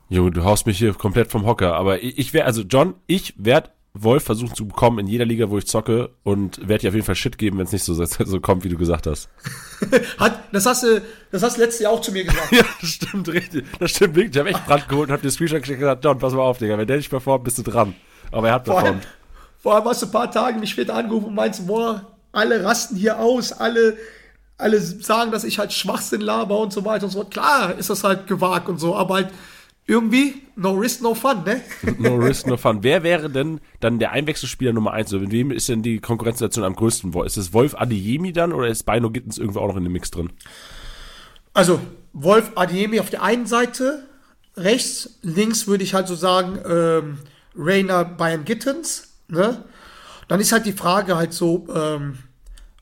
Junge, 0.08 0.32
du 0.32 0.42
haust 0.42 0.66
mich 0.66 0.78
hier 0.78 0.92
komplett 0.92 1.30
vom 1.30 1.46
Hocker. 1.46 1.76
Aber 1.76 2.02
ich, 2.02 2.18
ich 2.18 2.32
wäre, 2.32 2.44
also 2.44 2.62
John, 2.62 2.94
ich 3.06 3.34
werde 3.38 3.70
Wolf 3.92 4.22
versuchen 4.24 4.54
zu 4.54 4.68
bekommen 4.68 5.00
in 5.00 5.06
jeder 5.08 5.24
Liga, 5.24 5.50
wo 5.50 5.58
ich 5.58 5.66
zocke 5.66 6.10
und 6.22 6.58
werde 6.68 6.82
dir 6.82 6.88
auf 6.88 6.94
jeden 6.94 7.04
Fall 7.06 7.16
Shit 7.16 7.38
geben, 7.38 7.58
wenn 7.58 7.64
es 7.66 7.72
nicht 7.72 7.82
so, 7.84 7.94
so 8.04 8.40
kommt, 8.40 8.62
wie 8.64 8.68
du 8.68 8.76
gesagt 8.76 9.06
hast. 9.06 9.28
Hat, 10.18 10.38
das 10.52 10.64
hast 10.66 10.84
du, 10.84 11.02
das 11.32 11.42
hast 11.42 11.56
du 11.56 11.62
letztes 11.62 11.80
Jahr 11.80 11.92
auch 11.92 12.00
zu 12.00 12.12
mir 12.12 12.24
gesagt. 12.24 12.52
Ja, 12.52 12.62
das 12.80 12.90
stimmt 12.90 13.28
richtig. 13.28 13.66
Das 13.78 13.90
stimmt 13.90 14.14
wirklich. 14.14 14.34
Ich 14.34 14.38
habe 14.38 14.50
echt 14.50 14.64
Brand 14.66 14.88
geholt 14.88 15.08
und 15.08 15.12
habe 15.12 15.22
dir 15.22 15.30
Screenshot 15.30 15.60
geschickt 15.60 15.78
und 15.78 15.80
gesagt, 15.80 16.04
John, 16.04 16.18
pass 16.18 16.32
mal 16.32 16.42
auf, 16.42 16.58
Digga. 16.58 16.78
Wenn 16.78 16.86
der 16.86 16.98
nicht 16.98 17.10
performt, 17.10 17.44
bist 17.44 17.58
du 17.58 17.62
dran. 17.62 17.94
Aber 18.30 18.48
er 18.48 18.54
hat 18.54 18.66
Vor 18.66 18.76
allem, 18.78 19.00
performt. 19.00 19.08
vor 19.58 19.74
allem 19.74 19.84
hast 19.86 20.02
du 20.02 20.06
ein 20.06 20.12
paar 20.12 20.30
Tage 20.30 20.58
mich 20.60 20.70
später 20.70 20.94
angerufen 20.94 21.26
und 21.26 21.34
meinst, 21.34 21.66
boah, 21.66 22.06
alle 22.32 22.62
rasten 22.62 22.94
hier 22.96 23.18
aus, 23.18 23.50
alle, 23.52 23.96
alle 24.56 24.80
sagen, 24.80 25.32
dass 25.32 25.42
ich 25.42 25.58
halt 25.58 25.72
Schwachsinn 25.72 26.20
laber 26.20 26.58
und 26.60 26.72
so 26.72 26.84
weiter 26.84 27.06
und 27.06 27.10
so 27.10 27.18
fort. 27.22 27.32
Klar 27.32 27.76
ist 27.76 27.90
das 27.90 28.04
halt 28.04 28.28
gewagt 28.28 28.68
und 28.68 28.78
so, 28.78 28.94
aber 28.94 29.14
halt 29.14 29.28
irgendwie 29.86 30.42
no 30.56 30.72
risk, 30.72 31.02
no 31.02 31.14
fun, 31.14 31.42
ne? 31.44 31.62
No 31.98 32.16
risk, 32.16 32.46
no 32.46 32.56
fun. 32.56 32.78
Wer 32.82 33.02
wäre 33.02 33.28
denn 33.30 33.60
dann 33.80 33.98
der 33.98 34.12
Einwechselspieler 34.12 34.72
Nummer 34.72 34.92
eins? 34.92 35.08
Also, 35.08 35.20
mit 35.20 35.32
wem 35.32 35.50
ist 35.50 35.68
denn 35.68 35.82
die 35.82 35.98
Konkurrenzsituation 35.98 36.64
am 36.64 36.76
größten? 36.76 37.12
Ist 37.24 37.36
es 37.36 37.52
Wolf 37.52 37.74
Adeyemi 37.74 38.32
dann 38.32 38.52
oder 38.52 38.68
ist 38.68 38.84
Bino 38.84 39.10
Gittens 39.10 39.38
irgendwo 39.38 39.60
auch 39.60 39.68
noch 39.68 39.76
in 39.76 39.84
dem 39.84 39.92
Mix 39.92 40.10
drin? 40.10 40.30
Also, 41.52 41.80
Wolf 42.12 42.52
Adiemi 42.54 43.00
auf 43.00 43.10
der 43.10 43.22
einen 43.22 43.46
Seite, 43.46 44.06
rechts, 44.56 45.18
links 45.22 45.66
würde 45.66 45.84
ich 45.84 45.94
halt 45.94 46.08
so 46.08 46.14
sagen, 46.14 46.58
ähm, 46.68 47.18
Rainer 47.56 48.04
Bayern 48.04 48.44
Gittens, 48.44 49.14
ne? 49.28 49.64
Dann 50.28 50.40
ist 50.40 50.52
halt 50.52 50.66
die 50.66 50.72
Frage 50.72 51.16
halt 51.16 51.32
so, 51.32 51.66
ähm, 51.74 52.18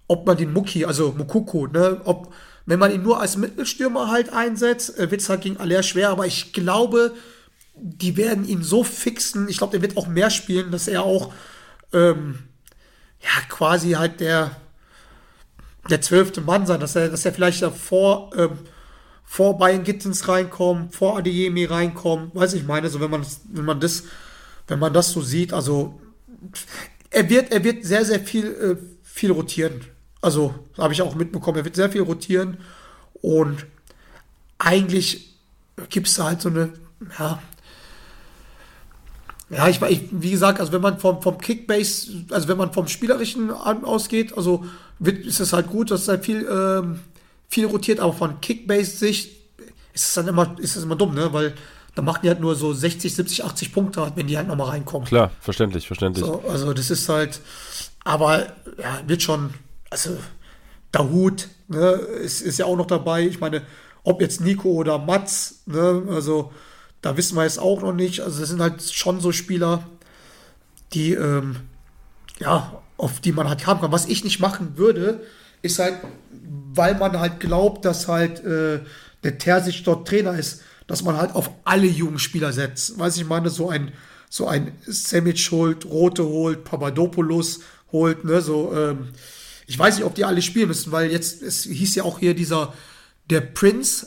ob 0.07 0.27
man 0.27 0.37
den 0.37 0.53
Muki, 0.53 0.85
also 0.85 1.15
Mukuku, 1.17 1.67
ne, 1.67 2.01
ob, 2.05 2.33
wenn 2.69 2.79
man 2.79 2.93
ihn 2.93 3.03
nur 3.03 3.19
als 3.19 3.39
Mittelstürmer 3.39 4.11
halt 4.11 4.31
einsetzt, 4.31 4.99
äh, 4.99 5.11
wird 5.11 5.23
es 5.23 5.31
halt 5.31 5.41
gegen 5.41 5.57
Aller 5.57 5.83
schwer, 5.83 6.11
aber 6.11 6.27
ich 6.27 6.53
glaube, 6.53 7.15
die 7.75 8.19
werden 8.19 8.47
ihn 8.47 8.63
so 8.63 8.85
fixen, 8.85 9.49
ich 9.49 9.57
glaube, 9.57 9.71
der 9.71 9.81
wird 9.81 9.97
auch 9.97 10.07
mehr 10.07 10.29
spielen, 10.29 10.71
dass 10.71 10.87
er 10.87 11.03
auch, 11.03 11.33
ähm, 11.95 12.41
ja, 13.23 13.31
quasi 13.49 13.93
halt 13.93 14.21
der, 14.21 14.51
der 15.89 16.03
zwölfte 16.03 16.43
Mann 16.43 16.67
sein, 16.67 16.79
dass 16.79 16.95
er, 16.95 17.09
dass 17.09 17.25
er 17.25 17.33
vielleicht 17.33 17.63
davor, 17.63 18.33
ähm, 18.37 18.59
vor 19.25 19.57
Bayern 19.57 19.83
Gittens 19.83 20.29
reinkommt, 20.29 20.95
vor 20.95 21.17
Adeyemi 21.17 21.65
reinkommt, 21.65 22.35
weiß 22.35 22.53
ich 22.53 22.65
meine, 22.65 22.91
so 22.91 23.01
wenn 23.01 23.11
man, 23.11 23.25
wenn 23.51 23.65
man 23.65 23.81
das, 23.81 24.05
wenn 24.67 24.79
man 24.79 24.93
das 24.93 25.13
so 25.13 25.23
sieht, 25.23 25.55
also 25.55 25.99
er 27.09 27.31
wird, 27.31 27.51
er 27.51 27.65
wird 27.65 27.87
sehr, 27.87 28.05
sehr 28.05 28.21
viel, 28.21 28.47
äh, 28.47 28.77
viel 29.03 29.31
rotieren. 29.31 29.81
Also 30.21 30.55
habe 30.77 30.93
ich 30.93 31.03
auch 31.03 31.15
mitbekommen, 31.15 31.59
er 31.59 31.65
wird 31.65 31.77
sehr 31.77 31.91
viel 31.91 32.03
rotieren 32.03 32.59
und 33.21 33.67
eigentlich 34.59 35.35
gibt 35.91 36.09
es 36.09 36.15
da 36.15 36.25
halt 36.25 36.43
so 36.43 36.49
eine, 36.49 36.73
ja, 37.19 37.41
ja, 39.51 39.67
ich, 39.67 39.81
ich, 39.81 40.03
wie 40.11 40.31
gesagt, 40.31 40.61
also 40.61 40.73
wenn 40.73 40.83
man 40.83 40.99
vom, 40.99 41.23
vom 41.23 41.39
Kickbase, 41.39 42.25
also 42.31 42.49
wenn 42.49 42.59
man 42.59 42.73
vom 42.73 42.87
Spielerischen 42.87 43.51
ausgeht, 43.51 44.37
also 44.37 44.67
wird, 44.99 45.25
ist 45.25 45.41
es 45.41 45.53
halt 45.53 45.69
gut, 45.69 45.91
dass 45.91 46.05
da 46.05 46.19
viel, 46.19 46.47
ähm, 46.51 47.01
viel 47.49 47.65
rotiert, 47.67 48.01
aber 48.01 48.13
von 48.13 48.41
Kickbase-Sicht 48.43 49.31
ist 49.95 50.09
es 50.09 50.15
dann 50.15 50.29
immer, 50.29 50.55
ist 50.59 50.77
es 50.77 50.83
immer 50.83 50.97
dumm, 50.97 51.15
ne? 51.15 51.33
Weil 51.33 51.55
da 51.95 52.03
machen 52.03 52.21
die 52.23 52.29
halt 52.29 52.41
nur 52.41 52.55
so 52.57 52.75
60, 52.75 53.15
70, 53.15 53.45
80 53.45 53.73
Punkte, 53.73 54.13
wenn 54.15 54.27
die 54.27 54.37
halt 54.37 54.49
nochmal 54.49 54.69
reinkommen. 54.69 55.09
Klar, 55.09 55.31
verständlich, 55.41 55.87
verständlich. 55.87 56.25
So, 56.25 56.45
also 56.47 56.75
das 56.75 56.91
ist 56.91 57.09
halt, 57.09 57.41
aber 58.05 58.49
ja, 58.79 59.01
wird 59.07 59.23
schon, 59.23 59.55
also 59.91 60.17
Dahut, 60.93 61.49
ne, 61.69 61.93
ist, 62.23 62.41
ist 62.41 62.59
ja 62.59 62.67
auch 62.67 62.77
noch 62.77 62.87
dabei. 62.87 63.27
Ich 63.27 63.41
meine, 63.41 63.63
ob 64.05 64.21
jetzt 64.21 64.41
Nico 64.41 64.71
oder 64.71 64.99
Mats, 64.99 65.63
ne, 65.67 66.05
also 66.11 66.53
da 67.03 67.17
wissen 67.17 67.37
wir 67.37 67.45
jetzt 67.45 67.59
auch 67.59 67.81
noch 67.83 67.93
nicht. 67.93 68.21
Also 68.21 68.41
das 68.41 68.49
sind 68.49 68.61
halt 68.61 68.83
schon 68.83 69.21
so 69.21 69.33
Spieler, 69.33 69.87
die, 70.93 71.13
ähm, 71.13 71.57
ja, 72.39 72.83
auf 72.97 73.21
die 73.21 73.33
man 73.33 73.49
halt 73.49 73.67
haben 73.67 73.81
kann. 73.81 73.93
Was 73.93 74.07
ich 74.07 74.25
nicht 74.25 74.41
machen 74.41 74.77
würde, 74.77 75.23
ist 75.63 75.79
halt, 75.79 75.99
weil 76.73 76.97
man 76.97 77.19
halt 77.19 77.41
glaubt, 77.41 77.85
dass 77.85 78.09
halt 78.09 78.45
äh, 78.45 78.81
der 79.23 79.39
Terzic 79.39 79.85
dort 79.85 80.09
Trainer 80.09 80.39
ist, 80.39 80.63
dass 80.87 81.03
man 81.03 81.17
halt 81.17 81.35
auf 81.35 81.51
alle 81.65 81.87
jungen 81.87 82.19
Spieler 82.19 82.53
setzt. 82.53 82.99
Weiß 82.99 83.17
ich 83.17 83.27
meine, 83.27 83.51
so 83.51 83.69
ein, 83.69 83.93
so 84.31 84.47
ein 84.47 84.73
Semic 84.87 85.39
holt, 85.51 85.85
Rote 85.85 86.25
holt, 86.25 86.65
Papadopoulos 86.65 87.61
holt, 87.93 88.25
ne, 88.25 88.41
so, 88.41 88.75
ähm, 88.75 89.09
ich 89.69 89.79
weiß 89.79 89.97
nicht, 89.97 90.05
ob 90.07 90.15
die 90.15 90.25
alle 90.25 90.41
spielen 90.41 90.69
müssen, 90.69 90.93
weil 90.93 91.13
jetzt, 91.13 91.43
es 91.43 91.65
hieß 91.65 91.95
ja 91.95 92.03
auch 92.03 92.19
hier 92.19 92.35
dieser, 92.35 92.73
der 93.29 93.43
Prince, 93.43 94.07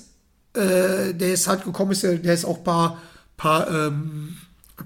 äh, 0.53 1.13
der 1.13 1.33
ist 1.33 1.47
halt 1.47 1.63
gekommen 1.63 1.91
ist, 1.91 2.01
der 2.01 2.33
ist 2.33 2.45
auch 2.45 2.57
ein 2.57 2.63
paar, 2.63 2.99
paar, 3.37 3.69
ähm, 3.69 4.37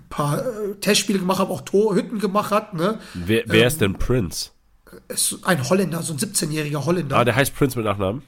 paar 0.10 0.40
äh, 0.40 0.76
Testspiele 0.82 1.20
gemacht 1.20 1.40
hat, 1.40 1.50
auch 1.50 1.62
Torhütten 1.62 2.20
gemacht 2.20 2.52
hat. 2.52 2.74
Ne? 2.74 3.00
Wer, 3.14 3.44
wer 3.48 3.62
ähm, 3.62 3.68
ist 3.68 3.80
denn 3.80 3.94
Prince? 3.94 4.50
Ist 5.08 5.40
ein 5.44 5.68
Holländer, 5.68 6.04
so 6.04 6.14
ein 6.14 6.20
17-jähriger 6.20 6.84
Holländer. 6.84 7.16
Ah, 7.16 7.24
der 7.24 7.38
heißt 7.38 7.56
Prince 7.56 7.78
mit 7.78 7.86
Nachnamen? 7.86 8.22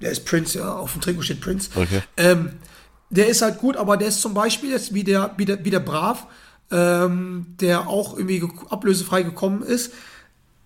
Der 0.00 0.10
ist 0.10 0.24
Prince, 0.24 0.58
ja, 0.58 0.74
auf 0.74 0.92
dem 0.92 1.00
Trikot 1.00 1.22
steht 1.22 1.40
Prince. 1.40 1.70
Okay. 1.76 2.02
Ähm, 2.16 2.50
der 3.10 3.28
ist 3.28 3.40
halt 3.40 3.58
gut, 3.58 3.76
aber 3.76 3.96
der 3.96 4.08
ist 4.08 4.20
zum 4.20 4.34
Beispiel 4.34 4.70
jetzt 4.70 4.94
wie 4.94 5.04
der, 5.04 5.32
wie 5.36 5.44
der, 5.44 5.64
wie 5.64 5.70
der 5.70 5.80
Brav, 5.80 6.26
ähm, 6.72 7.54
der 7.60 7.86
auch 7.86 8.16
irgendwie 8.18 8.42
ablösefrei 8.68 9.22
gekommen 9.22 9.62
ist. 9.62 9.92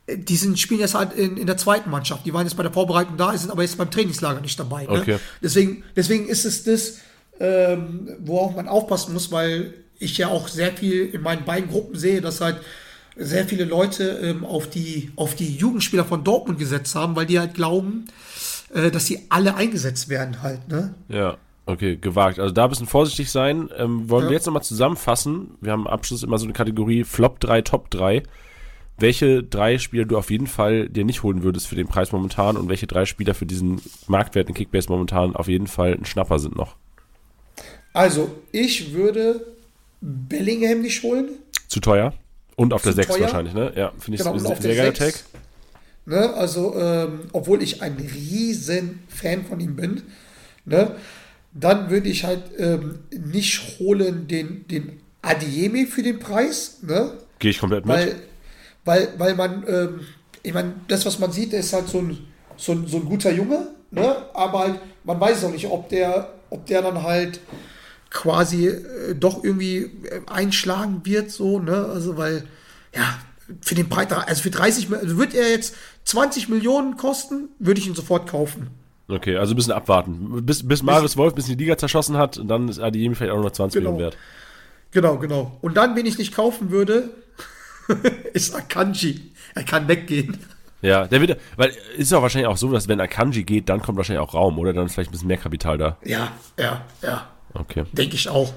Die 0.09 0.37
sind, 0.37 0.59
spielen 0.59 0.81
jetzt 0.81 0.95
halt 0.95 1.13
in, 1.15 1.37
in 1.37 1.47
der 1.47 1.57
zweiten 1.57 1.91
Mannschaft. 1.91 2.25
Die 2.27 2.33
waren 2.33 2.47
jetzt 2.47 2.57
bei 2.57 2.63
der 2.63 2.73
Vorbereitung 2.73 3.17
da, 3.17 3.37
sind 3.37 3.51
aber 3.51 3.63
jetzt 3.63 3.77
beim 3.77 3.91
Trainingslager 3.91 4.41
nicht 4.41 4.59
dabei. 4.59 4.85
Ne? 4.85 5.01
Okay. 5.01 5.19
Deswegen, 5.43 5.83
deswegen 5.97 6.29
ist 6.29 6.45
es 6.45 6.63
das, 6.65 6.99
ähm, 7.41 8.09
worauf 8.21 8.55
man 8.55 8.69
aufpassen 8.69 9.13
muss, 9.13 9.33
weil 9.33 9.75
ich 9.99 10.17
ja 10.19 10.29
auch 10.29 10.49
sehr 10.49 10.73
viel 10.73 11.07
in 11.07 11.23
meinen 11.23 11.45
beiden 11.45 11.71
Gruppen 11.71 11.97
sehe, 11.97 12.21
dass 12.21 12.41
halt 12.41 12.61
sehr 13.17 13.47
viele 13.47 13.65
Leute 13.65 14.21
ähm, 14.23 14.45
auf, 14.45 14.69
die, 14.69 15.11
auf 15.17 15.35
die 15.35 15.57
Jugendspieler 15.57 16.05
von 16.05 16.23
Dortmund 16.23 16.59
gesetzt 16.59 16.95
haben, 16.95 17.17
weil 17.17 17.27
die 17.27 17.39
halt 17.39 17.55
glauben, 17.55 18.07
äh, 18.73 18.91
dass 18.91 19.07
sie 19.07 19.23
alle 19.31 19.57
eingesetzt 19.57 20.09
werden 20.09 20.43
halt. 20.43 20.69
Ne? 20.69 20.95
Ja. 21.09 21.39
Okay, 21.69 21.97
gewagt. 21.97 22.39
Also 22.39 22.55
da 22.55 22.65
ein 22.65 22.71
bisschen 22.71 22.87
vorsichtig 22.87 23.31
sein. 23.33 23.71
Ähm, 23.77 24.09
wollen 24.09 24.25
ja. 24.25 24.31
wir 24.31 24.37
jetzt 24.37 24.47
nochmal 24.47 24.63
zusammenfassen? 24.63 25.57
Wir 25.61 25.73
haben 25.73 25.89
am 25.89 25.93
Abschluss 25.93 26.23
immer 26.23 26.39
so 26.39 26.45
eine 26.45 26.53
Kategorie 26.53 27.03
Flop 27.03 27.41
3, 27.41 27.63
Top 27.63 27.91
3. 27.91 28.23
Welche 28.99 29.43
drei 29.43 29.79
Spieler 29.79 30.07
du 30.07 30.17
auf 30.17 30.31
jeden 30.31 30.47
Fall 30.47 30.89
dir 30.89 31.05
nicht 31.05 31.23
holen 31.23 31.43
würdest 31.43 31.67
für 31.67 31.75
den 31.75 31.87
Preis 31.87 32.13
momentan 32.13 32.57
und 32.57 32.69
welche 32.69 32.87
drei 32.87 33.05
Spieler 33.05 33.35
für 33.35 33.45
diesen 33.45 33.81
Marktwert 34.07 34.49
in 34.49 34.55
Kickbase 34.55 34.89
momentan 34.89 35.37
auf 35.37 35.49
jeden 35.49 35.67
Fall 35.67 35.93
ein 35.93 36.07
Schnapper 36.07 36.39
sind 36.39 36.57
noch? 36.57 36.77
Also, 37.93 38.31
ich 38.53 38.95
würde 38.95 39.47
Bellingham 40.01 40.81
nicht 40.83 41.03
holen. 41.03 41.31
Zu 41.69 41.81
teuer. 41.81 42.15
Und 42.57 42.73
auf 42.73 42.83
Zu 42.83 42.89
der 42.95 43.05
6 43.05 43.21
wahrscheinlich, 43.21 43.55
ne? 43.55 43.73
Ja, 43.77 43.93
finde 43.99 44.17
ich 44.17 44.25
genau, 44.25 44.33
ein 44.33 44.61
sehr 44.61 44.77
geiler 44.77 44.95
Tag. 44.95 45.15
Ne, 46.07 46.33
also, 46.35 46.75
ähm, 46.79 47.21
obwohl 47.33 47.63
ich 47.63 47.83
ein 47.83 47.97
riesen 47.97 49.01
Fan 49.09 49.45
von 49.45 49.61
ihm 49.61 49.77
bin, 49.77 50.03
ne, 50.65 50.97
dann 51.53 51.91
würde 51.91 52.09
ich 52.09 52.25
halt 52.25 52.45
ähm, 52.59 53.01
nicht 53.11 53.79
holen 53.79 54.29
den, 54.29 54.67
den 54.69 55.01
Adiemi 55.23 55.87
für 55.87 56.03
den 56.03 56.19
Preis. 56.19 56.79
Ne? 56.83 57.13
Gehe 57.39 57.51
ich 57.51 57.59
komplett 57.59 57.85
mit. 57.85 57.95
Weil, 57.95 58.17
weil 58.87 59.35
man, 59.35 59.65
ähm, 59.69 60.01
ich 60.43 60.55
meine, 60.55 60.75
das, 60.89 61.05
was 61.05 61.19
man 61.19 61.33
sieht, 61.33 61.53
ist 61.53 61.73
halt 61.73 61.89
so 61.89 61.99
ein, 61.99 62.19
so 62.57 62.73
ein, 62.73 62.87
so 62.87 62.97
ein 62.99 63.05
guter 63.05 63.33
Junge, 63.33 63.69
ne? 63.91 64.17
aber 64.33 64.59
halt, 64.61 64.81
man 65.05 65.21
weiß 65.21 65.45
auch 65.45 65.51
nicht, 65.51 65.67
ob 65.67 65.89
der, 65.89 66.33
ob 66.51 66.67
der 66.67 66.83
dann 66.83 67.03
halt 67.03 67.41
quasi 68.11 68.69
äh, 68.69 69.15
doch 69.15 69.45
irgendwie 69.45 69.79
äh, 69.79 70.21
einschlagen 70.27 71.03
wird, 71.05 71.31
so, 71.31 71.59
ne? 71.59 71.91
Also, 71.93 72.17
weil, 72.17 72.45
ja, 72.95 73.19
für 73.61 73.75
den 73.75 73.89
Preis, 73.89 74.11
also 74.11 74.43
für 74.43 74.51
30, 74.51 74.93
also 74.93 75.19
wird 75.19 75.35
er 75.35 75.51
jetzt 75.51 75.75
20 76.05 76.49
Millionen 76.49 76.97
kosten, 76.97 77.49
würde 77.59 77.81
ich 77.81 77.87
ihn 77.87 77.95
sofort 77.95 78.29
kaufen. 78.29 78.71
Okay, 79.09 79.37
also 79.37 79.55
ein 79.55 79.57
bisschen 79.57 79.73
abwarten. 79.73 80.45
Bis, 80.45 80.67
bis 80.67 80.83
Marius 80.83 81.17
Wolf 81.17 81.35
bis 81.35 81.47
die 81.47 81.55
Liga 81.55 81.79
zerschossen 81.79 82.17
hat 82.17 82.39
und 82.39 82.49
dann 82.49 82.69
ist 82.69 82.81
Adiemi 82.81 83.15
vielleicht 83.15 83.33
auch 83.33 83.43
noch 83.43 83.53
20 83.53 83.79
genau. 83.79 83.93
Millionen 83.93 84.13
wert. 84.13 84.17
Genau, 84.91 85.19
genau. 85.19 85.59
Und 85.61 85.77
dann, 85.77 85.95
wen 85.95 86.07
ich 86.07 86.19
nicht 86.19 86.35
kaufen 86.35 86.71
würde, 86.71 87.11
ist 88.37 88.55
Akanji. 88.55 89.33
Er 89.55 89.65
kann 89.65 89.89
weggehen. 89.89 90.37
Ja, 90.83 91.07
der 91.07 91.21
wird, 91.23 91.41
weil 91.57 91.73
ist 91.97 92.13
ja 92.13 92.21
wahrscheinlich 92.21 92.49
auch 92.49 92.59
so, 92.59 92.71
dass 92.71 92.87
wenn 92.87 93.01
Akanji 93.01 93.45
geht, 93.45 93.69
dann 93.71 93.81
kommt 93.81 93.97
wahrscheinlich 93.97 94.21
auch 94.21 94.35
Raum, 94.35 94.59
oder? 94.59 94.75
Dann 94.75 94.87
ist 94.87 94.93
vielleicht 94.93 95.09
ein 95.09 95.13
bisschen 95.13 95.29
mehr 95.29 95.39
Kapital 95.39 95.79
da. 95.79 95.97
Ja, 96.05 96.33
ja, 96.59 96.85
ja. 97.03 97.27
Okay. 97.55 97.85
Denke 97.93 98.15
ich 98.15 98.29
auch. 98.29 98.53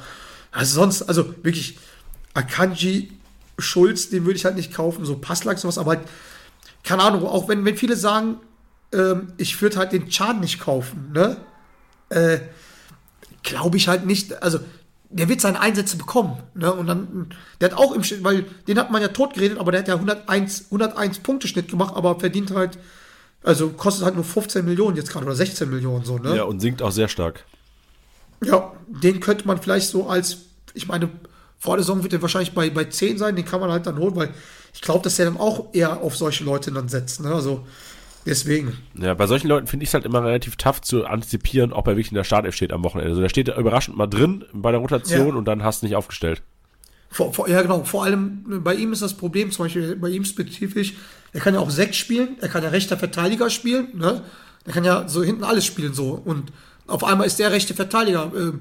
Also 0.51 0.75
sonst, 0.75 1.03
also 1.03 1.33
wirklich, 1.43 1.77
Akanji, 2.33 3.13
Schulz, 3.57 4.09
den 4.09 4.25
würde 4.25 4.35
ich 4.37 4.45
halt 4.45 4.57
nicht 4.57 4.73
kaufen, 4.73 5.05
so 5.05 5.17
Passlack, 5.17 5.57
sowas, 5.59 5.77
aber 5.77 5.91
halt, 5.91 6.01
keine 6.83 7.03
Ahnung, 7.03 7.25
auch 7.25 7.47
wenn, 7.47 7.63
wenn 7.63 7.77
viele 7.77 7.95
sagen, 7.95 8.35
ähm, 8.93 9.31
ich 9.37 9.61
würde 9.61 9.77
halt 9.77 9.93
den 9.93 10.09
Chan 10.09 10.41
nicht 10.41 10.59
kaufen, 10.59 11.11
ne? 11.13 11.37
Äh, 12.09 12.39
Glaube 13.43 13.77
ich 13.77 13.87
halt 13.87 14.05
nicht. 14.05 14.43
Also, 14.43 14.59
der 15.09 15.27
wird 15.27 15.41
seine 15.41 15.59
Einsätze 15.59 15.97
bekommen. 15.97 16.37
Ne? 16.53 16.71
Und 16.71 16.87
dann, 16.87 17.29
der 17.59 17.71
hat 17.71 17.77
auch 17.77 17.93
im 17.93 18.03
Schnitt, 18.03 18.23
weil 18.23 18.45
den 18.67 18.77
hat 18.77 18.91
man 18.91 19.01
ja 19.01 19.07
tot 19.07 19.33
geredet, 19.33 19.57
aber 19.57 19.71
der 19.71 19.81
hat 19.81 19.87
ja 19.87 19.95
101, 19.95 20.65
101 20.65 21.19
Punkte 21.19 21.47
Schnitt 21.47 21.69
gemacht, 21.69 21.95
aber 21.95 22.19
verdient 22.19 22.51
halt, 22.51 22.77
also 23.43 23.69
kostet 23.69 24.05
halt 24.05 24.15
nur 24.15 24.23
15 24.23 24.63
Millionen 24.63 24.97
jetzt 24.97 25.11
gerade 25.11 25.25
oder 25.25 25.35
16 25.35 25.69
Millionen 25.69 26.05
so, 26.05 26.17
ne? 26.17 26.35
Ja, 26.35 26.43
und 26.43 26.59
sinkt 26.59 26.81
auch 26.81 26.91
sehr 26.91 27.07
stark. 27.07 27.45
Ja, 28.43 28.71
den 28.87 29.19
könnte 29.19 29.47
man 29.47 29.59
vielleicht 29.59 29.89
so 29.89 30.07
als, 30.07 30.37
ich 30.73 30.87
meine, 30.87 31.09
vor 31.57 31.75
der 31.75 31.83
Saison 31.83 32.03
wird 32.03 32.13
er 32.13 32.21
wahrscheinlich 32.21 32.53
bei, 32.53 32.69
bei 32.69 32.85
10 32.85 33.17
sein, 33.17 33.35
den 33.35 33.45
kann 33.45 33.59
man 33.59 33.71
halt 33.71 33.87
dann 33.87 33.97
holen, 33.97 34.15
weil 34.15 34.29
ich 34.73 34.81
glaube, 34.81 35.03
dass 35.03 35.17
er 35.17 35.25
dann 35.25 35.37
auch 35.37 35.73
eher 35.73 36.01
auf 36.01 36.15
solche 36.15 36.43
Leute 36.43 36.71
dann 36.71 36.87
setzt, 36.87 37.21
ne? 37.21 37.33
Also, 37.33 37.65
Deswegen. 38.25 38.77
Ja, 38.95 39.13
bei 39.13 39.27
solchen 39.27 39.47
Leuten 39.47 39.67
finde 39.67 39.83
ich 39.83 39.89
es 39.89 39.93
halt 39.93 40.05
immer 40.05 40.23
relativ 40.23 40.55
tough 40.55 40.81
zu 40.81 41.05
antizipieren, 41.05 41.73
ob 41.73 41.87
er 41.87 41.93
wirklich 41.93 42.11
in 42.11 42.15
der 42.15 42.23
Startelf 42.23 42.55
steht 42.55 42.71
am 42.73 42.83
Wochenende. 42.83 43.11
Also 43.11 43.21
da 43.21 43.29
steht 43.29 43.47
er 43.47 43.57
überraschend 43.57 43.97
mal 43.97 44.07
drin 44.07 44.45
bei 44.53 44.71
der 44.71 44.79
Rotation 44.79 45.29
ja. 45.29 45.35
und 45.35 45.45
dann 45.45 45.63
hast 45.63 45.81
du 45.81 45.85
nicht 45.85 45.95
aufgestellt. 45.95 46.41
Vor, 47.09 47.33
vor, 47.33 47.49
ja, 47.49 47.61
genau. 47.61 47.83
Vor 47.85 48.03
allem 48.03 48.61
bei 48.63 48.75
ihm 48.75 48.93
ist 48.93 49.01
das 49.01 49.15
Problem, 49.15 49.51
zum 49.51 49.65
Beispiel 49.65 49.95
bei 49.95 50.09
ihm 50.09 50.25
spezifisch, 50.25 50.93
er 51.33 51.39
kann 51.39 51.53
ja 51.53 51.59
auch 51.59 51.69
sechs 51.69 51.97
spielen, 51.97 52.37
er 52.41 52.49
kann 52.49 52.63
ja 52.63 52.69
rechter 52.69 52.97
Verteidiger 52.97 53.49
spielen, 53.49 53.87
ne? 53.95 54.23
Er 54.65 54.73
kann 54.73 54.83
ja 54.83 55.07
so 55.07 55.23
hinten 55.23 55.43
alles 55.43 55.65
spielen 55.65 55.93
so. 55.93 56.21
Und 56.23 56.51
auf 56.85 57.03
einmal 57.03 57.25
ist 57.25 57.39
der 57.39 57.51
rechte 57.51 57.73
Verteidiger. 57.73 58.31
Äh, 58.35 58.51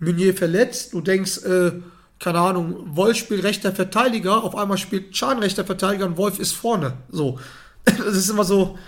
Meunier 0.00 0.34
verletzt, 0.34 0.92
du 0.92 1.00
denkst, 1.00 1.44
äh, 1.44 1.72
keine 2.18 2.40
Ahnung, 2.40 2.96
Wolf 2.96 3.16
spielt 3.16 3.44
rechter 3.44 3.72
Verteidiger, 3.72 4.42
auf 4.42 4.56
einmal 4.56 4.78
spielt 4.78 5.12
Chan 5.12 5.38
rechter 5.38 5.64
Verteidiger 5.64 6.06
und 6.06 6.16
Wolf 6.16 6.38
ist 6.38 6.52
vorne. 6.52 6.94
So. 7.10 7.38
Das 7.84 8.16
ist 8.16 8.30
immer 8.30 8.44
so, 8.44 8.78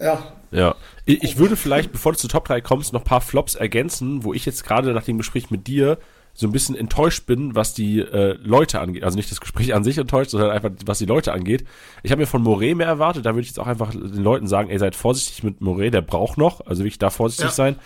Ja. 0.00 0.22
Ja. 0.50 0.74
Ich, 1.04 1.22
ich 1.22 1.38
würde 1.38 1.56
vielleicht, 1.56 1.92
bevor 1.92 2.12
du 2.12 2.18
zu 2.18 2.26
Top 2.28 2.46
3 2.46 2.60
kommst, 2.60 2.92
noch 2.92 3.02
ein 3.02 3.04
paar 3.04 3.20
Flops 3.20 3.54
ergänzen, 3.54 4.24
wo 4.24 4.34
ich 4.34 4.44
jetzt 4.46 4.64
gerade 4.64 4.92
nach 4.92 5.04
dem 5.04 5.18
Gespräch 5.18 5.50
mit 5.50 5.66
dir 5.66 5.98
so 6.32 6.46
ein 6.46 6.52
bisschen 6.52 6.76
enttäuscht 6.76 7.26
bin, 7.26 7.54
was 7.54 7.74
die 7.74 7.98
äh, 8.00 8.36
Leute 8.40 8.80
angeht. 8.80 9.04
Also 9.04 9.16
nicht 9.16 9.30
das 9.30 9.40
Gespräch 9.40 9.74
an 9.74 9.84
sich 9.84 9.98
enttäuscht, 9.98 10.30
sondern 10.30 10.50
einfach, 10.50 10.70
was 10.86 10.98
die 10.98 11.06
Leute 11.06 11.32
angeht. 11.32 11.64
Ich 12.02 12.12
habe 12.12 12.20
mir 12.20 12.26
von 12.26 12.42
Moret 12.42 12.76
mehr 12.76 12.86
erwartet. 12.86 13.26
Da 13.26 13.30
würde 13.30 13.42
ich 13.42 13.48
jetzt 13.48 13.58
auch 13.60 13.66
einfach 13.66 13.90
den 13.90 14.22
Leuten 14.22 14.46
sagen, 14.46 14.70
ey, 14.70 14.78
seid 14.78 14.94
vorsichtig 14.96 15.42
mit 15.42 15.60
Moret, 15.60 15.92
der 15.92 16.02
braucht 16.02 16.38
noch. 16.38 16.66
Also 16.66 16.82
wirklich 16.82 16.98
da 16.98 17.10
vorsichtig 17.10 17.46
Ja. 17.46 17.50
sein. 17.52 17.76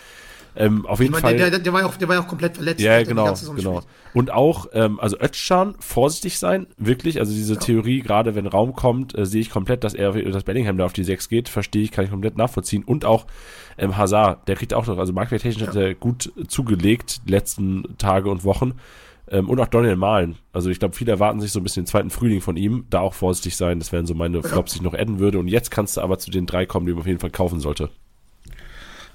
Ähm, 0.57 0.85
auf 0.85 0.99
jeden 0.99 1.13
Ich 1.13 1.19
Fall. 1.19 1.31
meine, 1.31 1.43
der, 1.43 1.49
der, 1.51 1.59
der, 1.59 1.73
war 1.73 1.81
ja 1.81 1.87
auch, 1.87 1.95
der 1.97 2.07
war 2.07 2.15
ja 2.15 2.21
auch 2.21 2.27
komplett 2.27 2.55
verletzt. 2.55 2.79
Ja, 2.79 3.03
genau, 3.03 3.33
genau. 3.55 3.81
Und 4.13 4.31
auch, 4.31 4.67
ähm, 4.73 4.99
also 4.99 5.17
Özcan, 5.19 5.75
vorsichtig 5.79 6.39
sein, 6.39 6.67
wirklich. 6.77 7.19
Also 7.19 7.33
diese 7.33 7.57
Theorie, 7.57 8.01
gerade 8.01 8.35
wenn 8.35 8.47
Raum 8.47 8.73
kommt, 8.73 9.17
äh, 9.17 9.25
sehe 9.25 9.41
ich 9.41 9.49
komplett, 9.49 9.83
dass 9.83 9.93
er, 9.93 10.13
dass 10.13 10.43
Bellingham 10.43 10.77
da 10.77 10.85
auf 10.85 10.93
die 10.93 11.03
6 11.03 11.27
geht, 11.27 11.49
verstehe 11.49 11.83
ich, 11.83 11.91
kann 11.91 12.05
ich 12.05 12.11
komplett 12.11 12.37
nachvollziehen. 12.37 12.83
Und 12.83 13.03
auch 13.03 13.25
ähm, 13.77 13.97
Hazard, 13.97 14.47
der 14.47 14.55
kriegt 14.55 14.73
auch 14.73 14.87
noch, 14.87 14.97
also 14.97 15.11
marktwerttechnisch 15.11 15.67
hat 15.67 15.75
er 15.75 15.93
gut 15.93 16.31
zugelegt, 16.47 17.27
die 17.27 17.31
letzten 17.31 17.97
Tage 17.97 18.29
und 18.29 18.45
Wochen. 18.45 18.75
Ähm, 19.27 19.49
und 19.49 19.59
auch 19.59 19.67
Daniel 19.67 19.95
Mahlen. 19.95 20.37
Also 20.53 20.69
ich 20.69 20.79
glaube, 20.79 20.95
viele 20.95 21.11
erwarten 21.11 21.41
sich 21.41 21.51
so 21.51 21.59
ein 21.59 21.63
bisschen 21.63 21.83
den 21.83 21.87
zweiten 21.87 22.09
Frühling 22.09 22.41
von 22.41 22.55
ihm. 22.55 22.85
Da 22.89 23.01
auch 23.01 23.13
vorsichtig 23.13 23.57
sein, 23.57 23.79
das 23.79 23.91
wären 23.91 24.05
so 24.05 24.13
meine 24.13 24.41
Flops, 24.43 24.73
die 24.73 24.77
ich 24.77 24.83
noch 24.83 24.93
adden 24.93 25.19
würde. 25.19 25.39
Und 25.39 25.47
jetzt 25.47 25.71
kannst 25.71 25.97
du 25.97 26.01
aber 26.01 26.19
zu 26.19 26.31
den 26.31 26.45
drei 26.45 26.65
kommen, 26.65 26.85
die 26.85 26.93
man 26.93 27.01
auf 27.01 27.07
jeden 27.07 27.19
Fall 27.19 27.31
kaufen 27.31 27.59
sollte. 27.59 27.89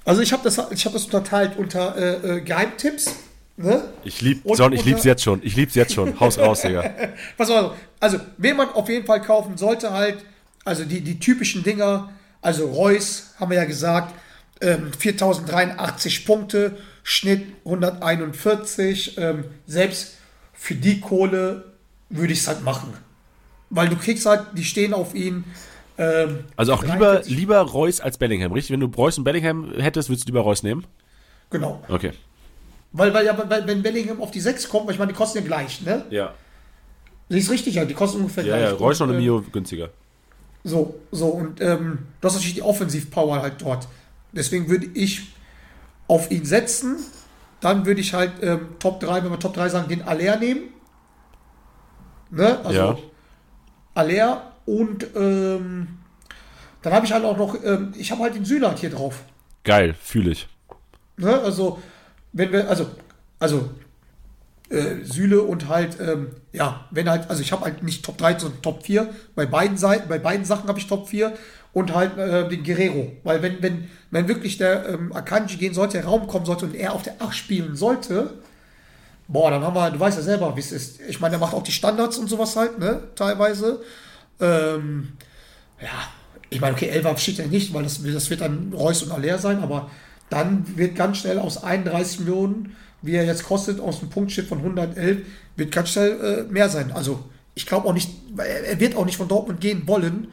Also 0.03 0.21
ich 0.21 0.33
habe 0.33 0.43
das, 0.43 0.59
ich 0.71 0.85
hab 0.85 0.93
das 0.93 1.05
unterteilt 1.05 1.57
unter 1.57 1.95
äh, 1.95 2.37
äh, 2.37 2.41
Geheimtipps. 2.41 3.15
Ne? 3.57 3.83
Ich 4.03 4.21
lieb, 4.21 4.45
Und 4.45 4.57
Son, 4.57 4.73
ich 4.73 4.83
lieb's 4.85 5.03
jetzt 5.03 5.23
schon. 5.23 5.41
Ich 5.43 5.55
lieb's 5.55 5.75
jetzt 5.75 5.93
schon. 5.93 6.19
Haus 6.19 6.39
raus, 6.39 6.61
Digga. 6.61 6.89
Pass 7.37 7.51
auf, 7.51 7.75
also, 7.99 8.19
wen 8.37 8.57
man 8.57 8.69
auf 8.69 8.89
jeden 8.89 9.05
Fall 9.05 9.21
kaufen 9.21 9.57
sollte, 9.57 9.91
halt, 9.91 10.25
also 10.65 10.83
die, 10.85 11.01
die 11.01 11.19
typischen 11.19 11.63
Dinger, 11.63 12.09
also 12.41 12.65
Reus, 12.67 13.33
haben 13.39 13.51
wir 13.51 13.57
ja 13.57 13.65
gesagt, 13.65 14.15
ähm, 14.61 14.91
4083 14.97 16.25
Punkte, 16.25 16.77
Schnitt 17.03 17.45
141, 17.65 19.17
ähm, 19.17 19.45
selbst 19.67 20.17
für 20.53 20.75
die 20.75 20.99
Kohle 20.99 21.65
würde 22.09 22.33
ich 22.33 22.39
es 22.39 22.47
halt 22.47 22.63
machen. 22.63 22.93
Weil 23.69 23.89
du 23.89 23.95
kriegst 23.95 24.25
halt, 24.25 24.47
die 24.53 24.63
stehen 24.63 24.93
auf 24.93 25.15
ihn. 25.15 25.43
Ähm, 25.97 26.45
Also 26.55 26.73
auch 26.73 26.83
lieber, 26.83 27.13
43 27.13 27.35
lieber 27.35 27.59
Reus 27.61 27.99
als 28.01 28.17
Bellingham, 28.17 28.51
richtig? 28.51 28.71
Wenn 28.73 28.79
du 28.79 28.87
Reus 28.87 29.17
und 29.17 29.23
Bellingham 29.23 29.71
hättest, 29.77 30.09
würdest 30.09 30.27
du 30.27 30.31
lieber 30.31 30.41
Reus 30.41 30.63
nehmen? 30.63 30.85
Genau. 31.49 31.81
Okay. 31.89 32.11
Weil, 32.93 33.13
weil, 33.13 33.25
ja, 33.25 33.37
weil, 33.49 33.67
wenn 33.67 33.81
Bellingham 33.83 34.21
auf 34.21 34.31
die 34.31 34.39
6 34.41 34.67
kommt, 34.69 34.87
weil 34.87 34.93
ich 34.93 34.99
meine, 34.99 35.11
die 35.11 35.17
kosten 35.17 35.39
ja 35.39 35.43
gleich, 35.45 35.81
ne? 35.81 36.05
Ja. 36.09 36.33
Das 37.29 37.39
ist 37.39 37.49
richtig, 37.51 37.75
ja, 37.75 37.85
die 37.85 37.93
kosten 37.93 38.19
ungefähr 38.19 38.43
Ja, 38.43 38.57
gleich. 38.57 38.71
ja, 38.71 38.75
Reus 38.77 38.99
noch 38.99 39.07
Und, 39.07 39.13
eine 39.13 39.19
äh, 39.21 39.25
Mio 39.25 39.41
günstiger. 39.51 39.89
So, 40.63 40.95
so, 41.11 41.27
und 41.27 41.61
ähm, 41.61 41.99
du 42.19 42.25
hast 42.27 42.35
natürlich 42.35 42.55
die 42.55 42.61
Offensivpower 42.61 43.41
halt 43.41 43.61
dort. 43.61 43.87
Deswegen 44.33 44.69
würde 44.69 44.87
ich 44.93 45.33
auf 46.07 46.29
ihn 46.31 46.45
setzen. 46.45 46.97
Dann 47.61 47.85
würde 47.85 48.01
ich 48.01 48.13
halt 48.13 48.33
ähm, 48.41 48.67
Top 48.79 48.99
3, 48.99 49.23
wenn 49.23 49.31
wir 49.31 49.39
Top 49.39 49.53
3 49.53 49.69
sagen, 49.69 49.87
den 49.87 50.01
Aller 50.01 50.37
nehmen. 50.37 50.63
Ne? 52.29 52.59
Also 52.63 52.79
Ja. 52.79 52.97
Aller 53.93 54.50
und 54.65 55.07
ähm, 55.15 55.87
dann 56.81 56.93
habe 56.93 57.05
ich 57.05 57.13
halt 57.13 57.25
auch 57.25 57.37
noch, 57.37 57.55
ähm, 57.63 57.93
ich 57.97 58.11
habe 58.11 58.23
halt 58.23 58.35
den 58.35 58.45
Süle 58.45 58.67
halt 58.67 58.79
hier 58.79 58.89
drauf. 58.89 59.23
Geil, 59.63 59.95
fühle 60.01 60.31
ich. 60.31 60.47
Ne? 61.17 61.39
Also, 61.39 61.81
wenn 62.33 62.51
wir, 62.51 62.67
also, 62.69 62.87
also, 63.39 63.69
äh, 64.69 65.03
Süle 65.03 65.41
und 65.41 65.67
halt, 65.67 65.99
ähm, 65.99 66.29
ja, 66.53 66.85
wenn 66.91 67.09
halt, 67.09 67.29
also 67.29 67.41
ich 67.41 67.51
habe 67.51 67.65
halt 67.65 67.83
nicht 67.83 68.03
Top 68.05 68.17
3, 68.17 68.39
sondern 68.39 68.61
Top 68.61 68.83
4. 68.83 69.09
Bei 69.35 69.45
beiden 69.45 69.77
Seiten, 69.77 70.07
bei 70.07 70.17
beiden 70.17 70.45
Sachen 70.45 70.67
habe 70.67 70.79
ich 70.79 70.87
Top 70.87 71.09
4 71.09 71.33
und 71.73 71.93
halt 71.93 72.17
äh, 72.17 72.47
den 72.47 72.63
Guerrero. 72.63 73.11
Weil 73.23 73.41
wenn, 73.41 73.61
wenn, 73.61 73.89
wenn 74.09 74.27
wirklich 74.27 74.57
der 74.57 74.87
ähm, 74.87 75.13
Akanji 75.13 75.57
gehen 75.57 75.73
sollte, 75.73 75.97
der 75.97 76.05
Raum 76.05 76.27
kommen 76.27 76.45
sollte 76.45 76.65
und 76.65 76.75
er 76.75 76.93
auf 76.93 77.03
der 77.03 77.21
8 77.21 77.35
spielen 77.35 77.75
sollte, 77.75 78.33
boah, 79.27 79.51
dann 79.51 79.63
haben 79.63 79.75
wir, 79.75 79.91
du 79.91 79.99
weißt 79.99 80.17
ja 80.17 80.23
selber, 80.23 80.55
wie 80.55 80.61
es 80.61 80.71
ist. 80.71 81.01
Ich 81.01 81.19
meine, 81.19 81.31
der 81.31 81.39
macht 81.39 81.53
auch 81.53 81.63
die 81.63 81.71
Standards 81.71 82.17
und 82.17 82.29
sowas 82.29 82.55
halt, 82.55 82.79
ne, 82.79 83.01
teilweise. 83.15 83.81
Ähm, 84.41 85.13
ja, 85.81 86.09
ich 86.49 86.59
meine, 86.59 86.75
okay, 86.75 86.89
Elva 86.89 87.15
steht 87.17 87.37
ja 87.37 87.45
nicht, 87.45 87.73
weil 87.73 87.83
das, 87.83 88.01
das 88.03 88.29
wird 88.29 88.41
dann 88.41 88.73
Reus 88.73 89.03
und 89.03 89.11
Aller 89.11 89.37
sein, 89.37 89.59
aber 89.59 89.89
dann 90.29 90.77
wird 90.77 90.95
ganz 90.95 91.17
schnell 91.17 91.39
aus 91.39 91.63
31 91.63 92.21
Millionen, 92.21 92.75
wie 93.01 93.13
er 93.13 93.25
jetzt 93.25 93.43
kostet, 93.43 93.79
aus 93.79 93.99
dem 93.99 94.09
Punktschnitt 94.09 94.47
von 94.47 94.59
111, 94.59 95.19
wird 95.55 95.71
ganz 95.71 95.89
schnell 95.89 96.19
äh, 96.49 96.51
mehr 96.51 96.69
sein. 96.69 96.91
Also 96.91 97.23
ich 97.55 97.65
glaube 97.65 97.87
auch 97.87 97.93
nicht, 97.93 98.09
er, 98.37 98.79
wird 98.79 98.95
auch 98.95 99.05
nicht 99.05 99.17
von 99.17 99.27
Dortmund 99.27 99.61
gehen 99.61 99.83
wollen, 99.87 100.27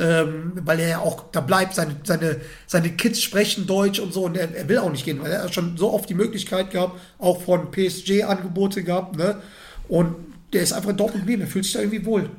ähm, 0.00 0.52
weil 0.64 0.80
er 0.80 0.88
ja 0.88 0.98
auch 1.00 1.24
da 1.32 1.40
bleibt, 1.40 1.74
seine, 1.74 1.96
seine, 2.04 2.40
seine 2.66 2.90
Kids 2.90 3.20
sprechen 3.20 3.66
Deutsch 3.66 3.98
und 3.98 4.12
so 4.12 4.24
und 4.24 4.36
er, 4.36 4.54
er 4.54 4.68
will 4.68 4.78
auch 4.78 4.90
nicht 4.90 5.04
gehen, 5.04 5.20
weil 5.20 5.32
er 5.32 5.52
schon 5.52 5.76
so 5.76 5.92
oft 5.92 6.08
die 6.08 6.14
Möglichkeit 6.14 6.70
gehabt, 6.70 6.98
auch 7.18 7.42
von 7.42 7.70
PSG 7.70 8.22
Angebote 8.22 8.84
gehabt, 8.84 9.16
ne? 9.16 9.40
Und 9.88 10.14
der 10.52 10.62
ist 10.62 10.72
einfach 10.72 10.90
in 10.90 10.96
Dortmund 10.96 11.22
geblieben, 11.24 11.42
er 11.42 11.48
fühlt 11.48 11.64
sich 11.64 11.74
da 11.74 11.80
irgendwie 11.80 12.04
wohl. 12.04 12.30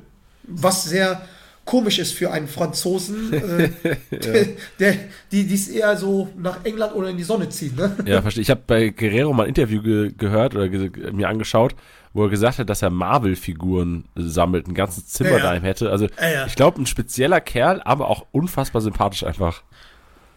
Was 0.50 0.86
sehr 0.86 1.22
komisch 1.70 2.00
ist 2.00 2.14
für 2.14 2.32
einen 2.32 2.48
Franzosen, 2.48 3.32
äh, 3.32 3.70
der, 4.12 4.46
der, 4.80 4.96
die 5.32 5.46
die 5.46 5.54
es 5.54 5.68
eher 5.68 5.96
so 5.98 6.30
nach 6.36 6.66
England 6.66 6.96
oder 6.96 7.10
in 7.10 7.18
die 7.18 7.24
Sonne 7.24 7.48
ziehen, 7.50 7.76
ne? 7.76 7.96
Ja, 8.06 8.24
verstehe. 8.24 8.42
Ich 8.42 8.50
habe 8.50 8.62
bei 8.66 8.90
Guerrero 8.90 9.34
mal 9.34 9.44
ein 9.44 9.50
Interview 9.50 9.82
ge 9.84 10.12
gehört 10.18 10.56
oder 10.56 10.68
ge 10.68 10.90
mir 11.12 11.30
angeschaut, 11.30 11.76
wo 12.14 12.24
er 12.24 12.30
gesagt 12.30 12.58
hat, 12.58 12.70
dass 12.70 12.82
er 12.82 12.90
Marvel-Figuren 12.90 14.06
sammelt, 14.16 14.68
ein 14.68 14.74
ganzes 14.74 15.10
Zimmer 15.10 15.32
Ja, 15.32 15.38
ja. 15.38 15.44
daheim 15.44 15.62
hätte. 15.62 15.92
Also 15.92 16.08
ja. 16.20 16.48
ich 16.48 16.56
glaube, 16.56 16.82
ein 16.82 16.88
spezieller 16.88 17.40
Kerl, 17.40 17.82
aber 17.86 18.10
auch 18.10 18.26
unfassbar 18.32 18.82
sympathisch 18.82 19.24
einfach. 19.24 19.62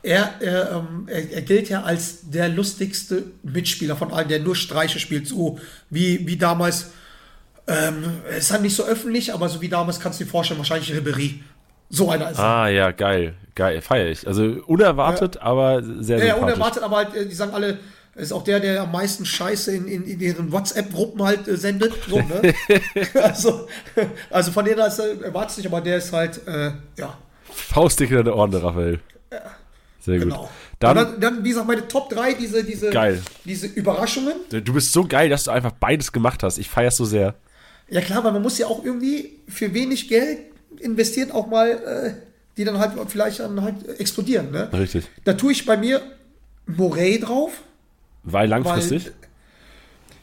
Er, 0.03 0.35
er, 0.41 0.73
ähm, 0.73 1.09
er, 1.09 1.33
er 1.33 1.43
gilt 1.43 1.71
ja 1.71 1.83
als 1.83 2.29
der 2.29 2.51
lustigste 2.51 3.25
Mitspieler 3.43 3.97
von 3.97 4.13
allen, 4.13 4.29
der 4.29 4.41
nur 4.41 4.55
Streiche 4.55 4.99
spielt, 4.99 5.27
so 5.29 5.59
wie, 5.89 6.27
wie 6.27 6.37
damals. 6.37 6.93
Ähm, 7.67 8.23
ist 8.37 8.51
halt 8.51 8.63
nicht 8.63 8.75
so 8.75 8.85
öffentlich, 8.85 9.33
aber 9.33 9.49
so 9.49 9.61
wie 9.61 9.69
damals 9.69 10.01
kannst 10.01 10.21
du 10.21 10.25
dir 10.25 10.31
vorstellen, 10.31 10.59
wahrscheinlich 10.59 10.93
Ribery. 10.93 11.43
So 11.89 12.11
einer 12.11 12.31
ist 12.31 12.39
er. 12.39 12.45
Ah 12.45 12.69
ja, 12.69 12.91
geil, 12.91 13.35
geil, 13.55 13.81
feiere 13.83 14.09
ich. 14.09 14.27
Also 14.27 14.43
unerwartet, 14.67 15.37
aber 15.39 15.83
sehr 16.01 16.19
Ja, 16.19 16.25
ja, 16.25 16.35
unerwartet, 16.37 16.83
aber 16.83 16.97
halt, 16.97 17.15
äh, 17.15 17.27
die 17.27 17.35
sagen 17.35 17.55
alle, 17.55 17.79
ist 18.15 18.33
auch 18.33 18.45
der, 18.45 18.61
der 18.61 18.83
am 18.83 18.93
meisten 18.93 19.25
Scheiße 19.25 19.75
in, 19.75 19.87
in, 19.87 20.05
in 20.05 20.21
ihren 20.21 20.53
WhatsApp-Gruppen 20.53 21.23
halt 21.23 21.47
äh, 21.49 21.57
sendet. 21.57 21.95
So, 22.09 22.17
ne? 22.17 22.55
also, 23.23 23.69
also 24.31 24.53
von 24.53 24.65
denen 24.65 24.81
ist, 24.81 24.99
erwartet 24.99 25.59
nicht, 25.59 25.67
aber 25.67 25.81
der 25.81 25.99
ist 25.99 26.13
halt, 26.13 26.47
äh, 26.47 26.73
ja, 26.99 27.17
Faustdick 27.53 28.11
in 28.11 28.25
der 28.25 28.35
Ordnung, 28.35 28.63
Raphael. 28.63 29.01
Sehr 30.01 30.19
gut. 30.19 30.29
genau. 30.29 30.51
Dann, 30.79 30.99
Und 30.99 31.05
dann, 31.05 31.21
dann, 31.21 31.45
wie 31.45 31.51
gesagt, 31.51 31.69
meine 31.69 31.87
Top 31.87 32.11
3, 32.11 32.35
diese, 32.35 32.65
diese, 32.65 32.91
Geil. 32.91 33.23
diese 33.45 33.67
Überraschungen. 33.69 34.35
du 34.51 34.73
bist 34.73 34.93
so 34.93 35.07
geil, 35.07 35.29
dass 35.29 35.45
du 35.45 35.53
einfach 35.53 35.73
beides 35.73 36.11
gemacht 36.11 36.43
hast. 36.43 36.59
Ich 36.59 36.69
feier's 36.69 36.97
so 36.97 37.05
sehr. 37.05 37.35
Ja 37.93 38.01
klar, 38.01 38.25
weil 38.25 38.33
man 38.33 38.41
muss 38.41 38.57
ja 38.57 38.67
auch 38.69 38.83
irgendwie 38.85 39.39
für 39.49 39.75
wenig 39.75 40.09
Geld 40.09 40.39
investieren, 40.81 41.31
auch 41.31 41.47
mal, 41.47 41.69
äh, 41.71 42.13
die 42.57 42.65
dann 42.65 42.79
halt 42.79 42.93
vielleicht 43.09 43.41
dann 43.41 43.61
halt 43.63 43.87
explodieren. 44.01 44.51
Ne? 44.51 44.73
Richtig. 44.73 45.05
Da 45.25 45.35
tue 45.35 45.53
ich 45.53 45.67
bei 45.67 45.77
mir 45.77 46.01
Morey 46.67 47.21
drauf. 47.21 47.53
Weil 48.23 48.49
langfristig. 48.49 49.07
Weil, 49.07 49.13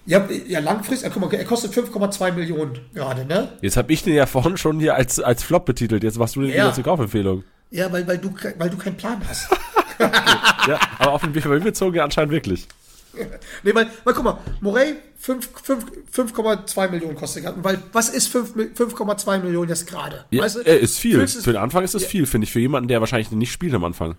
ja, 0.08 0.28
ja, 0.48 0.60
langfristig, 0.60 1.12
guck 1.14 1.22
mal, 1.22 1.32
er 1.38 1.46
kostet 1.46 1.72
5,2 1.72 2.32
Millionen 2.32 2.80
gerade, 2.96 3.26
ne? 3.26 3.50
Jetzt 3.62 3.78
habe 3.78 3.94
ich 3.94 4.02
den 4.02 4.16
ja 4.16 4.26
vorhin 4.26 4.58
schon 4.58 4.80
hier 4.80 4.96
als, 4.96 5.20
als 5.20 5.44
Flop 5.44 5.66
betitelt. 5.66 6.04
Jetzt 6.04 6.18
machst 6.18 6.36
du 6.36 6.42
den 6.42 6.50
Ja. 6.50 6.64
wieder 6.66 6.74
zur 6.74 6.84
Kaufempfehlung. 6.84 7.44
Ja, 7.70 7.92
weil, 7.92 8.08
weil, 8.08 8.18
du, 8.18 8.34
weil 8.58 8.72
du 8.72 8.78
keinen 8.78 8.98
Plan 8.98 9.22
hast. 9.28 9.48
Ja, 10.00 10.80
aber 10.98 11.12
auf 11.12 11.22
den 11.22 11.36
Weg 11.36 11.44
bezogen 11.64 11.96
ja 11.96 12.06
anscheinend 12.06 12.32
wirklich. 12.32 12.68
nee, 13.64 13.74
weil, 13.74 13.90
weil 14.04 14.14
guck 14.14 14.24
mal, 14.24 14.38
Morey 14.62 14.96
5 15.18 15.50
5 15.64 15.86
5,2 16.34 16.90
Millionen 16.90 17.16
kostet. 17.16 17.44
Weil, 17.64 17.82
was 17.92 18.10
ist 18.10 18.28
5 18.28 18.56
Mi- 18.56 18.70
5,2 18.74 19.40
Millionen 19.40 19.70
jetzt 19.70 19.88
gerade? 19.88 20.26
Ja, 20.32 20.44
Weißt 20.44 20.58
du, 20.58 20.60
äh, 20.62 20.78
ist 20.80 21.00
viel. 21.00 21.20
es- 21.22 21.36
Für 21.44 21.54
den 21.54 21.62
Anfang 21.62 21.84
ist 21.84 21.96
das 21.96 22.06
viel, 22.06 22.26
finde 22.26 22.46
ich. 22.46 22.52
Für 22.52 22.60
jemanden, 22.60 22.88
der 22.88 23.00
wahrscheinlich 23.00 23.32
nicht 23.32 23.52
spielt 23.52 23.74
am 23.74 23.84
Anfang. 23.84 24.16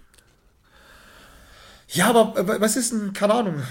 Ja, 1.89 2.09
aber 2.11 2.39
äh, 2.39 2.61
was 2.61 2.77
ist 2.77 2.93
denn, 2.93 3.13
keine 3.13 3.35
Ahnung. 3.35 3.63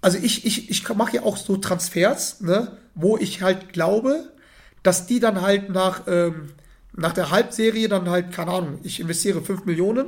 Also 0.00 0.18
ich, 0.18 0.46
ich, 0.46 0.70
ich 0.70 0.88
mache 0.94 1.16
ja 1.16 1.22
auch 1.22 1.36
so 1.36 1.56
Transfers, 1.56 2.40
ne, 2.40 2.76
wo 2.94 3.16
ich 3.18 3.42
halt 3.42 3.72
glaube, 3.72 4.32
dass 4.82 5.06
die 5.06 5.18
dann 5.20 5.42
halt 5.42 5.70
nach, 5.70 6.02
ähm, 6.06 6.52
nach 6.94 7.12
der 7.12 7.30
Halbserie 7.30 7.88
dann 7.88 8.08
halt, 8.08 8.32
keine 8.32 8.52
Ahnung, 8.52 8.78
ich 8.84 9.00
investiere 9.00 9.42
5 9.42 9.64
Millionen 9.64 10.06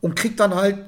und 0.00 0.16
krieg 0.16 0.36
dann 0.36 0.54
halt, 0.54 0.78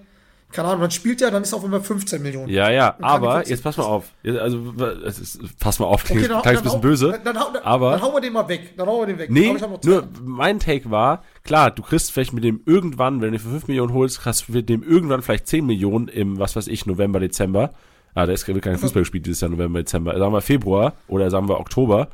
keine 0.54 0.68
Ahnung, 0.68 0.82
dann 0.82 0.90
spielt 0.90 1.20
er, 1.20 1.30
dann 1.30 1.42
ist 1.42 1.52
auf 1.52 1.64
einmal 1.64 1.80
15 1.82 2.22
Millionen. 2.22 2.48
Ja, 2.48 2.70
ja, 2.70 2.96
aber 3.02 3.46
jetzt 3.46 3.62
pass 3.62 3.76
mal 3.76 3.84
auf. 3.84 4.06
Also, 4.24 4.72
es 5.04 5.18
ist, 5.18 5.58
pass 5.58 5.78
mal 5.78 5.86
auf, 5.86 6.04
Okay, 6.04 6.14
klingt 6.14 6.30
dann, 6.30 6.36
ein 6.36 6.42
kleines 6.42 6.62
dann, 6.62 6.64
bisschen 6.64 6.78
hau- 6.78 6.82
böse. 6.82 7.10
Dann, 7.10 7.24
dann, 7.34 7.52
dann, 7.52 7.62
aber 7.64 7.90
dann 7.92 8.02
hauen 8.02 8.14
wir 8.14 8.20
den 8.20 8.32
mal 8.32 8.48
weg. 8.48 8.74
Dann 8.76 8.86
hauen 8.86 9.00
wir 9.02 9.06
den 9.08 9.18
weg. 9.18 9.30
Nee, 9.30 9.54
nur 9.84 10.08
mein 10.24 10.60
Take 10.60 10.90
war, 10.90 11.22
klar, 11.42 11.70
du 11.70 11.82
kriegst 11.82 12.12
vielleicht 12.12 12.32
mit 12.32 12.44
dem 12.44 12.60
irgendwann, 12.64 13.20
wenn 13.20 13.32
du 13.32 13.38
für 13.38 13.50
5 13.50 13.68
Millionen 13.68 13.92
holst, 13.92 14.20
kriegst 14.20 14.48
du 14.48 14.52
mit 14.52 14.68
dem 14.68 14.82
irgendwann 14.82 15.22
vielleicht 15.22 15.46
10 15.48 15.66
Millionen 15.66 16.08
im, 16.08 16.38
was 16.38 16.56
weiß 16.56 16.68
ich, 16.68 16.86
November, 16.86 17.20
Dezember. 17.20 17.72
Ah, 18.14 18.26
da 18.26 18.32
ist 18.32 18.46
wird 18.46 18.62
kein 18.62 18.78
Fußball 18.78 19.02
gespielt 19.02 19.26
dieses 19.26 19.40
Jahr, 19.40 19.50
November, 19.50 19.80
Dezember. 19.80 20.16
Sagen 20.16 20.32
wir 20.32 20.40
Februar 20.40 20.92
oder 21.08 21.30
sagen 21.30 21.48
wir 21.48 21.58
Oktober. 21.58 22.08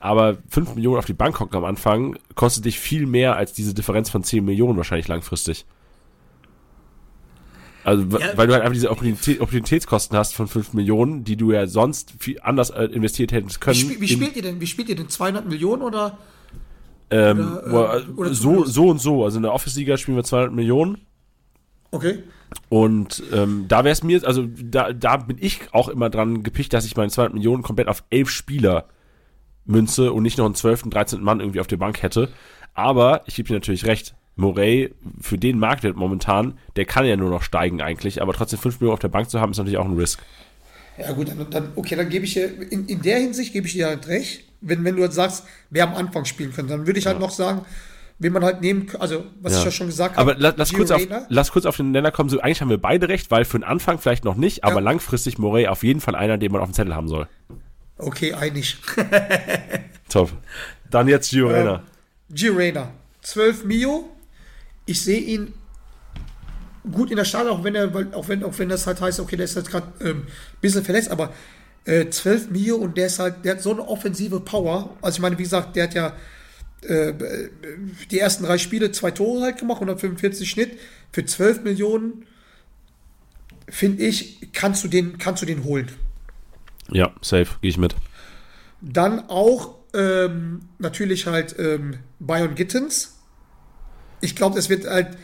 Aber 0.00 0.36
5 0.50 0.74
Millionen 0.74 0.98
auf 0.98 1.06
die 1.06 1.14
Bank 1.14 1.40
hocken 1.40 1.56
am 1.56 1.64
Anfang 1.64 2.18
kostet 2.34 2.66
dich 2.66 2.78
viel 2.78 3.06
mehr 3.06 3.36
als 3.36 3.54
diese 3.54 3.72
Differenz 3.72 4.10
von 4.10 4.22
10 4.22 4.44
Millionen 4.44 4.76
wahrscheinlich 4.76 5.08
langfristig. 5.08 5.64
Also, 7.86 8.02
Ja. 8.18 8.36
weil 8.36 8.48
du 8.48 8.52
halt 8.52 8.62
einfach 8.62 8.74
diese 8.74 8.90
Opportunitä- 8.90 9.40
Opportunitätskosten 9.40 10.16
hast 10.18 10.34
von 10.34 10.48
5 10.48 10.72
Millionen, 10.72 11.22
die 11.22 11.36
du 11.36 11.52
ja 11.52 11.66
sonst 11.68 12.14
viel 12.18 12.40
anders 12.42 12.70
äh, 12.70 12.84
investiert 12.86 13.30
hättest 13.32 13.56
Wie, 13.56 13.60
können. 13.60 13.76
spiel, 13.76 14.00
wie 14.00 14.08
spielt 14.08 14.34
ihr 14.36 14.42
denn? 14.42 14.60
Wie 14.60 14.66
spielt 14.66 14.88
ihr 14.88 14.96
denn? 14.96 15.08
200 15.08 15.46
Millionen 15.48 15.82
oder? 15.82 16.18
ähm, 17.10 17.58
oder, 17.68 17.98
äh, 17.98 18.10
oder 18.16 18.34
so, 18.34 18.42
zumindest- 18.50 18.74
so 18.74 18.88
und 18.88 19.00
so. 19.00 19.24
Also 19.24 19.36
in 19.36 19.44
der 19.44 19.52
Office-Liga 19.54 19.96
spielen 19.96 20.16
wir 20.16 20.24
200 20.24 20.52
Millionen. 20.52 20.98
Okay. 21.92 22.24
Und 22.68 23.22
ähm, 23.32 23.66
da 23.68 23.84
wäre 23.84 23.92
es 23.92 24.02
mir, 24.02 24.26
also 24.26 24.44
da, 24.60 24.92
da 24.92 25.16
bin 25.18 25.36
ich 25.40 25.60
auch 25.72 25.88
immer 25.88 26.10
dran 26.10 26.42
gepicht, 26.42 26.72
dass 26.72 26.84
ich 26.86 26.96
meine 26.96 27.10
200 27.10 27.34
Millionen 27.34 27.62
komplett 27.62 27.86
auf 27.86 28.02
elf 28.10 28.30
Spieler 28.30 28.86
münze 29.64 30.12
und 30.12 30.24
nicht 30.24 30.38
noch 30.38 30.44
einen 30.46 30.54
12., 30.56 30.90
13. 30.90 31.22
Mann 31.22 31.38
irgendwie 31.40 31.60
auf 31.60 31.66
der 31.68 31.76
Bank 31.76 32.02
hätte. 32.02 32.28
Aber 32.74 33.22
ich 33.26 33.36
gebe 33.36 33.46
dir 33.48 33.54
natürlich 33.54 33.86
recht, 33.86 34.14
Morey, 34.36 34.94
für 35.20 35.38
den 35.38 35.58
Marktwert 35.58 35.96
momentan, 35.96 36.58
der 36.76 36.84
kann 36.84 37.06
ja 37.06 37.16
nur 37.16 37.30
noch 37.30 37.42
steigen 37.42 37.80
eigentlich, 37.80 38.20
aber 38.22 38.32
trotzdem 38.34 38.58
5 38.58 38.80
Millionen 38.80 38.94
auf 38.94 39.00
der 39.00 39.08
Bank 39.08 39.28
zu 39.30 39.40
haben, 39.40 39.50
ist 39.50 39.58
natürlich 39.58 39.78
auch 39.78 39.86
ein 39.86 39.96
Risk. 39.96 40.20
Ja 40.98 41.12
gut, 41.12 41.28
dann, 41.28 41.46
dann 41.50 41.72
okay, 41.76 41.96
dann 41.96 42.08
gebe 42.08 42.24
ich 42.26 42.34
dir, 42.34 42.46
in, 42.70 42.86
in 42.86 43.02
der 43.02 43.18
Hinsicht 43.18 43.52
gebe 43.52 43.66
ich 43.66 43.72
dir 43.72 43.86
halt 43.86 44.06
recht, 44.08 44.44
wenn, 44.60 44.84
wenn 44.84 44.96
du 44.96 45.02
jetzt 45.02 45.14
sagst, 45.14 45.44
wer 45.70 45.84
am 45.84 45.94
Anfang 45.94 46.24
spielen 46.26 46.52
könnte, 46.52 46.72
dann 46.76 46.86
würde 46.86 46.98
ich 46.98 47.06
halt 47.06 47.18
noch 47.18 47.30
sagen, 47.30 47.62
wen 48.18 48.32
man 48.32 48.44
halt 48.44 48.60
nehmen, 48.62 48.90
also 48.98 49.24
was 49.40 49.52
Ja. 49.54 49.58
ich 49.60 49.64
ja 49.66 49.70
schon 49.70 49.86
gesagt 49.88 50.16
habe. 50.16 50.30
Aber 50.32 50.40
la, 50.40 50.52
lass, 50.56 50.72
kurz 50.72 50.90
auf, 50.90 51.02
lass 51.28 51.50
kurz 51.50 51.66
auf 51.66 51.76
den 51.76 51.90
Nenner 51.90 52.10
kommen. 52.10 52.28
So, 52.30 52.40
eigentlich 52.40 52.60
haben 52.60 52.70
wir 52.70 52.78
beide 52.78 53.08
recht, 53.08 53.30
weil 53.30 53.44
für 53.44 53.58
den 53.58 53.64
Anfang 53.64 53.98
vielleicht 53.98 54.24
noch 54.24 54.36
nicht, 54.36 54.64
aber 54.64 54.76
Ja. 54.76 54.80
langfristig 54.80 55.38
Morey 55.38 55.66
auf 55.66 55.82
jeden 55.82 56.00
Fall 56.00 56.14
einer, 56.14 56.38
den 56.38 56.52
man 56.52 56.60
auf 56.60 56.68
dem 56.70 56.74
Zettel 56.74 56.94
haben 56.94 57.08
soll. 57.08 57.26
Okay, 57.98 58.32
einig. 58.34 58.76
Top. 60.08 60.30
Dann 60.90 61.08
jetzt 61.08 61.30
Gio 61.30 61.48
Reyna. 61.48 61.82
Gio 62.30 62.54
Reyna, 62.54 62.90
12 63.22 63.64
Mio. 63.64 64.08
Ich 64.86 65.02
sehe 65.02 65.20
ihn 65.20 65.52
gut 66.90 67.10
in 67.10 67.16
der 67.16 67.24
Start, 67.24 67.48
auch 67.48 67.64
wenn 67.64 67.74
er, 67.74 67.92
weil, 67.92 68.14
auch 68.14 68.28
wenn, 68.28 68.42
auch 68.44 68.58
wenn 68.58 68.68
das 68.68 68.86
halt 68.86 69.00
heißt, 69.00 69.20
okay, 69.20 69.36
der 69.36 69.44
ist 69.44 69.56
jetzt 69.56 69.70
gerade 69.70 69.88
ähm, 70.00 70.18
ein 70.18 70.60
bisschen 70.60 70.84
verletzt, 70.84 71.10
aber 71.10 71.32
äh, 71.84 72.08
12 72.08 72.50
Mio 72.50 72.76
und 72.76 72.96
der 72.96 73.06
ist 73.06 73.18
halt, 73.18 73.44
der 73.44 73.56
hat 73.56 73.62
so 73.62 73.72
eine 73.72 73.86
offensive 73.86 74.40
Power. 74.40 74.96
Also 75.02 75.16
ich 75.16 75.22
meine, 75.22 75.38
wie 75.38 75.42
gesagt, 75.42 75.76
der 75.76 75.84
hat 75.84 75.94
ja 75.94 76.16
äh, 76.82 77.10
äh, 77.10 77.50
die 78.10 78.18
ersten 78.18 78.44
drei 78.44 78.58
Spiele 78.58 78.92
zwei 78.92 79.10
Tore 79.10 79.42
halt 79.42 79.58
gemacht, 79.58 79.76
145 79.76 80.48
Schnitt. 80.48 80.78
Für 81.12 81.24
12 81.24 81.62
Millionen, 81.62 82.26
finde 83.68 84.04
ich, 84.04 84.52
kannst 84.52 84.84
du 84.84 84.88
den, 84.88 85.18
kannst 85.18 85.42
du 85.42 85.46
den 85.46 85.64
holen. 85.64 85.90
Ja, 86.90 87.12
safe, 87.20 87.56
gehe 87.60 87.70
ich 87.70 87.78
mit. 87.78 87.96
Dann 88.80 89.28
auch 89.28 89.74
ähm, 89.94 90.60
natürlich 90.78 91.26
halt 91.26 91.56
ähm, 91.58 91.98
Byron 92.20 92.54
Gittens. 92.54 93.15
Ich 94.20 94.36
glaube, 94.36 94.56
das 94.56 94.68
wird 94.68 94.86
halt, 94.86 95.16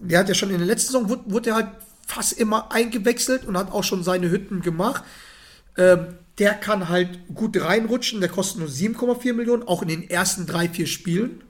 der 0.00 0.20
hat 0.20 0.28
ja 0.28 0.34
schon 0.34 0.50
in 0.50 0.58
der 0.58 0.66
letzten 0.66 0.92
Saison, 0.92 1.08
wurde, 1.08 1.22
wurde 1.26 1.50
er 1.50 1.56
halt 1.56 1.68
fast 2.06 2.32
immer 2.32 2.72
eingewechselt 2.72 3.44
und 3.44 3.56
hat 3.56 3.70
auch 3.70 3.84
schon 3.84 4.02
seine 4.02 4.30
Hütten 4.30 4.62
gemacht. 4.62 5.04
Ähm, 5.76 6.06
der 6.38 6.54
kann 6.54 6.88
halt 6.88 7.34
gut 7.34 7.60
reinrutschen, 7.60 8.20
der 8.20 8.28
kostet 8.28 8.60
nur 8.60 8.68
7,4 8.68 9.32
Millionen, 9.34 9.66
auch 9.66 9.82
in 9.82 9.88
den 9.88 10.08
ersten 10.08 10.46
drei, 10.46 10.68
vier 10.68 10.86
Spielen. 10.86 11.42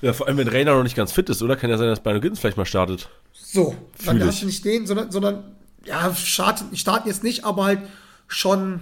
Ja, 0.00 0.12
vor 0.12 0.28
allem, 0.28 0.36
wenn 0.36 0.48
Reyna 0.48 0.74
noch 0.74 0.84
nicht 0.84 0.96
ganz 0.96 1.12
fit 1.12 1.28
ist, 1.28 1.42
oder? 1.42 1.56
Kann 1.56 1.70
ja 1.70 1.76
sein, 1.76 1.88
dass 1.88 2.02
Byron 2.02 2.20
Gittens 2.20 2.38
vielleicht 2.38 2.56
mal 2.56 2.64
startet. 2.64 3.08
So, 3.32 3.74
dann 4.04 4.16
Fühl 4.16 4.26
hast 4.26 4.34
ich. 4.34 4.40
du 4.40 4.46
nicht 4.46 4.64
den, 4.64 4.86
sondern, 4.86 5.10
sondern 5.10 5.56
ja, 5.84 6.14
starten, 6.14 6.76
starten 6.76 7.08
jetzt 7.08 7.24
nicht, 7.24 7.44
aber 7.44 7.64
halt 7.64 7.80
schon 8.28 8.80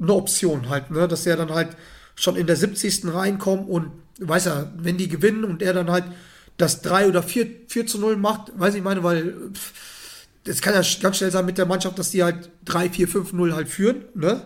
eine 0.00 0.12
Option 0.12 0.68
halt, 0.68 0.90
ne? 0.90 1.08
Dass 1.08 1.26
er 1.26 1.36
dann 1.36 1.50
halt 1.52 1.76
schon 2.14 2.36
in 2.36 2.46
der 2.46 2.56
70. 2.56 3.14
reinkommt 3.14 3.68
und 3.68 3.90
weiß 4.18 4.46
er, 4.46 4.72
wenn 4.76 4.98
die 4.98 5.08
gewinnen 5.08 5.44
und 5.44 5.62
er 5.62 5.72
dann 5.72 5.90
halt 5.90 6.04
das 6.56 6.82
3 6.82 7.08
oder 7.08 7.22
4, 7.22 7.46
4 7.68 7.86
zu 7.86 7.98
0 7.98 8.16
macht, 8.16 8.52
weiß 8.58 8.74
ich 8.74 8.82
meine, 8.82 9.02
weil 9.02 9.34
das 10.44 10.60
kann 10.60 10.74
ja 10.74 10.82
ganz 11.00 11.16
schnell 11.16 11.30
sein 11.30 11.46
mit 11.46 11.58
der 11.58 11.66
Mannschaft, 11.66 11.98
dass 11.98 12.10
die 12.10 12.22
halt 12.22 12.50
3, 12.64 12.90
4, 12.90 13.08
5, 13.08 13.32
0 13.32 13.54
halt 13.54 13.68
führen, 13.68 14.04
ne? 14.14 14.42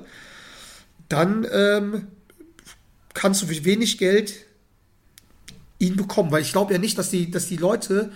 Dann 1.08 1.46
ähm, 1.50 2.08
kannst 3.14 3.42
du 3.42 3.46
für 3.46 3.64
wenig 3.64 3.98
Geld 3.98 4.34
ihn 5.78 5.96
bekommen, 5.96 6.30
weil 6.32 6.42
ich 6.42 6.52
glaube 6.52 6.72
ja 6.72 6.78
nicht, 6.78 6.98
dass 6.98 7.10
die, 7.10 7.30
dass 7.30 7.46
die 7.46 7.56
Leute 7.56 8.10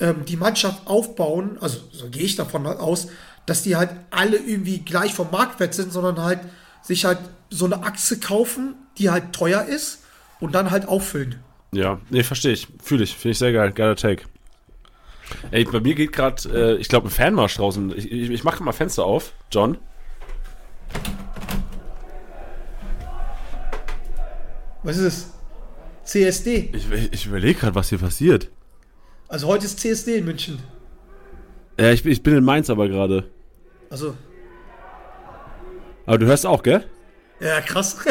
ähm, 0.00 0.24
die 0.24 0.36
Mannschaft 0.36 0.86
aufbauen, 0.86 1.58
also 1.60 1.80
so 1.92 2.08
gehe 2.08 2.22
ich 2.22 2.36
davon 2.36 2.66
aus, 2.66 3.08
dass 3.44 3.62
die 3.62 3.76
halt 3.76 3.90
alle 4.10 4.36
irgendwie 4.36 4.78
gleich 4.78 5.14
vom 5.14 5.30
Marktwert 5.30 5.74
sind, 5.74 5.92
sondern 5.92 6.22
halt 6.22 6.40
sich 6.82 7.04
halt 7.04 7.18
so 7.50 7.64
eine 7.64 7.82
Achse 7.82 8.18
kaufen, 8.18 8.74
die 8.98 9.10
halt 9.10 9.32
teuer 9.32 9.64
ist 9.64 10.00
und 10.40 10.54
dann 10.54 10.70
halt 10.70 10.88
auffüllen. 10.88 11.36
Ja, 11.76 12.00
nee, 12.10 12.22
verstehe 12.22 12.52
ich. 12.52 12.66
Fühle 12.82 13.04
ich. 13.04 13.14
Finde 13.14 13.32
ich 13.32 13.38
sehr 13.38 13.52
geil. 13.52 13.70
Geiler 13.72 13.96
Take. 13.96 14.24
Ey, 15.50 15.64
bei 15.64 15.80
mir 15.80 15.94
geht 15.94 16.12
gerade, 16.12 16.48
äh, 16.52 16.76
ich 16.76 16.88
glaube, 16.88 17.08
ein 17.08 17.10
Fanmarsch 17.10 17.56
draußen. 17.56 17.96
Ich, 17.96 18.10
ich, 18.10 18.30
ich 18.30 18.44
mache 18.44 18.62
mal 18.62 18.72
Fenster 18.72 19.04
auf, 19.04 19.32
John. 19.50 19.76
Was 24.82 24.96
ist 24.98 25.04
es? 25.04 25.32
CSD. 26.04 26.70
Ich, 26.72 26.86
ich 27.12 27.26
überlege 27.26 27.58
gerade, 27.60 27.74
was 27.74 27.88
hier 27.88 27.98
passiert. 27.98 28.48
Also 29.28 29.48
heute 29.48 29.66
ist 29.66 29.80
CSD 29.80 30.18
in 30.18 30.24
München. 30.24 30.60
Ja, 31.78 31.90
ich, 31.90 32.04
bin- 32.04 32.12
ich 32.12 32.22
bin 32.22 32.36
in 32.36 32.44
Mainz 32.44 32.70
aber 32.70 32.88
gerade. 32.88 33.28
Also, 33.90 34.16
Aber 36.06 36.18
du 36.18 36.26
hörst 36.26 36.46
auch, 36.46 36.62
gell? 36.62 36.84
ja, 37.40 37.60
krass. 37.60 37.96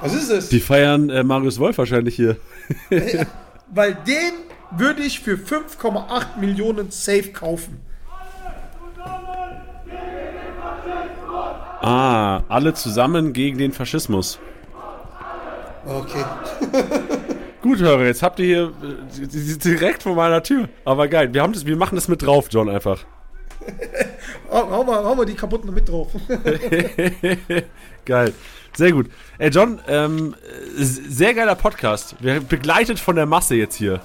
Was 0.00 0.14
ist 0.14 0.30
es? 0.30 0.48
Die 0.48 0.60
feiern 0.60 1.10
äh, 1.10 1.22
Marius 1.22 1.58
Wolf 1.58 1.78
wahrscheinlich 1.78 2.14
hier. 2.16 2.36
Weil 3.70 3.94
den 3.94 4.32
würde 4.70 5.02
ich 5.02 5.20
für 5.20 5.34
5,8 5.34 6.38
Millionen 6.38 6.90
safe 6.90 7.32
kaufen. 7.32 7.80
Ah, 11.80 12.42
alle 12.48 12.74
zusammen 12.74 13.32
gegen 13.32 13.58
den 13.58 13.72
Faschismus. 13.72 14.38
Okay. 15.86 16.24
Gut, 17.62 17.78
Hörer, 17.80 18.04
jetzt 18.04 18.22
habt 18.22 18.38
ihr 18.40 18.44
hier 18.44 18.72
äh, 19.22 19.56
direkt 19.58 20.02
vor 20.02 20.14
meiner 20.14 20.42
Tür. 20.42 20.68
Aber 20.84 21.08
geil, 21.08 21.32
wir, 21.32 21.42
haben 21.42 21.52
das, 21.52 21.66
wir 21.66 21.76
machen 21.76 21.94
das 21.94 22.08
mit 22.08 22.22
drauf, 22.22 22.48
John, 22.50 22.68
einfach. 22.68 23.04
Hau, 24.50 24.84
mal, 24.84 25.04
hau 25.04 25.14
mal 25.14 25.26
die 25.26 25.34
kaputten 25.34 25.72
mit 25.74 25.88
drauf. 25.88 26.08
Geil. 28.04 28.32
Sehr 28.74 28.92
gut. 28.92 29.10
Ey, 29.38 29.50
John, 29.50 29.80
ähm, 29.88 30.34
äh, 30.78 30.82
sehr 30.84 31.34
geiler 31.34 31.54
Podcast. 31.54 32.14
Wir 32.20 32.40
begleitet 32.40 32.98
von 33.00 33.16
der 33.16 33.26
Masse 33.26 33.56
jetzt 33.56 33.74
hier. 33.74 34.00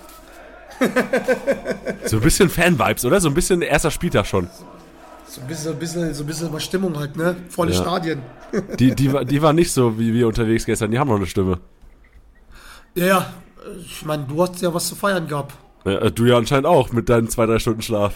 so 2.05 2.17
ein 2.17 2.21
bisschen 2.21 2.49
Fan-Vibes, 2.49 3.05
oder? 3.05 3.19
So 3.21 3.29
ein 3.29 3.33
bisschen 3.33 3.61
erster 3.61 3.91
Spieltag 3.91 4.25
schon. 4.25 4.49
So 5.27 5.41
ein 5.41 5.47
bisschen, 5.47 5.63
so 5.65 5.71
ein 5.71 5.79
bisschen, 5.79 6.13
so 6.13 6.23
ein 6.23 6.27
bisschen 6.27 6.51
mal 6.51 6.59
Stimmung 6.59 6.97
halt, 6.97 7.15
ne? 7.15 7.35
Volle 7.49 7.71
Ja. 7.71 7.81
Stadien. 7.81 8.21
Die, 8.79 8.93
die, 8.93 9.11
war- 9.11 9.25
die 9.25 9.41
war 9.41 9.51
nicht 9.53 9.71
so 9.71 9.97
wie 9.97 10.13
wir 10.13 10.27
unterwegs 10.27 10.65
gestern. 10.65 10.91
Die 10.91 10.99
haben 10.99 11.07
noch 11.07 11.15
eine 11.15 11.25
Stimme. 11.25 11.59
Ja, 12.93 13.05
ja. 13.05 13.33
Ich 13.79 14.05
meine, 14.05 14.23
du 14.25 14.41
hast 14.43 14.61
ja 14.61 14.71
was 14.73 14.87
zu 14.87 14.95
feiern 14.95 15.27
gehabt. 15.27 15.55
Ja, 15.85 15.93
äh, 15.99 16.11
du 16.11 16.25
ja 16.25 16.37
anscheinend 16.37 16.65
auch 16.67 16.91
mit 16.91 17.09
deinen 17.09 17.29
zwei, 17.29 17.45
drei 17.47 17.57
Stunden 17.59 17.81
Schlaf. 17.81 18.13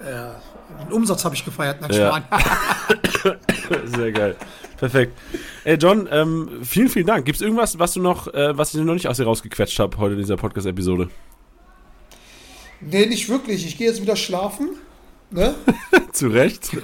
Den 0.00 0.92
Umsatz 0.92 1.24
habe 1.24 1.34
ich 1.34 1.44
gefeiert, 1.44 1.78
na 1.80 1.90
Ja. 1.90 2.22
Sehr 3.84 4.12
geil. 4.12 4.36
Perfekt. 4.78 5.12
Ey, 5.64 5.76
John, 5.76 6.08
ähm, 6.10 6.48
vielen, 6.62 6.88
vielen 6.88 7.06
Dank. 7.06 7.26
Gibt 7.26 7.36
es 7.36 7.42
irgendwas, 7.42 7.78
was 7.78 7.92
du 7.92 8.00
noch, 8.00 8.32
äh, 8.32 8.56
was 8.56 8.72
ich 8.74 8.80
noch 8.80 8.94
nicht 8.94 9.08
aus 9.08 9.18
dir 9.18 9.24
rausgequetscht 9.24 9.78
habe 9.78 9.98
heute 9.98 10.14
in 10.14 10.20
dieser 10.20 10.36
Podcast-Episode? 10.36 11.10
nee, 12.80 13.06
nicht 13.06 13.28
wirklich. 13.28 13.66
Ich 13.66 13.76
gehe 13.76 13.88
jetzt 13.88 14.00
wieder 14.00 14.16
schlafen. 14.16 14.70
Ne? 15.30 15.54
Zu 16.12 16.28
Recht. 16.28 16.70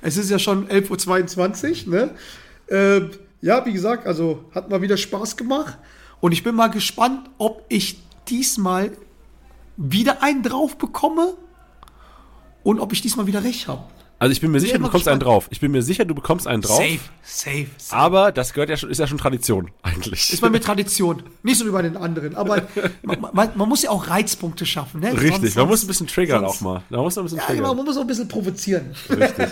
Es 0.00 0.16
ist 0.16 0.30
ja 0.30 0.38
schon 0.38 0.68
11.22 0.68 1.86
Uhr, 1.86 1.94
ne? 1.94 2.10
Ähm, 2.70 3.10
ja, 3.42 3.66
wie 3.66 3.72
gesagt, 3.72 4.06
also 4.06 4.44
hat 4.54 4.70
mal 4.70 4.80
wieder 4.80 4.96
Spaß 4.96 5.36
gemacht. 5.36 5.76
Und 6.20 6.32
ich 6.32 6.42
bin 6.42 6.54
mal 6.54 6.68
gespannt, 6.68 7.28
ob 7.38 7.64
ich 7.68 8.00
diesmal 8.28 8.92
wieder 9.78 10.22
einen 10.22 10.42
drauf 10.42 10.76
bekomme 10.76 11.34
und 12.62 12.80
ob 12.80 12.92
ich 12.92 13.00
diesmal 13.00 13.26
wieder 13.26 13.42
recht 13.44 13.68
habe. 13.68 13.84
Also 14.20 14.32
ich 14.32 14.40
bin 14.40 14.50
mir 14.50 14.58
sicher, 14.58 14.78
du 14.78 14.82
bekommst 14.82 15.06
einen 15.06 15.20
drauf. 15.20 15.46
Ich 15.50 15.60
bin 15.60 15.70
mir 15.70 15.80
sicher, 15.80 16.04
du 16.04 16.12
bekommst 16.12 16.48
einen 16.48 16.60
drauf. 16.60 16.78
Safe, 16.78 16.98
safe, 17.22 17.66
safe. 17.76 17.96
Aber 18.02 18.32
das 18.32 18.52
gehört 18.52 18.68
ja 18.68 18.76
schon, 18.76 18.90
ist 18.90 18.98
ja 18.98 19.06
schon 19.06 19.16
Tradition, 19.18 19.70
eigentlich. 19.84 20.32
Ist 20.32 20.42
mal 20.42 20.50
mit 20.50 20.64
Tradition. 20.64 21.22
Nicht 21.44 21.56
so 21.56 21.64
wie 21.64 21.70
bei 21.70 21.82
den 21.82 21.96
anderen. 21.96 22.34
Aber 22.34 22.62
man, 23.04 23.18
man, 23.32 23.50
man 23.54 23.68
muss 23.68 23.82
ja 23.84 23.90
auch 23.90 24.08
Reizpunkte 24.08 24.66
schaffen. 24.66 25.02
Ne? 25.02 25.12
Richtig, 25.12 25.30
Sonst- 25.52 25.56
man 25.56 25.68
muss 25.68 25.84
ein 25.84 25.86
bisschen 25.86 26.08
triggern 26.08 26.40
sonst- 26.40 26.56
auch 26.56 26.60
mal. 26.62 26.82
Man 26.90 27.00
muss 27.02 27.16
ein 27.16 27.22
bisschen 27.22 27.38
Ja, 27.38 27.44
triggern. 27.44 27.62
genau, 27.62 27.74
man 27.76 27.84
muss 27.84 27.96
auch 27.96 28.00
ein 28.00 28.06
bisschen 28.08 28.26
provozieren. 28.26 28.86
Richtig. 29.08 29.46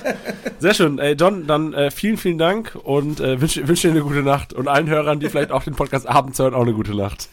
Sehr 0.59 0.75
schön. 0.75 0.99
Ey, 0.99 1.13
John, 1.15 1.47
dann 1.47 1.73
äh, 1.73 1.93
vielen, 1.93 2.17
vielen 2.17 2.39
Dank 2.39 2.77
und 2.83 3.21
äh, 3.21 3.41
wünsche 3.41 3.69
wünsch 3.69 3.83
dir 3.83 3.93
eine 3.93 4.01
gute 4.03 4.25
Nacht. 4.25 4.53
Und 4.53 4.67
allen 4.67 4.89
Hörern, 4.89 5.21
die 5.21 5.29
vielleicht 5.29 5.53
auch 5.53 5.63
den 5.63 5.77
Podcast 5.77 6.09
abends 6.09 6.41
hören, 6.41 6.55
auch 6.55 6.63
eine 6.63 6.73
gute 6.73 6.97
Nacht. 6.97 7.29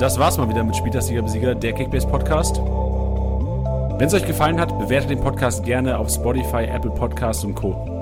Das 0.00 0.18
war's 0.18 0.38
mal 0.38 0.48
wieder 0.48 0.64
mit 0.64 0.74
Spieltagssieger 0.74 1.20
Besieger, 1.20 1.54
der 1.54 1.74
Kickbase 1.74 2.08
Podcast. 2.08 2.56
Wenn 2.56 4.06
es 4.06 4.14
euch 4.14 4.24
gefallen 4.24 4.58
hat, 4.58 4.78
bewertet 4.78 5.10
den 5.10 5.20
Podcast 5.20 5.62
gerne 5.62 5.98
auf 5.98 6.08
Spotify, 6.08 6.64
Apple 6.64 6.90
Podcasts 6.92 7.44
und 7.44 7.54
Co. 7.54 7.99